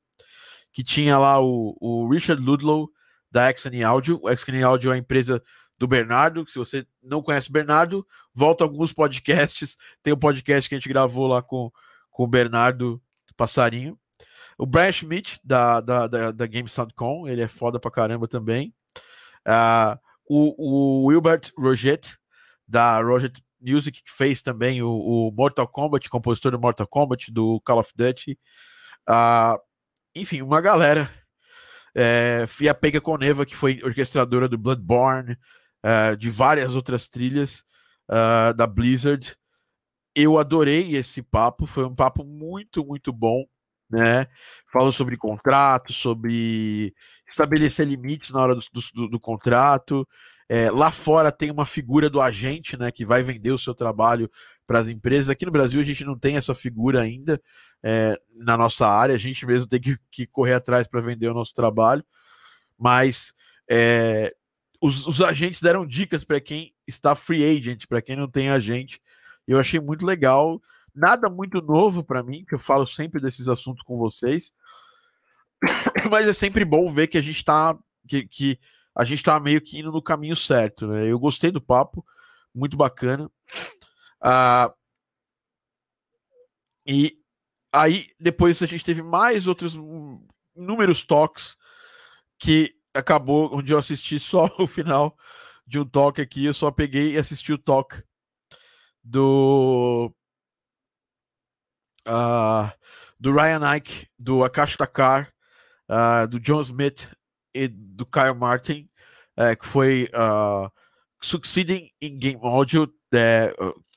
que 0.73 0.83
tinha 0.83 1.17
lá 1.17 1.41
o, 1.41 1.77
o 1.79 2.09
Richard 2.09 2.43
Ludlow, 2.43 2.89
da 3.31 3.49
Exane 3.49 3.81
Audio. 3.81 4.19
O 4.21 4.65
Audio 4.65 4.91
é 4.91 4.95
a 4.95 4.97
empresa 4.97 5.41
do 5.77 5.87
Bernardo. 5.87 6.45
Se 6.49 6.59
você 6.59 6.85
não 7.01 7.21
conhece 7.21 7.49
o 7.49 7.53
Bernardo, 7.53 8.05
volta 8.33 8.65
alguns 8.65 8.91
podcasts. 8.91 9.77
Tem 10.03 10.11
o 10.11 10.17
um 10.17 10.19
podcast 10.19 10.67
que 10.67 10.75
a 10.75 10.77
gente 10.77 10.89
gravou 10.89 11.27
lá 11.27 11.41
com, 11.41 11.71
com 12.11 12.23
o 12.23 12.27
Bernardo 12.27 13.01
Passarinho. 13.37 13.97
O 14.57 14.65
Brian 14.65 14.91
Schmidt, 14.91 15.39
da, 15.43 15.79
da, 15.79 16.07
da, 16.07 16.31
da 16.31 16.45
Game 16.45 16.69
ele 17.27 17.41
é 17.41 17.47
foda 17.47 17.79
pra 17.79 17.91
caramba 17.91 18.27
também. 18.27 18.73
Uh, 19.47 19.97
o, 20.27 20.55
o 20.57 21.05
Wilbert 21.05 21.53
Roget, 21.57 22.17
da 22.67 22.99
Roget 23.01 23.41
Music, 23.61 24.03
que 24.03 24.11
fez 24.11 24.41
também 24.41 24.81
o, 24.81 24.89
o, 24.89 25.31
Mortal 25.31 25.67
Kombat, 25.67 26.09
compositor 26.09 26.51
do 26.51 26.59
Mortal 26.59 26.87
Kombat, 26.87 27.31
do 27.31 27.61
Call 27.61 27.79
of 27.79 27.91
Duty. 27.95 28.37
Uh, 29.09 29.59
enfim, 30.15 30.41
uma 30.41 30.61
galera. 30.61 31.11
É, 31.95 32.47
e 32.61 32.69
a 32.69 32.75
Pega 32.75 33.01
Coneva, 33.01 33.45
que 33.45 33.55
foi 33.55 33.79
orquestradora 33.83 34.47
do 34.47 34.57
Bloodborne, 34.57 35.37
uh, 35.83 36.15
de 36.15 36.29
várias 36.29 36.75
outras 36.75 37.07
trilhas 37.07 37.63
uh, 38.09 38.53
da 38.53 38.67
Blizzard. 38.67 39.35
Eu 40.15 40.37
adorei 40.37 40.95
esse 40.95 41.21
papo, 41.21 41.65
foi 41.65 41.85
um 41.85 41.95
papo 41.95 42.23
muito, 42.23 42.85
muito 42.85 43.11
bom 43.11 43.45
né? 43.89 44.27
Falou 44.71 44.91
sobre 44.91 45.17
contrato, 45.17 45.93
sobre 45.93 46.93
estabelecer 47.27 47.87
limites 47.87 48.31
na 48.31 48.41
hora 48.41 48.55
do, 48.55 48.61
do, 48.93 49.07
do 49.09 49.19
contrato. 49.19 50.07
É, 50.49 50.71
lá 50.71 50.91
fora 50.91 51.31
tem 51.31 51.51
uma 51.51 51.65
figura 51.65 52.09
do 52.09 52.21
agente, 52.21 52.77
né, 52.77 52.89
que 52.89 53.05
vai 53.05 53.21
vender 53.21 53.51
o 53.51 53.57
seu 53.57 53.75
trabalho 53.75 54.31
para 54.65 54.79
as 54.79 54.87
empresas. 54.87 55.29
Aqui 55.29 55.45
no 55.45 55.51
Brasil 55.51 55.81
a 55.81 55.83
gente 55.83 56.05
não 56.05 56.17
tem 56.17 56.37
essa 56.37 56.55
figura 56.55 57.01
ainda 57.01 57.41
é, 57.83 58.19
na 58.33 58.55
nossa 58.57 58.87
área, 58.87 59.15
a 59.15 59.19
gente 59.19 59.45
mesmo 59.45 59.67
tem 59.67 59.79
que, 59.79 59.97
que 60.09 60.25
correr 60.25 60.53
atrás 60.53 60.87
para 60.87 61.01
vender 61.01 61.27
o 61.27 61.33
nosso 61.33 61.53
trabalho. 61.53 62.03
Mas 62.77 63.33
é, 63.69 64.33
os, 64.81 65.05
os 65.07 65.21
agentes 65.21 65.61
deram 65.61 65.85
dicas 65.85 66.23
para 66.23 66.39
quem 66.39 66.73
está 66.87 67.15
free 67.15 67.43
agent, 67.43 67.85
para 67.87 68.01
quem 68.01 68.15
não 68.15 68.29
tem 68.29 68.49
agente. 68.49 69.01
Eu 69.47 69.59
achei 69.59 69.79
muito 69.79 70.05
legal 70.05 70.61
nada 70.97 71.29
muito 71.29 71.61
novo 71.61 72.03
para 72.03 72.23
mim, 72.23 72.43
que 72.43 72.55
eu 72.55 72.59
falo 72.59 72.87
sempre 72.87 73.21
desses 73.21 73.47
assuntos 73.47 73.83
com 73.83 73.97
vocês. 73.97 74.51
Mas 76.11 76.27
é 76.27 76.33
sempre 76.33 76.65
bom 76.65 76.91
ver 76.91 77.07
que 77.07 77.17
a 77.17 77.21
gente 77.21 77.37
está 77.37 77.77
que, 78.07 78.25
que, 78.25 78.59
a 78.97 79.05
gente 79.05 79.21
tá 79.23 79.39
meio 79.39 79.61
que 79.61 79.77
indo 79.77 79.91
no 79.91 80.01
caminho 80.01 80.35
certo, 80.35 80.87
né? 80.87 81.05
Eu 81.05 81.19
gostei 81.19 81.51
do 81.51 81.61
papo, 81.61 82.03
muito 82.53 82.75
bacana. 82.75 83.29
Ah, 84.19 84.73
e 86.83 87.21
aí 87.71 88.09
depois 88.19 88.59
a 88.63 88.65
gente 88.65 88.83
teve 88.83 89.03
mais 89.03 89.45
outros 89.45 89.75
inúmeros 90.55 91.03
toques 91.03 91.55
que 92.39 92.73
acabou 92.91 93.55
onde 93.55 93.71
eu 93.71 93.77
assisti 93.77 94.17
só 94.19 94.49
o 94.57 94.65
final 94.65 95.15
de 95.67 95.79
um 95.79 95.85
toque 95.85 96.19
aqui, 96.19 96.45
eu 96.45 96.53
só 96.53 96.71
peguei 96.71 97.13
e 97.13 97.17
assisti 97.19 97.53
o 97.53 97.57
toque 97.57 98.01
do 99.03 100.11
uh, 102.07 102.71
do 103.19 103.31
Ryan 103.31 103.75
Ike, 103.75 104.07
do 104.17 104.43
Akash 104.43 104.75
Takar, 104.75 105.31
uh, 105.87 106.27
do 106.27 106.39
John 106.39 106.61
Smith 106.61 107.15
e 107.63 107.67
do 107.67 108.05
Kyle 108.05 108.35
Martin, 108.35 108.89
uh, 109.37 109.57
que 109.59 109.67
foi 109.67 110.09
uh, 110.13 110.71
Succeeding 111.21 111.89
Game 112.01 112.39
Audio, 112.41 112.91
é, 113.13 113.53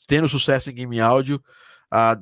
tendo 0.06 0.28
sucesso 0.28 0.70
em 0.70 0.74
Game 0.74 1.00
Audio, 1.00 1.42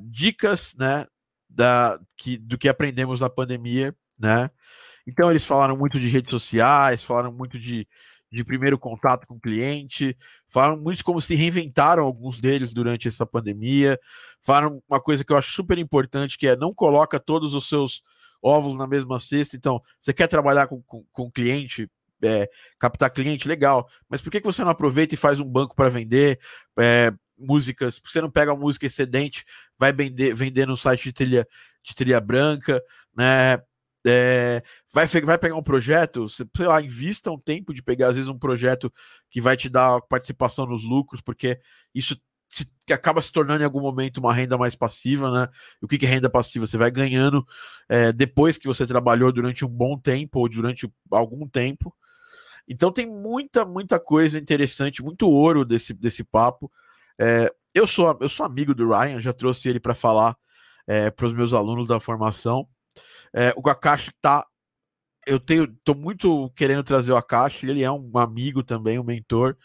dicas 0.09 0.75
né, 0.75 1.05
da, 1.47 1.99
que, 2.17 2.37
do 2.37 2.57
que 2.57 2.67
aprendemos 2.67 3.21
na 3.21 3.29
pandemia, 3.29 3.95
né? 4.19 4.49
Então 5.07 5.29
eles 5.29 5.45
falaram 5.45 5.77
muito 5.77 5.99
de 5.99 6.07
redes 6.07 6.31
sociais, 6.31 7.03
falaram 7.03 7.31
muito 7.31 7.57
de 7.57 7.87
de 8.31 8.43
primeiro 8.43 8.77
contato 8.77 9.25
com 9.25 9.35
o 9.35 9.39
cliente, 9.39 10.15
falaram 10.47 10.77
muito 10.77 11.03
como 11.03 11.19
se 11.19 11.35
reinventaram 11.35 12.03
alguns 12.03 12.39
deles 12.39 12.73
durante 12.73 13.07
essa 13.07 13.25
pandemia, 13.25 13.99
falaram 14.41 14.81
uma 14.87 14.99
coisa 14.99 15.23
que 15.23 15.33
eu 15.33 15.37
acho 15.37 15.51
super 15.51 15.77
importante, 15.77 16.37
que 16.37 16.47
é 16.47 16.55
não 16.55 16.73
coloca 16.73 17.19
todos 17.19 17.55
os 17.55 17.67
seus 17.67 18.03
ovos 18.41 18.77
na 18.77 18.87
mesma 18.87 19.19
cesta, 19.19 19.55
então, 19.55 19.81
você 19.99 20.13
quer 20.13 20.27
trabalhar 20.27 20.67
com, 20.67 20.81
com, 20.83 21.03
com 21.11 21.31
cliente, 21.31 21.89
é, 22.21 22.49
captar 22.77 23.09
cliente, 23.09 23.47
legal, 23.47 23.89
mas 24.09 24.21
por 24.21 24.31
que, 24.31 24.41
que 24.41 24.47
você 24.47 24.63
não 24.63 24.71
aproveita 24.71 25.13
e 25.13 25.17
faz 25.17 25.39
um 25.39 25.45
banco 25.45 25.75
para 25.75 25.89
vender 25.89 26.39
é, 26.77 27.11
músicas, 27.37 27.99
por 27.99 28.07
que 28.07 28.13
você 28.13 28.21
não 28.21 28.31
pega 28.31 28.53
uma 28.53 28.59
música 28.59 28.85
excedente, 28.85 29.45
vai 29.77 29.93
vender, 29.93 30.33
vender 30.35 30.67
no 30.67 30.75
site 30.75 31.03
de 31.03 31.13
trilha, 31.13 31.47
de 31.83 31.95
trilha 31.95 32.19
branca, 32.19 32.81
né, 33.15 33.61
é, 34.05 34.63
vai, 34.93 35.07
vai 35.07 35.37
pegar 35.37 35.55
um 35.55 35.63
projeto, 35.63 36.27
sei 36.29 36.45
lá, 36.65 36.81
invista 36.81 37.31
um 37.31 37.37
tempo 37.37 37.73
de 37.73 37.83
pegar, 37.83 38.09
às 38.09 38.15
vezes, 38.15 38.29
um 38.29 38.37
projeto 38.37 38.91
que 39.29 39.41
vai 39.41 39.57
te 39.57 39.69
dar 39.69 40.01
participação 40.01 40.65
nos 40.65 40.83
lucros, 40.83 41.21
porque 41.21 41.59
isso 41.93 42.19
que 42.85 42.93
acaba 42.93 43.21
se 43.21 43.31
tornando 43.31 43.61
em 43.61 43.65
algum 43.65 43.81
momento 43.81 44.17
uma 44.17 44.33
renda 44.33 44.57
mais 44.57 44.75
passiva, 44.75 45.31
né? 45.31 45.47
O 45.81 45.87
que, 45.87 45.97
que 45.97 46.05
é 46.05 46.09
renda 46.09 46.29
passiva? 46.29 46.65
Você 46.65 46.77
vai 46.77 46.89
ganhando 46.89 47.45
é, 47.87 48.11
depois 48.11 48.57
que 48.57 48.67
você 48.67 48.85
trabalhou 48.87 49.31
durante 49.31 49.63
um 49.63 49.67
bom 49.67 49.97
tempo 49.97 50.39
ou 50.39 50.49
durante 50.49 50.91
algum 51.11 51.47
tempo. 51.47 51.95
Então 52.67 52.91
tem 52.91 53.05
muita, 53.05 53.65
muita 53.65 53.99
coisa 53.99 54.39
interessante, 54.39 55.03
muito 55.03 55.29
ouro 55.29 55.63
desse, 55.63 55.93
desse 55.93 56.23
papo. 56.23 56.71
É, 57.19 57.53
eu, 57.73 57.85
sou, 57.85 58.17
eu 58.19 58.29
sou 58.29 58.45
amigo 58.45 58.73
do 58.73 58.87
Ryan, 58.89 59.21
já 59.21 59.33
trouxe 59.33 59.69
ele 59.69 59.79
para 59.79 59.93
falar 59.93 60.35
é, 60.87 61.11
para 61.11 61.25
os 61.25 61.33
meus 61.33 61.53
alunos 61.53 61.87
da 61.87 61.99
formação. 61.99 62.67
É, 63.33 63.53
o 63.55 63.69
Akashi 63.69 64.11
tá. 64.19 64.45
Eu 65.29 65.39
tenho, 65.39 65.67
tô 65.83 65.93
muito 65.93 66.49
querendo 66.55 66.83
trazer 66.83 67.11
o 67.11 67.15
Akashi, 67.15 67.67
ele 67.67 67.83
é 67.83 67.91
um 67.91 68.17
amigo 68.17 68.63
também, 68.63 68.97
um 68.97 69.03
mentor. 69.03 69.55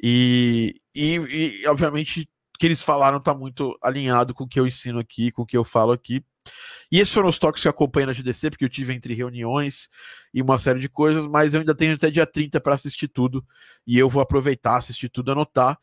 E, 0.00 0.80
e, 0.94 1.16
e 1.62 1.66
obviamente 1.66 2.28
que 2.60 2.66
eles 2.66 2.80
falaram 2.80 3.18
tá 3.20 3.34
muito 3.34 3.76
alinhado 3.82 4.32
com 4.32 4.44
o 4.44 4.48
que 4.48 4.60
eu 4.60 4.68
ensino 4.68 5.00
aqui, 5.00 5.32
com 5.32 5.42
o 5.42 5.46
que 5.46 5.56
eu 5.56 5.64
falo 5.64 5.90
aqui. 5.90 6.24
E 6.92 7.00
esses 7.00 7.12
foram 7.12 7.28
os 7.28 7.40
toques 7.40 7.60
que 7.60 7.66
eu 7.66 7.70
acompanho 7.70 8.06
na 8.06 8.12
GDC, 8.12 8.50
porque 8.50 8.64
eu 8.64 8.68
tive 8.68 8.92
entre 8.94 9.12
reuniões 9.12 9.88
e 10.32 10.40
uma 10.40 10.58
série 10.60 10.78
de 10.78 10.88
coisas, 10.88 11.26
mas 11.26 11.54
eu 11.54 11.60
ainda 11.60 11.74
tenho 11.74 11.94
até 11.94 12.08
dia 12.08 12.26
30 12.26 12.60
para 12.60 12.74
assistir 12.76 13.08
tudo. 13.08 13.44
E 13.84 13.98
eu 13.98 14.08
vou 14.08 14.22
aproveitar, 14.22 14.76
assistir 14.76 15.08
tudo, 15.08 15.32
anotar. 15.32 15.76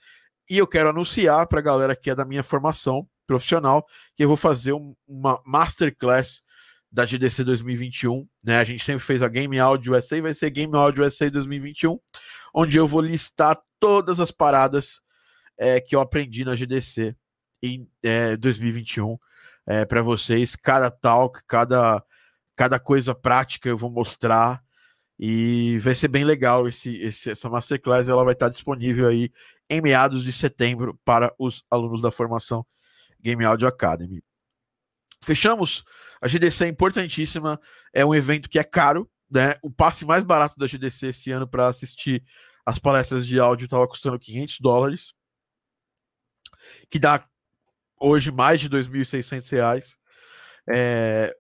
E 0.50 0.58
eu 0.58 0.68
quero 0.68 0.90
anunciar 0.90 1.48
para 1.48 1.60
a 1.60 1.64
galera 1.64 1.96
que 1.98 2.10
é 2.10 2.16
da 2.16 2.24
minha 2.24 2.44
formação 2.44 3.06
profissional 3.26 3.86
que 4.16 4.24
eu 4.24 4.30
vou 4.30 4.38
fazer 4.38 4.72
um, 4.72 4.96
uma 5.06 5.42
masterclass 5.46 6.44
da 6.92 7.06
GDC 7.06 7.44
2021, 7.44 8.28
né? 8.44 8.58
A 8.58 8.64
gente 8.64 8.84
sempre 8.84 9.04
fez 9.04 9.22
a 9.22 9.28
Game 9.28 9.60
Audio 9.60 9.94
USA, 9.94 10.22
vai 10.22 10.34
ser 10.34 10.50
Game 10.50 10.76
Audio 10.76 11.04
USA 11.04 11.30
2021, 11.30 12.00
onde 12.54 12.78
eu 12.78 12.88
vou 12.88 13.02
listar 13.02 13.60
todas 13.80 14.20
as 14.20 14.32
paradas 14.32 15.02
é, 15.58 15.82
que 15.82 15.96
eu 15.96 16.00
aprendi 16.00 16.46
na 16.46 16.56
GDC 16.56 17.16
em 17.62 17.90
é, 18.04 18.38
2021 18.38 19.18
é, 19.66 19.86
para 19.86 20.02
vocês. 20.02 20.56
Cada 20.56 20.90
talk, 20.90 21.42
cada, 21.46 22.04
cada 22.56 22.80
coisa 22.80 23.14
prática 23.14 23.68
eu 23.68 23.78
vou 23.78 23.92
mostrar 23.92 24.62
e 25.20 25.80
vai 25.80 25.96
ser 25.96 26.08
bem 26.08 26.24
legal 26.24 26.68
esse, 26.68 26.96
esse, 26.98 27.30
essa 27.32 27.50
masterclass. 27.50 28.08
Ela 28.08 28.24
vai 28.24 28.34
estar 28.34 28.50
disponível 28.50 29.08
aí 29.08 29.32
em 29.70 29.82
meados 29.82 30.24
de 30.24 30.32
setembro 30.32 31.00
para 31.04 31.34
os 31.38 31.64
alunos 31.70 32.02
da 32.02 32.12
formação 32.12 32.66
Game 33.20 33.44
Audio 33.44 33.68
Academy. 33.68 34.22
Fechamos? 35.22 35.84
A 36.22 36.28
GDC 36.28 36.66
é 36.66 36.68
importantíssima, 36.68 37.60
é 37.94 38.06
um 38.06 38.14
evento 38.14 38.50
que 38.50 38.60
é 38.60 38.64
caro, 38.64 39.10
né? 39.30 39.56
O 39.62 39.70
passe 39.70 40.06
mais 40.06 40.24
barato 40.24 40.56
da 40.58 40.68
GDC 40.68 41.08
esse 41.08 41.32
ano 41.32 41.48
para 41.48 41.68
assistir 41.68 42.24
as 42.66 42.80
palestras 42.80 43.26
de 43.26 43.40
áudio 43.40 43.66
estava 43.66 43.88
custando 43.88 44.20
500 44.20 44.60
dólares, 44.60 45.14
que 46.90 47.00
dá 47.00 47.26
hoje 48.00 48.32
mais 48.32 48.60
de 48.60 48.70
2.600 48.70 49.50
reais. 49.52 49.98
É, 50.70 51.34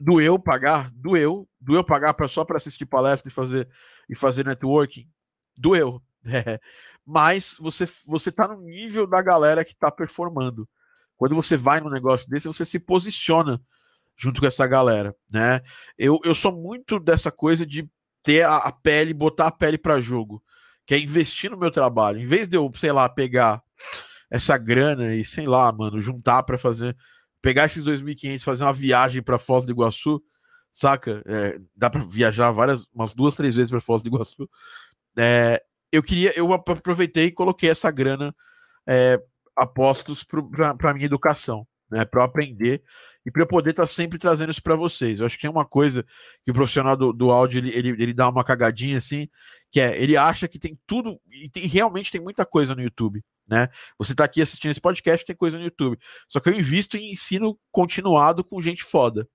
doeu 0.00 0.38
pagar, 0.38 0.90
doeu, 0.92 1.48
doeu 1.60 1.82
pagar 1.84 2.14
para 2.14 2.28
só 2.28 2.44
para 2.44 2.58
assistir 2.58 2.86
palestra 2.86 3.28
e 3.28 3.32
fazer 3.32 3.68
e 4.08 4.14
fazer 4.14 4.46
networking, 4.46 5.08
doeu. 5.56 6.02
É, 6.28 6.58
mas 7.04 7.56
você 7.60 7.88
você 8.04 8.32
tá 8.32 8.48
no 8.48 8.60
nível 8.60 9.06
da 9.06 9.22
galera 9.22 9.64
que 9.64 9.70
está 9.70 9.92
performando. 9.92 10.68
Quando 11.16 11.34
você 11.34 11.56
vai 11.56 11.80
num 11.80 11.90
negócio 11.90 12.28
desse, 12.28 12.46
você 12.46 12.64
se 12.64 12.78
posiciona 12.78 13.60
junto 14.16 14.40
com 14.40 14.46
essa 14.46 14.66
galera, 14.66 15.14
né? 15.30 15.60
Eu, 15.98 16.18
eu 16.24 16.34
sou 16.34 16.52
muito 16.52 16.98
dessa 16.98 17.30
coisa 17.30 17.66
de 17.66 17.88
ter 18.22 18.42
a, 18.42 18.56
a 18.56 18.72
pele, 18.72 19.12
botar 19.12 19.46
a 19.48 19.50
pele 19.50 19.78
para 19.78 20.00
jogo, 20.00 20.42
que 20.86 20.94
é 20.94 20.98
investir 20.98 21.50
no 21.50 21.56
meu 21.56 21.70
trabalho. 21.70 22.18
Em 22.18 22.26
vez 22.26 22.48
de 22.48 22.56
eu, 22.56 22.70
sei 22.76 22.92
lá, 22.92 23.08
pegar 23.08 23.62
essa 24.30 24.56
grana 24.56 25.14
e, 25.14 25.24
sei 25.24 25.46
lá, 25.46 25.70
mano, 25.70 26.00
juntar 26.00 26.42
para 26.42 26.58
fazer, 26.58 26.96
pegar 27.40 27.66
esses 27.66 27.84
2.500, 27.84 28.42
fazer 28.42 28.64
uma 28.64 28.72
viagem 28.72 29.22
para 29.22 29.38
Foz 29.38 29.64
do 29.64 29.72
Iguaçu, 29.72 30.22
saca? 30.72 31.22
É, 31.26 31.58
dá 31.76 31.88
para 31.88 32.04
viajar 32.04 32.50
várias, 32.50 32.86
umas 32.92 33.14
duas, 33.14 33.36
três 33.36 33.54
vezes 33.54 33.70
para 33.70 33.80
Foz 33.80 34.02
do 34.02 34.08
Iguaçu. 34.08 34.48
É, 35.16 35.62
eu 35.92 36.02
queria, 36.02 36.36
eu 36.36 36.52
aproveitei 36.52 37.26
e 37.26 37.32
coloquei 37.32 37.70
essa 37.70 37.90
grana 37.90 38.34
é, 38.86 39.20
apostos 39.56 40.24
para 40.24 40.94
minha 40.94 41.06
educação, 41.06 41.66
né, 41.90 42.04
para 42.04 42.20
eu 42.20 42.24
aprender 42.24 42.82
e 43.24 43.30
para 43.30 43.42
eu 43.42 43.46
poder 43.46 43.70
estar 43.70 43.82
tá 43.82 43.88
sempre 43.88 44.18
trazendo 44.18 44.50
isso 44.50 44.62
para 44.62 44.76
vocês. 44.76 45.18
Eu 45.18 45.26
acho 45.26 45.36
que 45.36 45.42
tem 45.42 45.50
uma 45.50 45.64
coisa 45.64 46.04
que 46.44 46.50
o 46.50 46.54
profissional 46.54 46.96
do, 46.96 47.12
do 47.12 47.30
áudio 47.30 47.58
ele, 47.58 47.70
ele, 47.70 47.88
ele, 47.90 48.14
dá 48.14 48.28
uma 48.28 48.44
cagadinha 48.44 48.98
assim, 48.98 49.28
que 49.70 49.80
é 49.80 50.00
ele 50.00 50.16
acha 50.16 50.46
que 50.46 50.58
tem 50.58 50.78
tudo 50.86 51.20
e, 51.30 51.48
tem, 51.48 51.66
realmente 51.66 52.12
tem 52.12 52.20
muita 52.20 52.46
coisa 52.46 52.74
no 52.74 52.82
YouTube. 52.82 53.24
Né? 53.48 53.68
Você 53.98 54.12
está 54.12 54.24
aqui 54.24 54.42
assistindo 54.42 54.72
esse 54.72 54.80
podcast, 54.80 55.24
tem 55.24 55.36
coisa 55.36 55.56
no 55.56 55.64
YouTube. 55.64 55.98
Só 56.28 56.40
que 56.40 56.48
eu 56.48 56.54
invisto 56.54 56.96
em 56.96 57.12
ensino 57.12 57.58
continuado 57.70 58.44
com 58.44 58.60
gente 58.60 58.82
foda. 58.82 59.28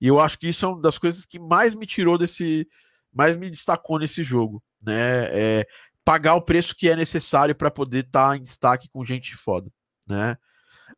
E 0.00 0.06
eu 0.06 0.20
acho 0.20 0.38
que 0.38 0.48
isso 0.48 0.64
é 0.64 0.68
uma 0.68 0.80
das 0.80 0.98
coisas 0.98 1.24
que 1.24 1.38
mais 1.38 1.74
me 1.74 1.86
tirou 1.86 2.16
desse, 2.16 2.68
mais 3.12 3.36
me 3.36 3.50
destacou 3.50 3.98
nesse 3.98 4.22
jogo, 4.22 4.62
né? 4.80 5.28
É 5.32 5.66
pagar 6.08 6.36
o 6.36 6.40
preço 6.40 6.74
que 6.74 6.88
é 6.88 6.96
necessário 6.96 7.54
para 7.54 7.70
poder 7.70 8.06
estar 8.06 8.30
tá 8.30 8.36
em 8.38 8.42
destaque 8.42 8.88
com 8.88 9.04
gente 9.04 9.36
foda, 9.36 9.70
né? 10.08 10.38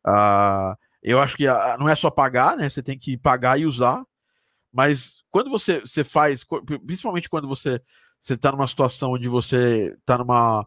Ah, 0.07 0.77
eu 1.03 1.19
acho 1.19 1.35
que 1.35 1.45
ah, 1.45 1.75
não 1.77 1.89
é 1.89 1.95
só 1.95 2.09
pagar, 2.09 2.55
né? 2.55 2.69
Você 2.69 2.81
tem 2.81 2.97
que 2.97 3.17
pagar 3.17 3.59
e 3.59 3.65
usar, 3.65 4.05
mas 4.71 5.15
quando 5.29 5.49
você, 5.49 5.81
você 5.81 6.05
faz, 6.05 6.45
principalmente 6.87 7.27
quando 7.27 7.45
você 7.45 7.81
você 8.21 8.35
está 8.35 8.53
numa 8.53 8.67
situação 8.67 9.11
onde 9.11 9.27
você 9.27 9.93
está 9.99 10.17
numa 10.17 10.65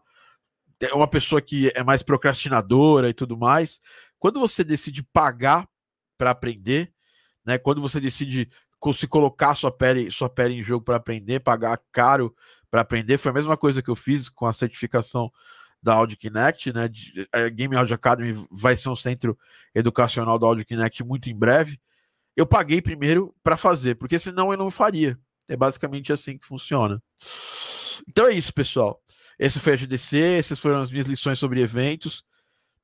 é 0.79 0.93
uma 0.93 1.07
pessoa 1.07 1.41
que 1.41 1.71
é 1.73 1.83
mais 1.83 2.03
procrastinadora 2.03 3.09
e 3.09 3.15
tudo 3.15 3.35
mais, 3.35 3.79
quando 4.19 4.39
você 4.39 4.63
decide 4.63 5.01
pagar 5.01 5.67
para 6.19 6.29
aprender, 6.29 6.93
né? 7.43 7.57
Quando 7.57 7.81
você 7.81 7.99
decide 7.99 8.47
se 8.93 9.07
colocar 9.07 9.55
sua 9.55 9.71
pele, 9.71 10.11
sua 10.11 10.29
pele 10.29 10.53
em 10.53 10.63
jogo 10.63 10.85
para 10.85 10.97
aprender, 10.97 11.39
pagar 11.39 11.81
caro 11.91 12.31
para 12.75 12.81
aprender, 12.81 13.17
foi 13.17 13.31
a 13.31 13.33
mesma 13.33 13.55
coisa 13.55 13.81
que 13.81 13.89
eu 13.89 13.95
fiz 13.95 14.27
com 14.27 14.45
a 14.45 14.51
certificação 14.51 15.31
da 15.81 15.93
Audio 15.93 16.17
Kinect, 16.17 16.73
né? 16.73 16.89
A 17.31 17.47
Game 17.47 17.73
Audio 17.73 17.95
Academy 17.95 18.45
vai 18.51 18.75
ser 18.75 18.89
um 18.89 18.95
centro 18.97 19.37
educacional 19.73 20.37
da 20.37 20.45
Audio 20.45 20.65
Kinect 20.65 21.01
muito 21.01 21.29
em 21.29 21.35
breve. 21.37 21.79
Eu 22.35 22.45
paguei 22.45 22.81
primeiro 22.81 23.33
para 23.41 23.55
fazer, 23.55 23.95
porque 23.95 24.19
senão 24.19 24.51
eu 24.51 24.57
não 24.57 24.69
faria. 24.69 25.17
É 25.47 25.55
basicamente 25.55 26.11
assim 26.11 26.37
que 26.37 26.45
funciona. 26.45 27.01
Então 28.09 28.27
é 28.27 28.33
isso, 28.33 28.53
pessoal. 28.53 29.01
Esse 29.39 29.57
foi 29.57 29.71
a 29.71 29.77
GDC, 29.77 30.17
essas 30.17 30.59
foram 30.59 30.81
as 30.81 30.91
minhas 30.91 31.07
lições 31.07 31.39
sobre 31.39 31.61
eventos, 31.61 32.25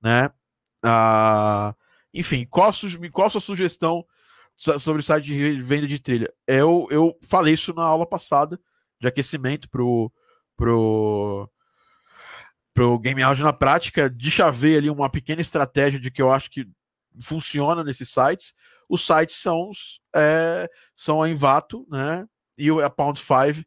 né? 0.01 0.29
Ah, 0.81 1.75
enfim, 2.13 2.47
qual 2.49 2.71
qual 3.11 3.27
a 3.27 3.29
sua 3.29 3.41
sugestão 3.41 4.05
sobre 4.55 5.01
o 5.01 5.03
site 5.03 5.25
de 5.25 5.61
venda 5.61 5.85
de 5.85 5.99
trilha? 5.99 6.33
Eu, 6.47 6.87
eu 6.89 7.13
falei 7.27 7.55
isso 7.55 7.73
na 7.73 7.83
aula 7.83 8.05
passada 8.05 8.57
de 9.01 9.07
aquecimento 9.07 9.69
pro, 9.69 10.11
pro, 10.55 11.49
pro 12.73 12.99
Game 12.99 13.21
Audio 13.21 13.43
na 13.43 13.51
prática, 13.51 14.09
de 14.09 14.31
chaver 14.31 14.77
ali 14.77 14.89
uma 14.89 15.09
pequena 15.09 15.41
estratégia 15.41 15.99
de 15.99 16.11
que 16.11 16.21
eu 16.21 16.31
acho 16.31 16.49
que 16.49 16.65
funciona 17.19 17.83
nesses 17.83 18.09
sites. 18.09 18.53
Os 18.87 19.05
sites 19.05 19.35
são, 19.37 19.71
é, 20.15 20.69
são 20.95 21.21
a 21.21 21.27
Envato, 21.29 21.85
né? 21.89 22.25
E 22.57 22.69
a 22.69 22.89
Pound 22.89 23.19
5 23.19 23.65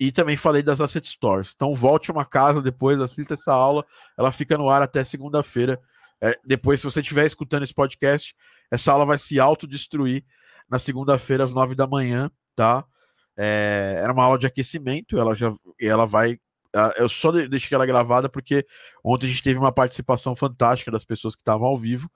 e 0.00 0.12
também 0.12 0.36
falei 0.36 0.62
das 0.62 0.80
Asset 0.80 1.06
Stores. 1.08 1.52
Então 1.54 1.74
volte 1.74 2.12
uma 2.12 2.24
casa 2.24 2.62
depois, 2.62 3.00
assista 3.00 3.34
essa 3.34 3.52
aula. 3.52 3.84
Ela 4.16 4.30
fica 4.30 4.56
no 4.56 4.70
ar 4.70 4.80
até 4.80 5.02
segunda-feira. 5.02 5.80
É, 6.20 6.38
depois, 6.44 6.80
se 6.80 6.86
você 6.86 7.00
estiver 7.00 7.26
escutando 7.26 7.64
esse 7.64 7.74
podcast, 7.74 8.34
essa 8.70 8.92
aula 8.92 9.04
vai 9.04 9.18
se 9.18 9.40
autodestruir 9.40 10.24
na 10.68 10.78
segunda-feira, 10.78 11.42
às 11.42 11.52
nove 11.52 11.74
da 11.74 11.86
manhã, 11.86 12.30
tá? 12.54 12.84
É, 13.40 14.00
era 14.02 14.12
uma 14.12 14.24
aula 14.24 14.36
de 14.36 14.46
aquecimento, 14.46 15.16
ela 15.16 15.32
já 15.34 15.54
ela 15.80 16.06
vai. 16.06 16.40
Eu 16.96 17.08
só 17.08 17.30
deixei 17.30 17.74
ela 17.74 17.86
gravada 17.86 18.28
porque 18.28 18.66
ontem 19.02 19.26
a 19.26 19.30
gente 19.30 19.42
teve 19.42 19.58
uma 19.58 19.72
participação 19.72 20.34
fantástica 20.36 20.90
das 20.90 21.04
pessoas 21.04 21.34
que 21.36 21.40
estavam 21.40 21.66
ao 21.66 21.78
vivo 21.78 22.10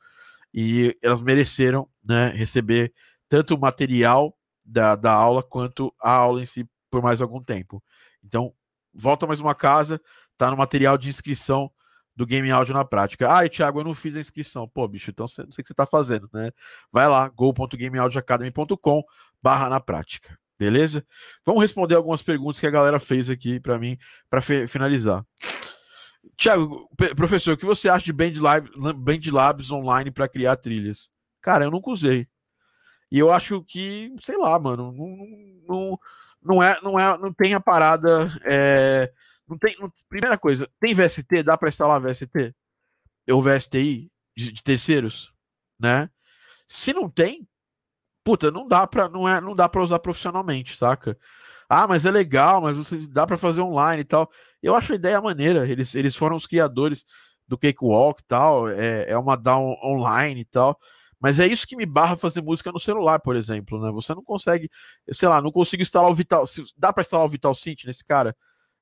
e 0.53 0.97
elas 1.01 1.23
mereceram 1.23 1.89
né, 2.05 2.28
receber 2.31 2.93
tanto 3.28 3.55
o 3.55 3.59
material 3.59 4.36
da, 4.65 4.94
da 4.97 5.12
aula 5.12 5.43
quanto 5.43 5.94
a 6.01 6.11
aula 6.11 6.43
em 6.43 6.47
si 6.47 6.69
por 6.90 7.01
mais 7.01 7.23
algum 7.23 7.40
tempo. 7.40 7.82
Então, 8.23 8.53
volta 8.93 9.27
mais 9.27 9.40
uma 9.40 9.55
casa, 9.55 10.01
tá 10.36 10.51
no 10.51 10.57
material 10.57 10.99
de 10.99 11.09
inscrição 11.09 11.70
do 12.15 12.27
Game 12.27 12.51
Audio 12.51 12.74
na 12.74 12.85
prática. 12.85 13.31
Ah, 13.31 13.49
Thiago, 13.49 13.81
eu 13.81 13.85
não 13.85 13.94
fiz 13.94 14.15
a 14.16 14.20
inscrição. 14.20 14.69
Pô, 14.69 14.86
bicho, 14.86 15.11
então 15.11 15.24
não 15.24 15.28
sei 15.28 15.44
o 15.44 15.49
que 15.49 15.69
você 15.69 15.74
tá 15.74 15.86
fazendo, 15.86 16.28
né? 16.32 16.51
Vai 16.93 17.09
lá, 17.09 17.28
go.gameaudioacademy.com 17.28 19.03
barra 19.43 19.70
na 19.70 19.81
prática. 19.81 20.39
Beleza? 20.62 21.05
Vamos 21.44 21.60
responder 21.60 21.97
algumas 21.97 22.22
perguntas 22.22 22.60
que 22.60 22.66
a 22.68 22.70
galera 22.70 23.01
fez 23.01 23.28
aqui 23.28 23.59
para 23.59 23.76
mim, 23.80 23.98
para 24.30 24.40
finalizar. 24.40 25.26
Tiago, 26.36 26.89
professor, 27.16 27.55
o 27.55 27.56
que 27.56 27.66
você 27.66 27.89
acha 27.89 28.05
de 28.05 28.12
Bandlabs, 28.12 29.26
Labs 29.26 29.72
online 29.72 30.12
para 30.12 30.28
criar 30.28 30.55
trilhas? 30.55 31.10
Cara, 31.40 31.64
eu 31.64 31.70
nunca 31.72 31.90
usei. 31.90 32.28
E 33.10 33.18
eu 33.18 33.32
acho 33.32 33.64
que, 33.64 34.14
sei 34.20 34.39
lá, 34.39 34.56
mano, 34.56 34.93
não, 34.93 35.16
não, 35.66 35.98
não 36.40 36.62
é, 36.62 36.80
não 36.80 36.97
é, 36.97 37.18
não 37.18 37.32
tem 37.32 37.55
a 37.55 37.60
parada. 37.60 38.30
É, 38.44 39.12
não 39.48 39.59
tem, 39.59 39.76
não, 39.80 39.93
primeira 40.09 40.39
coisa, 40.39 40.70
tem 40.78 40.94
VST? 40.94 41.43
Dá 41.43 41.59
para 41.59 41.70
instalar 41.70 42.01
VST? 42.01 42.55
Ou 43.32 43.43
VSTI 43.43 44.09
de, 44.36 44.52
de, 44.52 44.62
terceiros, 44.62 45.34
né? 45.76 46.09
Se 46.68 46.93
não 46.93 47.10
tem, 47.10 47.48
puta, 48.24 48.51
não 48.51 48.66
dá 48.66 48.86
para 48.86 49.09
não 49.09 49.28
é, 49.28 49.40
não 49.40 49.55
dá 49.55 49.69
para 49.69 49.82
usar 49.82 49.99
profissionalmente, 49.99 50.77
saca? 50.77 51.16
Ah, 51.69 51.86
mas 51.86 52.05
é 52.05 52.11
legal, 52.11 52.61
mas 52.61 52.90
dá 53.09 53.27
para 53.27 53.39
fazer 53.39 53.62
online 53.62 54.03
e 54.03 54.05
tal. 54.05 54.31
Eu 54.62 54.77
acho 54.77 54.93
a 54.93 54.97
ideia 54.97 55.20
maneira. 55.23 55.66
Eles, 55.66 55.94
eles 55.94 56.15
foram 56.15 56.36
os 56.36 56.47
criadores 56.47 57.05
do 57.49 57.57
Cakewalk 57.57 58.20
e 58.20 58.24
tal. 58.27 58.69
É, 58.69 59.11
é 59.11 59.19
uma 59.19 59.36
down 59.36 59.74
online 59.82 60.43
e 60.43 60.44
tal. 60.44 60.78
Mas 61.23 61.39
é 61.39 61.47
isso 61.47 61.66
que 61.66 61.77
me 61.77 61.86
barra 61.86 62.16
fazer 62.16 62.43
música 62.43 62.73
no 62.73 62.81
celular, 62.81 63.20
por 63.20 63.36
exemplo, 63.36 63.81
né? 63.81 63.93
Você 63.93 64.15
não 64.15 64.24
consegue, 64.24 64.69
sei 65.12 65.28
lá, 65.28 65.40
não 65.40 65.53
consigo 65.53 65.81
instalar 65.82 66.11
o 66.11 66.15
Vital. 66.15 66.44
Dá 66.77 66.93
para 66.93 67.03
instalar 67.03 67.24
o 67.24 67.28
Vital 67.28 67.55
Synth 67.55 67.85
nesse 67.86 68.05
cara? 68.05 68.36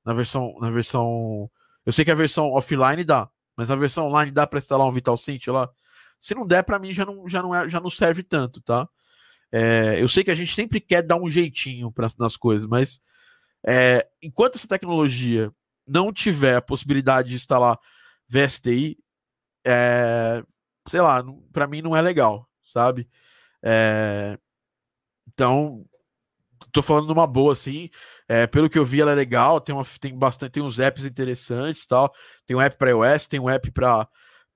Na 0.05 0.15
versão, 0.15 0.55
na 0.61 0.71
versão. 0.71 1.51
Eu 1.85 1.93
sei 1.93 2.05
que 2.05 2.11
a 2.11 2.15
versão 2.15 2.51
offline 2.53 3.05
dá, 3.05 3.29
mas 3.57 3.69
na 3.69 3.77
versão 3.77 4.07
online 4.07 4.33
dá 4.33 4.47
para 4.47 4.59
instalar 4.59 4.89
um 4.89 4.93
Vital 4.93 5.17
Synth 5.17 5.49
lá. 5.49 5.69
Se 6.19 6.35
não 6.35 6.47
der, 6.47 6.63
para 6.65 6.79
mim 6.79 6.95
já 6.95 7.05
não, 7.05 7.29
já, 7.29 7.43
não 7.43 7.55
é, 7.55 7.69
já 7.69 7.81
não 7.81 7.91
serve 7.91 8.23
tanto, 8.23 8.61
tá? 8.63 8.89
É, 9.53 10.01
eu 10.01 10.09
sei 10.09 10.23
que 10.23 10.31
a 10.31 10.35
gente 10.35 10.55
sempre 10.55 10.81
quer 10.81 11.03
dar 11.03 11.17
um 11.17 11.29
jeitinho 11.29 11.91
pra, 11.91 12.09
nas 12.19 12.37
coisas, 12.37 12.67
mas 12.67 13.01
é, 13.67 14.07
enquanto 14.23 14.57
essa 14.57 14.69
tecnologia 14.69 15.53
não 15.87 16.13
tiver 16.13 16.57
a 16.57 16.63
possibilidade 16.63 17.31
de 17.31 17.35
instalar 17.35 17.79
VSTI, 18.29 18.97
é, 19.67 20.43
sei 20.89 21.01
lá, 21.01 21.25
para 21.53 21.67
mim 21.67 21.83
não 21.83 21.97
é 21.97 22.01
legal, 22.03 22.49
sabe? 22.73 23.09
É, 23.63 24.39
então, 25.29 25.85
tô 26.73 26.83
falando 26.83 27.11
uma 27.11 27.27
boa, 27.27 27.53
assim. 27.53 27.91
É, 28.29 28.47
pelo 28.47 28.71
que 28.71 28.79
eu 28.79 28.85
vi, 28.85 29.01
ela 29.01 29.13
é 29.13 29.15
legal. 29.15 29.61
Tem, 29.61 29.75
uma, 29.75 29.85
tem 30.01 30.17
bastante, 30.17 30.53
tem 30.53 30.63
uns 30.63 30.79
apps 30.79 31.05
interessantes, 31.05 31.87
tal. 31.87 32.13
Tem 32.47 32.57
um 32.57 32.61
app 32.61 32.77
para 32.77 32.91
iOS, 32.91 33.27
tem 33.27 33.41
um 33.41 33.49
app 33.49 33.71
para 33.71 34.09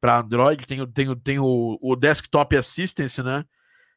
Android, 0.05 0.66
tem, 0.66 0.87
tem, 0.93 1.16
tem 1.19 1.39
o, 1.39 1.79
o 1.81 1.97
Desktop 1.97 2.57
Assistance, 2.57 3.23
né? 3.23 3.45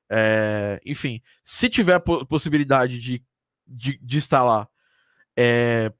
É, 0.09 0.79
enfim, 0.85 1.21
se 1.43 1.69
tiver 1.69 1.99
possibilidade 1.99 2.99
de, 2.99 3.23
de, 3.65 3.97
de 4.01 4.17
instalar 4.17 4.69
é, 5.35 5.91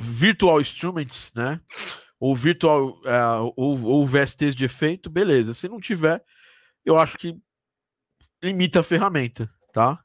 Virtual 0.00 0.60
Instruments, 0.60 1.32
né? 1.34 1.60
ou 2.20 2.36
virtual 2.36 2.90
uh, 3.00 3.52
ou, 3.56 3.82
ou 3.82 4.06
VSTs 4.06 4.54
de 4.54 4.66
efeito, 4.66 5.08
beleza. 5.08 5.54
Se 5.54 5.66
não 5.68 5.80
tiver, 5.80 6.22
eu 6.84 6.98
acho 6.98 7.16
que 7.16 7.34
limita 8.42 8.80
a 8.80 8.84
ferramenta, 8.84 9.50
tá? 9.72 9.98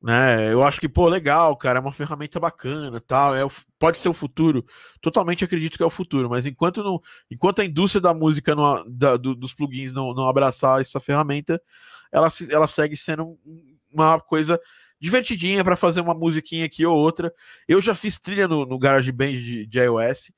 Né? 0.00 0.52
Eu 0.52 0.62
acho 0.62 0.78
que, 0.78 0.88
pô, 0.88 1.08
legal, 1.08 1.56
cara, 1.56 1.80
é 1.80 1.82
uma 1.82 1.92
ferramenta 1.92 2.38
bacana, 2.38 3.00
tal, 3.00 3.34
é 3.34 3.40
pode 3.80 3.98
ser 3.98 4.08
o 4.08 4.14
futuro. 4.14 4.64
Totalmente 5.00 5.44
acredito 5.44 5.76
que 5.76 5.82
é 5.82 5.86
o 5.86 5.90
futuro, 5.90 6.30
mas 6.30 6.46
enquanto 6.46 6.84
não, 6.84 7.00
enquanto 7.28 7.60
a 7.60 7.64
indústria 7.64 8.00
da 8.00 8.14
música 8.14 8.54
não, 8.54 8.84
da, 8.88 9.16
do, 9.16 9.34
dos 9.34 9.52
plugins 9.52 9.92
não, 9.92 10.14
não 10.14 10.28
abraçar 10.28 10.80
essa 10.80 11.00
ferramenta, 11.00 11.60
ela, 12.12 12.28
ela 12.50 12.68
segue 12.68 12.96
sendo 12.96 13.38
uma 13.92 14.20
coisa 14.20 14.60
divertidinha 15.00 15.62
para 15.62 15.76
fazer 15.76 16.00
uma 16.00 16.14
musiquinha 16.14 16.66
aqui 16.66 16.84
ou 16.84 16.96
outra. 16.96 17.32
Eu 17.66 17.80
já 17.80 17.94
fiz 17.94 18.18
trilha 18.18 18.48
no, 18.48 18.66
no 18.66 18.78
GarageBand 18.78 19.32
de, 19.32 19.66
de 19.66 19.78
iOS 19.78 20.32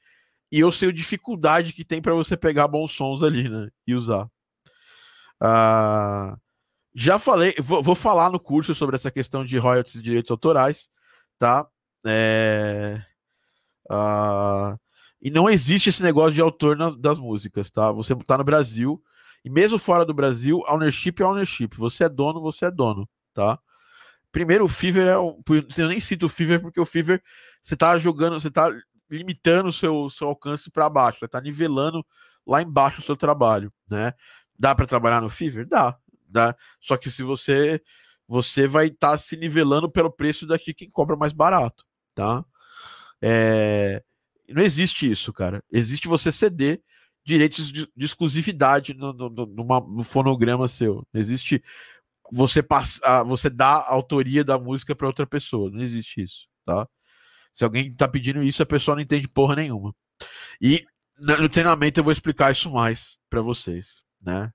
e 0.52 0.60
eu 0.60 0.70
sei 0.72 0.88
a 0.88 0.92
dificuldade 0.92 1.72
que 1.72 1.84
tem 1.84 2.02
para 2.02 2.14
você 2.14 2.36
pegar 2.36 2.68
bons 2.68 2.92
sons 2.92 3.22
ali, 3.22 3.48
né? 3.48 3.68
E 3.86 3.94
usar. 3.94 4.24
Uh, 5.42 6.36
já 6.94 7.18
falei, 7.18 7.54
vou, 7.58 7.82
vou, 7.82 7.94
falar 7.94 8.30
no 8.30 8.40
curso 8.40 8.74
sobre 8.74 8.96
essa 8.96 9.10
questão 9.10 9.44
de 9.44 9.56
royalties 9.56 9.94
e 9.94 10.02
direitos 10.02 10.30
autorais, 10.30 10.90
tá? 11.38 11.66
É, 12.04 13.00
uh, 13.90 14.78
e 15.22 15.30
não 15.30 15.48
existe 15.48 15.88
esse 15.88 16.02
negócio 16.02 16.32
de 16.32 16.40
autor 16.40 16.76
na, 16.76 16.90
das 16.90 17.18
músicas, 17.18 17.70
tá? 17.70 17.92
Você 17.92 18.14
tá 18.16 18.36
no 18.36 18.44
Brasil, 18.44 19.02
e 19.44 19.50
mesmo 19.50 19.78
fora 19.78 20.04
do 20.04 20.14
Brasil, 20.14 20.62
ownership 20.68 21.14
é 21.20 21.24
ownership. 21.24 21.70
Você 21.76 22.04
é 22.04 22.08
dono, 22.08 22.40
você 22.40 22.66
é 22.66 22.70
dono, 22.70 23.08
tá? 23.32 23.58
Primeiro, 24.30 24.64
o 24.64 24.68
Fever 24.68 25.08
é. 25.08 25.18
O, 25.18 25.42
eu 25.78 25.88
nem 25.88 26.00
cito 26.00 26.26
o 26.26 26.28
Fever 26.28 26.60
porque 26.60 26.80
o 26.80 26.86
Fever 26.86 27.22
você 27.60 27.76
tá 27.76 27.98
jogando, 27.98 28.40
você 28.40 28.50
tá 28.50 28.70
limitando 29.10 29.68
o 29.68 29.72
seu, 29.72 30.08
seu 30.08 30.28
alcance 30.28 30.70
para 30.70 30.88
baixo, 30.88 31.24
está 31.24 31.40
nivelando 31.40 32.04
lá 32.46 32.62
embaixo 32.62 33.00
o 33.00 33.04
seu 33.04 33.16
trabalho, 33.16 33.72
né? 33.90 34.14
Dá 34.58 34.74
para 34.74 34.86
trabalhar 34.86 35.20
no 35.20 35.28
Fever? 35.28 35.66
Dá, 35.66 35.96
dá. 36.28 36.54
Só 36.80 36.96
que 36.96 37.10
se 37.10 37.22
você 37.22 37.82
você 38.28 38.68
vai 38.68 38.86
estar 38.86 39.12
tá 39.12 39.18
se 39.18 39.36
nivelando 39.36 39.90
pelo 39.90 40.10
preço 40.10 40.46
daqui 40.46 40.72
quem 40.72 40.88
cobra 40.88 41.16
mais 41.16 41.32
barato, 41.32 41.84
tá? 42.14 42.44
É... 43.20 44.02
Não 44.48 44.62
existe 44.62 45.10
isso, 45.10 45.32
cara. 45.32 45.64
Existe 45.70 46.06
você 46.06 46.30
ceder 46.30 46.80
direitos 47.24 47.70
de, 47.70 47.88
de 47.96 48.04
exclusividade 48.04 48.94
no, 48.94 49.12
no, 49.12 49.46
numa, 49.46 49.80
no 49.80 50.02
fonograma 50.02 50.68
seu. 50.68 51.06
Não 51.12 51.20
existe 51.20 51.62
você 52.32 52.62
passar, 52.62 53.24
você 53.24 53.50
dar 53.50 53.78
a 53.78 53.92
autoria 53.92 54.44
da 54.44 54.58
música 54.58 54.94
para 54.94 55.06
outra 55.06 55.26
pessoa. 55.26 55.70
Não 55.70 55.80
existe 55.80 56.22
isso, 56.22 56.46
tá? 56.64 56.88
Se 57.52 57.64
alguém 57.64 57.94
tá 57.94 58.08
pedindo 58.08 58.42
isso, 58.42 58.62
a 58.62 58.66
pessoa 58.66 58.94
não 58.94 59.02
entende 59.02 59.28
porra 59.28 59.56
nenhuma. 59.56 59.94
E 60.60 60.84
no 61.18 61.48
treinamento 61.48 62.00
eu 62.00 62.04
vou 62.04 62.12
explicar 62.12 62.52
isso 62.52 62.70
mais 62.70 63.18
para 63.28 63.42
vocês, 63.42 64.02
né? 64.22 64.52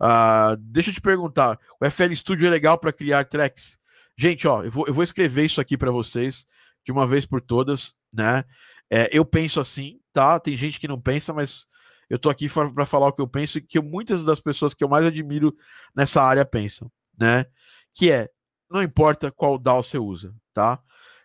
Uh, 0.00 0.56
deixa 0.58 0.90
eu 0.90 0.94
te 0.94 1.00
perguntar, 1.00 1.58
o 1.80 1.88
FL 1.88 2.12
Studio 2.14 2.46
é 2.46 2.50
legal 2.50 2.78
para 2.78 2.92
criar 2.92 3.24
tracks? 3.24 3.78
Gente, 4.16 4.46
ó, 4.46 4.64
eu 4.64 4.70
vou, 4.70 4.86
eu 4.86 4.94
vou 4.94 5.04
escrever 5.04 5.44
isso 5.44 5.60
aqui 5.60 5.76
para 5.76 5.90
vocês 5.90 6.46
de 6.84 6.92
uma 6.92 7.06
vez 7.06 7.24
por 7.24 7.40
todas, 7.40 7.94
né? 8.12 8.44
É, 8.90 9.08
eu 9.12 9.24
penso 9.24 9.60
assim, 9.60 10.00
tá? 10.12 10.38
Tem 10.38 10.56
gente 10.56 10.78
que 10.78 10.88
não 10.88 11.00
pensa, 11.00 11.32
mas 11.32 11.66
eu 12.08 12.18
tô 12.18 12.28
aqui 12.28 12.48
para 12.48 12.86
falar 12.86 13.08
o 13.08 13.12
que 13.12 13.22
eu 13.22 13.28
penso 13.28 13.58
e 13.58 13.62
que 13.62 13.80
muitas 13.80 14.22
das 14.22 14.40
pessoas 14.40 14.74
que 14.74 14.84
eu 14.84 14.88
mais 14.88 15.06
admiro 15.06 15.56
nessa 15.94 16.22
área 16.22 16.44
pensam, 16.44 16.90
né? 17.18 17.46
Que 17.94 18.10
é, 18.10 18.28
não 18.70 18.82
importa 18.82 19.30
qual 19.30 19.58
DAW 19.58 19.82
você 19.82 19.98
usa, 19.98 20.34
tá? 20.52 20.78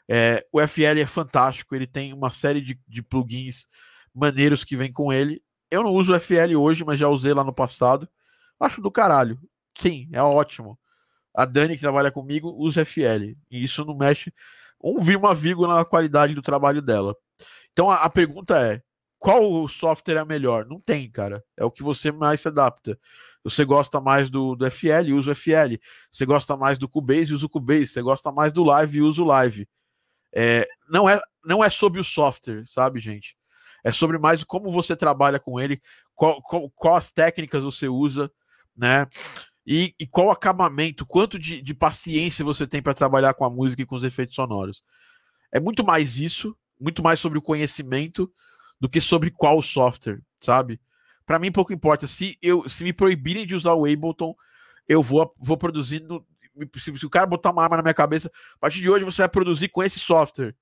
É, 0.09 0.45
o 0.51 0.61
FL 0.65 0.99
é 1.01 1.05
fantástico, 1.05 1.75
ele 1.75 1.85
tem 1.85 2.13
uma 2.13 2.31
série 2.31 2.61
de, 2.61 2.79
de 2.87 3.03
plugins 3.03 3.67
maneiros 4.13 4.63
que 4.63 4.77
vem 4.77 4.91
com 4.91 5.11
ele. 5.11 5.43
Eu 5.69 5.83
não 5.83 5.91
uso 5.91 6.13
o 6.13 6.19
FL 6.19 6.55
hoje, 6.55 6.85
mas 6.85 6.97
já 6.97 7.09
usei 7.09 7.33
lá 7.33 7.43
no 7.43 7.53
passado. 7.53 8.07
Acho 8.59 8.81
do 8.81 8.89
caralho. 8.89 9.37
Sim, 9.77 10.09
é 10.13 10.21
ótimo. 10.21 10.79
A 11.35 11.45
Dani, 11.45 11.75
que 11.75 11.81
trabalha 11.81 12.09
comigo, 12.09 12.49
usa 12.57 12.85
FL. 12.85 13.35
E 13.51 13.63
isso 13.63 13.85
não 13.85 13.95
mexe 13.95 14.33
um, 14.81 14.95
uma 15.17 15.35
vírgula 15.35 15.75
na 15.75 15.85
qualidade 15.85 16.33
do 16.33 16.41
trabalho 16.41 16.81
dela. 16.81 17.15
Então 17.77 17.91
a, 17.91 17.97
a 17.97 18.09
pergunta 18.09 18.59
é: 18.59 18.81
qual 19.19 19.67
software 19.67 20.17
é 20.17 20.25
melhor? 20.25 20.65
Não 20.65 20.81
tem, 20.81 21.07
cara. 21.11 21.43
É 21.55 21.63
o 21.63 21.69
que 21.69 21.83
você 21.83 22.11
mais 22.11 22.41
se 22.41 22.47
adapta. 22.47 22.99
Você 23.43 23.63
gosta 23.63 24.01
mais 24.01 24.31
do, 24.31 24.55
do 24.55 24.65
FL, 24.65 25.13
usa 25.13 25.31
o 25.31 25.35
FL. 25.35 25.77
Você 26.09 26.25
gosta 26.25 26.57
mais 26.57 26.79
do 26.79 26.89
Cubase, 26.89 27.35
usa 27.35 27.45
o 27.45 27.49
Cubase. 27.49 27.85
Você 27.85 28.01
gosta 28.01 28.31
mais 28.31 28.51
do 28.51 28.63
Live, 28.63 29.03
usa 29.03 29.21
o 29.21 29.25
Live. 29.25 29.69
É, 30.33 30.67
não, 30.89 31.07
é, 31.07 31.21
não 31.45 31.63
é 31.63 31.69
sobre 31.69 31.99
o 31.99 32.03
software, 32.03 32.63
sabe, 32.65 32.99
gente? 32.99 33.37
É 33.83 33.91
sobre 33.91 34.17
mais 34.17 34.43
como 34.43 34.71
você 34.71 34.95
trabalha 34.95 35.39
com 35.39 35.59
ele, 35.59 35.79
qual, 36.15 36.41
qual, 36.41 36.71
qual 36.71 36.95
as 36.95 37.11
técnicas 37.11 37.63
você 37.63 37.87
usa, 37.87 38.29
né? 38.75 39.05
E, 39.67 39.93
e 39.99 40.07
qual 40.07 40.31
acabamento, 40.31 41.05
quanto 41.05 41.37
de, 41.37 41.61
de 41.61 41.73
paciência 41.75 42.43
você 42.43 42.65
tem 42.65 42.81
para 42.81 42.95
trabalhar 42.95 43.35
com 43.35 43.45
a 43.45 43.49
música 43.51 43.83
e 43.83 43.85
com 43.85 43.95
os 43.95 44.03
efeitos 44.03 44.35
sonoros. 44.35 44.83
É 45.51 45.59
muito 45.59 45.85
mais 45.85 46.17
isso, 46.17 46.57
muito 46.79 47.03
mais 47.03 47.19
sobre 47.19 47.37
o 47.37 47.41
conhecimento 47.41 48.31
do 48.79 48.89
que 48.89 49.01
sobre 49.01 49.31
qual 49.31 49.61
software, 49.61 50.21
sabe? 50.39 50.79
Para 51.25 51.39
mim 51.39 51.51
pouco 51.51 51.73
importa 51.73 52.07
se 52.07 52.37
eu 52.41 52.67
se 52.69 52.83
me 52.83 52.93
proibirem 52.93 53.45
de 53.45 53.55
usar 53.55 53.73
o 53.73 53.85
Ableton, 53.85 54.35
eu 54.87 55.01
vou 55.01 55.33
vou 55.37 55.57
produzindo 55.57 56.25
se, 56.77 56.97
se 56.97 57.05
o 57.05 57.09
cara 57.09 57.25
botar 57.27 57.51
uma 57.51 57.63
arma 57.63 57.77
na 57.77 57.83
minha 57.83 57.93
cabeça, 57.93 58.31
a 58.55 58.59
partir 58.59 58.81
de 58.81 58.89
hoje 58.89 59.05
você 59.05 59.21
vai 59.21 59.29
produzir 59.29 59.69
com 59.69 59.83
esse 59.83 59.99
software. 59.99 60.55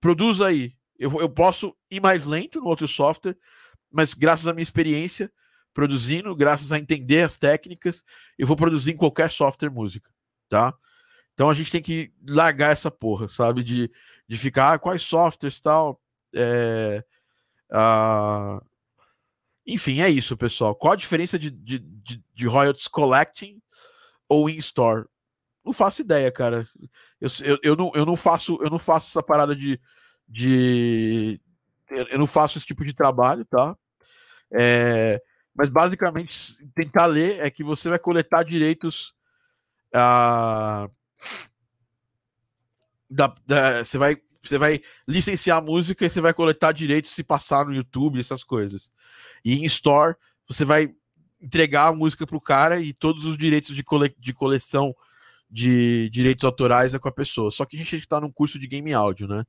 Produz 0.00 0.40
aí. 0.40 0.74
Eu, 0.98 1.20
eu 1.20 1.28
posso 1.28 1.76
ir 1.90 2.00
mais 2.00 2.24
lento 2.24 2.60
no 2.60 2.68
outro 2.68 2.86
software, 2.86 3.36
mas 3.90 4.14
graças 4.14 4.46
à 4.46 4.52
minha 4.52 4.62
experiência, 4.62 5.30
produzindo, 5.72 6.34
graças 6.36 6.70
a 6.70 6.78
entender 6.78 7.22
as 7.22 7.36
técnicas, 7.36 8.04
eu 8.38 8.46
vou 8.46 8.56
produzir 8.56 8.92
em 8.92 8.96
qualquer 8.96 9.30
software 9.30 9.70
música, 9.70 10.10
tá? 10.48 10.72
Então 11.34 11.50
a 11.50 11.54
gente 11.54 11.70
tem 11.70 11.82
que 11.82 12.12
largar 12.28 12.72
essa 12.72 12.90
porra, 12.90 13.28
sabe? 13.28 13.62
De, 13.62 13.90
de 14.26 14.36
ficar, 14.36 14.72
ah, 14.72 14.78
quais 14.78 15.02
softwares 15.02 15.60
tal. 15.60 16.00
É, 16.32 17.04
ah, 17.70 18.62
enfim, 19.66 20.00
é 20.00 20.08
isso, 20.08 20.36
pessoal. 20.36 20.74
Qual 20.74 20.92
a 20.92 20.96
diferença 20.96 21.38
de, 21.38 21.50
de, 21.50 21.78
de, 21.78 22.22
de 22.34 22.46
royalties 22.46 22.86
collecting 22.88 23.60
ou 24.28 24.48
in-store? 24.48 25.06
Não 25.64 25.72
faço 25.72 26.02
ideia, 26.02 26.30
cara. 26.30 26.68
Eu, 27.20 27.28
eu, 27.42 27.58
eu, 27.62 27.76
não, 27.76 27.90
eu, 27.94 28.06
não 28.06 28.16
faço, 28.16 28.58
eu 28.62 28.70
não 28.70 28.78
faço 28.78 29.08
essa 29.08 29.22
parada 29.22 29.56
de. 29.56 29.80
de 30.28 31.40
eu 31.88 32.18
não 32.18 32.26
faço 32.26 32.58
esse 32.58 32.66
tipo 32.66 32.84
de 32.84 32.92
trabalho, 32.92 33.44
tá? 33.46 33.76
É, 34.52 35.20
mas 35.54 35.68
basicamente 35.68 36.64
tentar 36.74 37.06
ler 37.06 37.40
é 37.40 37.50
que 37.50 37.64
você 37.64 37.88
vai 37.88 37.98
coletar 37.98 38.42
direitos 38.42 39.14
uh, 39.94 40.90
da, 43.10 43.34
da, 43.46 43.84
você 43.84 43.98
vai 43.98 44.16
você 44.42 44.58
vai 44.58 44.82
licenciar 45.08 45.56
a 45.56 45.62
música 45.62 46.04
e 46.04 46.10
você 46.10 46.20
vai 46.20 46.34
coletar 46.34 46.72
direitos 46.72 47.12
se 47.12 47.24
passar 47.24 47.64
no 47.64 47.74
YouTube 47.74 48.20
essas 48.20 48.44
coisas 48.44 48.92
e 49.42 49.54
em 49.54 49.64
store 49.64 50.16
você 50.46 50.66
vai 50.66 50.94
entregar 51.40 51.88
a 51.88 51.94
música 51.94 52.26
para 52.26 52.36
o 52.36 52.40
cara 52.40 52.80
e 52.80 52.92
todos 52.92 53.24
os 53.24 53.36
direitos 53.36 53.74
de, 53.74 53.82
cole, 53.82 54.14
de 54.18 54.32
coleção 54.32 54.94
de 55.50 56.08
direitos 56.10 56.44
autorais 56.44 56.94
é 56.94 56.98
com 56.98 57.08
a 57.08 57.12
pessoa. 57.12 57.50
Só 57.50 57.64
que 57.64 57.76
a 57.76 57.78
gente 57.78 57.96
está 57.96 58.20
num 58.20 58.30
curso 58.30 58.58
de 58.58 58.66
game 58.66 58.92
áudio, 58.92 59.28
né? 59.28 59.44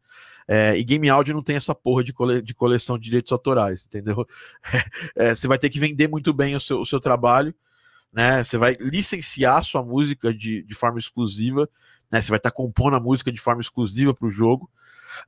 É, 0.48 0.78
e 0.78 0.84
game 0.84 1.10
áudio 1.10 1.34
não 1.34 1.42
tem 1.42 1.56
essa 1.56 1.74
porra 1.74 2.04
de, 2.04 2.14
cole, 2.14 2.42
de 2.42 2.54
coleção 2.54 2.98
de 2.98 3.06
direitos 3.06 3.32
autorais, 3.32 3.86
entendeu? 3.86 4.28
É, 5.16 5.34
você 5.34 5.48
vai 5.48 5.58
ter 5.58 5.70
que 5.70 5.80
vender 5.80 6.08
muito 6.08 6.34
bem 6.34 6.56
o 6.56 6.60
seu, 6.60 6.82
o 6.82 6.86
seu 6.86 7.00
trabalho, 7.00 7.56
né? 8.16 8.44
Você 8.44 8.58
vai 8.58 8.78
licenciar 8.80 9.64
sua 9.64 9.84
música 9.84 10.34
de, 10.34 10.64
de 10.64 10.76
forma 10.76 10.98
exclusiva, 10.98 11.70
né? 12.10 12.22
Você 12.22 12.30
vai 12.30 12.38
estar 12.38 12.52
tá 12.52 12.56
compondo 12.56 12.96
a 12.96 13.00
música 13.00 13.32
de 13.32 13.42
forma 13.42 13.62
exclusiva 13.62 14.14
para 14.14 14.28
o 14.28 14.32
jogo. 14.32 14.70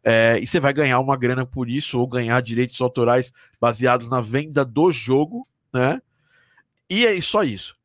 É, 0.04 0.40
e 0.42 0.48
você 0.48 0.60
vai 0.60 0.74
ganhar 0.74 1.00
uma 1.00 1.18
grana 1.18 1.46
por 1.46 1.70
isso, 1.70 2.00
ou 2.00 2.08
ganhar 2.08 2.42
direitos 2.42 2.80
autorais 2.82 3.34
baseados 3.60 4.10
na 4.10 4.22
venda 4.22 4.64
do 4.64 4.92
jogo, 4.92 5.48
né? 5.74 6.02
E 6.90 7.06
é 7.06 7.20
só 7.22 7.44
isso 7.44 7.78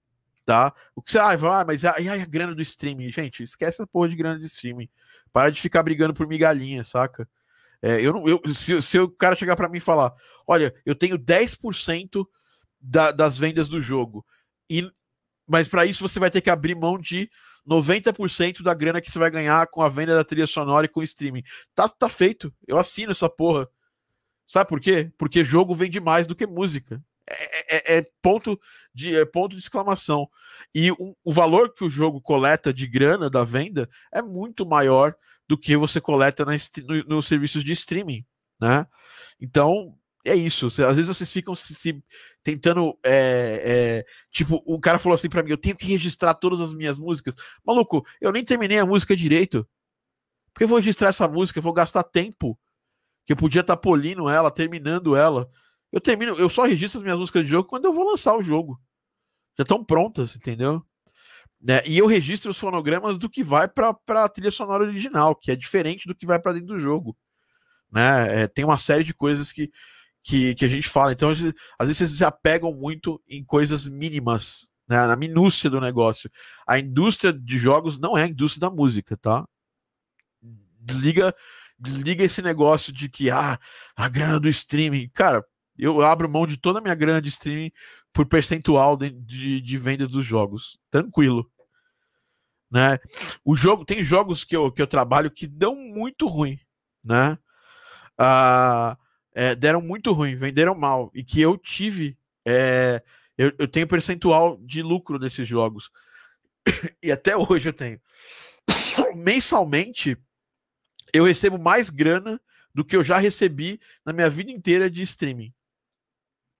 tá? 0.44 0.72
O 0.94 1.02
que 1.02 1.12
você 1.12 1.18
ah, 1.18 1.30
ah 1.30 1.64
mas 1.64 1.84
aí 1.84 2.08
a, 2.08 2.14
a 2.14 2.26
grana 2.26 2.54
do 2.54 2.62
streaming, 2.62 3.10
gente, 3.10 3.42
esquece 3.42 3.82
a 3.82 3.86
porra 3.86 4.08
de 4.08 4.16
grana 4.16 4.38
de 4.38 4.46
streaming. 4.46 4.88
Para 5.32 5.50
de 5.50 5.60
ficar 5.60 5.82
brigando 5.82 6.12
por 6.12 6.26
migalhinha, 6.26 6.84
saca? 6.84 7.28
É, 7.80 8.00
eu 8.00 8.12
não, 8.12 8.28
eu, 8.28 8.40
se, 8.54 8.80
se 8.82 8.98
o 8.98 9.08
cara 9.08 9.34
chegar 9.34 9.56
para 9.56 9.68
mim 9.68 9.78
e 9.78 9.80
falar, 9.80 10.12
olha, 10.46 10.74
eu 10.84 10.94
tenho 10.94 11.18
10% 11.18 12.24
da, 12.80 13.10
das 13.10 13.38
vendas 13.38 13.68
do 13.68 13.80
jogo, 13.80 14.24
e, 14.70 14.90
mas 15.46 15.68
para 15.68 15.84
isso 15.84 16.06
você 16.06 16.18
vai 16.18 16.30
ter 16.30 16.40
que 16.40 16.50
abrir 16.50 16.74
mão 16.74 16.98
de 16.98 17.30
90% 17.68 18.62
da 18.62 18.74
grana 18.74 19.00
que 19.00 19.10
você 19.10 19.18
vai 19.18 19.30
ganhar 19.30 19.66
com 19.68 19.82
a 19.82 19.88
venda 19.88 20.14
da 20.14 20.24
trilha 20.24 20.46
sonora 20.46 20.86
e 20.86 20.88
com 20.88 21.00
o 21.00 21.04
streaming. 21.04 21.42
Tá, 21.74 21.88
tá 21.88 22.08
feito. 22.08 22.52
Eu 22.66 22.78
assino 22.78 23.12
essa 23.12 23.28
porra. 23.28 23.68
Sabe 24.46 24.68
por 24.68 24.80
quê? 24.80 25.10
Porque 25.16 25.44
jogo 25.44 25.74
vende 25.74 26.00
mais 26.00 26.26
do 26.26 26.34
que 26.34 26.46
música. 26.46 27.02
É, 27.28 27.94
é, 27.94 27.98
é, 27.98 28.06
ponto 28.20 28.60
de 28.92 29.16
é 29.16 29.24
ponto 29.24 29.56
de 29.56 29.62
exclamação. 29.62 30.28
E 30.74 30.90
o, 30.92 31.16
o, 31.24 31.32
valor 31.32 31.72
que 31.72 31.84
o 31.84 31.90
jogo 31.90 32.20
coleta 32.20 32.72
de 32.72 32.86
grana 32.86 33.30
da 33.30 33.44
venda 33.44 33.88
é 34.12 34.20
muito 34.20 34.66
maior 34.66 35.14
do 35.48 35.56
que 35.56 35.76
você 35.76 36.00
coleta 36.00 36.44
no, 36.44 37.04
nos 37.06 37.26
serviços 37.26 37.62
de 37.62 37.72
streaming, 37.72 38.26
né? 38.60 38.86
Então 39.40 39.96
é 40.24 40.34
isso. 40.34 40.66
Às 40.66 40.96
vezes 40.96 41.08
vocês 41.08 41.30
ficam 41.30 41.54
se, 41.54 41.74
se 41.74 42.02
tentando, 42.42 42.98
é, 43.04 44.04
é, 44.04 44.06
tipo, 44.30 44.62
o 44.64 44.78
cara 44.78 44.98
falou 44.98 45.14
assim 45.14 45.28
para 45.28 45.42
mim: 45.42 45.50
eu 45.50 45.56
tenho 45.56 45.76
que 45.76 45.86
registrar 45.86 46.34
todas 46.34 46.60
as 46.60 46.72
minhas 46.72 46.98
músicas. 46.98 47.34
Maluco, 47.64 48.06
eu 48.20 48.32
nem 48.32 48.44
terminei 48.44 48.78
a 48.78 48.86
música 48.86 49.16
direito. 49.16 49.66
Porque 50.52 50.64
eu 50.64 50.68
vou 50.68 50.78
registrar 50.78 51.08
essa 51.08 51.26
música, 51.26 51.58
eu 51.58 51.62
vou 51.62 51.72
gastar 51.72 52.02
tempo 52.02 52.58
que 53.24 53.32
eu 53.32 53.36
podia 53.36 53.62
estar 53.62 53.76
tá 53.76 53.80
polindo 53.80 54.28
ela, 54.28 54.50
terminando 54.50 55.16
ela. 55.16 55.48
Eu 55.90 56.00
termino, 56.00 56.34
eu 56.36 56.48
só 56.48 56.64
registro 56.64 56.98
as 56.98 57.02
minhas 57.02 57.18
músicas 57.18 57.44
de 57.44 57.50
jogo 57.50 57.68
quando 57.68 57.86
eu 57.86 57.92
vou 57.92 58.08
lançar 58.08 58.36
o 58.36 58.42
jogo. 58.42 58.80
Já 59.56 59.62
estão 59.62 59.84
prontas, 59.84 60.36
entendeu? 60.36 60.84
É, 61.68 61.86
e 61.88 61.98
eu 61.98 62.06
registro 62.06 62.50
os 62.50 62.58
fonogramas 62.58 63.16
do 63.18 63.30
que 63.30 63.42
vai 63.42 63.68
para 63.68 63.94
a 64.08 64.28
trilha 64.28 64.50
sonora 64.50 64.82
original, 64.82 65.34
que 65.34 65.50
é 65.50 65.56
diferente 65.56 66.08
do 66.08 66.14
que 66.14 66.26
vai 66.26 66.38
para 66.38 66.54
dentro 66.54 66.68
do 66.68 66.78
jogo. 66.78 67.16
Né? 67.90 68.42
É, 68.42 68.48
tem 68.48 68.64
uma 68.64 68.78
série 68.78 69.04
de 69.04 69.14
coisas 69.14 69.52
que, 69.52 69.70
que, 70.22 70.54
que 70.54 70.64
a 70.64 70.68
gente 70.68 70.88
fala. 70.88 71.12
Então, 71.12 71.30
às 71.30 71.38
vezes, 71.38 71.54
vocês 71.78 72.10
se 72.10 72.24
apegam 72.24 72.72
muito 72.72 73.20
em 73.28 73.44
coisas 73.44 73.86
mínimas, 73.86 74.70
né? 74.88 75.06
na 75.06 75.16
minúcia 75.16 75.68
do 75.68 75.80
negócio. 75.80 76.30
A 76.66 76.78
indústria 76.78 77.32
de 77.32 77.58
jogos 77.58 77.98
não 77.98 78.16
é 78.16 78.22
a 78.22 78.28
indústria 78.28 78.60
da 78.60 78.74
música, 78.74 79.16
tá? 79.16 79.46
Desliga, 80.78 81.34
desliga 81.78 82.24
esse 82.24 82.42
negócio 82.42 82.92
de 82.92 83.08
que 83.08 83.30
ah, 83.30 83.58
a 83.96 84.08
grana 84.08 84.38
do 84.38 84.48
streaming. 84.48 85.08
Cara, 85.12 85.44
eu 85.76 86.00
abro 86.02 86.28
mão 86.28 86.46
de 86.46 86.56
toda 86.56 86.78
a 86.78 86.82
minha 86.82 86.94
grana 86.94 87.20
de 87.20 87.28
streaming 87.28 87.72
por 88.12 88.26
percentual 88.26 88.96
de, 88.96 89.10
de, 89.10 89.60
de 89.60 89.78
vendas 89.78 90.08
dos 90.08 90.24
jogos. 90.24 90.78
Tranquilo. 90.90 91.50
Né? 92.70 92.98
O 93.44 93.54
jogo 93.54 93.84
tem 93.84 94.02
jogos 94.02 94.44
que 94.44 94.56
eu, 94.56 94.70
que 94.72 94.80
eu 94.80 94.86
trabalho 94.86 95.30
que 95.30 95.46
dão 95.46 95.74
muito 95.76 96.26
ruim, 96.26 96.58
né? 97.04 97.38
Ah, 98.18 98.96
é, 99.34 99.54
deram 99.54 99.80
muito 99.80 100.12
ruim, 100.12 100.36
venderam 100.36 100.74
mal 100.74 101.10
e 101.14 101.22
que 101.24 101.40
eu 101.40 101.56
tive 101.56 102.16
é, 102.44 103.02
eu, 103.36 103.52
eu 103.58 103.68
tenho 103.68 103.86
percentual 103.86 104.56
de 104.58 104.82
lucro 104.82 105.18
desses 105.18 105.46
jogos. 105.46 105.90
e 107.02 107.10
até 107.10 107.36
hoje 107.36 107.68
eu 107.68 107.72
tenho. 107.72 108.00
Mensalmente, 109.16 110.16
eu 111.12 111.24
recebo 111.24 111.58
mais 111.58 111.90
grana 111.90 112.40
do 112.74 112.84
que 112.84 112.96
eu 112.96 113.04
já 113.04 113.18
recebi 113.18 113.80
na 114.04 114.12
minha 114.12 114.30
vida 114.30 114.50
inteira 114.50 114.90
de 114.90 115.02
streaming. 115.02 115.52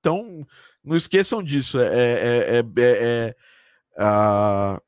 Então, 0.01 0.47
não 0.83 0.97
esqueçam 0.97 1.43
disso. 1.43 1.79
É, 1.79 1.87
é, 1.87 2.59
é, 2.59 3.35
é 3.97 4.03
uh... 4.03 4.83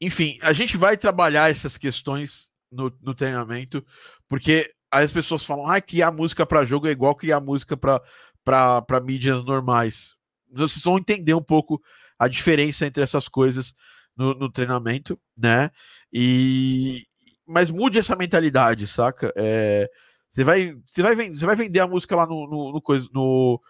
Enfim, 0.00 0.36
a 0.42 0.52
gente 0.52 0.76
vai 0.76 0.96
trabalhar 0.96 1.50
essas 1.50 1.78
questões 1.78 2.50
no, 2.70 2.96
no 3.00 3.14
treinamento, 3.14 3.84
porque 4.26 4.74
as 5.02 5.12
pessoas 5.12 5.44
falam, 5.44 5.66
ah, 5.66 5.80
criar 5.80 6.12
música 6.12 6.46
para 6.46 6.64
jogo 6.64 6.86
é 6.86 6.90
igual 6.90 7.14
criar 7.14 7.40
música 7.40 7.76
para 7.76 9.00
mídias 9.02 9.42
normais. 9.44 10.14
Vocês 10.52 10.82
vão 10.84 10.98
entender 10.98 11.34
um 11.34 11.42
pouco 11.42 11.82
a 12.18 12.28
diferença 12.28 12.86
entre 12.86 13.02
essas 13.02 13.28
coisas 13.28 13.74
no, 14.16 14.34
no 14.34 14.50
treinamento, 14.50 15.18
né? 15.36 15.70
E 16.12 17.06
mas 17.46 17.70
mude 17.70 17.98
essa 17.98 18.16
mentalidade, 18.16 18.86
saca? 18.86 19.32
É, 19.36 19.90
você 20.30 20.44
vai, 20.44 20.76
você 20.86 21.02
vai, 21.02 21.28
você 21.28 21.46
vai 21.46 21.56
vender 21.56 21.80
a 21.80 21.86
música 21.86 22.16
lá 22.16 22.26
no, 22.26 22.46
no, 22.48 22.72
no, 22.72 22.80
coisa, 22.80 23.06
no, 23.12 23.60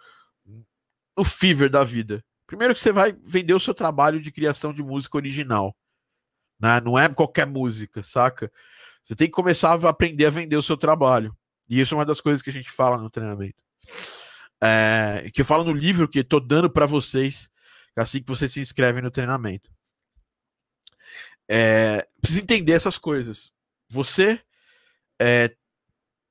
no 1.17 1.23
Fever 1.25 1.69
da 1.69 1.83
vida. 1.83 2.23
Primeiro 2.47 2.73
que 2.73 2.79
você 2.79 2.91
vai 2.91 3.11
vender 3.11 3.53
o 3.53 3.59
seu 3.59 3.73
trabalho 3.73 4.21
de 4.21 4.31
criação 4.31 4.73
de 4.73 4.81
música 4.81 5.17
original. 5.17 5.75
Né? 6.59 6.79
Não 6.79 6.97
é 6.97 7.09
qualquer 7.09 7.45
música, 7.45 8.01
saca? 8.01 8.51
Você 9.05 9.15
tem 9.15 9.27
que 9.27 9.33
começar 9.33 9.71
a 9.71 9.89
aprender 9.89 10.25
a 10.25 10.31
vender 10.31 10.57
o 10.57 10.63
seu 10.63 10.75
trabalho. 10.75 11.37
E 11.69 11.79
isso 11.79 11.93
é 11.93 11.97
uma 11.97 12.05
das 12.05 12.19
coisas 12.19 12.41
que 12.41 12.49
a 12.49 12.53
gente 12.53 12.71
fala 12.71 12.97
no 12.97 13.09
treinamento. 13.09 13.61
É, 14.61 15.29
que 15.31 15.41
eu 15.41 15.45
falo 15.45 15.63
no 15.63 15.71
livro 15.71 16.07
que 16.07 16.19
estou 16.19 16.39
dando 16.39 16.69
para 16.69 16.87
vocês 16.87 17.51
assim 17.95 18.21
que 18.21 18.27
vocês 18.27 18.51
se 18.51 18.59
inscrevem 18.59 19.01
no 19.01 19.11
treinamento. 19.11 19.71
É, 21.47 22.07
precisa 22.19 22.41
entender 22.41 22.73
essas 22.73 22.97
coisas. 22.97 23.53
Você 23.89 24.41
é, 25.21 25.55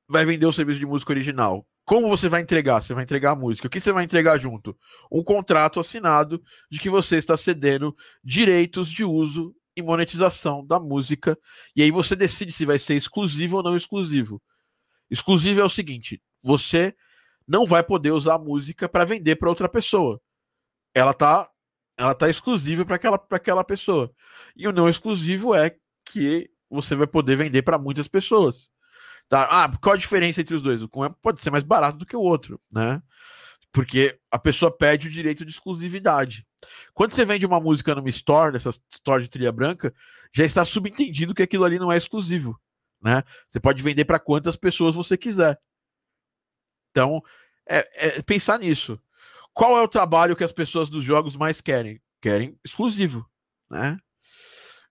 vai 0.09 0.27
vender 0.27 0.47
o 0.47 0.53
serviço 0.53 0.81
de 0.81 0.87
música 0.87 1.13
original. 1.13 1.67
Como 1.85 2.09
você 2.09 2.29
vai 2.29 2.41
entregar? 2.41 2.83
Você 2.83 2.93
vai 2.93 3.05
entregar 3.05 3.33
a 3.33 3.37
música. 3.37 3.69
O 3.69 3.71
que 3.71 3.81
você 3.81 3.93
vai 3.93 4.05
entregar 4.05 4.39
junto? 4.39 4.77
Um 5.11 5.23
contrato 5.23 5.79
assinado 5.79 6.43
de 6.71 6.79
que 6.79 6.91
você 6.91 7.17
está 7.17 7.37
cedendo 7.37 7.97
direitos 8.23 8.91
de 8.91 9.05
uso 9.05 9.55
e 9.77 9.83
monetização 9.83 10.65
da 10.65 10.79
música. 10.79 11.39
E 11.75 11.83
aí 11.83 11.91
você 11.91 12.15
decide 12.15 12.53
se 12.53 12.65
vai 12.65 12.79
ser 12.79 12.95
exclusivo 12.95 13.57
ou 13.59 13.63
não 13.63 13.77
exclusivo. 13.77 14.43
Exclusivo 15.11 15.61
é 15.61 15.65
o 15.65 15.69
seguinte: 15.69 16.23
você 16.43 16.95
não 17.47 17.67
vai 17.67 17.83
poder 17.83 18.13
usar 18.13 18.35
a 18.35 18.39
música 18.39 18.89
para 18.89 19.05
vender 19.05 19.37
para 19.37 19.49
outra 19.49 19.69
pessoa. 19.69 20.21
Ela 20.95 21.13
tá, 21.13 21.49
ela 21.97 22.15
tá 22.15 22.29
exclusiva 22.29 22.85
para 22.85 22.97
aquela, 22.97 23.27
aquela 23.31 23.65
pessoa. 23.65 24.13
E 24.57 24.67
o 24.67 24.73
não 24.73 24.89
exclusivo 24.89 25.55
é 25.55 25.77
que 26.05 26.51
você 26.71 26.95
vai 26.95 27.07
poder 27.07 27.37
vender 27.37 27.63
para 27.63 27.79
muitas 27.79 28.09
pessoas. 28.09 28.71
Tá? 29.29 29.49
Ah, 29.51 29.71
qual 29.79 29.95
a 29.95 29.99
diferença 29.99 30.41
entre 30.41 30.55
os 30.55 30.63
dois? 30.63 30.83
Um 30.83 30.89
pode 31.23 31.43
ser 31.43 31.51
mais 31.51 31.65
barato 31.65 31.99
do 31.99 32.07
que 32.07 32.17
o 32.17 32.21
outro, 32.21 32.61
né? 32.71 33.03
Porque 33.75 34.17
a 34.31 34.39
pessoa 34.39 34.71
perde 34.71 35.09
o 35.09 35.11
direito 35.11 35.45
de 35.45 35.51
exclusividade. 35.51 36.47
Quando 36.95 37.13
você 37.13 37.25
vende 37.25 37.45
uma 37.45 37.59
música 37.59 37.93
numa 37.93 38.09
store, 38.09 38.53
nessa 38.53 38.71
store 38.89 39.25
de 39.25 39.29
trilha 39.29 39.51
branca, 39.51 39.93
já 40.33 40.45
está 40.45 40.65
subentendido 40.65 41.35
que 41.35 41.43
aquilo 41.43 41.65
ali 41.65 41.77
não 41.77 41.91
é 41.91 41.97
exclusivo, 41.97 42.57
né? 43.03 43.25
Você 43.49 43.59
pode 43.59 43.83
vender 43.83 44.05
para 44.05 44.21
quantas 44.21 44.55
pessoas 44.55 44.95
você 44.95 45.17
quiser. 45.17 45.61
Então, 46.93 47.21
é, 47.69 48.07
é 48.19 48.23
pensar 48.23 48.61
nisso. 48.61 48.97
Qual 49.53 49.77
é 49.77 49.83
o 49.83 49.89
trabalho 49.89 50.37
que 50.37 50.45
as 50.45 50.53
pessoas 50.53 50.89
dos 50.89 51.03
jogos 51.03 51.35
mais 51.35 51.61
querem? 51.61 52.01
Querem 52.23 52.57
exclusivo, 52.65 53.29
né? 53.69 53.99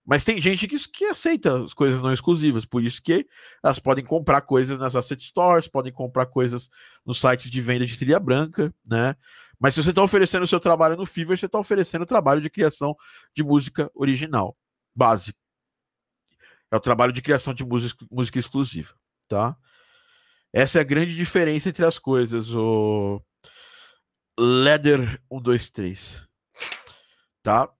Mas 0.06 0.22
tem 0.22 0.38
gente 0.38 0.68
que, 0.68 0.76
que 0.88 1.06
aceita 1.06 1.64
as 1.64 1.72
coisas 1.72 2.00
não 2.00 2.12
exclusivas, 2.12 2.66
por 2.66 2.82
isso 2.82 3.02
que 3.02 3.26
elas 3.62 3.78
podem 3.78 4.04
comprar 4.04 4.42
coisas 4.42 4.78
nas 4.78 4.94
asset 4.94 5.22
stores, 5.22 5.66
podem 5.66 5.92
comprar 5.92 6.26
coisas 6.26 6.68
nos 7.06 7.18
sites 7.18 7.50
de 7.50 7.60
venda 7.62 7.86
de 7.86 7.96
trilha 7.96 8.20
branca, 8.20 8.74
né? 8.84 9.16
Mas 9.58 9.72
se 9.72 9.82
você 9.82 9.90
está 9.90 10.02
oferecendo 10.02 10.42
o 10.42 10.46
seu 10.46 10.60
trabalho 10.60 10.96
no 10.96 11.06
Fiverr, 11.06 11.38
você 11.38 11.46
está 11.46 11.58
oferecendo 11.58 12.02
o 12.02 12.06
trabalho 12.06 12.42
de 12.42 12.50
criação 12.50 12.94
de 13.34 13.42
música 13.42 13.90
original, 13.94 14.54
básico. 14.94 15.38
É 16.70 16.76
o 16.76 16.80
trabalho 16.80 17.12
de 17.12 17.22
criação 17.22 17.54
de 17.54 17.64
música, 17.64 18.04
música 18.10 18.38
exclusiva, 18.38 18.92
tá? 19.26 19.56
Essa 20.52 20.78
é 20.78 20.80
a 20.82 20.84
grande 20.84 21.16
diferença 21.16 21.70
entre 21.70 21.84
as 21.84 21.98
coisas, 21.98 22.50
o 22.50 23.22
Leather 24.38 25.18
123, 25.32 26.28
tá? 27.42 27.72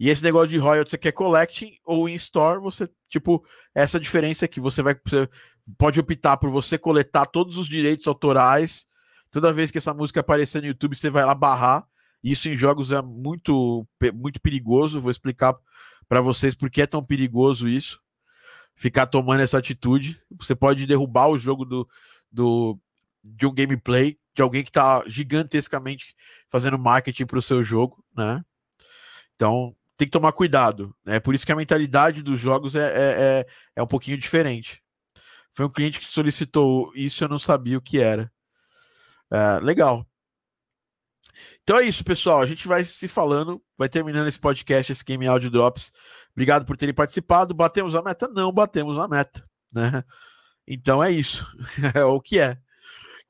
E 0.00 0.08
esse 0.08 0.22
negócio 0.22 0.48
de 0.48 0.56
royalties 0.56 0.92
você 0.92 0.96
quer 0.96 1.12
collecting 1.12 1.76
ou 1.84 2.08
in 2.08 2.14
store, 2.14 2.58
você, 2.58 2.88
tipo, 3.06 3.44
essa 3.74 4.00
diferença 4.00 4.46
aqui, 4.46 4.58
você 4.58 4.82
vai 4.82 4.98
você 5.06 5.28
pode 5.76 6.00
optar 6.00 6.38
por 6.38 6.48
você 6.48 6.78
coletar 6.78 7.26
todos 7.26 7.58
os 7.58 7.68
direitos 7.68 8.06
autorais. 8.06 8.86
Toda 9.30 9.52
vez 9.52 9.70
que 9.70 9.76
essa 9.76 9.92
música 9.92 10.20
aparecer 10.20 10.62
no 10.62 10.68
YouTube, 10.68 10.96
você 10.96 11.10
vai 11.10 11.26
lá 11.26 11.34
barrar. 11.34 11.86
Isso 12.24 12.48
em 12.48 12.56
jogos 12.56 12.90
é 12.90 13.02
muito 13.02 13.86
muito 14.14 14.40
perigoso, 14.40 15.02
vou 15.02 15.10
explicar 15.10 15.54
para 16.08 16.22
vocês 16.22 16.54
por 16.54 16.70
que 16.70 16.80
é 16.80 16.86
tão 16.86 17.04
perigoso 17.04 17.68
isso. 17.68 18.00
Ficar 18.74 19.04
tomando 19.04 19.40
essa 19.40 19.58
atitude, 19.58 20.18
você 20.30 20.54
pode 20.54 20.86
derrubar 20.86 21.28
o 21.28 21.38
jogo 21.38 21.66
do, 21.66 21.86
do 22.32 22.78
de 23.22 23.46
um 23.46 23.52
gameplay 23.52 24.18
de 24.34 24.40
alguém 24.40 24.62
que 24.62 24.70
está 24.70 25.02
gigantescamente 25.06 26.16
fazendo 26.48 26.78
marketing 26.78 27.26
para 27.26 27.38
o 27.38 27.42
seu 27.42 27.62
jogo, 27.62 28.02
né? 28.16 28.42
Então, 29.36 29.76
tem 30.00 30.08
que 30.08 30.12
tomar 30.12 30.32
cuidado. 30.32 30.96
Né? 31.04 31.20
Por 31.20 31.34
isso 31.34 31.44
que 31.44 31.52
a 31.52 31.56
mentalidade 31.56 32.22
dos 32.22 32.40
jogos 32.40 32.74
é, 32.74 32.86
é, 32.86 33.12
é, 33.20 33.46
é 33.76 33.82
um 33.82 33.86
pouquinho 33.86 34.16
diferente. 34.16 34.82
Foi 35.52 35.66
um 35.66 35.70
cliente 35.70 36.00
que 36.00 36.06
solicitou 36.06 36.90
isso, 36.94 37.22
eu 37.22 37.28
não 37.28 37.38
sabia 37.38 37.76
o 37.76 37.82
que 37.82 38.00
era. 38.00 38.32
É, 39.30 39.60
legal. 39.60 40.06
Então 41.62 41.78
é 41.78 41.84
isso, 41.84 42.02
pessoal. 42.02 42.40
A 42.40 42.46
gente 42.46 42.66
vai 42.66 42.82
se 42.82 43.06
falando, 43.06 43.62
vai 43.76 43.90
terminando 43.90 44.26
esse 44.26 44.38
podcast, 44.38 44.90
esse 44.90 45.04
Game 45.04 45.26
Audio 45.26 45.50
Drops. 45.50 45.92
Obrigado 46.32 46.64
por 46.64 46.78
terem 46.78 46.94
participado. 46.94 47.52
Batemos 47.52 47.94
a 47.94 48.00
meta? 48.00 48.26
Não, 48.26 48.50
batemos 48.50 48.98
a 48.98 49.06
meta. 49.06 49.46
Né? 49.70 50.02
Então 50.66 51.04
é 51.04 51.10
isso. 51.10 51.46
é 51.94 52.04
o 52.04 52.18
que 52.22 52.38
é 52.38 52.56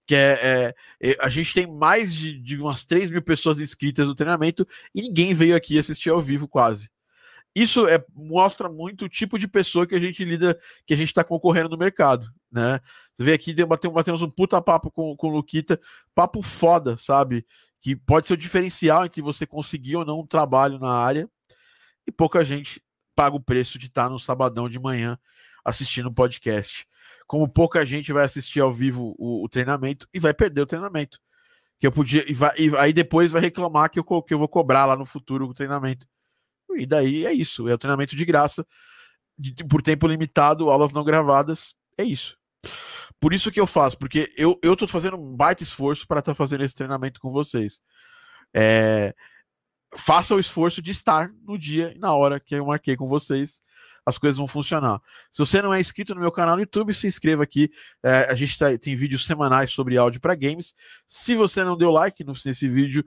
que 0.06 0.14
é, 0.14 0.74
é, 1.00 1.16
a 1.20 1.28
gente 1.28 1.54
tem 1.54 1.66
mais 1.66 2.14
de, 2.14 2.40
de, 2.40 2.60
umas 2.60 2.84
3 2.84 3.10
mil 3.10 3.22
pessoas 3.22 3.60
inscritas 3.60 4.06
no 4.08 4.14
treinamento 4.14 4.66
e 4.94 5.02
ninguém 5.02 5.34
veio 5.34 5.54
aqui 5.54 5.78
assistir 5.78 6.10
ao 6.10 6.20
vivo 6.20 6.48
quase. 6.48 6.90
Isso 7.54 7.86
é, 7.88 8.04
mostra 8.14 8.68
muito 8.68 9.04
o 9.04 9.08
tipo 9.08 9.38
de 9.38 9.48
pessoa 9.48 9.86
que 9.86 9.94
a 9.94 10.00
gente 10.00 10.24
lida, 10.24 10.58
que 10.86 10.94
a 10.94 10.96
gente 10.96 11.08
está 11.08 11.24
concorrendo 11.24 11.70
no 11.70 11.76
mercado, 11.76 12.32
né? 12.50 12.80
Você 13.14 13.24
vê 13.24 13.32
aqui, 13.32 13.54
batemos, 13.64 14.22
um 14.22 14.30
puta 14.30 14.62
papo 14.62 14.90
com, 14.90 15.16
com 15.16 15.28
o 15.28 15.30
Luquita, 15.30 15.80
papo 16.14 16.42
foda, 16.42 16.96
sabe? 16.96 17.44
Que 17.80 17.96
pode 17.96 18.26
ser 18.26 18.34
o 18.34 18.36
diferencial 18.36 19.04
entre 19.04 19.20
você 19.20 19.46
conseguir 19.46 19.96
ou 19.96 20.04
não 20.04 20.20
um 20.20 20.26
trabalho 20.26 20.78
na 20.78 20.92
área 20.92 21.28
e 22.06 22.12
pouca 22.12 22.44
gente 22.44 22.82
paga 23.16 23.36
o 23.36 23.40
preço 23.40 23.78
de 23.78 23.86
estar 23.86 24.08
no 24.08 24.18
sabadão 24.18 24.68
de 24.68 24.78
manhã 24.78 25.18
assistindo 25.64 26.08
um 26.08 26.14
podcast 26.14 26.86
como 27.30 27.48
pouca 27.48 27.86
gente 27.86 28.12
vai 28.12 28.24
assistir 28.24 28.58
ao 28.58 28.74
vivo 28.74 29.14
o, 29.16 29.44
o 29.44 29.48
treinamento 29.48 30.08
e 30.12 30.18
vai 30.18 30.34
perder 30.34 30.62
o 30.62 30.66
treinamento. 30.66 31.20
Que 31.78 31.86
eu 31.86 31.92
podia. 31.92 32.28
E, 32.28 32.34
vai, 32.34 32.52
e 32.58 32.76
aí 32.76 32.92
depois 32.92 33.30
vai 33.30 33.40
reclamar 33.40 33.88
que 33.88 34.00
eu, 34.00 34.22
que 34.24 34.34
eu 34.34 34.38
vou 34.40 34.48
cobrar 34.48 34.84
lá 34.84 34.96
no 34.96 35.06
futuro 35.06 35.46
o 35.46 35.54
treinamento. 35.54 36.08
E 36.74 36.84
daí 36.84 37.24
é 37.24 37.32
isso. 37.32 37.68
É 37.68 37.72
o 37.72 37.78
treinamento 37.78 38.16
de 38.16 38.24
graça, 38.24 38.66
de, 39.38 39.54
por 39.62 39.80
tempo 39.80 40.08
limitado, 40.08 40.70
aulas 40.70 40.90
não 40.90 41.04
gravadas. 41.04 41.76
É 41.96 42.02
isso. 42.02 42.36
Por 43.20 43.32
isso 43.32 43.52
que 43.52 43.60
eu 43.60 43.66
faço, 43.66 43.96
porque 43.96 44.28
eu, 44.36 44.58
eu 44.60 44.74
tô 44.74 44.88
fazendo 44.88 45.16
um 45.16 45.36
baita 45.36 45.62
esforço 45.62 46.08
para 46.08 46.18
estar 46.18 46.32
tá 46.32 46.36
fazendo 46.36 46.64
esse 46.64 46.74
treinamento 46.74 47.20
com 47.20 47.30
vocês. 47.30 47.80
É, 48.52 49.14
faça 49.94 50.34
o 50.34 50.40
esforço 50.40 50.82
de 50.82 50.90
estar 50.90 51.30
no 51.44 51.56
dia 51.56 51.92
e 51.94 51.98
na 52.00 52.12
hora 52.12 52.40
que 52.40 52.56
eu 52.56 52.66
marquei 52.66 52.96
com 52.96 53.06
vocês 53.06 53.62
as 54.04 54.18
coisas 54.18 54.38
vão 54.38 54.46
funcionar. 54.46 55.00
Se 55.30 55.38
você 55.38 55.60
não 55.62 55.72
é 55.72 55.80
inscrito 55.80 56.14
no 56.14 56.20
meu 56.20 56.32
canal 56.32 56.56
no 56.56 56.62
YouTube, 56.62 56.94
se 56.94 57.06
inscreva 57.06 57.42
aqui. 57.42 57.70
É, 58.02 58.30
a 58.30 58.34
gente 58.34 58.58
tá, 58.58 58.76
tem 58.78 58.96
vídeos 58.96 59.26
semanais 59.26 59.70
sobre 59.70 59.96
áudio 59.96 60.20
para 60.20 60.34
games. 60.34 60.74
Se 61.06 61.34
você 61.34 61.62
não 61.62 61.76
deu 61.76 61.90
like 61.90 62.24
nesse 62.24 62.68
vídeo, 62.68 63.04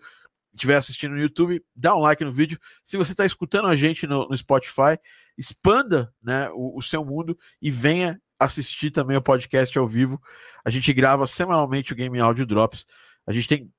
estiver 0.54 0.76
assistindo 0.76 1.12
no 1.12 1.22
YouTube, 1.22 1.64
dá 1.76 1.96
um 1.96 2.00
like 2.00 2.24
no 2.24 2.32
vídeo. 2.32 2.60
Se 2.84 2.98
você 2.98 3.12
está 3.12 3.26
escutando 3.26 3.68
a 3.68 3.76
gente 3.76 4.06
no, 4.06 4.28
no 4.28 4.38
Spotify, 4.38 4.98
expanda 5.38 6.14
né, 6.22 6.50
o, 6.52 6.78
o, 6.78 6.82
seu 6.82 7.04
mundo 7.04 7.38
e 7.62 7.72
venha 7.72 8.22
assistir 8.40 8.92
também 8.92 9.18
o 9.18 9.22
podcast 9.22 9.78
ao 9.78 9.88
vivo. 9.88 10.22
A 10.64 10.70
gente 10.70 10.94
grava 10.94 11.26
semanalmente 11.26 11.92
o 11.92 11.96
Game 11.96 12.20
Audio 12.20 12.46
Drops. 12.46 12.86
A 13.26 13.34
gente 13.34 13.48
tem, 13.48 13.72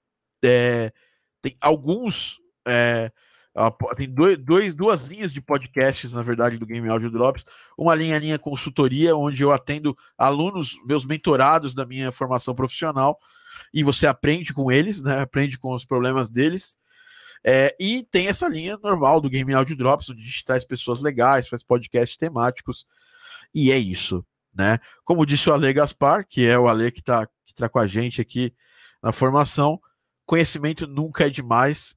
é, 0.44 0.92
tem 1.40 1.56
alguns 1.60 2.40
é, 2.66 3.12
tem 3.96 4.10
dois, 4.10 4.38
dois, 4.38 4.74
duas 4.74 5.06
linhas 5.06 5.32
de 5.32 5.40
podcasts, 5.40 6.12
na 6.12 6.22
verdade, 6.22 6.58
do 6.58 6.66
Game 6.66 6.88
Audio 6.88 7.10
Drops. 7.10 7.44
Uma 7.78 7.94
linha, 7.94 8.18
linha 8.18 8.38
consultoria, 8.38 9.16
onde 9.16 9.42
eu 9.42 9.52
atendo 9.52 9.96
alunos, 10.18 10.76
meus 10.84 11.04
mentorados 11.04 11.72
da 11.72 11.86
minha 11.86 12.10
formação 12.10 12.54
profissional. 12.54 13.18
e 13.72 13.82
você 13.84 14.06
aprende 14.06 14.52
com 14.52 14.70
eles, 14.70 15.00
né? 15.00 15.20
Aprende 15.20 15.58
com 15.58 15.72
os 15.72 15.84
problemas 15.84 16.28
deles. 16.28 16.76
É, 17.44 17.76
e 17.78 18.02
tem 18.10 18.28
essa 18.28 18.48
linha 18.48 18.78
normal 18.82 19.20
do 19.20 19.28
Game 19.28 19.52
Audio 19.52 19.76
Drops, 19.76 20.08
onde 20.08 20.22
a 20.22 20.24
gente 20.24 20.44
traz 20.44 20.64
pessoas 20.64 21.02
legais, 21.02 21.46
faz 21.46 21.62
podcasts 21.62 22.16
temáticos, 22.16 22.86
e 23.54 23.70
é 23.70 23.78
isso, 23.78 24.24
né? 24.54 24.78
Como 25.04 25.26
disse 25.26 25.50
o 25.50 25.52
Ale 25.52 25.72
Gaspar, 25.72 26.26
que 26.26 26.46
é 26.46 26.58
o 26.58 26.68
Ale 26.68 26.90
que 26.90 27.00
está 27.00 27.28
que 27.46 27.54
tá 27.54 27.68
com 27.68 27.78
a 27.78 27.86
gente 27.86 28.20
aqui 28.20 28.52
na 29.02 29.12
formação, 29.12 29.78
conhecimento 30.26 30.86
nunca 30.86 31.26
é 31.26 31.30
demais, 31.30 31.94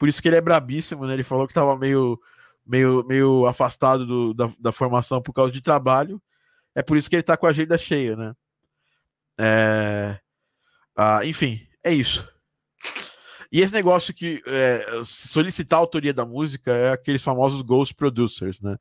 por 0.00 0.08
isso 0.08 0.22
que 0.22 0.28
ele 0.28 0.36
é 0.36 0.40
brabíssimo, 0.40 1.06
né? 1.06 1.12
Ele 1.12 1.22
falou 1.22 1.46
que 1.46 1.50
estava 1.50 1.76
meio, 1.76 2.18
meio, 2.66 3.04
meio 3.06 3.46
afastado 3.46 4.06
do, 4.06 4.32
da, 4.32 4.50
da 4.58 4.72
formação 4.72 5.20
por 5.20 5.34
causa 5.34 5.52
de 5.52 5.60
trabalho, 5.60 6.20
é 6.74 6.82
por 6.82 6.96
isso 6.96 7.10
que 7.10 7.16
ele 7.16 7.20
está 7.20 7.36
com 7.36 7.46
a 7.46 7.50
agenda 7.50 7.76
cheia, 7.76 8.16
né? 8.16 8.34
É... 9.38 10.18
Ah, 10.96 11.20
enfim, 11.26 11.60
é 11.84 11.92
isso. 11.92 12.26
E 13.52 13.60
esse 13.60 13.74
negócio 13.74 14.14
que 14.14 14.42
é, 14.46 15.02
solicitar 15.04 15.78
a 15.78 15.82
autoria 15.82 16.14
da 16.14 16.24
música 16.24 16.72
é 16.72 16.92
aqueles 16.92 17.22
famosos 17.22 17.60
ghost 17.60 17.94
producers, 17.94 18.58
né? 18.58 18.78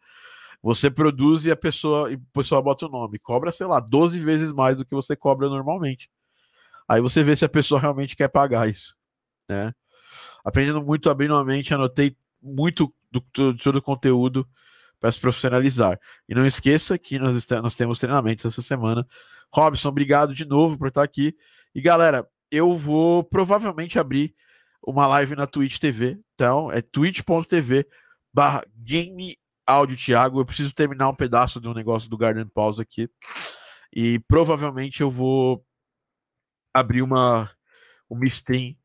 Você 0.61 0.89
produz 0.89 1.43
e 1.43 1.51
a 1.51 1.55
pessoa, 1.55 2.11
e 2.11 2.15
a 2.15 2.19
pessoa 2.33 2.61
bota 2.61 2.85
o 2.85 2.89
nome, 2.89 3.19
cobra, 3.19 3.51
sei 3.51 3.67
lá, 3.67 3.81
12 3.81 4.19
vezes 4.19 4.53
mais 4.53 4.77
do 4.77 4.85
que 4.85 4.95
você 4.95 5.17
cobra 5.17 5.49
normalmente. 5.49 6.09
Aí 6.87 7.01
você 7.01 7.23
vê 7.23 7.35
se 7.35 7.43
a 7.43 7.49
pessoa 7.49 7.81
realmente 7.81 8.15
quer 8.15 8.29
pagar 8.29 8.69
isso, 8.69 8.95
né? 9.49 9.73
Aprendendo 10.43 10.81
muito, 10.81 11.09
abrindo 11.09 11.35
a 11.35 11.43
mente, 11.43 11.73
anotei 11.73 12.15
muito 12.41 12.91
do, 13.11 13.23
do 13.33 13.57
todo 13.57 13.77
o 13.77 13.81
conteúdo 13.81 14.47
para 14.99 15.11
se 15.11 15.19
profissionalizar. 15.19 15.99
E 16.27 16.35
não 16.35 16.45
esqueça 16.45 16.97
que 16.97 17.17
nós, 17.17 17.47
nós 17.61 17.75
temos 17.75 17.99
treinamentos 17.99 18.45
essa 18.45 18.61
semana. 18.61 19.07
Robson, 19.51 19.89
obrigado 19.89 20.33
de 20.33 20.45
novo 20.45 20.77
por 20.77 20.87
estar 20.87 21.03
aqui. 21.03 21.35
E 21.73 21.81
galera, 21.81 22.27
eu 22.51 22.75
vou 22.75 23.23
provavelmente 23.23 23.99
abrir 23.99 24.33
uma 24.85 25.07
live 25.07 25.35
na 25.35 25.47
Twitch 25.47 25.77
TV. 25.77 26.19
Então, 26.33 26.71
é 26.71 26.81
twitch.tv 26.81 27.85
barra 28.33 28.63
Game 28.75 29.37
Áudio 29.65 29.97
Thiago. 29.97 30.39
Eu 30.39 30.45
preciso 30.45 30.73
terminar 30.73 31.09
um 31.09 31.15
pedaço 31.15 31.59
do 31.59 31.73
negócio 31.73 32.09
do 32.09 32.17
Garden 32.17 32.47
Pause 32.47 32.81
aqui. 32.81 33.09
E 33.93 34.19
provavelmente 34.19 35.01
eu 35.01 35.09
vou 35.09 35.63
abrir 36.73 37.01
uma, 37.01 37.49
uma 38.09 38.25
stream 38.25 38.75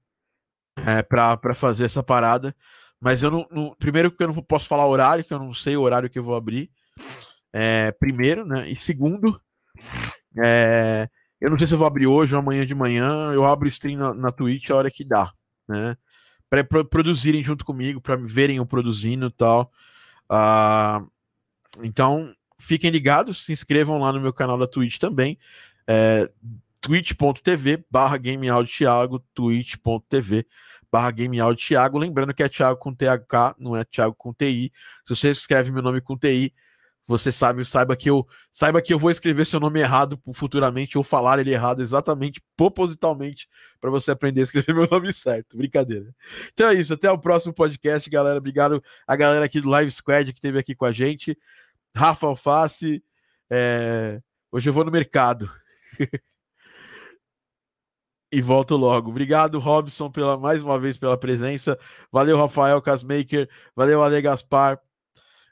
é, 0.77 1.03
para 1.03 1.55
fazer 1.55 1.85
essa 1.85 2.03
parada. 2.03 2.55
Mas 3.01 3.23
eu 3.23 3.31
não, 3.31 3.47
não, 3.51 3.75
Primeiro, 3.79 4.11
que 4.11 4.23
eu 4.23 4.29
não 4.29 4.43
posso 4.43 4.67
falar 4.67 4.87
horário, 4.87 5.25
que 5.25 5.33
eu 5.33 5.39
não 5.39 5.53
sei 5.53 5.77
o 5.77 5.83
horário 5.83 6.09
que 6.09 6.19
eu 6.19 6.25
vou 6.25 6.35
abrir. 6.35 6.71
É, 7.53 7.93
primeiro, 7.93 8.45
né? 8.45 8.69
E 8.71 8.79
segundo, 8.79 9.41
é, 10.43 11.09
eu 11.41 11.51
não 11.51 11.59
sei 11.59 11.67
se 11.67 11.75
eu 11.75 11.79
vou 11.79 11.87
abrir 11.87 12.07
hoje 12.07 12.35
ou 12.35 12.41
amanhã 12.41 12.65
de 12.65 12.75
manhã. 12.75 13.33
Eu 13.33 13.45
abro 13.45 13.69
stream 13.69 13.99
na, 13.99 14.15
na 14.15 14.33
Twitch 14.33 14.71
a 14.71 14.77
hora 14.77 14.91
que 14.91 15.05
dá, 15.05 15.33
né? 15.69 15.97
Para 16.49 16.65
produzirem 16.85 17.43
junto 17.43 17.65
comigo, 17.65 18.01
para 18.01 18.17
verem 18.17 18.57
eu 18.57 18.67
produzindo 18.67 19.27
e 19.27 19.33
tal. 19.33 19.71
Uh, 20.31 21.11
então, 21.83 22.33
fiquem 22.59 22.91
ligados, 22.91 23.45
se 23.45 23.53
inscrevam 23.53 23.99
lá 23.99 24.13
no 24.13 24.21
meu 24.21 24.33
canal 24.33 24.57
da 24.57 24.67
Twitch 24.67 24.99
também. 24.99 25.39
É, 25.87 26.31
twitch.tv 26.85 27.83
barra 27.91 28.19
Thiago, 28.67 29.19
twitch.tv 29.35 30.47
barra 30.93 31.13
Thiago. 31.57 31.99
Lembrando 31.99 32.35
que 32.35 32.43
é 32.43 32.49
Thiago 32.49 32.79
com 32.79 32.95
TH, 32.95 33.57
não 33.59 33.75
é 33.75 33.85
Thiago 33.85 34.15
com 34.15 34.35
TI. 34.35 34.71
Se 35.03 35.17
você 35.17 35.31
escreve 35.31 35.73
meu 35.73 35.83
nome 35.83 36.03
com 36.03 36.15
TI, 36.17 36.53
você 37.07 37.33
sabe, 37.33 37.65
saiba 37.65 37.97
que 37.97 38.11
eu 38.11 38.27
saiba 38.53 38.83
que 38.83 38.93
eu 38.93 38.99
vou 38.99 39.11
escrever 39.11 39.47
seu 39.47 39.59
nome 39.59 39.81
errado 39.81 40.21
futuramente 40.35 40.99
ou 40.99 41.05
falar 41.05 41.39
ele 41.39 41.53
errado 41.53 41.81
exatamente 41.81 42.43
propositalmente 42.55 43.49
para 43.81 43.91
você 43.91 44.11
aprender 44.11 44.43
a 44.43 44.45
escrever 44.45 44.75
meu 44.77 44.87
nome 44.87 45.11
certo. 45.11 45.57
Brincadeira. 45.57 46.15
Então 46.53 46.69
é 46.69 46.75
isso, 46.75 46.93
até 46.93 47.11
o 47.11 47.19
próximo 47.19 47.55
podcast, 47.55 48.11
galera. 48.11 48.39
Obrigado 48.39 48.83
a 49.07 49.17
galera 49.17 49.47
aqui 49.47 49.59
do 49.59 49.71
Live 49.71 49.91
Squad 49.91 50.31
que 50.35 50.39
esteve 50.39 50.59
aqui 50.59 50.75
com 50.75 50.85
a 50.85 50.93
gente. 50.93 51.37
Rafa 51.97 52.27
Alface, 52.27 53.03
é... 53.49 54.21
hoje 54.53 54.69
eu 54.69 54.73
vou 54.75 54.85
no 54.85 54.91
mercado. 54.91 55.51
e 58.35 58.41
volto 58.43 58.77
logo. 58.77 59.11
Obrigado, 59.11 59.59
Robson, 59.59 60.11
pela 60.11 60.37
mais 60.37 60.63
uma 60.63 60.79
vez 60.79 60.99
pela 60.99 61.17
presença. 61.17 61.79
Valeu, 62.11 62.37
Rafael 62.37 62.83
Casmaker. 62.83 63.49
Valeu, 63.77 64.03
Ale 64.03 64.21
Gaspar. 64.21 64.81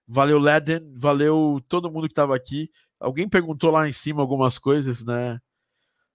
Valeu, 0.07 0.39
Leden. 0.39 0.93
Valeu 0.97 1.63
todo 1.69 1.91
mundo 1.91 2.09
que 2.09 2.13
estava 2.13 2.35
aqui. 2.35 2.71
Alguém 2.99 3.29
perguntou 3.29 3.71
lá 3.71 3.89
em 3.89 3.93
cima 3.93 4.21
algumas 4.21 4.59
coisas, 4.59 5.05
né? 5.05 5.41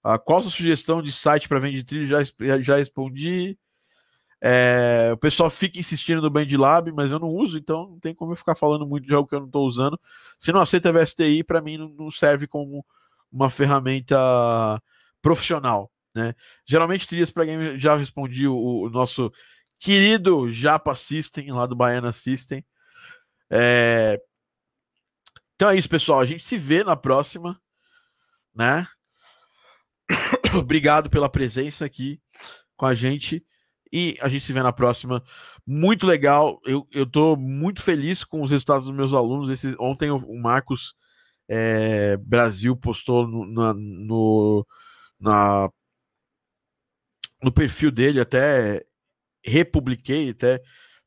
Ah, 0.03 0.17
qual 0.17 0.39
a 0.39 0.41
sua 0.43 0.51
sugestão 0.51 1.01
de 1.01 1.11
site 1.11 1.47
para 1.47 1.59
vender 1.59 1.83
trilho? 1.83 2.07
Já, 2.07 2.23
já 2.61 2.77
respondi. 2.77 3.57
É, 4.41 5.09
o 5.13 5.17
pessoal 5.17 5.49
fica 5.49 5.79
insistindo 5.79 6.21
no 6.21 6.29
BandLab, 6.29 6.91
mas 6.91 7.11
eu 7.11 7.19
não 7.19 7.29
uso, 7.29 7.57
então 7.57 7.89
não 7.89 7.99
tem 7.99 8.13
como 8.13 8.33
eu 8.33 8.35
ficar 8.35 8.55
falando 8.55 8.85
muito 8.85 9.07
de 9.07 9.13
algo 9.15 9.27
que 9.27 9.33
eu 9.35 9.39
não 9.39 9.47
estou 9.47 9.65
usando. 9.65 9.99
Se 10.37 10.51
não 10.51 10.59
aceita 10.59 10.91
VSTI, 10.93 11.43
para 11.43 11.61
mim 11.61 11.77
não, 11.77 11.89
não 11.89 12.11
serve 12.11 12.45
como 12.45 12.85
uma 13.31 13.49
ferramenta 13.49 14.17
profissional. 15.21 15.91
Né? 16.17 16.33
Geralmente, 16.65 17.05
trilhas 17.05 17.29
para 17.29 17.45
game 17.45 17.77
já 17.77 17.95
respondi 17.95 18.47
o, 18.47 18.57
o, 18.57 18.89
nosso 18.89 19.31
querido 19.77 20.51
Japa 20.51 20.95
System, 20.95 21.51
lá 21.51 21.67
do 21.67 21.75
Baiana 21.75 22.11
System. 22.11 22.65
É... 23.51 24.19
Então 25.53 25.69
é 25.69 25.77
isso, 25.77 25.87
pessoal. 25.87 26.19
A 26.19 26.25
gente 26.25 26.43
se 26.43 26.57
vê 26.57 26.83
na 26.83 26.95
próxima, 26.95 27.61
né? 28.55 28.87
Obrigado 30.59 31.07
pela 31.07 31.29
presença 31.29 31.85
aqui 31.85 32.19
com 32.75 32.87
a 32.87 32.95
gente. 32.95 33.45
E 33.93 34.17
a 34.19 34.27
gente 34.27 34.43
se 34.43 34.53
vê 34.53 34.63
na 34.63 34.73
próxima. 34.73 35.23
Muito 35.67 36.07
legal. 36.07 36.59
Eu, 36.65 36.87
eu 36.91 37.05
tô 37.05 37.35
muito 37.35 37.83
feliz 37.83 38.23
com 38.23 38.41
os 38.41 38.49
resultados 38.49 38.87
dos 38.87 38.95
meus 38.95 39.13
alunos. 39.13 39.51
Esse, 39.51 39.75
ontem 39.79 40.09
o, 40.09 40.17
o 40.17 40.41
Marcos 40.41 40.95
é, 41.47 42.17
Brasil 42.17 42.75
postou 42.75 43.27
no, 43.27 43.45
na, 43.45 43.73
no, 43.75 44.67
na, 45.19 45.69
no 47.41 47.51
perfil 47.51 47.91
dele, 47.91 48.19
até 48.19 48.85
republiquei, 49.43 50.29
até 50.31 50.61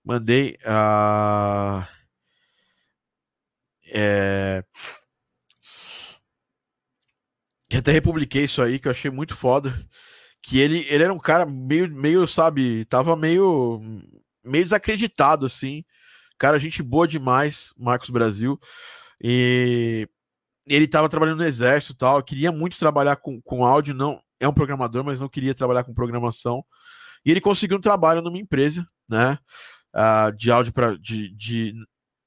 mandei 0.04 0.56
a. 0.64 1.88
É... 3.92 4.64
até 7.76 7.92
republiquei 7.92 8.44
isso 8.44 8.62
aí, 8.62 8.78
que 8.78 8.88
eu 8.88 8.92
achei 8.92 9.10
muito 9.10 9.36
foda. 9.36 9.86
Que 10.42 10.58
ele, 10.58 10.86
ele 10.88 11.04
era 11.04 11.12
um 11.12 11.18
cara 11.18 11.44
meio, 11.46 11.90
meio, 11.90 12.26
sabe, 12.26 12.84
tava 12.86 13.16
meio, 13.16 13.80
meio 14.44 14.64
desacreditado, 14.64 15.46
assim. 15.46 15.84
Cara, 16.38 16.58
gente 16.58 16.82
boa 16.82 17.06
demais, 17.06 17.74
Marcos 17.76 18.10
Brasil. 18.10 18.58
E 19.22 20.08
ele 20.66 20.88
tava 20.88 21.08
trabalhando 21.08 21.38
no 21.38 21.44
exército 21.44 21.94
tal. 21.94 22.22
Queria 22.22 22.50
muito 22.52 22.78
trabalhar 22.78 23.16
com, 23.16 23.40
com 23.42 23.64
áudio, 23.66 23.94
não 23.94 24.22
é 24.40 24.48
um 24.48 24.52
programador, 24.52 25.04
mas 25.04 25.20
não 25.20 25.28
queria 25.28 25.54
trabalhar 25.54 25.84
com 25.84 25.94
programação. 25.94 26.64
E 27.24 27.30
ele 27.30 27.40
conseguiu 27.40 27.76
um 27.76 27.80
trabalho 27.80 28.22
numa 28.22 28.38
empresa, 28.38 28.86
né? 29.08 29.38
Uh, 29.94 30.34
de 30.36 30.50
áudio 30.50 30.72
para 30.72 30.96
de, 30.96 31.34
de 31.34 31.74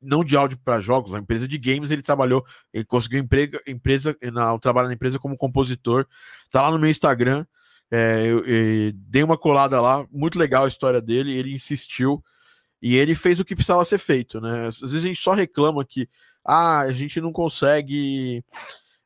não 0.01 0.23
de 0.23 0.35
áudio 0.35 0.59
para 0.63 0.81
jogos, 0.81 1.11
na 1.11 1.19
empresa 1.19 1.47
de 1.47 1.57
games 1.57 1.89
ele 1.89 2.01
trabalhou, 2.01 2.45
ele 2.73 2.83
conseguiu 2.83 3.19
emprego, 3.19 3.57
empresa, 3.65 4.15
na, 4.33 4.57
trabalho 4.59 4.89
na 4.89 4.93
empresa 4.93 5.17
como 5.17 5.37
compositor, 5.37 6.05
tá 6.51 6.61
lá 6.61 6.69
no 6.69 6.77
meu 6.77 6.89
Instagram, 6.89 7.45
é, 7.89 8.25
eu, 8.25 8.43
eu, 8.45 8.91
dei 8.93 9.23
uma 9.23 9.37
colada 9.37 9.79
lá, 9.79 10.05
muito 10.11 10.37
legal 10.37 10.65
a 10.65 10.67
história 10.67 11.01
dele, 11.01 11.33
ele 11.33 11.53
insistiu 11.53 12.21
e 12.81 12.95
ele 12.97 13.15
fez 13.15 13.39
o 13.39 13.45
que 13.45 13.55
precisava 13.55 13.85
ser 13.85 13.97
feito, 13.97 14.41
né? 14.41 14.67
Às 14.67 14.79
vezes 14.79 14.95
a 14.97 15.07
gente 15.07 15.21
só 15.21 15.33
reclama 15.33 15.85
que 15.85 16.09
ah, 16.45 16.81
a 16.81 16.91
gente 16.91 17.21
não 17.21 17.31
consegue 17.31 18.43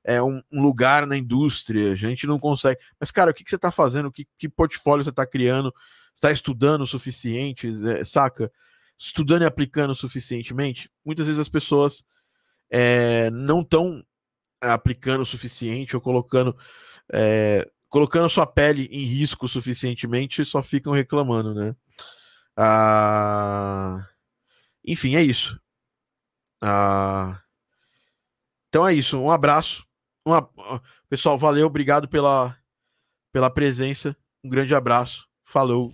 é, 0.08 0.24
um, 0.24 0.42
um 0.52 0.64
lugar 0.64 1.06
na 1.06 1.16
indústria, 1.16 1.92
a 1.92 1.96
gente 1.96 2.26
não 2.26 2.40
consegue. 2.40 2.80
Mas, 3.00 3.12
cara, 3.12 3.30
o 3.30 3.34
que, 3.34 3.44
que 3.44 3.50
você 3.52 3.58
está 3.58 3.72
fazendo? 3.72 4.12
Que, 4.12 4.26
que 4.40 4.50
portfólio 4.50 5.04
você 5.04 5.12
está 5.12 5.28
criando? 5.28 5.72
está 6.16 6.32
estudando 6.32 6.82
o 6.82 6.88
suficiente? 6.88 7.70
É, 7.86 8.04
saca? 8.04 8.52
estudando 8.98 9.44
e 9.44 9.46
aplicando 9.46 9.94
suficientemente, 9.94 10.90
muitas 11.06 11.28
vezes 11.28 11.40
as 11.40 11.50
pessoas 11.50 12.04
é, 12.70 13.30
não 13.30 13.62
estão 13.62 14.04
aplicando 14.60 15.22
o 15.22 15.26
suficiente 15.26 15.96
ou 15.96 16.02
colocando 16.02 16.58
é, 17.14 17.70
colocando 17.88 18.28
sua 18.28 18.46
pele 18.46 18.86
em 18.92 19.04
risco 19.04 19.48
suficientemente 19.48 20.44
só 20.44 20.64
ficam 20.64 20.92
reclamando, 20.92 21.54
né? 21.54 21.76
Ah, 22.58 24.06
enfim, 24.84 25.16
é 25.16 25.22
isso. 25.22 25.60
Ah, 26.62 27.40
então 28.68 28.86
é 28.86 28.94
isso. 28.94 29.18
Um 29.20 29.32
abraço. 29.32 29.87
Uma, 30.28 30.52
pessoal, 31.10 31.38
valeu, 31.38 31.68
obrigado 31.68 32.06
pela, 32.06 32.54
pela 33.32 33.50
presença. 33.50 34.14
Um 34.44 34.50
grande 34.50 34.76
abraço. 34.76 35.26
Falou. 35.46 35.94